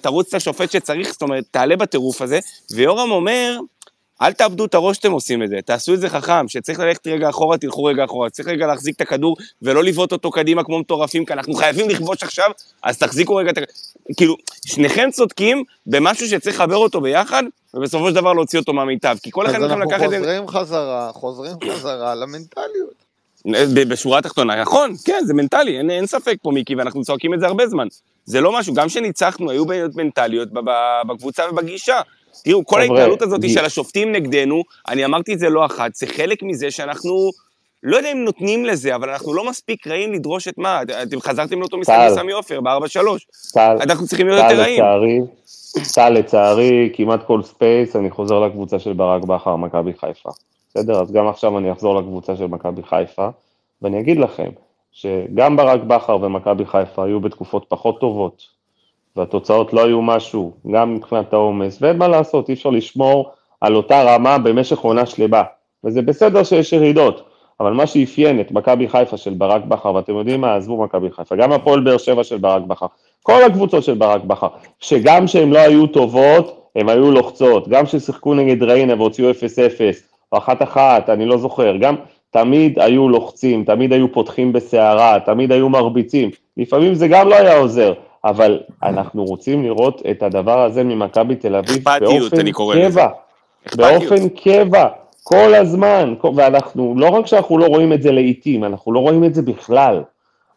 [0.02, 2.38] תרוץ את השופט שצריך, זאת אומרת, תעלה בטירוף הזה.
[2.74, 3.58] ויורם אומר,
[4.22, 7.28] אל תאבדו את הראש שאתם עושים את זה, תעשו את זה חכם, שצריך ללכת רגע
[7.28, 11.24] אחורה, תלכו רגע אחורה, צריך רגע להחזיק את הכדור ולא לבעוט אותו קדימה כמו מטורפים,
[11.24, 12.50] כי אנחנו חייבים לכבוש עכשיו,
[12.82, 13.60] אז תחזיקו רגע את ה...
[14.16, 14.36] כאילו,
[14.66, 17.42] שניכם צודקים במשהו שצריך לחבר אותו ביחד,
[17.74, 20.18] ובסופו של דבר להוציא אותו מהמיטב, כי כל אחד אז מכם אנחנו לקח את זה
[20.18, 23.08] חוזרים חזרה, חוזרים חזרה למנטליות.
[23.46, 24.62] ב- בשורה התחתונה.
[24.62, 27.86] נכון, כן, זה מנטלי, אין, אין ספק פה, מיקי, ואנחנו צועקים את זה הרבה זמן.
[28.24, 30.48] זה לא משהו, גם כשניצחנו, היו בעיות מנטליות
[31.06, 32.00] בקבוצה ובגישה.
[32.44, 36.42] תראו, כל ההתנהלות הזאת של השופטים נגדנו, אני אמרתי את זה לא אחת, זה חלק
[36.42, 37.30] מזה שאנחנו,
[37.82, 41.60] לא יודע אם נותנים לזה, אבל אנחנו לא מספיק רעים לדרוש את מה, אתם חזרתם
[41.60, 42.10] לאותו משחק טל.
[42.10, 43.00] בסמי עופר, ב-4-3.
[43.54, 44.84] טל, אנחנו צריכים להיות יותר רעים.
[45.94, 50.30] טל לצערי, כמעט כל ספייס, אני חוזר לקבוצה של ברק בכר, מכבי חיפה.
[50.70, 51.02] בסדר?
[51.02, 53.28] אז גם עכשיו אני אחזור לקבוצה של מכבי חיפה,
[53.82, 54.50] ואני אגיד לכם,
[54.92, 58.57] שגם ברק בכר ומכבי חיפה היו בתקופות פחות טובות,
[59.18, 63.30] והתוצאות לא היו משהו, גם מבחינת העומס, ואין מה לעשות, אי אפשר לשמור
[63.60, 65.42] על אותה רמה במשך עונה שלמה.
[65.84, 67.24] וזה בסדר שיש ירידות,
[67.60, 71.36] אבל מה שאפיין את מכבי חיפה של ברק בכר, ואתם יודעים מה, עזבו מכבי חיפה,
[71.36, 72.86] גם הפועל באר שבע של ברק בכר,
[73.22, 74.48] כל הקבוצות של ברק בכר,
[74.80, 79.34] שגם שהן לא היו טובות, הן היו לוחצות, גם ששיחקו נגד ריינה והוציאו 0-0,
[80.32, 80.76] או 1-1,
[81.08, 81.94] אני לא זוכר, גם
[82.30, 87.58] תמיד היו לוחצים, תמיד היו פותחים בסערה, תמיד היו מרביצים, לפעמים זה גם לא היה
[87.58, 87.92] עוזר,
[88.24, 92.52] אבל אנחנו רוצים לראות את הדבר הזה ממכבי תל אביב באופן.
[92.52, 93.08] קבע,
[93.76, 94.88] באופן קבע,
[95.22, 99.34] כל הזמן, ואנחנו, לא רק שאנחנו לא רואים את זה לעיתים, אנחנו לא רואים את
[99.34, 100.02] זה בכלל.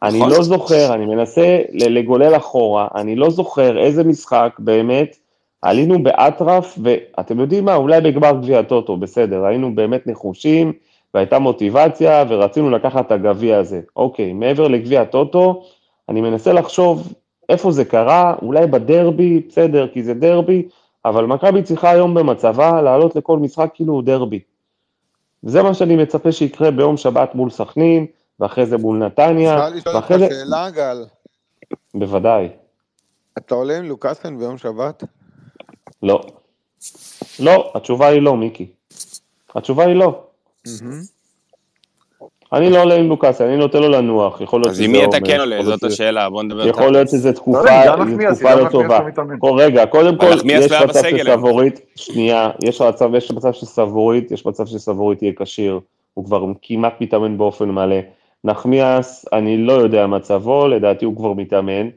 [0.04, 0.30] אני נכון.
[0.30, 5.16] לא זוכר, אני מנסה לגולל אחורה, אני לא זוכר איזה משחק באמת
[5.62, 10.74] עלינו באטרף, ואתם יודעים מה, אולי בגמר גביע הטוטו, בסדר, היינו באמת נחושים,
[11.14, 13.82] והייתה מוטיבציה, ורצינו לקחת את הגביע הזה.
[13.96, 15.64] אוקיי, מעבר לגביע הטוטו,
[16.10, 17.14] אני מנסה לחשוב
[17.52, 20.68] איפה זה קרה, אולי בדרבי, בסדר, כי זה דרבי,
[21.06, 24.40] אבל מכבי צריכה היום במצבה לעלות לכל משחק כאילו הוא דרבי.
[25.44, 28.06] וזה מה שאני מצפה שיקרה ביום שבת מול סכנין,
[28.40, 30.36] ואחרי זה מול נתניה, אפשר לשאול אותך ואחרי זה...
[30.36, 31.06] שאלה, גל?
[31.94, 32.50] בוודאי,
[33.38, 35.04] אתה עולה עם לוקאסן ביום שבת?
[36.04, 36.22] לא.
[37.40, 38.72] לא, התשובה היא לא, מיקי.
[39.56, 40.24] התשובה היא לא.
[40.82, 41.02] מהמם.
[42.54, 45.06] אני לא עולה עם לוקאסי, אני נותן לו לנוח, יכול להיות אז שזה עם מי
[45.06, 45.64] אתה כן עולה?
[45.64, 49.00] זאת השאלה, בוא נדבר יכול להיות שזו לא תקופה, נחמיאס, תקופה לא טובה.
[49.00, 49.36] לא מתאמן.
[49.40, 51.02] כל רגע, קודם כל, יש לא מצב.
[51.18, 55.80] שסבורית, שנייה, יש מצב, יש מצב שסבורית, יש מצב שסבורית יהיה כשיר,
[56.14, 58.00] הוא כבר כמעט מתאמן באופן מלא.
[58.44, 61.88] נחמיאס, אני לא יודע מצבו, לדעתי הוא כבר מתאמן.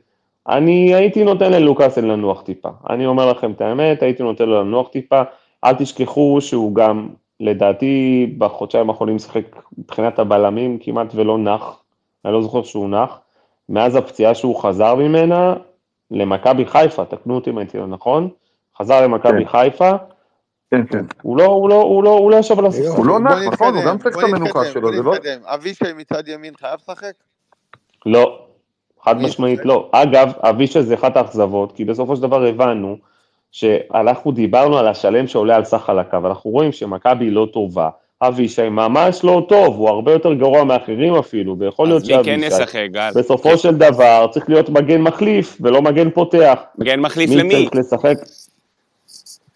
[0.49, 2.69] אני הייתי נותן ללוקאסן לנוח טיפה.
[2.91, 5.23] אני אומר לכם את האמת, הייתי נותן לו לנוח טיפה.
[5.65, 7.09] אל תשכחו שהוא גם,
[7.41, 9.45] לדעתי, בחודשיים האחרונים משחק
[9.79, 11.83] מבחינת הבלמים כמעט ולא נח.
[12.25, 13.21] אני לא זוכר שהוא נח.
[13.69, 15.55] מאז הפציעה שהוא חזר ממנה,
[16.11, 18.29] למכבי חיפה, תקנו אותי אם הייתי לא נכון,
[18.79, 19.51] חזר למכבי כן.
[19.51, 19.91] חיפה,
[20.71, 21.05] כן, כן.
[21.23, 22.97] הוא לא, הוא לא, הוא לא, הוא לא ישב על הספסל.
[22.97, 25.15] הוא לא נח, נכון, הוא גם צריך את המנוחה שלו, זה לא...
[25.45, 27.13] אבישי מצד ימין חייב לשחק?
[28.07, 28.47] לא,
[29.03, 29.65] חד משמעית?
[29.65, 29.89] לא.
[29.93, 32.97] אגב, אבישי זה אחת האכזבות, כי בסופו של דבר הבנו
[33.55, 37.89] שאנחנו דיברנו על השלם שעולה על סך חלקיו, אנחנו רואים שמכבי לא טובה,
[38.23, 42.47] אבישי ממש לא טוב, הוא הרבה יותר גרוע מאחרים אפילו, ויכול להיות מי כן שאבישי,
[42.47, 42.87] ישחק?
[43.17, 46.59] בסופו של דבר צריך להיות מגן מחליף ולא מגן פותח.
[46.79, 47.55] מגן מחליף מי למי?
[47.55, 48.15] צריך לשחק?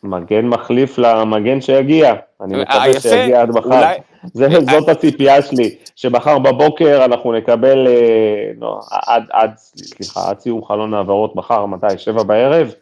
[0.03, 3.69] מגן מחליף למגן שיגיע, אני אה, מקווה יפה, שיגיע עד מחר.
[3.69, 3.97] אולי-
[4.33, 10.65] זה, זאת הציפייה שלי, שמחר בבוקר אנחנו נקבל, אה, לא, עד, עד, סליחה, עד סיום
[10.65, 11.87] חלון העברות מחר, מתי?
[11.99, 12.73] שבע בערב?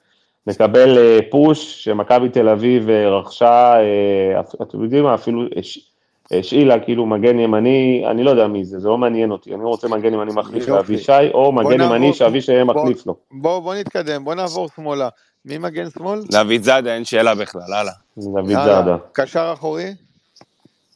[0.46, 5.90] נקבל אה, פוש שמכבי תל אביב אה, רכשה, אה, אתם יודעים מה, אפילו הש-
[6.32, 9.88] השאילה כאילו מגן ימני, אני לא יודע מי זה, זה לא מעניין אותי, אני רוצה
[9.88, 10.68] מגן ימני מחליף.
[10.68, 13.16] לאבישי, או מגן ימני שאבישי יהיה מחליף לו.
[13.32, 15.08] בוא בוא נתקדם, בוא נעבור שמאלה.
[15.44, 16.20] מי מגן שמאל?
[16.30, 17.92] דוד זאדה, אין שאלה בכלל, הלאה.
[18.16, 18.48] דוד.
[18.50, 19.94] זאדה, קשר אחורי?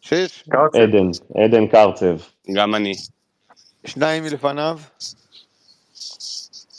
[0.00, 0.44] שש?
[0.74, 1.10] עדן,
[1.44, 2.16] עדן קרצב,
[2.52, 2.92] גם אני.
[3.86, 4.78] שניים מלפניו?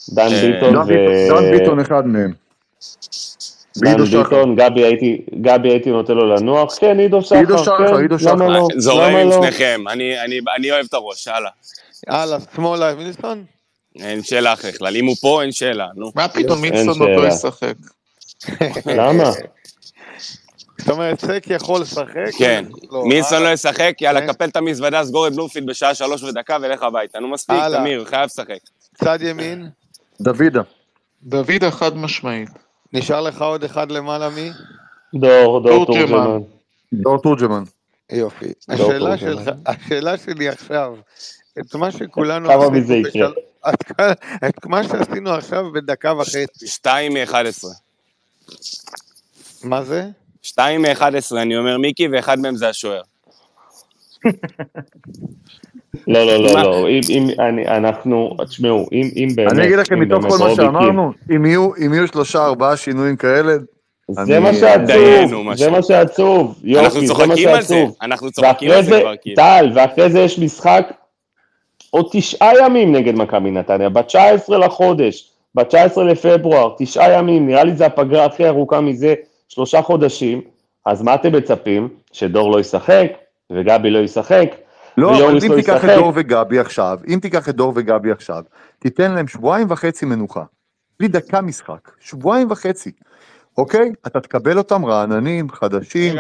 [0.10, 0.88] דן ביטון ו...
[1.30, 2.32] דן ביטון אחד מהם.
[3.78, 4.24] דן ועידו שחר.
[4.24, 8.16] ביטון, גבי הייתי, גבי הייתי נותן לו לנוח, כן, עידו שחר, עידו שחר, כן, עידו
[8.16, 8.48] למה שחר.
[8.48, 9.34] לא, זורם למה עם לא?
[9.42, 11.52] שניכם, אני- אני אני אוהב את הראש, הלאה.
[12.08, 13.44] הלאה, שמאלה, מילסון?
[14.00, 14.96] אין שאלה אחרי בכלל.
[14.96, 16.12] אם הוא פה, אין שאלה, נו.
[16.16, 17.28] מה פתאום מילסון עוד לא.
[17.28, 17.74] ישחק?
[18.86, 19.24] למה?
[20.80, 22.06] זאת אומרת, סק יכול לשחק?
[22.38, 22.66] כן.
[22.92, 24.34] לא, מילסון אה, לא ישחק, יאללה, כן.
[24.34, 27.20] קפל את המזוודה, סגור את בלומפילד בשעה שלוש ודקה ולך הביתה.
[27.20, 27.56] נו, מספיק.
[27.78, 28.58] תמיר, חייב לשחק.
[28.96, 29.70] צד ימין,
[30.22, 30.62] דוידה.
[31.24, 32.50] דוידה חד משמעית.
[32.94, 34.52] נשאר לך עוד אחד למעלה מי?
[35.16, 36.40] דור, דור תורג'מן.
[36.94, 37.64] דור תורג'מן.
[38.12, 38.52] יופי.
[38.70, 40.96] השאלה שלך, השאלה שלי עכשיו,
[41.60, 43.30] את מה שכולנו כמה מזה יקרה?
[43.70, 43.92] את-
[44.50, 47.68] את מה שעשינו עכשיו בדקה וחצי, שתיים מ-11.
[49.64, 50.06] מה זה?
[50.42, 51.04] שתיים מ-11,
[51.38, 53.02] אני אומר מיקי, ואחד מהם זה השוער.
[56.08, 56.38] לא, לא?
[56.38, 60.38] לא, לא, אם, אם, אני, אנחנו, תשמעו, אם, אם באמת, אני אגיד לכם מתוך כל
[60.40, 63.54] מה שאמרנו, אם יהיו- אם יהיו שלושה ארבעה שינויים כאלה,
[64.12, 67.96] זה מה שעצוב, זה מה שעצוב, יופי, אנחנו זה מה צוחקים על זה, שעצוב.
[68.02, 69.36] אנחנו צוחקים על זה זה, כבר, כאילו.
[69.36, 70.92] טל, ואחרי זה יש משחק
[71.90, 77.86] עוד תשעה ימים נגד מכבי נתניה, ב-19 לחודש, ב-19 לפברואר, תשעה ימים, נראה לי זה
[77.86, 79.14] הפגרה הכי ארוכה מזה
[79.50, 80.42] שלושה חודשים,
[80.86, 81.90] אז מה אתם מצפים?
[82.12, 83.08] שדור לא ישחק,
[83.52, 84.56] וגבי לא ישחק,
[84.98, 85.90] לא, אבל אם לא תיקח את?
[85.90, 88.44] דור וגבי עכשיו, אם תיקח את דור וגבי עכשיו,
[88.80, 90.44] תיתן להם שבועיים וחצי מנוחה.
[91.00, 92.92] בלי דקה משחק, שבועיים וחצי.
[93.58, 93.92] אוקיי?
[94.08, 96.16] אתה תקבל אותם רעננים, חדשים,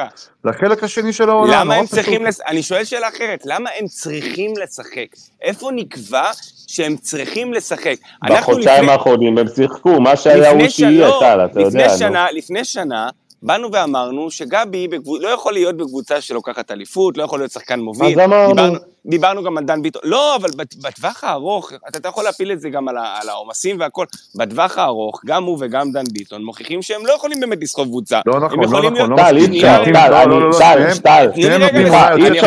[0.46, 1.52] לחלק השני של העולם.
[1.54, 1.86] למה הם.
[1.86, 2.36] צריכים, לש...
[2.48, 5.06] אני שואל שאלה אחרת, למה הם צריכים לשחק?
[5.42, 6.30] איפה נקבע
[6.68, 7.96] שהם צריכים לשחק?
[8.24, 11.92] אנחנו בחודשיים לפני- האחרונים הם שיחקו, מה שהיה הוא לפני שיהיה, טל, אתה לפני יודע,
[11.94, 11.98] נו.
[11.98, 13.10] שנה, לפני שנה,
[13.44, 15.22] באנו ואמרנו שגבי בקבוצ...
[15.22, 18.22] לא יכול להיות בקבוצה שלוקחת אליפות, לא יכול להיות שחקן מוביל.
[18.22, 18.54] אז אמרנו.
[18.56, 20.02] דיברנו, דיברנו גם על דן ביטון.
[20.06, 24.06] לא, אבל בטווח הארוך, אתה, אתה יכול להפיל את זה גם על, העומסים והכל.
[24.36, 28.20] בטווח הארוך, גם הוא וגם דן ביטון מוכיחים שהם לא יכולים באמת לסחוב קבוצה.
[28.26, 29.30] לא נכון, הם לא יכולים נכון, לא להיות...
[29.30, 29.46] טל, אי.
[29.46, 32.46] אפשר, שנייה, טל, לא, טל, טל, לסיים, עונה אני יותר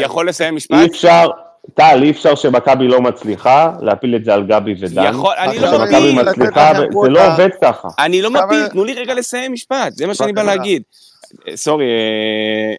[0.00, 0.76] יכול לסיים משפט?
[0.76, 0.82] טל.
[0.82, 0.86] אי?
[0.86, 1.28] אפשר,
[1.74, 5.04] טל, אי אפשר שמכבי לא מצליחה להפיל את זה על גבי ודן.
[5.10, 6.72] יכול- אני לא מפיל, מצליחה,
[7.02, 7.88] זה לא עובד ככה.
[7.98, 10.42] אני לא אבל- מפיל, תנו לי רגע לסיים משפט, זה מה שאני בא.
[10.42, 10.82] להגיד.
[11.48, 12.74] אה, סורי, אה,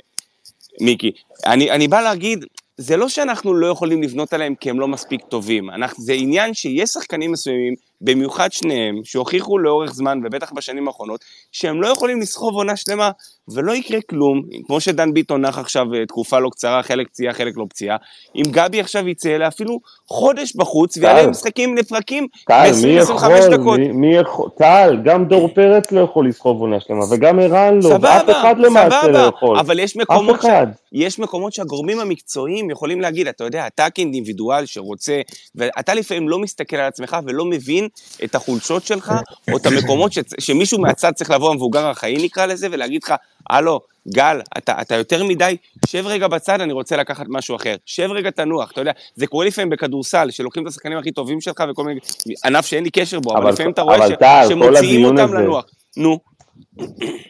[0.81, 1.11] מיקי.
[1.45, 2.45] אני, אני בא להגיד,
[2.77, 5.69] זה לא שאנחנו לא יכולים לבנות עליהם כי הם לא מספיק טובים.
[5.69, 11.82] אנחנו, זה עניין שיש שחקנים מסוימים, במיוחד שניהם, שהוכיחו לאורך זמן, ובטח בשנים האחרונות, שהם
[11.82, 13.11] לא יכולים לסחוב עונה שלמה,
[13.53, 14.41] ולא יקרה כלום.
[14.68, 17.98] כמו שדן ביטון נח עכשיו אה, תקופה לא קצרה, חלק פציעה, חלק לא פציעה.
[18.36, 23.80] אם גבי עכשיו יצא לאפילו חודש בחוץ, ויעלה משחקים לפרקים טל, מי ב-20-25 יכול, דקות.
[23.80, 27.98] מי, מי יכול, טל, גם דור פרץ לא יכול לסחוב עונה שלמה, וגם ערן לא,
[28.02, 29.60] ואף אחד למעשה לא סבבה, יכול.
[29.60, 30.45] אבל יש מקומות, ש...
[30.93, 35.22] יש מקומות שהגורמים המקצועיים יכולים להגיד, אתה יודע, אתה כאינדיבידואל שרוצה,
[35.55, 37.88] ואתה לפעמים לא מסתכל על עצמך ולא מבין
[38.23, 39.13] את החולשות שלך,
[39.51, 40.19] או את המקומות ש...
[40.39, 43.13] שמישהו מהצד צריך לבוא, המבוגר האחראי נקרא לזה, ולהגיד לך,
[43.49, 45.57] הלו, גל, אתה, אתה יותר מדי,
[45.88, 47.76] שב רגע בצד, אני רוצה לקחת משהו אחר.
[47.85, 51.63] שב רגע תנוח, אתה יודע, זה קורה לפעמים בכדורסל, שלוקחים את השחקנים הכי טובים שלך
[51.72, 51.99] וכל מיני,
[52.45, 54.11] ענף שאין לי קשר בו, אבל, אבל- לפעמים אתה רואה ש...
[54.19, 55.65] טל, שמוציאים אותם הזה- לנוח.
[55.97, 56.19] נו,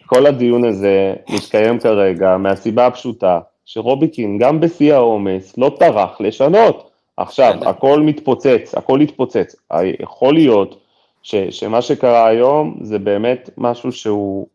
[0.06, 3.40] כל הדיון הזה מתקיים כרגע מהסיבה הפשוטה
[3.74, 6.90] שרוביקין גם בשיא העומס לא טרח לשנות.
[7.18, 7.54] עכשיו.
[7.66, 9.56] הכל מתפוצץ, הכל התפוצץ.
[10.00, 10.80] יכול להיות
[11.24, 14.48] ש, שמה שקרה היום זה באמת משהו שהוא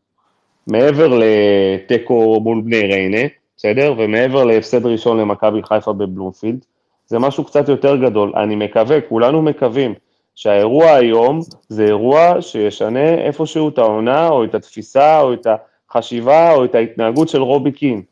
[0.66, 3.94] מעבר לתיקו מול בני ריינה, בסדר?
[3.98, 6.64] ומעבר להפסד ראשון למכבי חיפה בבלומפילד,
[7.06, 8.32] זה משהו קצת יותר גדול.
[8.36, 9.94] אני מקווה, כולנו מקווים,
[10.34, 15.46] שהאירוע היום זה אירוע שישנה איפשהו את העונה, או את התפיסה, או את
[15.90, 18.02] החשיבה, או את ההתנהגות של רובי קין.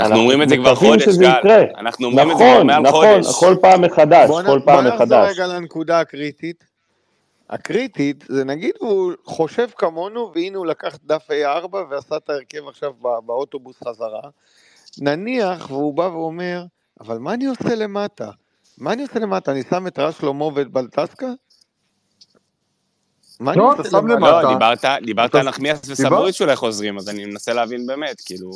[0.00, 1.64] אנחנו אומרים את זה כבר מקווים חודש, שזה גל.
[1.76, 3.34] אנחנו אומרים את זה כבר נכון, מעל נכון, חודש.
[3.40, 5.30] כל פעם מחדש, כל פעם בוא נחזור מחדש.
[5.34, 6.64] רגע לנקודה הקריטית.
[7.50, 12.92] הקריטית זה נגיד הוא חושב כמונו והנה הוא לקח דף A4 ועשה את ההרכב עכשיו
[13.02, 14.20] בא- באוטובוס חזרה.
[15.00, 16.64] נניח והוא בא ואומר,
[17.00, 18.30] אבל מה אני עושה למטה?
[18.78, 19.52] מה אני עושה למטה?
[19.52, 21.26] אני שם את רז שלמה ואת בלטסקה?
[23.40, 24.42] מה אני לא, עושה אתה שם למטה?
[24.42, 28.50] לא, דיברת, על נחמיאס וסבורית שאולי חוזרים, אז אני מנסה להבין באמת, כאילו...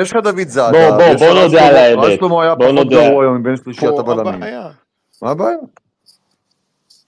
[0.00, 2.18] יש לך דוד זאדה, בוא, בוא, בוא נודה על האמת.
[2.20, 2.96] שלמה היה בוא פחות נודה.
[3.08, 4.40] גרוע היום מבין שלישיית הבלמים.
[5.22, 5.56] מה הבעיה?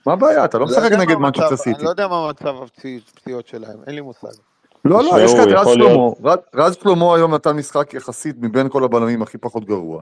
[0.06, 0.44] מה הבעיה?
[0.44, 1.76] אתה לא לא משחק נגד מה מנצ'סטר סיטי.
[1.76, 4.28] אני לא יודע מה מצב הפציעות שלהם, אין לי מושג.
[4.84, 6.34] לא, לא, יש לך את רז שלמה.
[6.54, 10.00] רז- שלמה היום נתן משחק יחסית מבין כל הבלמים הכי פחות גרוע.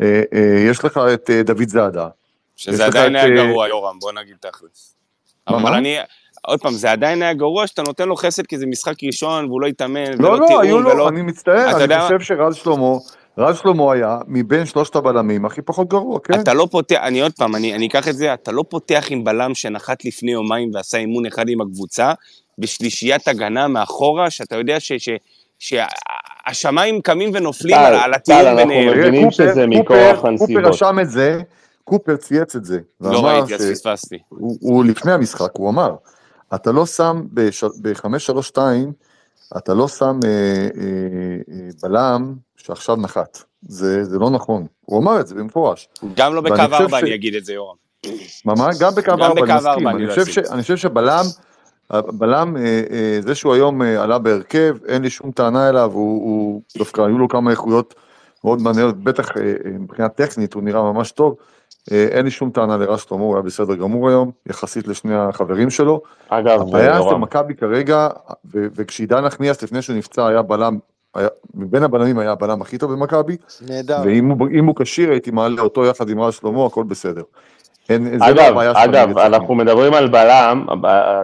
[0.00, 2.08] אה, אה, יש לך את אה, דוד זאדה.
[2.56, 4.96] שזה עדיין היה גרוע, יורם, בוא נגיד תכלס.
[5.48, 5.74] אבל?
[5.74, 5.98] אני...
[6.46, 9.60] עוד פעם, זה עדיין היה גרוע שאתה נותן לו חסד כי זה משחק ראשון והוא
[9.60, 11.08] לא התאמן לא, ולא לא, היו תיאום לו, ולא...
[11.08, 12.00] אני מצטער, אתה אני יודע?
[12.00, 12.96] חושב שרז שלמה,
[13.38, 16.40] רז שלמה היה מבין שלושת הבלמים הכי פחות גרוע, כן?
[16.40, 19.24] אתה לא פותח, אני עוד פעם, אני, אני אקח את זה, אתה לא פותח עם
[19.24, 22.12] בלם שנחת לפני יומיים ועשה אימון אחד עם הקבוצה,
[22.58, 24.92] בשלישיית הגנה מאחורה, שאתה יודע ש...
[24.92, 25.08] ש
[25.58, 28.98] שהשמיים קמים ונופלים טל, על, על טל, התיאום אנחנו ביניהם.
[28.98, 30.62] מבינים שזה מכורח הנסיבות.
[30.62, 31.40] קופר רשם את זה,
[31.84, 32.78] קופר צייץ את זה.
[33.00, 34.18] לא ראיתי, אז פספסתי.
[34.28, 35.94] הוא הוא לפני המשחק, הוא אמר,
[36.54, 38.58] אתה לא שם ב-532
[39.56, 40.68] אתה לא שם אה, אה,
[41.52, 43.42] אה, בלם שעכשיו נחת.
[43.62, 44.66] זה, זה לא נכון.
[44.80, 45.88] הוא אמר את זה במפורש.
[46.16, 47.76] גם לא בקו ואני חושב ארבע, ש- אני אגיד את זה, יורם.
[48.44, 49.88] ממש, גם בקו ארבע אני מסכים.
[49.88, 50.26] אני אני לא חושב.
[50.26, 51.24] ש, אני חושב שבלם,
[51.90, 56.22] הבלם, אה, אה, זה שהוא היום אה, עלה בהרכב, אין לי שום טענה אליו, הוא,
[56.24, 57.94] הוא דווקא היו לו כמה איכויות
[58.44, 61.36] מאוד מעניינות, בטח אה, אה, מבחינה טכנית הוא נראה ממש טוב.
[61.92, 66.00] אה, אין לי שום טענה לרז הוא היה בסדר גמור היום, יחסית לשני החברים שלו.
[66.28, 68.08] אגב, הבעיה של יורם, מכבי כרגע,
[68.54, 70.78] ו- וכשעידן נחמיאס לפני שהוא נפצע היה בלם,
[71.14, 73.36] היה, מבין הבלמים היה הבלם הכי טוב במכבי,
[73.68, 73.98] נהדר.
[74.04, 77.22] ואם הוא, כשיר הייתי מעלה אותו יחד עם רז שלמה, הכל בסדר.
[77.88, 81.22] אין, זה לא אגב, של אגב, אנחנו מדברים על בלם, אה,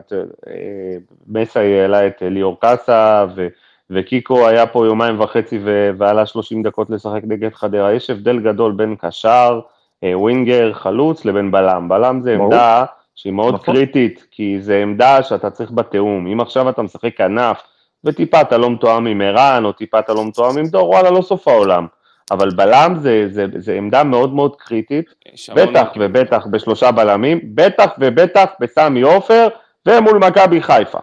[1.26, 3.48] מסי העלה את ליאור קאסה, ו-
[3.90, 7.92] וקיקו היה פה יומיים וחצי ו- ועלה 30 דקות לשחק נגד חדרה.
[7.92, 9.71] יש הבדל גדול בין קשר, אה,
[10.04, 11.88] ווינגר, חלוץ, לבין בלם.
[11.88, 12.44] בלם זה ברור.
[12.44, 12.84] עמדה
[13.14, 13.74] שהיא מאוד נכון.
[13.74, 16.26] קריטית, כי זה עמדה שאתה צריך בתיאום.
[16.26, 17.62] אם עכשיו אתה משחק כנף,
[18.04, 21.22] וטיפה אתה לא מתואם עם ערן, או טיפה אתה לא מתואם עם דור, וואלה, לא
[21.22, 21.86] סוף העולם.
[22.30, 25.06] אבל בלם זה, זה, זה עמדה מאוד מאוד קריטית,
[25.48, 25.88] המון בטח.
[26.00, 29.48] ובטח בשלושה בלמים, בטח ובטח בסמי עופר
[29.88, 30.98] ומול מכבי חיפה.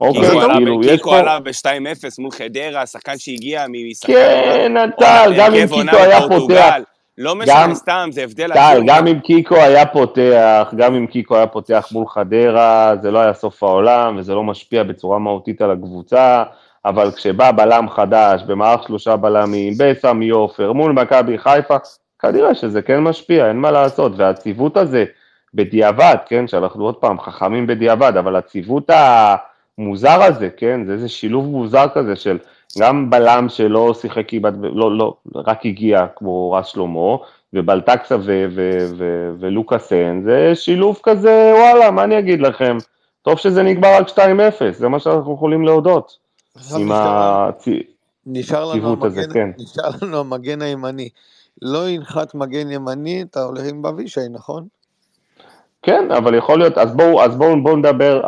[0.00, 1.18] אוקיי, קיקו כאילו, יש קיקו פה...
[1.18, 4.12] עלה ב-2-0 מול חדרה, שחקן שהגיע משחקן...
[4.12, 6.28] כן, טל, גם אם הרכב עונה קיקו היה.
[6.28, 6.74] פותח,
[7.18, 8.82] לא משנה, גם- סתם, זה הבדל טל.
[8.86, 13.34] גם אם קיקו היה פותח, גם אם קיקו היה פותח מול חדרה, זה לא היה
[13.34, 16.42] סוף העולם, וזה לא משפיע בצורה מהותית על הקבוצה,
[16.84, 21.76] אבל כשבא בלם חדש, במערך שלושה בלמים, בסמי עופר, מול מכבי חיפה,
[22.18, 25.04] כנראה שזה כן משפיע, אין מה לעשות, והציוות הזה,
[25.54, 28.90] בדיעבד, כן, שאנחנו עוד פעם חכמים בדיעבד, אבל הציוות
[29.78, 32.38] המוזר הזה, כן, זה איזה שילוב מוזר כזה של
[32.78, 37.16] גם בלם שלא שיחק כמעט, לא, לא, רק הגיע כמו רז שלמה,
[37.52, 38.16] ובלטקסה
[39.40, 42.78] ולוקאסן, זה שילוב כזה, וואלה, מה אני אגיד לכם?
[43.22, 44.18] טוב שזה נגמר רק 2-0,
[44.70, 46.16] זה מה שאנחנו יכולים להודות.
[46.74, 47.64] עם נשאר- הצ...
[48.26, 49.50] נשאר לנו הציוות הזה, כן.
[49.58, 51.08] נשאר לנו המגן הימני.
[51.62, 54.66] לא ינחת מגן ימני, אתה הולך עם אבישי, נכון?
[55.82, 58.20] כן, אבל יכול להיות, אז בואו אז בואו בואו נדבר,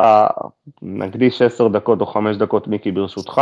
[0.81, 3.41] נקדיש 10 דקות או 5 דקות, מיקי, ברשותך,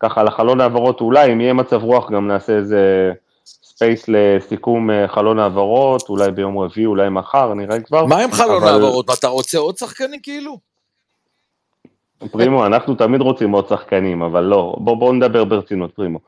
[0.00, 3.12] ככה לחלון העברות, אולי אם יהיה מצב רוח גם נעשה איזה
[3.46, 8.06] ספייס לסיכום אה, חלון העברות, אולי ביום רביעי, אולי מחר, נראה כבר.
[8.06, 9.10] מה עם חלון אבל- העברות?
[9.18, 10.58] אתה רוצה עוד שחקנים כאילו?
[12.30, 16.18] פרימו, אנחנו תמיד רוצים עוד שחקנים, אבל לא, בוא, בוא נדבר ברצינות, פרימו.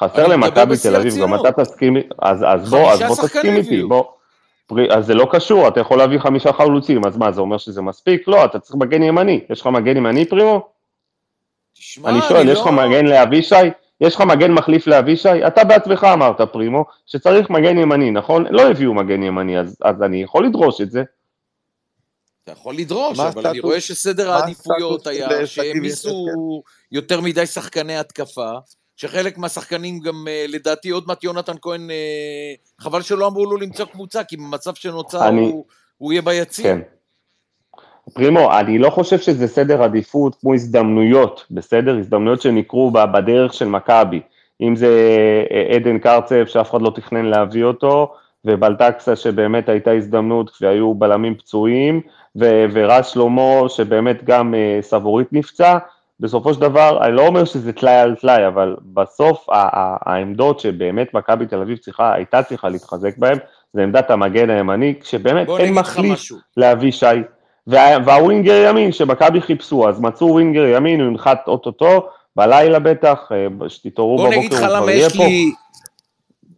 [0.00, 1.34] חסר למכבי תל אביב, גם.
[1.34, 3.82] אתה תסכים, אז, אז בוא, אז בוא תסכים איתי.
[3.82, 4.04] בוא.
[4.90, 8.28] אז זה לא קשור, אתה יכול להביא חמישה חלוצים, אז מה, זה אומר שזה מספיק?
[8.28, 9.40] לא, אתה צריך מגן ימני.
[9.50, 10.68] יש לך מגן ימני, פרימו?
[11.74, 13.54] תשמע, אני שואל, יש לך לא- מגן לאבישי?
[14.00, 15.46] יש לך מגן מחליף לאבישי?
[15.46, 18.46] אתה בעצמך אמרת, פרימו, שצריך מגן ימני, נכון?
[18.50, 21.02] לא הביאו מגן ימני, אז, אז אני יכול לדרוש את זה.
[22.44, 26.72] אתה יכול לדרוש, אבל אני הסטטוס- רואה שסדר העדיפויות היה שגיב שהעמיסו יחזקאל?
[26.92, 28.50] יותר מדי שחקני התקפה,
[28.96, 31.96] שחלק מהשחקנים גם, אה, לדעתי, עוד מעט יונתן כהן, אה,
[32.80, 35.64] חבל שלא אמרו לו למצוא קבוצה, כי במצב שנוצר אני- הוא-
[35.98, 36.64] הוא יהיה ביציע.
[36.64, 36.80] כן.
[38.14, 41.98] פרימו, אני לא חושב שזה סדר עדיפות כמו הזדמנויות, בסדר?
[41.98, 44.20] הזדמנויות שנקרו בדרך של מכבי.
[44.60, 44.88] אם זה
[45.50, 48.14] אה, עדן קרצב, שאף אחד לא תכנן להביא אותו,
[48.44, 52.00] ובלטקסה שבאמת הייתה הזדמנות כשהיו בלמים פצועים,
[52.40, 55.78] ו- ורז שלמה שבאמת גם אה, סבורית נפצע.
[56.20, 61.46] בסופו של דבר, אני לא אומר שזה טלאי על טלאי, אבל בסוף העמדות שבאמת מכבי
[61.46, 63.38] תל אביב צריכה, הייתה צריכה להתחזק בהן,
[63.72, 66.38] זה עמדת המגן הימני, כשבאמת אין מחליף משהו.
[66.56, 67.06] לאבישי.
[67.66, 73.68] וה- והווינגר ימין שמכבי חיפשו, אז מצאו ווינגר ימין, הוא ינחת אוטוטו, בלילה בטח, אה,
[73.68, 75.24] שתתעוררו בבוקר, הוא כבר יהיה פה.
[75.24, 75.52] לי...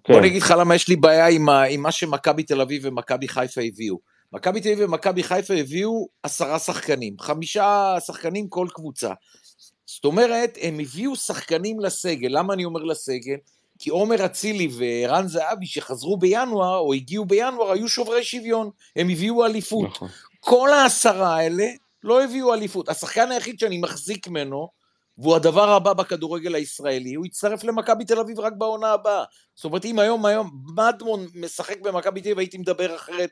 [0.05, 0.13] כן.
[0.13, 3.29] בוא נגיד לך למה יש לי בעיה עם, ה, עם מה שמכבי תל אביב ומכבי
[3.29, 3.99] חיפה הביאו.
[4.33, 9.11] מכבי תל אביב ומכבי חיפה הביאו עשרה שחקנים, חמישה שחקנים כל קבוצה.
[9.87, 12.29] זאת אומרת, הם הביאו שחקנים לסגל.
[12.31, 13.37] למה אני אומר לסגל?
[13.79, 18.71] כי עומר אצילי וערן זהבי שחזרו בינואר, או הגיעו בינואר, היו שוברי שוויון.
[18.97, 19.89] הם הביאו אליפות.
[19.91, 20.09] נכון.
[20.45, 21.65] כל העשרה האלה
[22.03, 22.89] לא הביאו אליפות.
[22.89, 24.69] השחקן היחיד שאני מחזיק ממנו,
[25.19, 29.25] והוא הדבר הבא בכדורגל הישראלי, הוא יצטרף למכבי תל אביב רק בעונה הבאה.
[29.55, 33.31] זאת אומרת, אם היום, היום, מדמון משחק במכבי תל אביב, הייתי מדבר אחרת.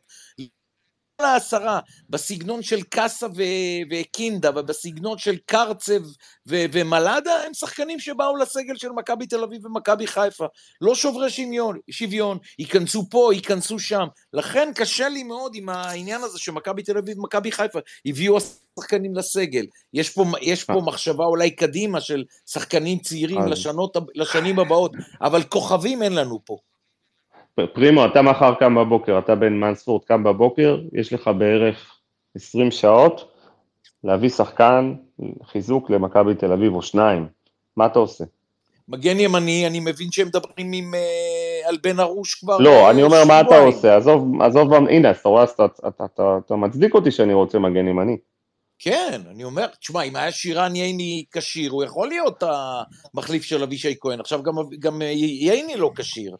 [1.16, 1.80] כל העשרה,
[2.10, 6.02] בסגנון של קאסה ו- וקינדה, ובסגנון של קרצב
[6.48, 10.47] ו- ומלאדה, הם שחקנים שבאו לסגל של מכבי תל אביב ומכבי חיפה.
[10.80, 14.06] לא שוברי שוויון, שוויון, ייכנסו פה, ייכנסו שם.
[14.32, 18.39] לכן קשה לי מאוד עם העניין הזה שמכבי תל אביב ומכבי חיפה הביאו
[18.80, 19.66] שחקנים לסגל.
[19.94, 26.02] יש פה, יש פה מחשבה אולי קדימה של שחקנים צעירים לשנות, לשנים הבאות, אבל כוכבים
[26.02, 26.56] אין לנו פה.
[27.73, 31.99] פרימו, אתה מחר קם בבוקר, אתה בן מנספורד קם בבוקר, יש לך בערך
[32.37, 33.33] 20 שעות
[34.05, 34.95] להביא שחקן
[35.45, 37.27] חיזוק למכבי תל אביב או שניים.
[37.77, 38.24] מה אתה עושה?
[38.89, 43.03] מגן ימני, אני מבין שהם מדברים עם, אה, על בן ארוש כבר לא, אה, אני
[43.03, 43.59] אומר, מה אתה.
[43.59, 43.97] עושה?
[43.97, 47.89] עזוב, עזוב, הנה, אתה רואה, אז אתה, אתה, אתה, אתה מצדיק אותי שאני רוצה מגן
[47.89, 48.16] ימני.
[48.79, 53.95] כן, אני אומר, תשמע, אם היה שירן ייני כשיר, הוא יכול להיות המחליף של אבישי
[54.01, 54.20] כהן.
[54.20, 56.37] עכשיו גם, גם ייני לא כשיר.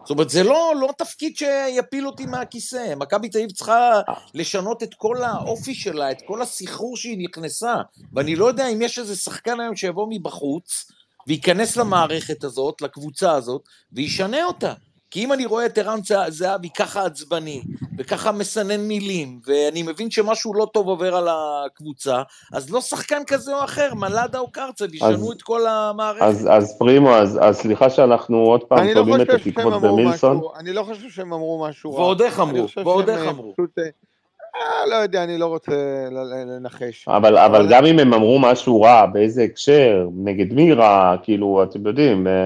[0.00, 2.94] זאת אומרת, זה לא, לא תפקיד שיפיל אותי מהכיסא.
[2.96, 4.00] מכבי תל אביב צריכה
[4.34, 7.74] לשנות את כל האופי שלה, את כל הסחרור שהיא נכנסה.
[8.12, 10.90] ואני לא יודע אם יש איזה שחקן היום שיבוא מבחוץ,
[11.26, 13.62] וייכנס למערכת הזאת, לקבוצה הזאת,
[13.92, 14.74] וישנה אותה.
[15.10, 17.62] כי אם אני רואה את ערן זה- זהבי ככה עצבני,
[17.98, 22.22] וככה מסנן מילים, ואני מבין שמשהו לא טוב עובר על הקבוצה,
[22.52, 26.22] אז לא שחקן כזה או אחר, מלאדה או קרצב, ישנו את כל המערכת.
[26.22, 30.36] אז, אז פרימו, אז, אז סליחה שאנחנו עוד פעם אני לא תולים את התקוות במילסון.
[30.36, 32.00] משהו, אני לא חושב שהם אמרו משהו רע.
[32.00, 33.52] ועוד איך אמרו, ועוד איך אמרו.
[33.52, 35.72] פשוט, אה, אה, לא יודע, אני לא רוצה
[36.10, 37.08] ל- ל- לנחש.
[37.08, 41.86] אבל, אבל גם אם הם אמרו משהו רע, באיזה הקשר, נגד מי רע, כאילו, אתם
[41.86, 42.44] יודעים, אה,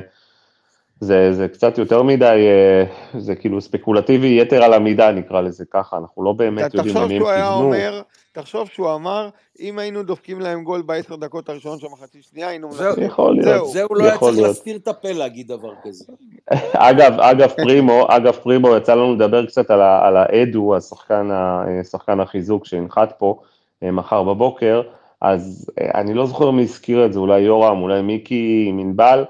[1.02, 2.84] זה, זה קצת יותר מדי, אה,
[3.20, 7.20] זה כאילו ספקולטיבי יתר על המידה, נקרא לזה ככה, אנחנו לא באמת יודעים למי הם
[7.20, 7.64] שהוא היה כיוונו.
[7.66, 8.02] אומר,
[8.32, 9.28] תחשוב שהוא אמר,
[9.60, 13.00] אם היינו דופקים להם גול בעשר דקות הראשונות של מחצי שנייה, היינו זהו.
[13.00, 13.44] יכול להיות.
[13.44, 13.66] זהו.
[13.68, 14.38] זה הוא לא היה צריך.
[14.38, 16.04] להסתיר את הפה להגיד דבר כזה.
[16.90, 22.20] אגב, אגב פרימו, אגב פרימו, יצא לנו לדבר קצת על, על האדו, השחקן, ה- שחקן
[22.20, 23.40] החיזוק שינחת פה
[23.82, 24.82] אה, מחר בבוקר,
[25.20, 29.24] אז אה, אני לא זוכר מי הזכיר את זה, אולי יורם, אולי מיקי מנבל,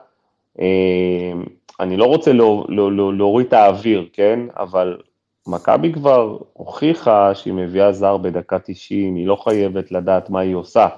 [1.83, 4.41] אני לא רוצה לא, לא, לא, להוריד את האוויר, כן?
[4.57, 4.97] אבל
[5.47, 10.89] מכבי כבר הוכיחה שהיא מביאה זר בדקה 90, היא לא חייבת לדעת מה היא עושה,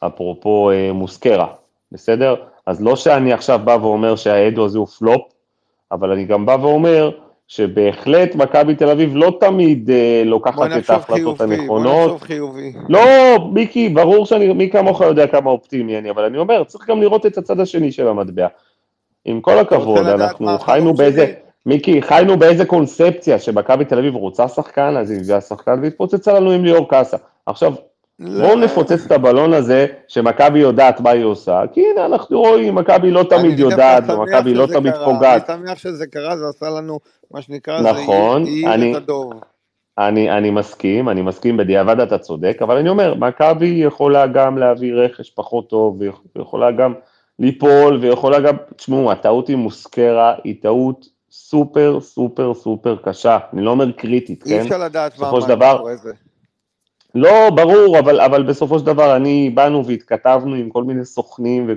[0.00, 1.46] אפרופו אה, מוסקרה,
[1.92, 2.34] בסדר?
[2.66, 5.22] אז לא שאני עכשיו בא ואומר שהאדו הזה הוא פלופ,
[5.92, 7.10] אבל אני גם בא ואומר
[7.48, 12.04] שבהחלט מכבי תל אביב לא תמיד אה, בוא לוקחת את נחשוב ההחלטות חיובי, בוא הנכונות.
[12.06, 12.72] נחשוב חיובי.
[12.88, 13.00] לא,
[13.52, 17.26] מיקי, ברור שאני, מי כמוך יודע כמה אופטימי אני, אבל אני אומר, צריך גם לראות
[17.26, 18.46] את הצד השני של המטבע.
[19.24, 21.04] עם כל הכבוד, אנחנו חיינו שלי?
[21.04, 21.32] באיזה,
[21.66, 26.50] מיקי, חיינו באיזה קונספציה שמכבי תל אביב רוצה שחקן, אז היא מביאה שחקן והתפוצצה לנו
[26.50, 27.16] עם ליאור קאסה.
[27.46, 27.72] עכשיו,
[28.18, 32.74] לא, בואו נפוצץ את הבלון הזה, שמכבי יודעת מה היא עושה, כי הנה, אנחנו רואים,
[32.74, 35.50] מכבי לא תמיד יודעת, ומכבי לא תמיד פוגעת.
[35.50, 36.98] אני שמח שזה קרה, זה עשה לנו,
[37.30, 39.32] מה שנקרא, נכון, זה העיר את הדוב.
[39.98, 44.94] אני, אני מסכים, אני מסכים, בדיעבד אתה צודק, אבל אני אומר, מכבי יכולה גם להביא
[44.94, 46.00] רכש פחות טוב,
[46.36, 46.94] ויכולה גם
[47.38, 53.70] ליפול, ויכולה גם, תשמעו, הטעות עם מוסקרה היא טעות סופר סופר סופר קשה, אני לא
[53.70, 54.60] אומר קריטית, אי כן?
[54.60, 56.12] אפשר לדעת מה של דבר- מאחורי זה.
[57.14, 61.70] לא, ברור, אבל, אבל בסופו של דבר אני, באנו והתכתבנו עם כל מיני סוכנים,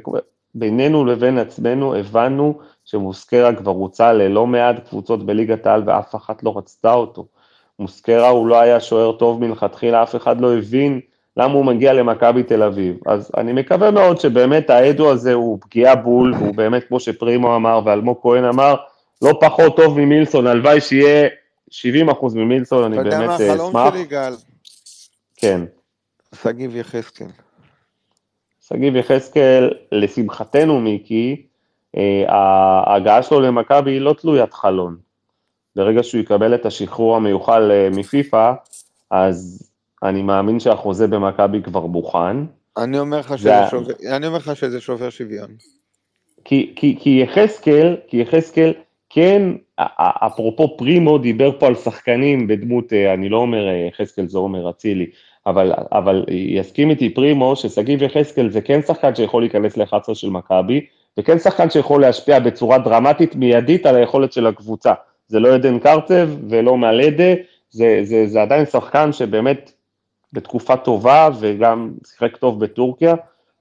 [0.55, 6.57] ובינינו לבין עצמנו הבנו שמוסקרה כבר הוצא ללא מעט קבוצות בליגת העל ואף אחת לא
[6.57, 7.25] רצתה אותו.
[7.79, 10.99] מוסקרה הוא לא היה שוער טוב מלכתחילה, אף אחד לא הבין
[11.37, 12.97] למה הוא מגיע למכבי תל אביב.
[13.05, 17.81] אז אני מקווה מאוד שבאמת האדו הזה הוא פגיעה בול, והוא באמת, כמו שפרימו אמר
[17.85, 18.75] ואלמוג כהן אמר,
[19.21, 21.27] לא פחות טוב ממילסון, הלוואי שיהיה
[21.71, 21.75] 70%
[22.35, 23.93] ממילסון, אני אתה יודע מה באמת אה, החלום אשמח.
[23.93, 24.33] שלי, גל?
[25.35, 25.61] כן.
[26.43, 27.27] שגיב יחזקאל.
[28.69, 31.45] שגיב יחזקאל, לשמחתנו מיקי,
[31.97, 34.97] אה, ההגעה שלו למכבי היא לא תלוית חלון.
[35.75, 38.53] ברגע שהוא יקבל את השחרור המיוחל אה, מפיפ"א,
[39.11, 39.69] אז
[40.03, 42.37] אני מאמין שהחוזה במכבי כבר מוכן.
[42.77, 45.47] אני אומר לך זה שזה ה- שובר- אני אומר לך שזה שובר שוויון.
[46.45, 48.73] כי, כי, כי יחזקאל, כי יחזקאל,
[49.09, 49.41] כן,
[49.99, 54.69] אפרופו פרימו דיבר פה על שחקנים בדמות, אה, אני לא אומר אה, יחזקאל זה עומר
[54.69, 55.05] אצילי,
[55.47, 60.85] אבל, אבל יסכים איתי פרימו ששגיב יחזקאל זה כן שחקן שיכול להיכנס ל-11 של מכבי,
[61.19, 64.93] וכן שחקן שיכול להשפיע בצורה דרמטית מיידית על היכולת של הקבוצה.
[65.27, 67.33] זה לא עדן קרצב ולא מלדה,
[67.69, 69.71] זה, זה, זה עדיין שחקן שבאמת
[70.33, 73.15] בתקופה טובה וגם שיחק טוב בטורקיה,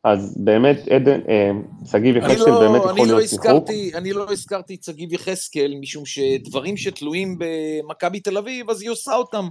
[0.05, 1.51] אז באמת עדן, אה,
[1.91, 3.70] שגיב יחזקאל באמת לא, אני יכול לא להיות שיחוק.
[3.95, 9.15] אני לא הזכרתי את שגיב יחזקאל, משום שדברים שתלויים במכבי תל אביב, אז היא עושה
[9.15, 9.49] אותם.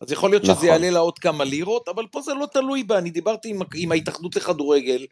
[0.00, 0.66] אז יכול להיות שזה נכון.
[0.66, 2.98] יעלה לה עוד כמה לירות, אבל פה זה לא תלוי בה.
[2.98, 5.06] אני דיברתי עם, עם ההתאחדות לכדורגל,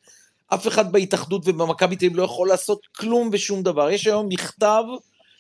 [0.55, 3.90] אף אחד בהתאחדות ובמכבי תל אביב לא יכול לעשות כלום ושום דבר.
[3.90, 4.82] יש היום מכתב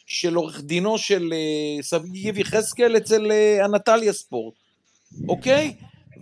[0.06, 4.54] של עורך דינו של אה, שגיב יחזקאל אצל אה, אנטליה ספורט,
[5.28, 5.74] אוקיי?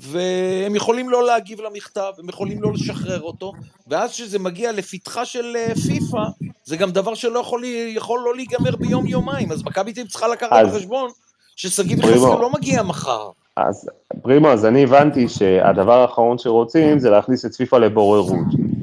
[0.03, 3.53] והם יכולים לא להגיב למכתב, הם יכולים לא לשחרר אותו,
[3.89, 6.19] ואז כשזה מגיע לפתחה של אה, פיפ"א,
[6.65, 10.69] זה גם דבר שלא יכול, יכול לא להיגמר ביום-יומיים, אז מכבי תל צריכה לקחת אז-
[10.75, 11.11] בחשבון
[11.57, 11.99] ששגיב.
[11.99, 13.29] יחזקאל לא מגיע מחר.
[13.57, 13.89] אז
[14.23, 18.33] פרימו, אז אני הבנתי שהדבר האחרון שרוצים זה להכניס את פיפ"א לבוררות.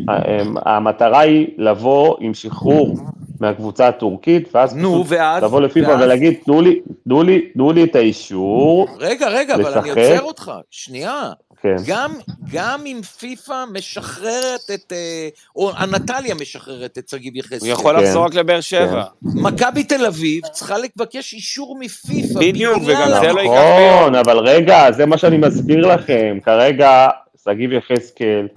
[0.08, 2.96] הם- המטרה היא לבוא עם שחרור
[3.40, 5.44] מהקבוצה הטורקית, ואז נו, פשוט ואז?
[5.44, 6.02] לבוא לפיפ"א ואז?
[6.02, 9.98] ולהגיד, תנו לי, תנו לי, תנו לי את האישור, רגע, רגע, אבל אני לשחק.
[9.98, 11.32] עוצר אותך, שנייה.
[11.62, 11.76] כן.
[11.88, 12.12] גם,
[12.52, 17.60] גם אם פיפ"א משחררת את, אה, או הנטליה משחררת את שגיב יחזקאל.
[17.60, 19.04] הוא יכול כן, לחזור רק לבאר שבע.
[19.22, 22.40] מכבי תל אביב צריכה לבקש אישור מפיפ"א.
[22.40, 24.00] בדיוק, וגם זה לא ייקח ביום.
[24.00, 26.38] נכון, אבל רגע, זה מה שאני מסביר לכם.
[26.46, 27.08] כרגע,
[27.46, 28.48] שגיב יחזקאל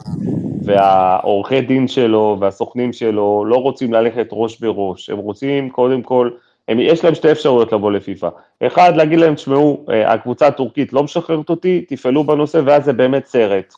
[0.64, 5.10] והעורכי דין שלו והסוכנים שלו לא רוצים ללכת ראש בראש.
[5.10, 6.30] הם רוצים, קודם כל,
[6.68, 8.28] הם, יש להם שתי אפשרויות לבוא לפיפ"א.
[8.66, 13.26] אחד, להגיד להם, תשמעו, אה, הקבוצה הטורקית לא משחררת אותי, תפעלו בנושא, ואז זה באמת
[13.26, 13.74] סרט.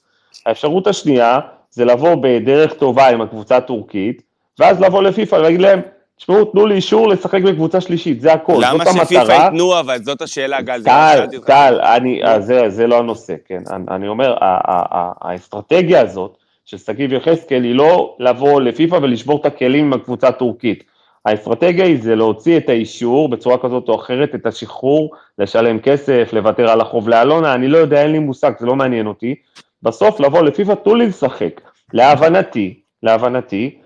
[0.46, 1.40] האפשרות השנייה,
[1.70, 4.22] זה לבוא בדרך טובה עם הקבוצה הטורקית,
[4.58, 5.80] ואז לבוא לפיפ"א ולהגיד להם,
[6.16, 9.44] תשמעו, תנו לי אישור לשחק בקבוצה שלישית, זה הכל, למה זאת שפיפ"א המטרה.
[9.44, 10.82] ייתנו, אבל זאת השאלה, גל.
[10.82, 11.26] טל.
[11.46, 11.80] טל,
[12.24, 13.62] אז זה, זה לא הנושא, כן.
[13.70, 19.84] אני, אני אומר, האסטרטגיה הזאת של שגיב יחזקאל היא לא לבוא לפיפ"א ולשבור את הכלים
[19.84, 20.84] עם הקבוצה הטורקית.
[21.24, 26.70] האסטרטגיה היא זה להוציא את האישור בצורה כזאת או אחרת, את השחרור, לשלם כסף, לוותר
[26.70, 29.34] על החוב לאלונה, אני לא יודע, אין לי מושג, זה לא מעניין אותי.
[29.82, 31.60] בסוף לבוא לפיפ"א, תנו לי לשחק.
[31.92, 33.78] להבנתי, להבנתי,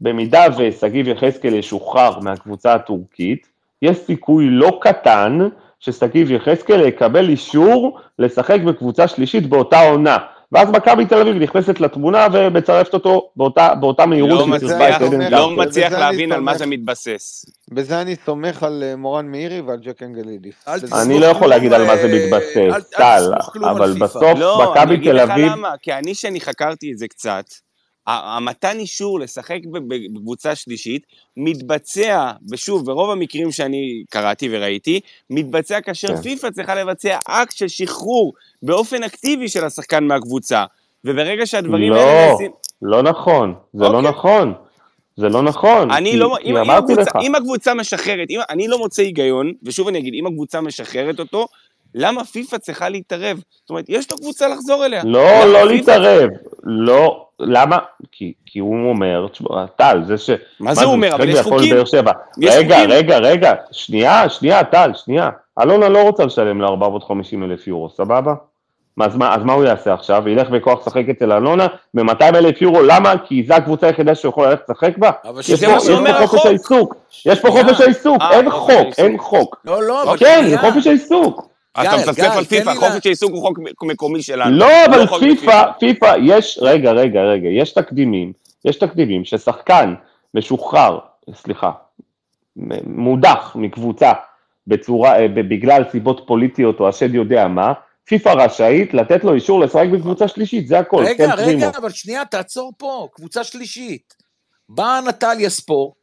[0.00, 3.48] במידה ושגיב יחזקאל ישוחרר מהקבוצה הטורקית,
[3.82, 5.38] יש סיכוי לא קטן
[5.80, 10.16] ששגיב יחזקאל יקבל אישור לשחק בקבוצה שלישית באותה עונה.
[10.52, 15.02] ואז מכבי תל אביב נכנסת לתמונה ומצרפת אותו באותה, באותה מהירות לא שהיא מצליח- את
[15.02, 15.50] עדן לא.
[15.56, 16.58] מצליח להבין על מה.
[16.58, 17.44] זה מתבסס.
[17.72, 20.54] בזה אני סומך על אה, מורן מאירי ועל ג'ק אנגלידיס.
[21.02, 24.04] אני לא יכול להגיד על מה זה אה, מתבסס, טל, תסמוך כלום על אבל פיפ"א.
[24.06, 27.08] בסוף לא, אני מכבי אגיד תל לך אביב, למה, כי אני, שאני חקרתי את זה
[27.08, 27.44] קצת,
[28.08, 29.58] המתן אישור לשחק
[29.88, 31.02] בקבוצה שלישית
[31.36, 36.22] מתבצע, ושוב, ברוב המקרים שאני קראתי וראיתי, מתבצע כאשר כן.
[36.22, 38.32] פיפ"א צריכה לבצע אקט של שחרור
[38.62, 40.64] באופן אקטיבי של השחקן מהקבוצה.
[41.04, 42.50] וברגע שהדברים האלה לא, נעשים...
[42.82, 44.10] לא נכון, זה לא אוקיי.
[44.10, 44.52] נכון,
[45.16, 48.40] זה לא נכון, אני כי- לא, כי אם, אם, הקבוצה, לך, אם הקבוצה משחררת, אם,
[48.50, 51.46] אני לא מוצא היגיון, ושוב אני אגיד, אם הקבוצה משחררת אותו,
[52.00, 53.40] למה פיפ"א צריכה להתערב?
[53.60, 55.02] זאת אומרת, יש לו קבוצה לחזור אליה.
[55.04, 56.30] לא, לא פיפ"א- להתערב,
[56.64, 57.78] לא, למה?
[58.12, 60.30] כי, כי הוא אומר, תשמע, טל, זה ש...
[60.60, 61.14] מה זה הוא אומר?
[61.14, 61.76] אבל יש חוקים.
[61.76, 62.90] יש רגע, חוקים.
[62.90, 65.30] רגע, רגע, שנייה, שנייה, טל, שנייה.
[65.62, 68.34] אלונה לא רוצה לשלם לה 450 אלף יורו, סבבה?
[69.00, 70.28] אז, מה, אז מה הוא יעשה עכשיו?
[70.28, 73.14] ילך בכוח לשחק אצל אלונה ב-200 אלף יורו, למה?
[73.24, 75.10] כי זו הקבוצה היחידה שהוא יכול ללכת לשחק בה?
[75.24, 76.46] אבל יש שזה מה יש שאומר פה חופש החוק.
[76.46, 76.94] העיסוק,
[77.26, 77.50] יש פה.
[77.50, 78.98] חופש העיסוק, אה, אין חופש חוק.
[78.98, 79.56] אין חוק.
[79.64, 80.46] לא, לא, אבל כן.
[80.50, 81.48] זה חופש העיסוק.
[81.74, 84.56] אז אתה מצפצף על פיפ"א, חופש העיסוק הוא חוק מקומי שלנו.
[84.56, 88.32] לא, אבל חוק פיפ"א, פיפ"א, יש, רגע, רגע, רגע, יש תקדימים,
[88.64, 89.94] יש תקדימים ששחקן
[90.34, 90.98] משוחרר,
[91.34, 91.70] סליחה,
[92.86, 94.12] מודח מקבוצה
[94.66, 97.72] בצורה, אה, בגלל סיבות פוליטיות או השד יודע מה,
[98.04, 101.66] פיפ"א רשאית לתת לו אישור לשחק בקבוצה שלישית, זה הכל, רגע, כן, רגע, פרימו.
[101.76, 104.14] אבל שנייה, תעצור פה, קבוצה שלישית.
[104.68, 105.97] באה נטליה ספורט,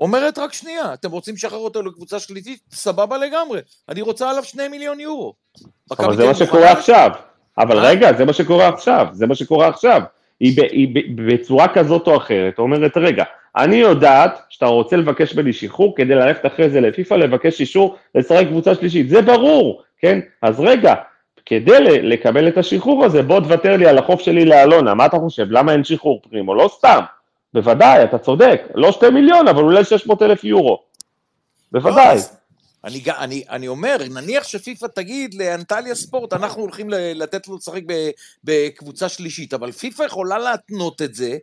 [0.00, 2.60] אומרת רק שנייה, אתם רוצים לשחרר אותו לקבוצה שלישית?
[2.70, 3.60] סבבה לגמרי.
[3.88, 5.34] אני רוצה עליו שני מיליון יורו.
[5.98, 6.72] אבל זה מה שקורה?
[6.72, 7.10] עכשיו.
[7.58, 7.78] אבל?
[7.78, 10.02] רגע, זה מה שקורה עכשיו, זה מה שקורה עכשיו.
[10.40, 13.24] היא, היא בצורה כזאת או אחרת אומרת, רגע,
[13.56, 18.46] אני יודעת שאתה רוצה לבקש ממני שחרור כדי ללכת אחרי זה לפיפ"א לבקש אישור לשחק
[18.46, 20.20] קבוצה שלישית, זה ברור, כן?
[20.42, 20.94] אז רגע,
[21.46, 25.46] כדי לקבל את השחרור הזה, בוא תוותר לי על החוב שלי לאלונה, מה אתה חושב?
[25.50, 26.54] למה אין שחרור פרימו?
[26.54, 27.00] לא סתם.
[27.56, 30.82] בוודאי, אתה צודק, לא שתי מיליון, אבל אולי 600 אלף יורו.
[31.72, 31.96] בוודאי.
[32.06, 32.36] לא, אז
[32.84, 37.82] אני, אני, אני אומר, נניח שפיפ"א תגיד לאנטליה ספורט, אנחנו הולכים לתת לו לשחק
[38.44, 41.36] בקבוצה שלישית, אבל פיפ"א יכולה להתנות את זה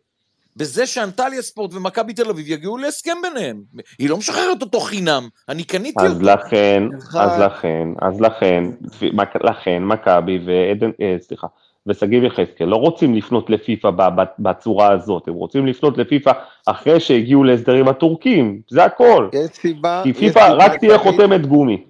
[0.57, 3.61] בזה שאנטליה ספורט ומכבי תל אביב יגיעו להסכם ביניהם.
[3.99, 6.25] היא לא משחררת אותו חינם, אני קניתי אז אותו.
[6.25, 6.83] לכן,
[7.19, 8.63] אז לכן, אז לכן,
[9.01, 11.47] מק- לכן מכבי ועדן, אה, סליחה,
[11.87, 13.91] ושגיב יחזקאל לא רוצים לפנות לפיפ"א
[14.39, 16.31] בצורה הזאת, הם רוצים לפנות לפיפ"א
[16.65, 19.29] אחרי שהגיעו להסדרים הטורקים, זה הכל.
[19.33, 20.01] יש סיבה...
[20.03, 21.83] כי פיפ"א רק תהיה חותמת גומי.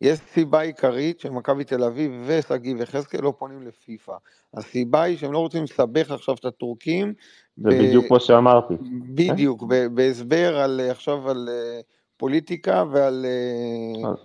[0.00, 4.12] יש סיבה עיקרית שמכבי תל אביב ושגיב יחזקאל לא פונים לפיפ"א.
[4.54, 7.12] הסיבה היא שהם לא רוצים לסבך עכשיו את הטורקים.
[7.56, 8.74] זה ב- בדיוק מה שאמרתי.
[9.14, 11.80] בדיוק, ב- בהסבר על עכשיו על אה,
[12.16, 13.26] פוליטיקה ועל...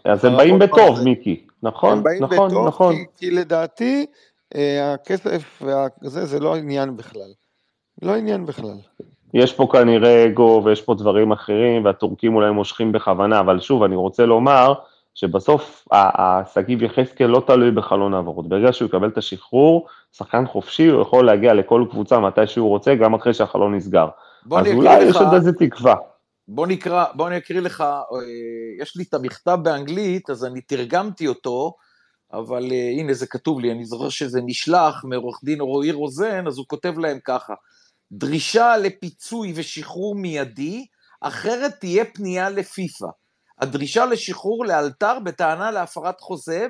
[0.06, 1.04] אה, אז הם באים בטוב.
[1.04, 1.46] מיקי.
[1.64, 2.96] נכון, הם באים נכון, בטוב, נכון.
[2.96, 4.06] כי, כי לדעתי
[4.84, 5.62] הכסף
[6.04, 7.32] וזה זה לא עניין בכלל.
[8.02, 8.78] לא עניין בכלל.
[9.34, 13.96] יש פה כנראה אגו ויש פה דברים אחרים, והטורקים אולי מושכים בכוונה, אבל שוב, אני
[13.96, 14.74] רוצה לומר
[15.16, 18.50] שבסוף ה- ה- שגיב יחזקאל לא תלוי בחלון העברות.
[18.50, 22.96] ברגע שהוא יקבל את השחרור, שחקן חופשי, הוא יכול להגיע לכל קבוצה מתי שהוא רוצה,
[22.96, 24.08] גם אחרי שהחלון נסגר.
[24.46, 25.96] בוא אז אולי אקריא יש לך, עוד איזה תקווה.
[26.48, 28.18] בוא נקרא, בוא אני אקריא לך, אה,
[28.82, 31.74] יש לי את המכתב באנגלית, אז אני תרגמתי אותו,
[32.34, 36.58] אבל אה, הנה זה כתוב לי, אני זוכר שזה נשלח מעורך דין רועי רוזן, אז
[36.58, 37.54] הוא כותב להם ככה,
[38.12, 40.86] דרישה לפיצוי ושחרור מיידי,
[41.22, 43.08] אחרת תהיה פנייה לפיפ"א.
[43.60, 46.68] הדרישה לשחרור לאלתר בטענה להפרת חוזה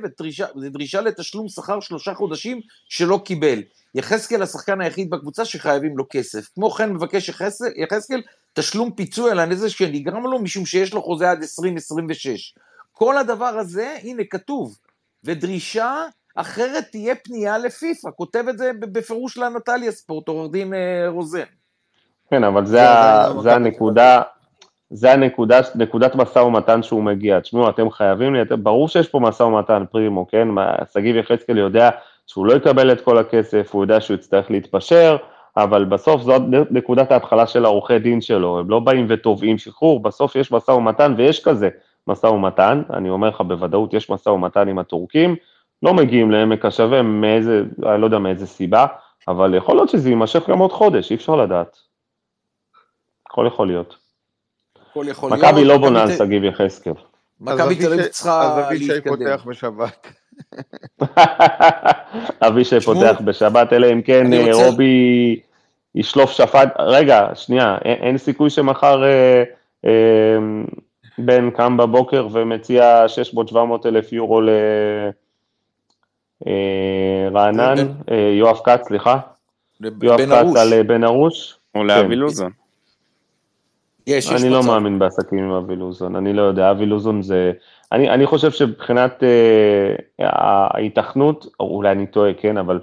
[0.61, 3.61] ודרישה לתשלום שכר שלושה חודשים שלא קיבל.
[3.95, 6.49] יחזקאל השחקן היחיד בקבוצה שחייבים לו כסף.
[6.55, 7.29] כמו כן מבקש
[7.75, 8.21] יחזקאל
[8.53, 12.55] תשלום פיצוי על הנזק שנגרם לו משום שיש לו חוזה עד 2026.
[12.93, 14.77] כל הדבר הזה, הנה כתוב,
[15.25, 16.05] ודרישה
[16.35, 21.43] אחרת תהיה פנייה לפיפ"א, כותב את זה בפירוש לנטליה ספורט, עורך דין אה, רוזן.
[22.29, 24.21] כן, אבל זה, ה, זה הנקודה,
[24.89, 27.39] זה הנקודה, נקודת משא ומתן שהוא מגיע.
[27.39, 30.47] תשמעו, אתם חייבים לי, ברור שיש פה משא ומתן פרימו, כן?
[30.93, 31.89] שגיב יחזקאל יודע
[32.27, 35.17] שהוא לא יקבל את כל הכסף, הוא יודע שהוא יצטרך להתפשר,
[35.57, 40.35] אבל בסוף זאת נקודת ההתחלה של העורכי דין שלו, הם לא באים ותובעים שחרור, בסוף
[40.35, 41.69] יש משא ומתן, ויש כזה
[42.07, 45.35] משא ומתן, אני אומר לך בוודאות, יש משא ומתן עם הטורקים,
[45.83, 48.85] לא מגיעים לעמק השווה מאיזה, אני לא יודע מאיזה סיבה,
[49.27, 51.77] אבל יכול להיות שזה יימשך גם עוד חודש, אי אפשר לדעת.
[53.25, 53.95] הכל יכול להיות.
[54.91, 55.43] הכל יכול להיות.
[55.43, 56.93] מכבי לא בונה על שגיב יחזקאל.
[57.41, 58.59] מכבי תל אביב צריכה להתקדם.
[58.59, 60.07] אז אבישי פותח בשבת.
[62.47, 65.39] אבישי פותח בשבת, אלא אם כן רובי
[65.95, 69.43] ישלוף שפט, רגע, שנייה, אין סיכוי שמחר אה,
[69.85, 70.37] אה,
[71.17, 73.05] בן קם בבוקר ומציע
[73.51, 74.41] 600-700 אלף יורו
[77.31, 79.19] לרענן, אה, יואב כץ, סליחה,
[80.01, 81.57] יואב כץ על בן ארוש.
[81.75, 82.51] או לאבי לוזון.
[84.07, 87.51] יש, יש אני לא מאמין בעסקים עם אבי לוזון, אני לא יודע, אבי לוזון זה...
[87.91, 92.79] אני, אני חושב שמבחינת אה, ההיתכנות, או אולי אני טועה, כן, אבל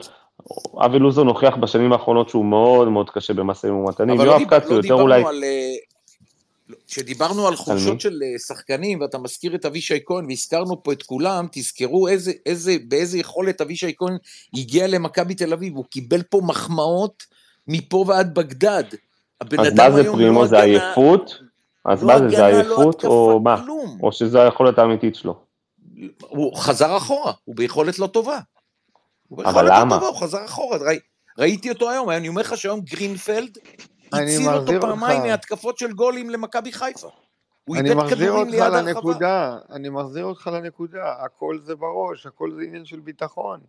[0.85, 4.75] אבי לוזון הוכיח בשנים האחרונות שהוא מאוד מאוד קשה במשאים ומתנים, יואב לא כץ לא
[4.75, 5.25] יותר אולי...
[5.25, 5.45] על...
[6.87, 11.47] כשדיברנו על חולשות של אה, שחקנים, ואתה מזכיר את אבישי כהן, והזכרנו פה את כולם,
[11.53, 14.17] תזכרו איזה, איזה, באיזה יכולת אבישי כהן
[14.55, 17.23] הגיע למכבי תל אביב, הוא קיבל פה מחמאות
[17.69, 18.85] מפה ועד בגדד.
[19.41, 21.39] אז מה זה פרימו, לא זה עייפות?
[21.85, 23.65] אז לא מה זה, זה לא עייפות או מה?
[24.03, 25.41] או שזו היכולת האמיתית שלו?
[26.21, 28.39] הוא חזר אחורה, הוא ביכולת לא טובה.
[29.39, 29.97] אבל למה?
[29.97, 30.79] הוא חזר אחורה,
[31.39, 33.59] ראיתי אותו היום, אני אומר לך שהיום גרינפלד
[34.13, 37.11] הציל אותו פעמיים מהתקפות של גולים למכבי חיפה.
[37.75, 43.01] אני מחזיר אותך לנקודה, אני מחזיר אותך לנקודה, הכל זה בראש, הכל זה עניין של
[43.01, 43.61] ביטחון.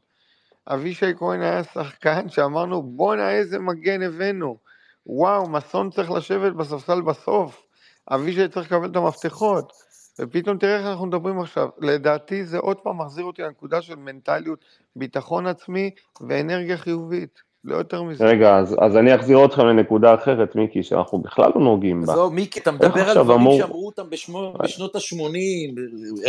[0.67, 4.57] אבישי כהן היה שחקן שאמרנו בואנה איזה מגן הבאנו,
[5.05, 7.65] וואו, מסון צריך לשבת בספסל בסוף,
[8.11, 9.73] אבישי צריך לקבל את המפתחות,
[10.19, 11.69] ופתאום תראה איך אנחנו מדברים עכשיו.
[11.79, 14.65] לדעתי זה עוד פעם מחזיר אותי לנקודה של מנטליות,
[14.95, 15.91] ביטחון עצמי
[16.27, 17.52] ואנרגיה חיובית.
[17.65, 18.25] לא יותר מזה.
[18.25, 22.13] רגע, אז, אז אני אחזיר אתכם לנקודה אחרת, מיקי, שאנחנו בכלל לא נוגעים בה.
[22.13, 23.57] זהו, מיקי, אתה מדבר על דברים אמור...
[23.59, 25.79] שאמרו אותם בשמו, בשנות ה-80,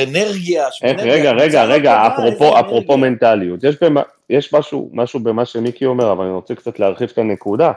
[0.02, 1.14] אנרגיה, איך, אנרגיה.
[1.14, 3.64] רגע, רגע, רגע, אפרופו, אפרופו מנטליות.
[3.64, 7.72] יש, במה, יש משהו, משהו במה שמיקי אומר, אבל אני רוצה קצת להרחיב את הנקודה.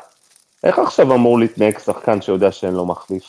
[0.63, 3.23] איך עכשיו אמור להתנהג שחקן שיודע שאין לו מחליף?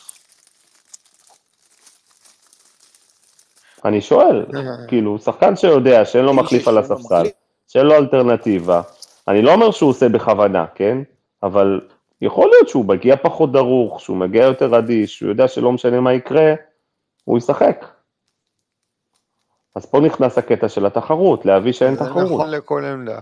[3.85, 4.45] אני שואל,
[4.87, 7.25] כאילו, שחקן שיודע שאין לו מחליף על הספסל,
[7.67, 8.81] שאין לו אלטרנטיבה,
[9.29, 10.97] אני לא אומר שהוא עושה בכוונה, כן?
[11.43, 11.81] אבל
[12.21, 16.13] יכול להיות שהוא מגיע פחות דרוך, שהוא מגיע יותר אדיש, שהוא יודע שלא משנה מה
[16.13, 16.53] יקרה,
[17.23, 17.85] הוא ישחק.
[19.75, 22.27] אז פה נכנס הקטע של התחרות, להביא שאין זה תחרות.
[22.27, 23.19] זה נכון לכל עמדה.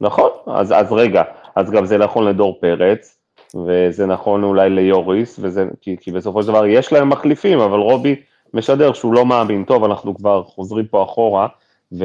[0.00, 1.22] נכון, אז, אז רגע,
[1.56, 3.18] אז גם זה נכון לדור פרץ,
[3.66, 8.22] וזה נכון אולי ליוריס, וזה, כי, כי בסופו של דבר יש להם מחליפים, אבל רובי
[8.54, 11.46] משדר שהוא לא מאמין, טוב, אנחנו כבר חוזרים פה אחורה,
[11.92, 12.04] ו...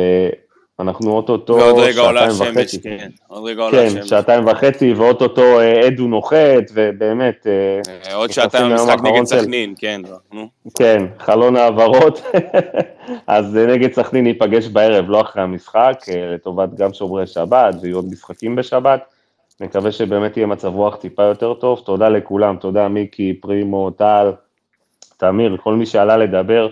[0.79, 1.59] אנחנו אוטוטו
[1.93, 2.81] שעתיים וחצי.
[2.81, 3.95] כן, עוד רגע עולה השמש.
[3.95, 7.47] כן, שעתיים וחצי, ואוטוטו אה, עדו נוחת, ובאמת...
[7.47, 10.01] אה, עוד שעתיים משחק נגד סכנין, כן.
[10.77, 12.21] כן, חלון העברות.
[13.27, 15.99] אז אה, נגד סכנין ניפגש בערב, לא אחרי המשחק,
[16.33, 19.01] לטובת גם שומרי שבת, ויהיו עוד משחקים בשבת.
[19.61, 21.81] נקווה שבאמת יהיה מצב רוח טיפה יותר טוב.
[21.85, 24.31] תודה לכולם, תודה מיקי, פרימו, טל,
[25.17, 26.69] תמיר, כל מי שעלה לדבר.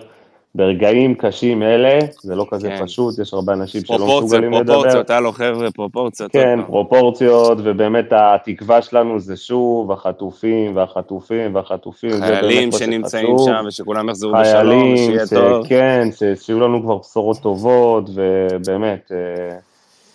[0.54, 2.84] ברגעים קשים אלה, זה לא כזה כן.
[2.84, 4.72] פשוט, יש הרבה אנשים שלא מסוגלים לדבר.
[4.72, 6.32] פרופורציות, הלו חבר'ה, פרופורציות.
[6.32, 12.10] כן, פרופורציות, ובאמת התקווה שלנו זה שוב החטופים והחטופים והחטופים.
[12.20, 15.66] חיילים שנמצאים שם ושכולם יחזרו בשלום, ושיהיה טוב.
[15.68, 19.56] כן, שיהיו לנו כבר בשורות טובות, ובאמת, אה,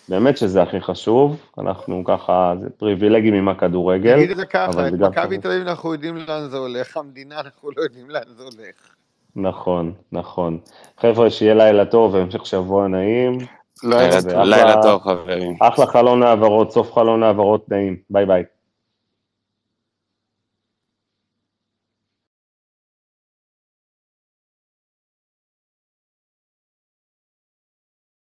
[0.08, 4.16] באמת שזה הכי חשוב, אנחנו ככה, זה פריבילגים עם הכדורגל.
[4.16, 7.70] נגיד את זה ככה, את מכבי תל אביב אנחנו יודעים לאן זה הולך, המדינה אנחנו
[7.76, 8.93] לא יודעים לאן זה הולך.
[9.36, 10.58] נכון, נכון.
[11.00, 13.38] חבר'ה, שיהיה לילה טוב והמשך שבוע נעים.
[13.82, 15.56] לילה טוב, חברים.
[15.60, 17.96] אחלה חלון העברות, סוף חלון העברות נעים.
[18.10, 18.42] ביי ביי.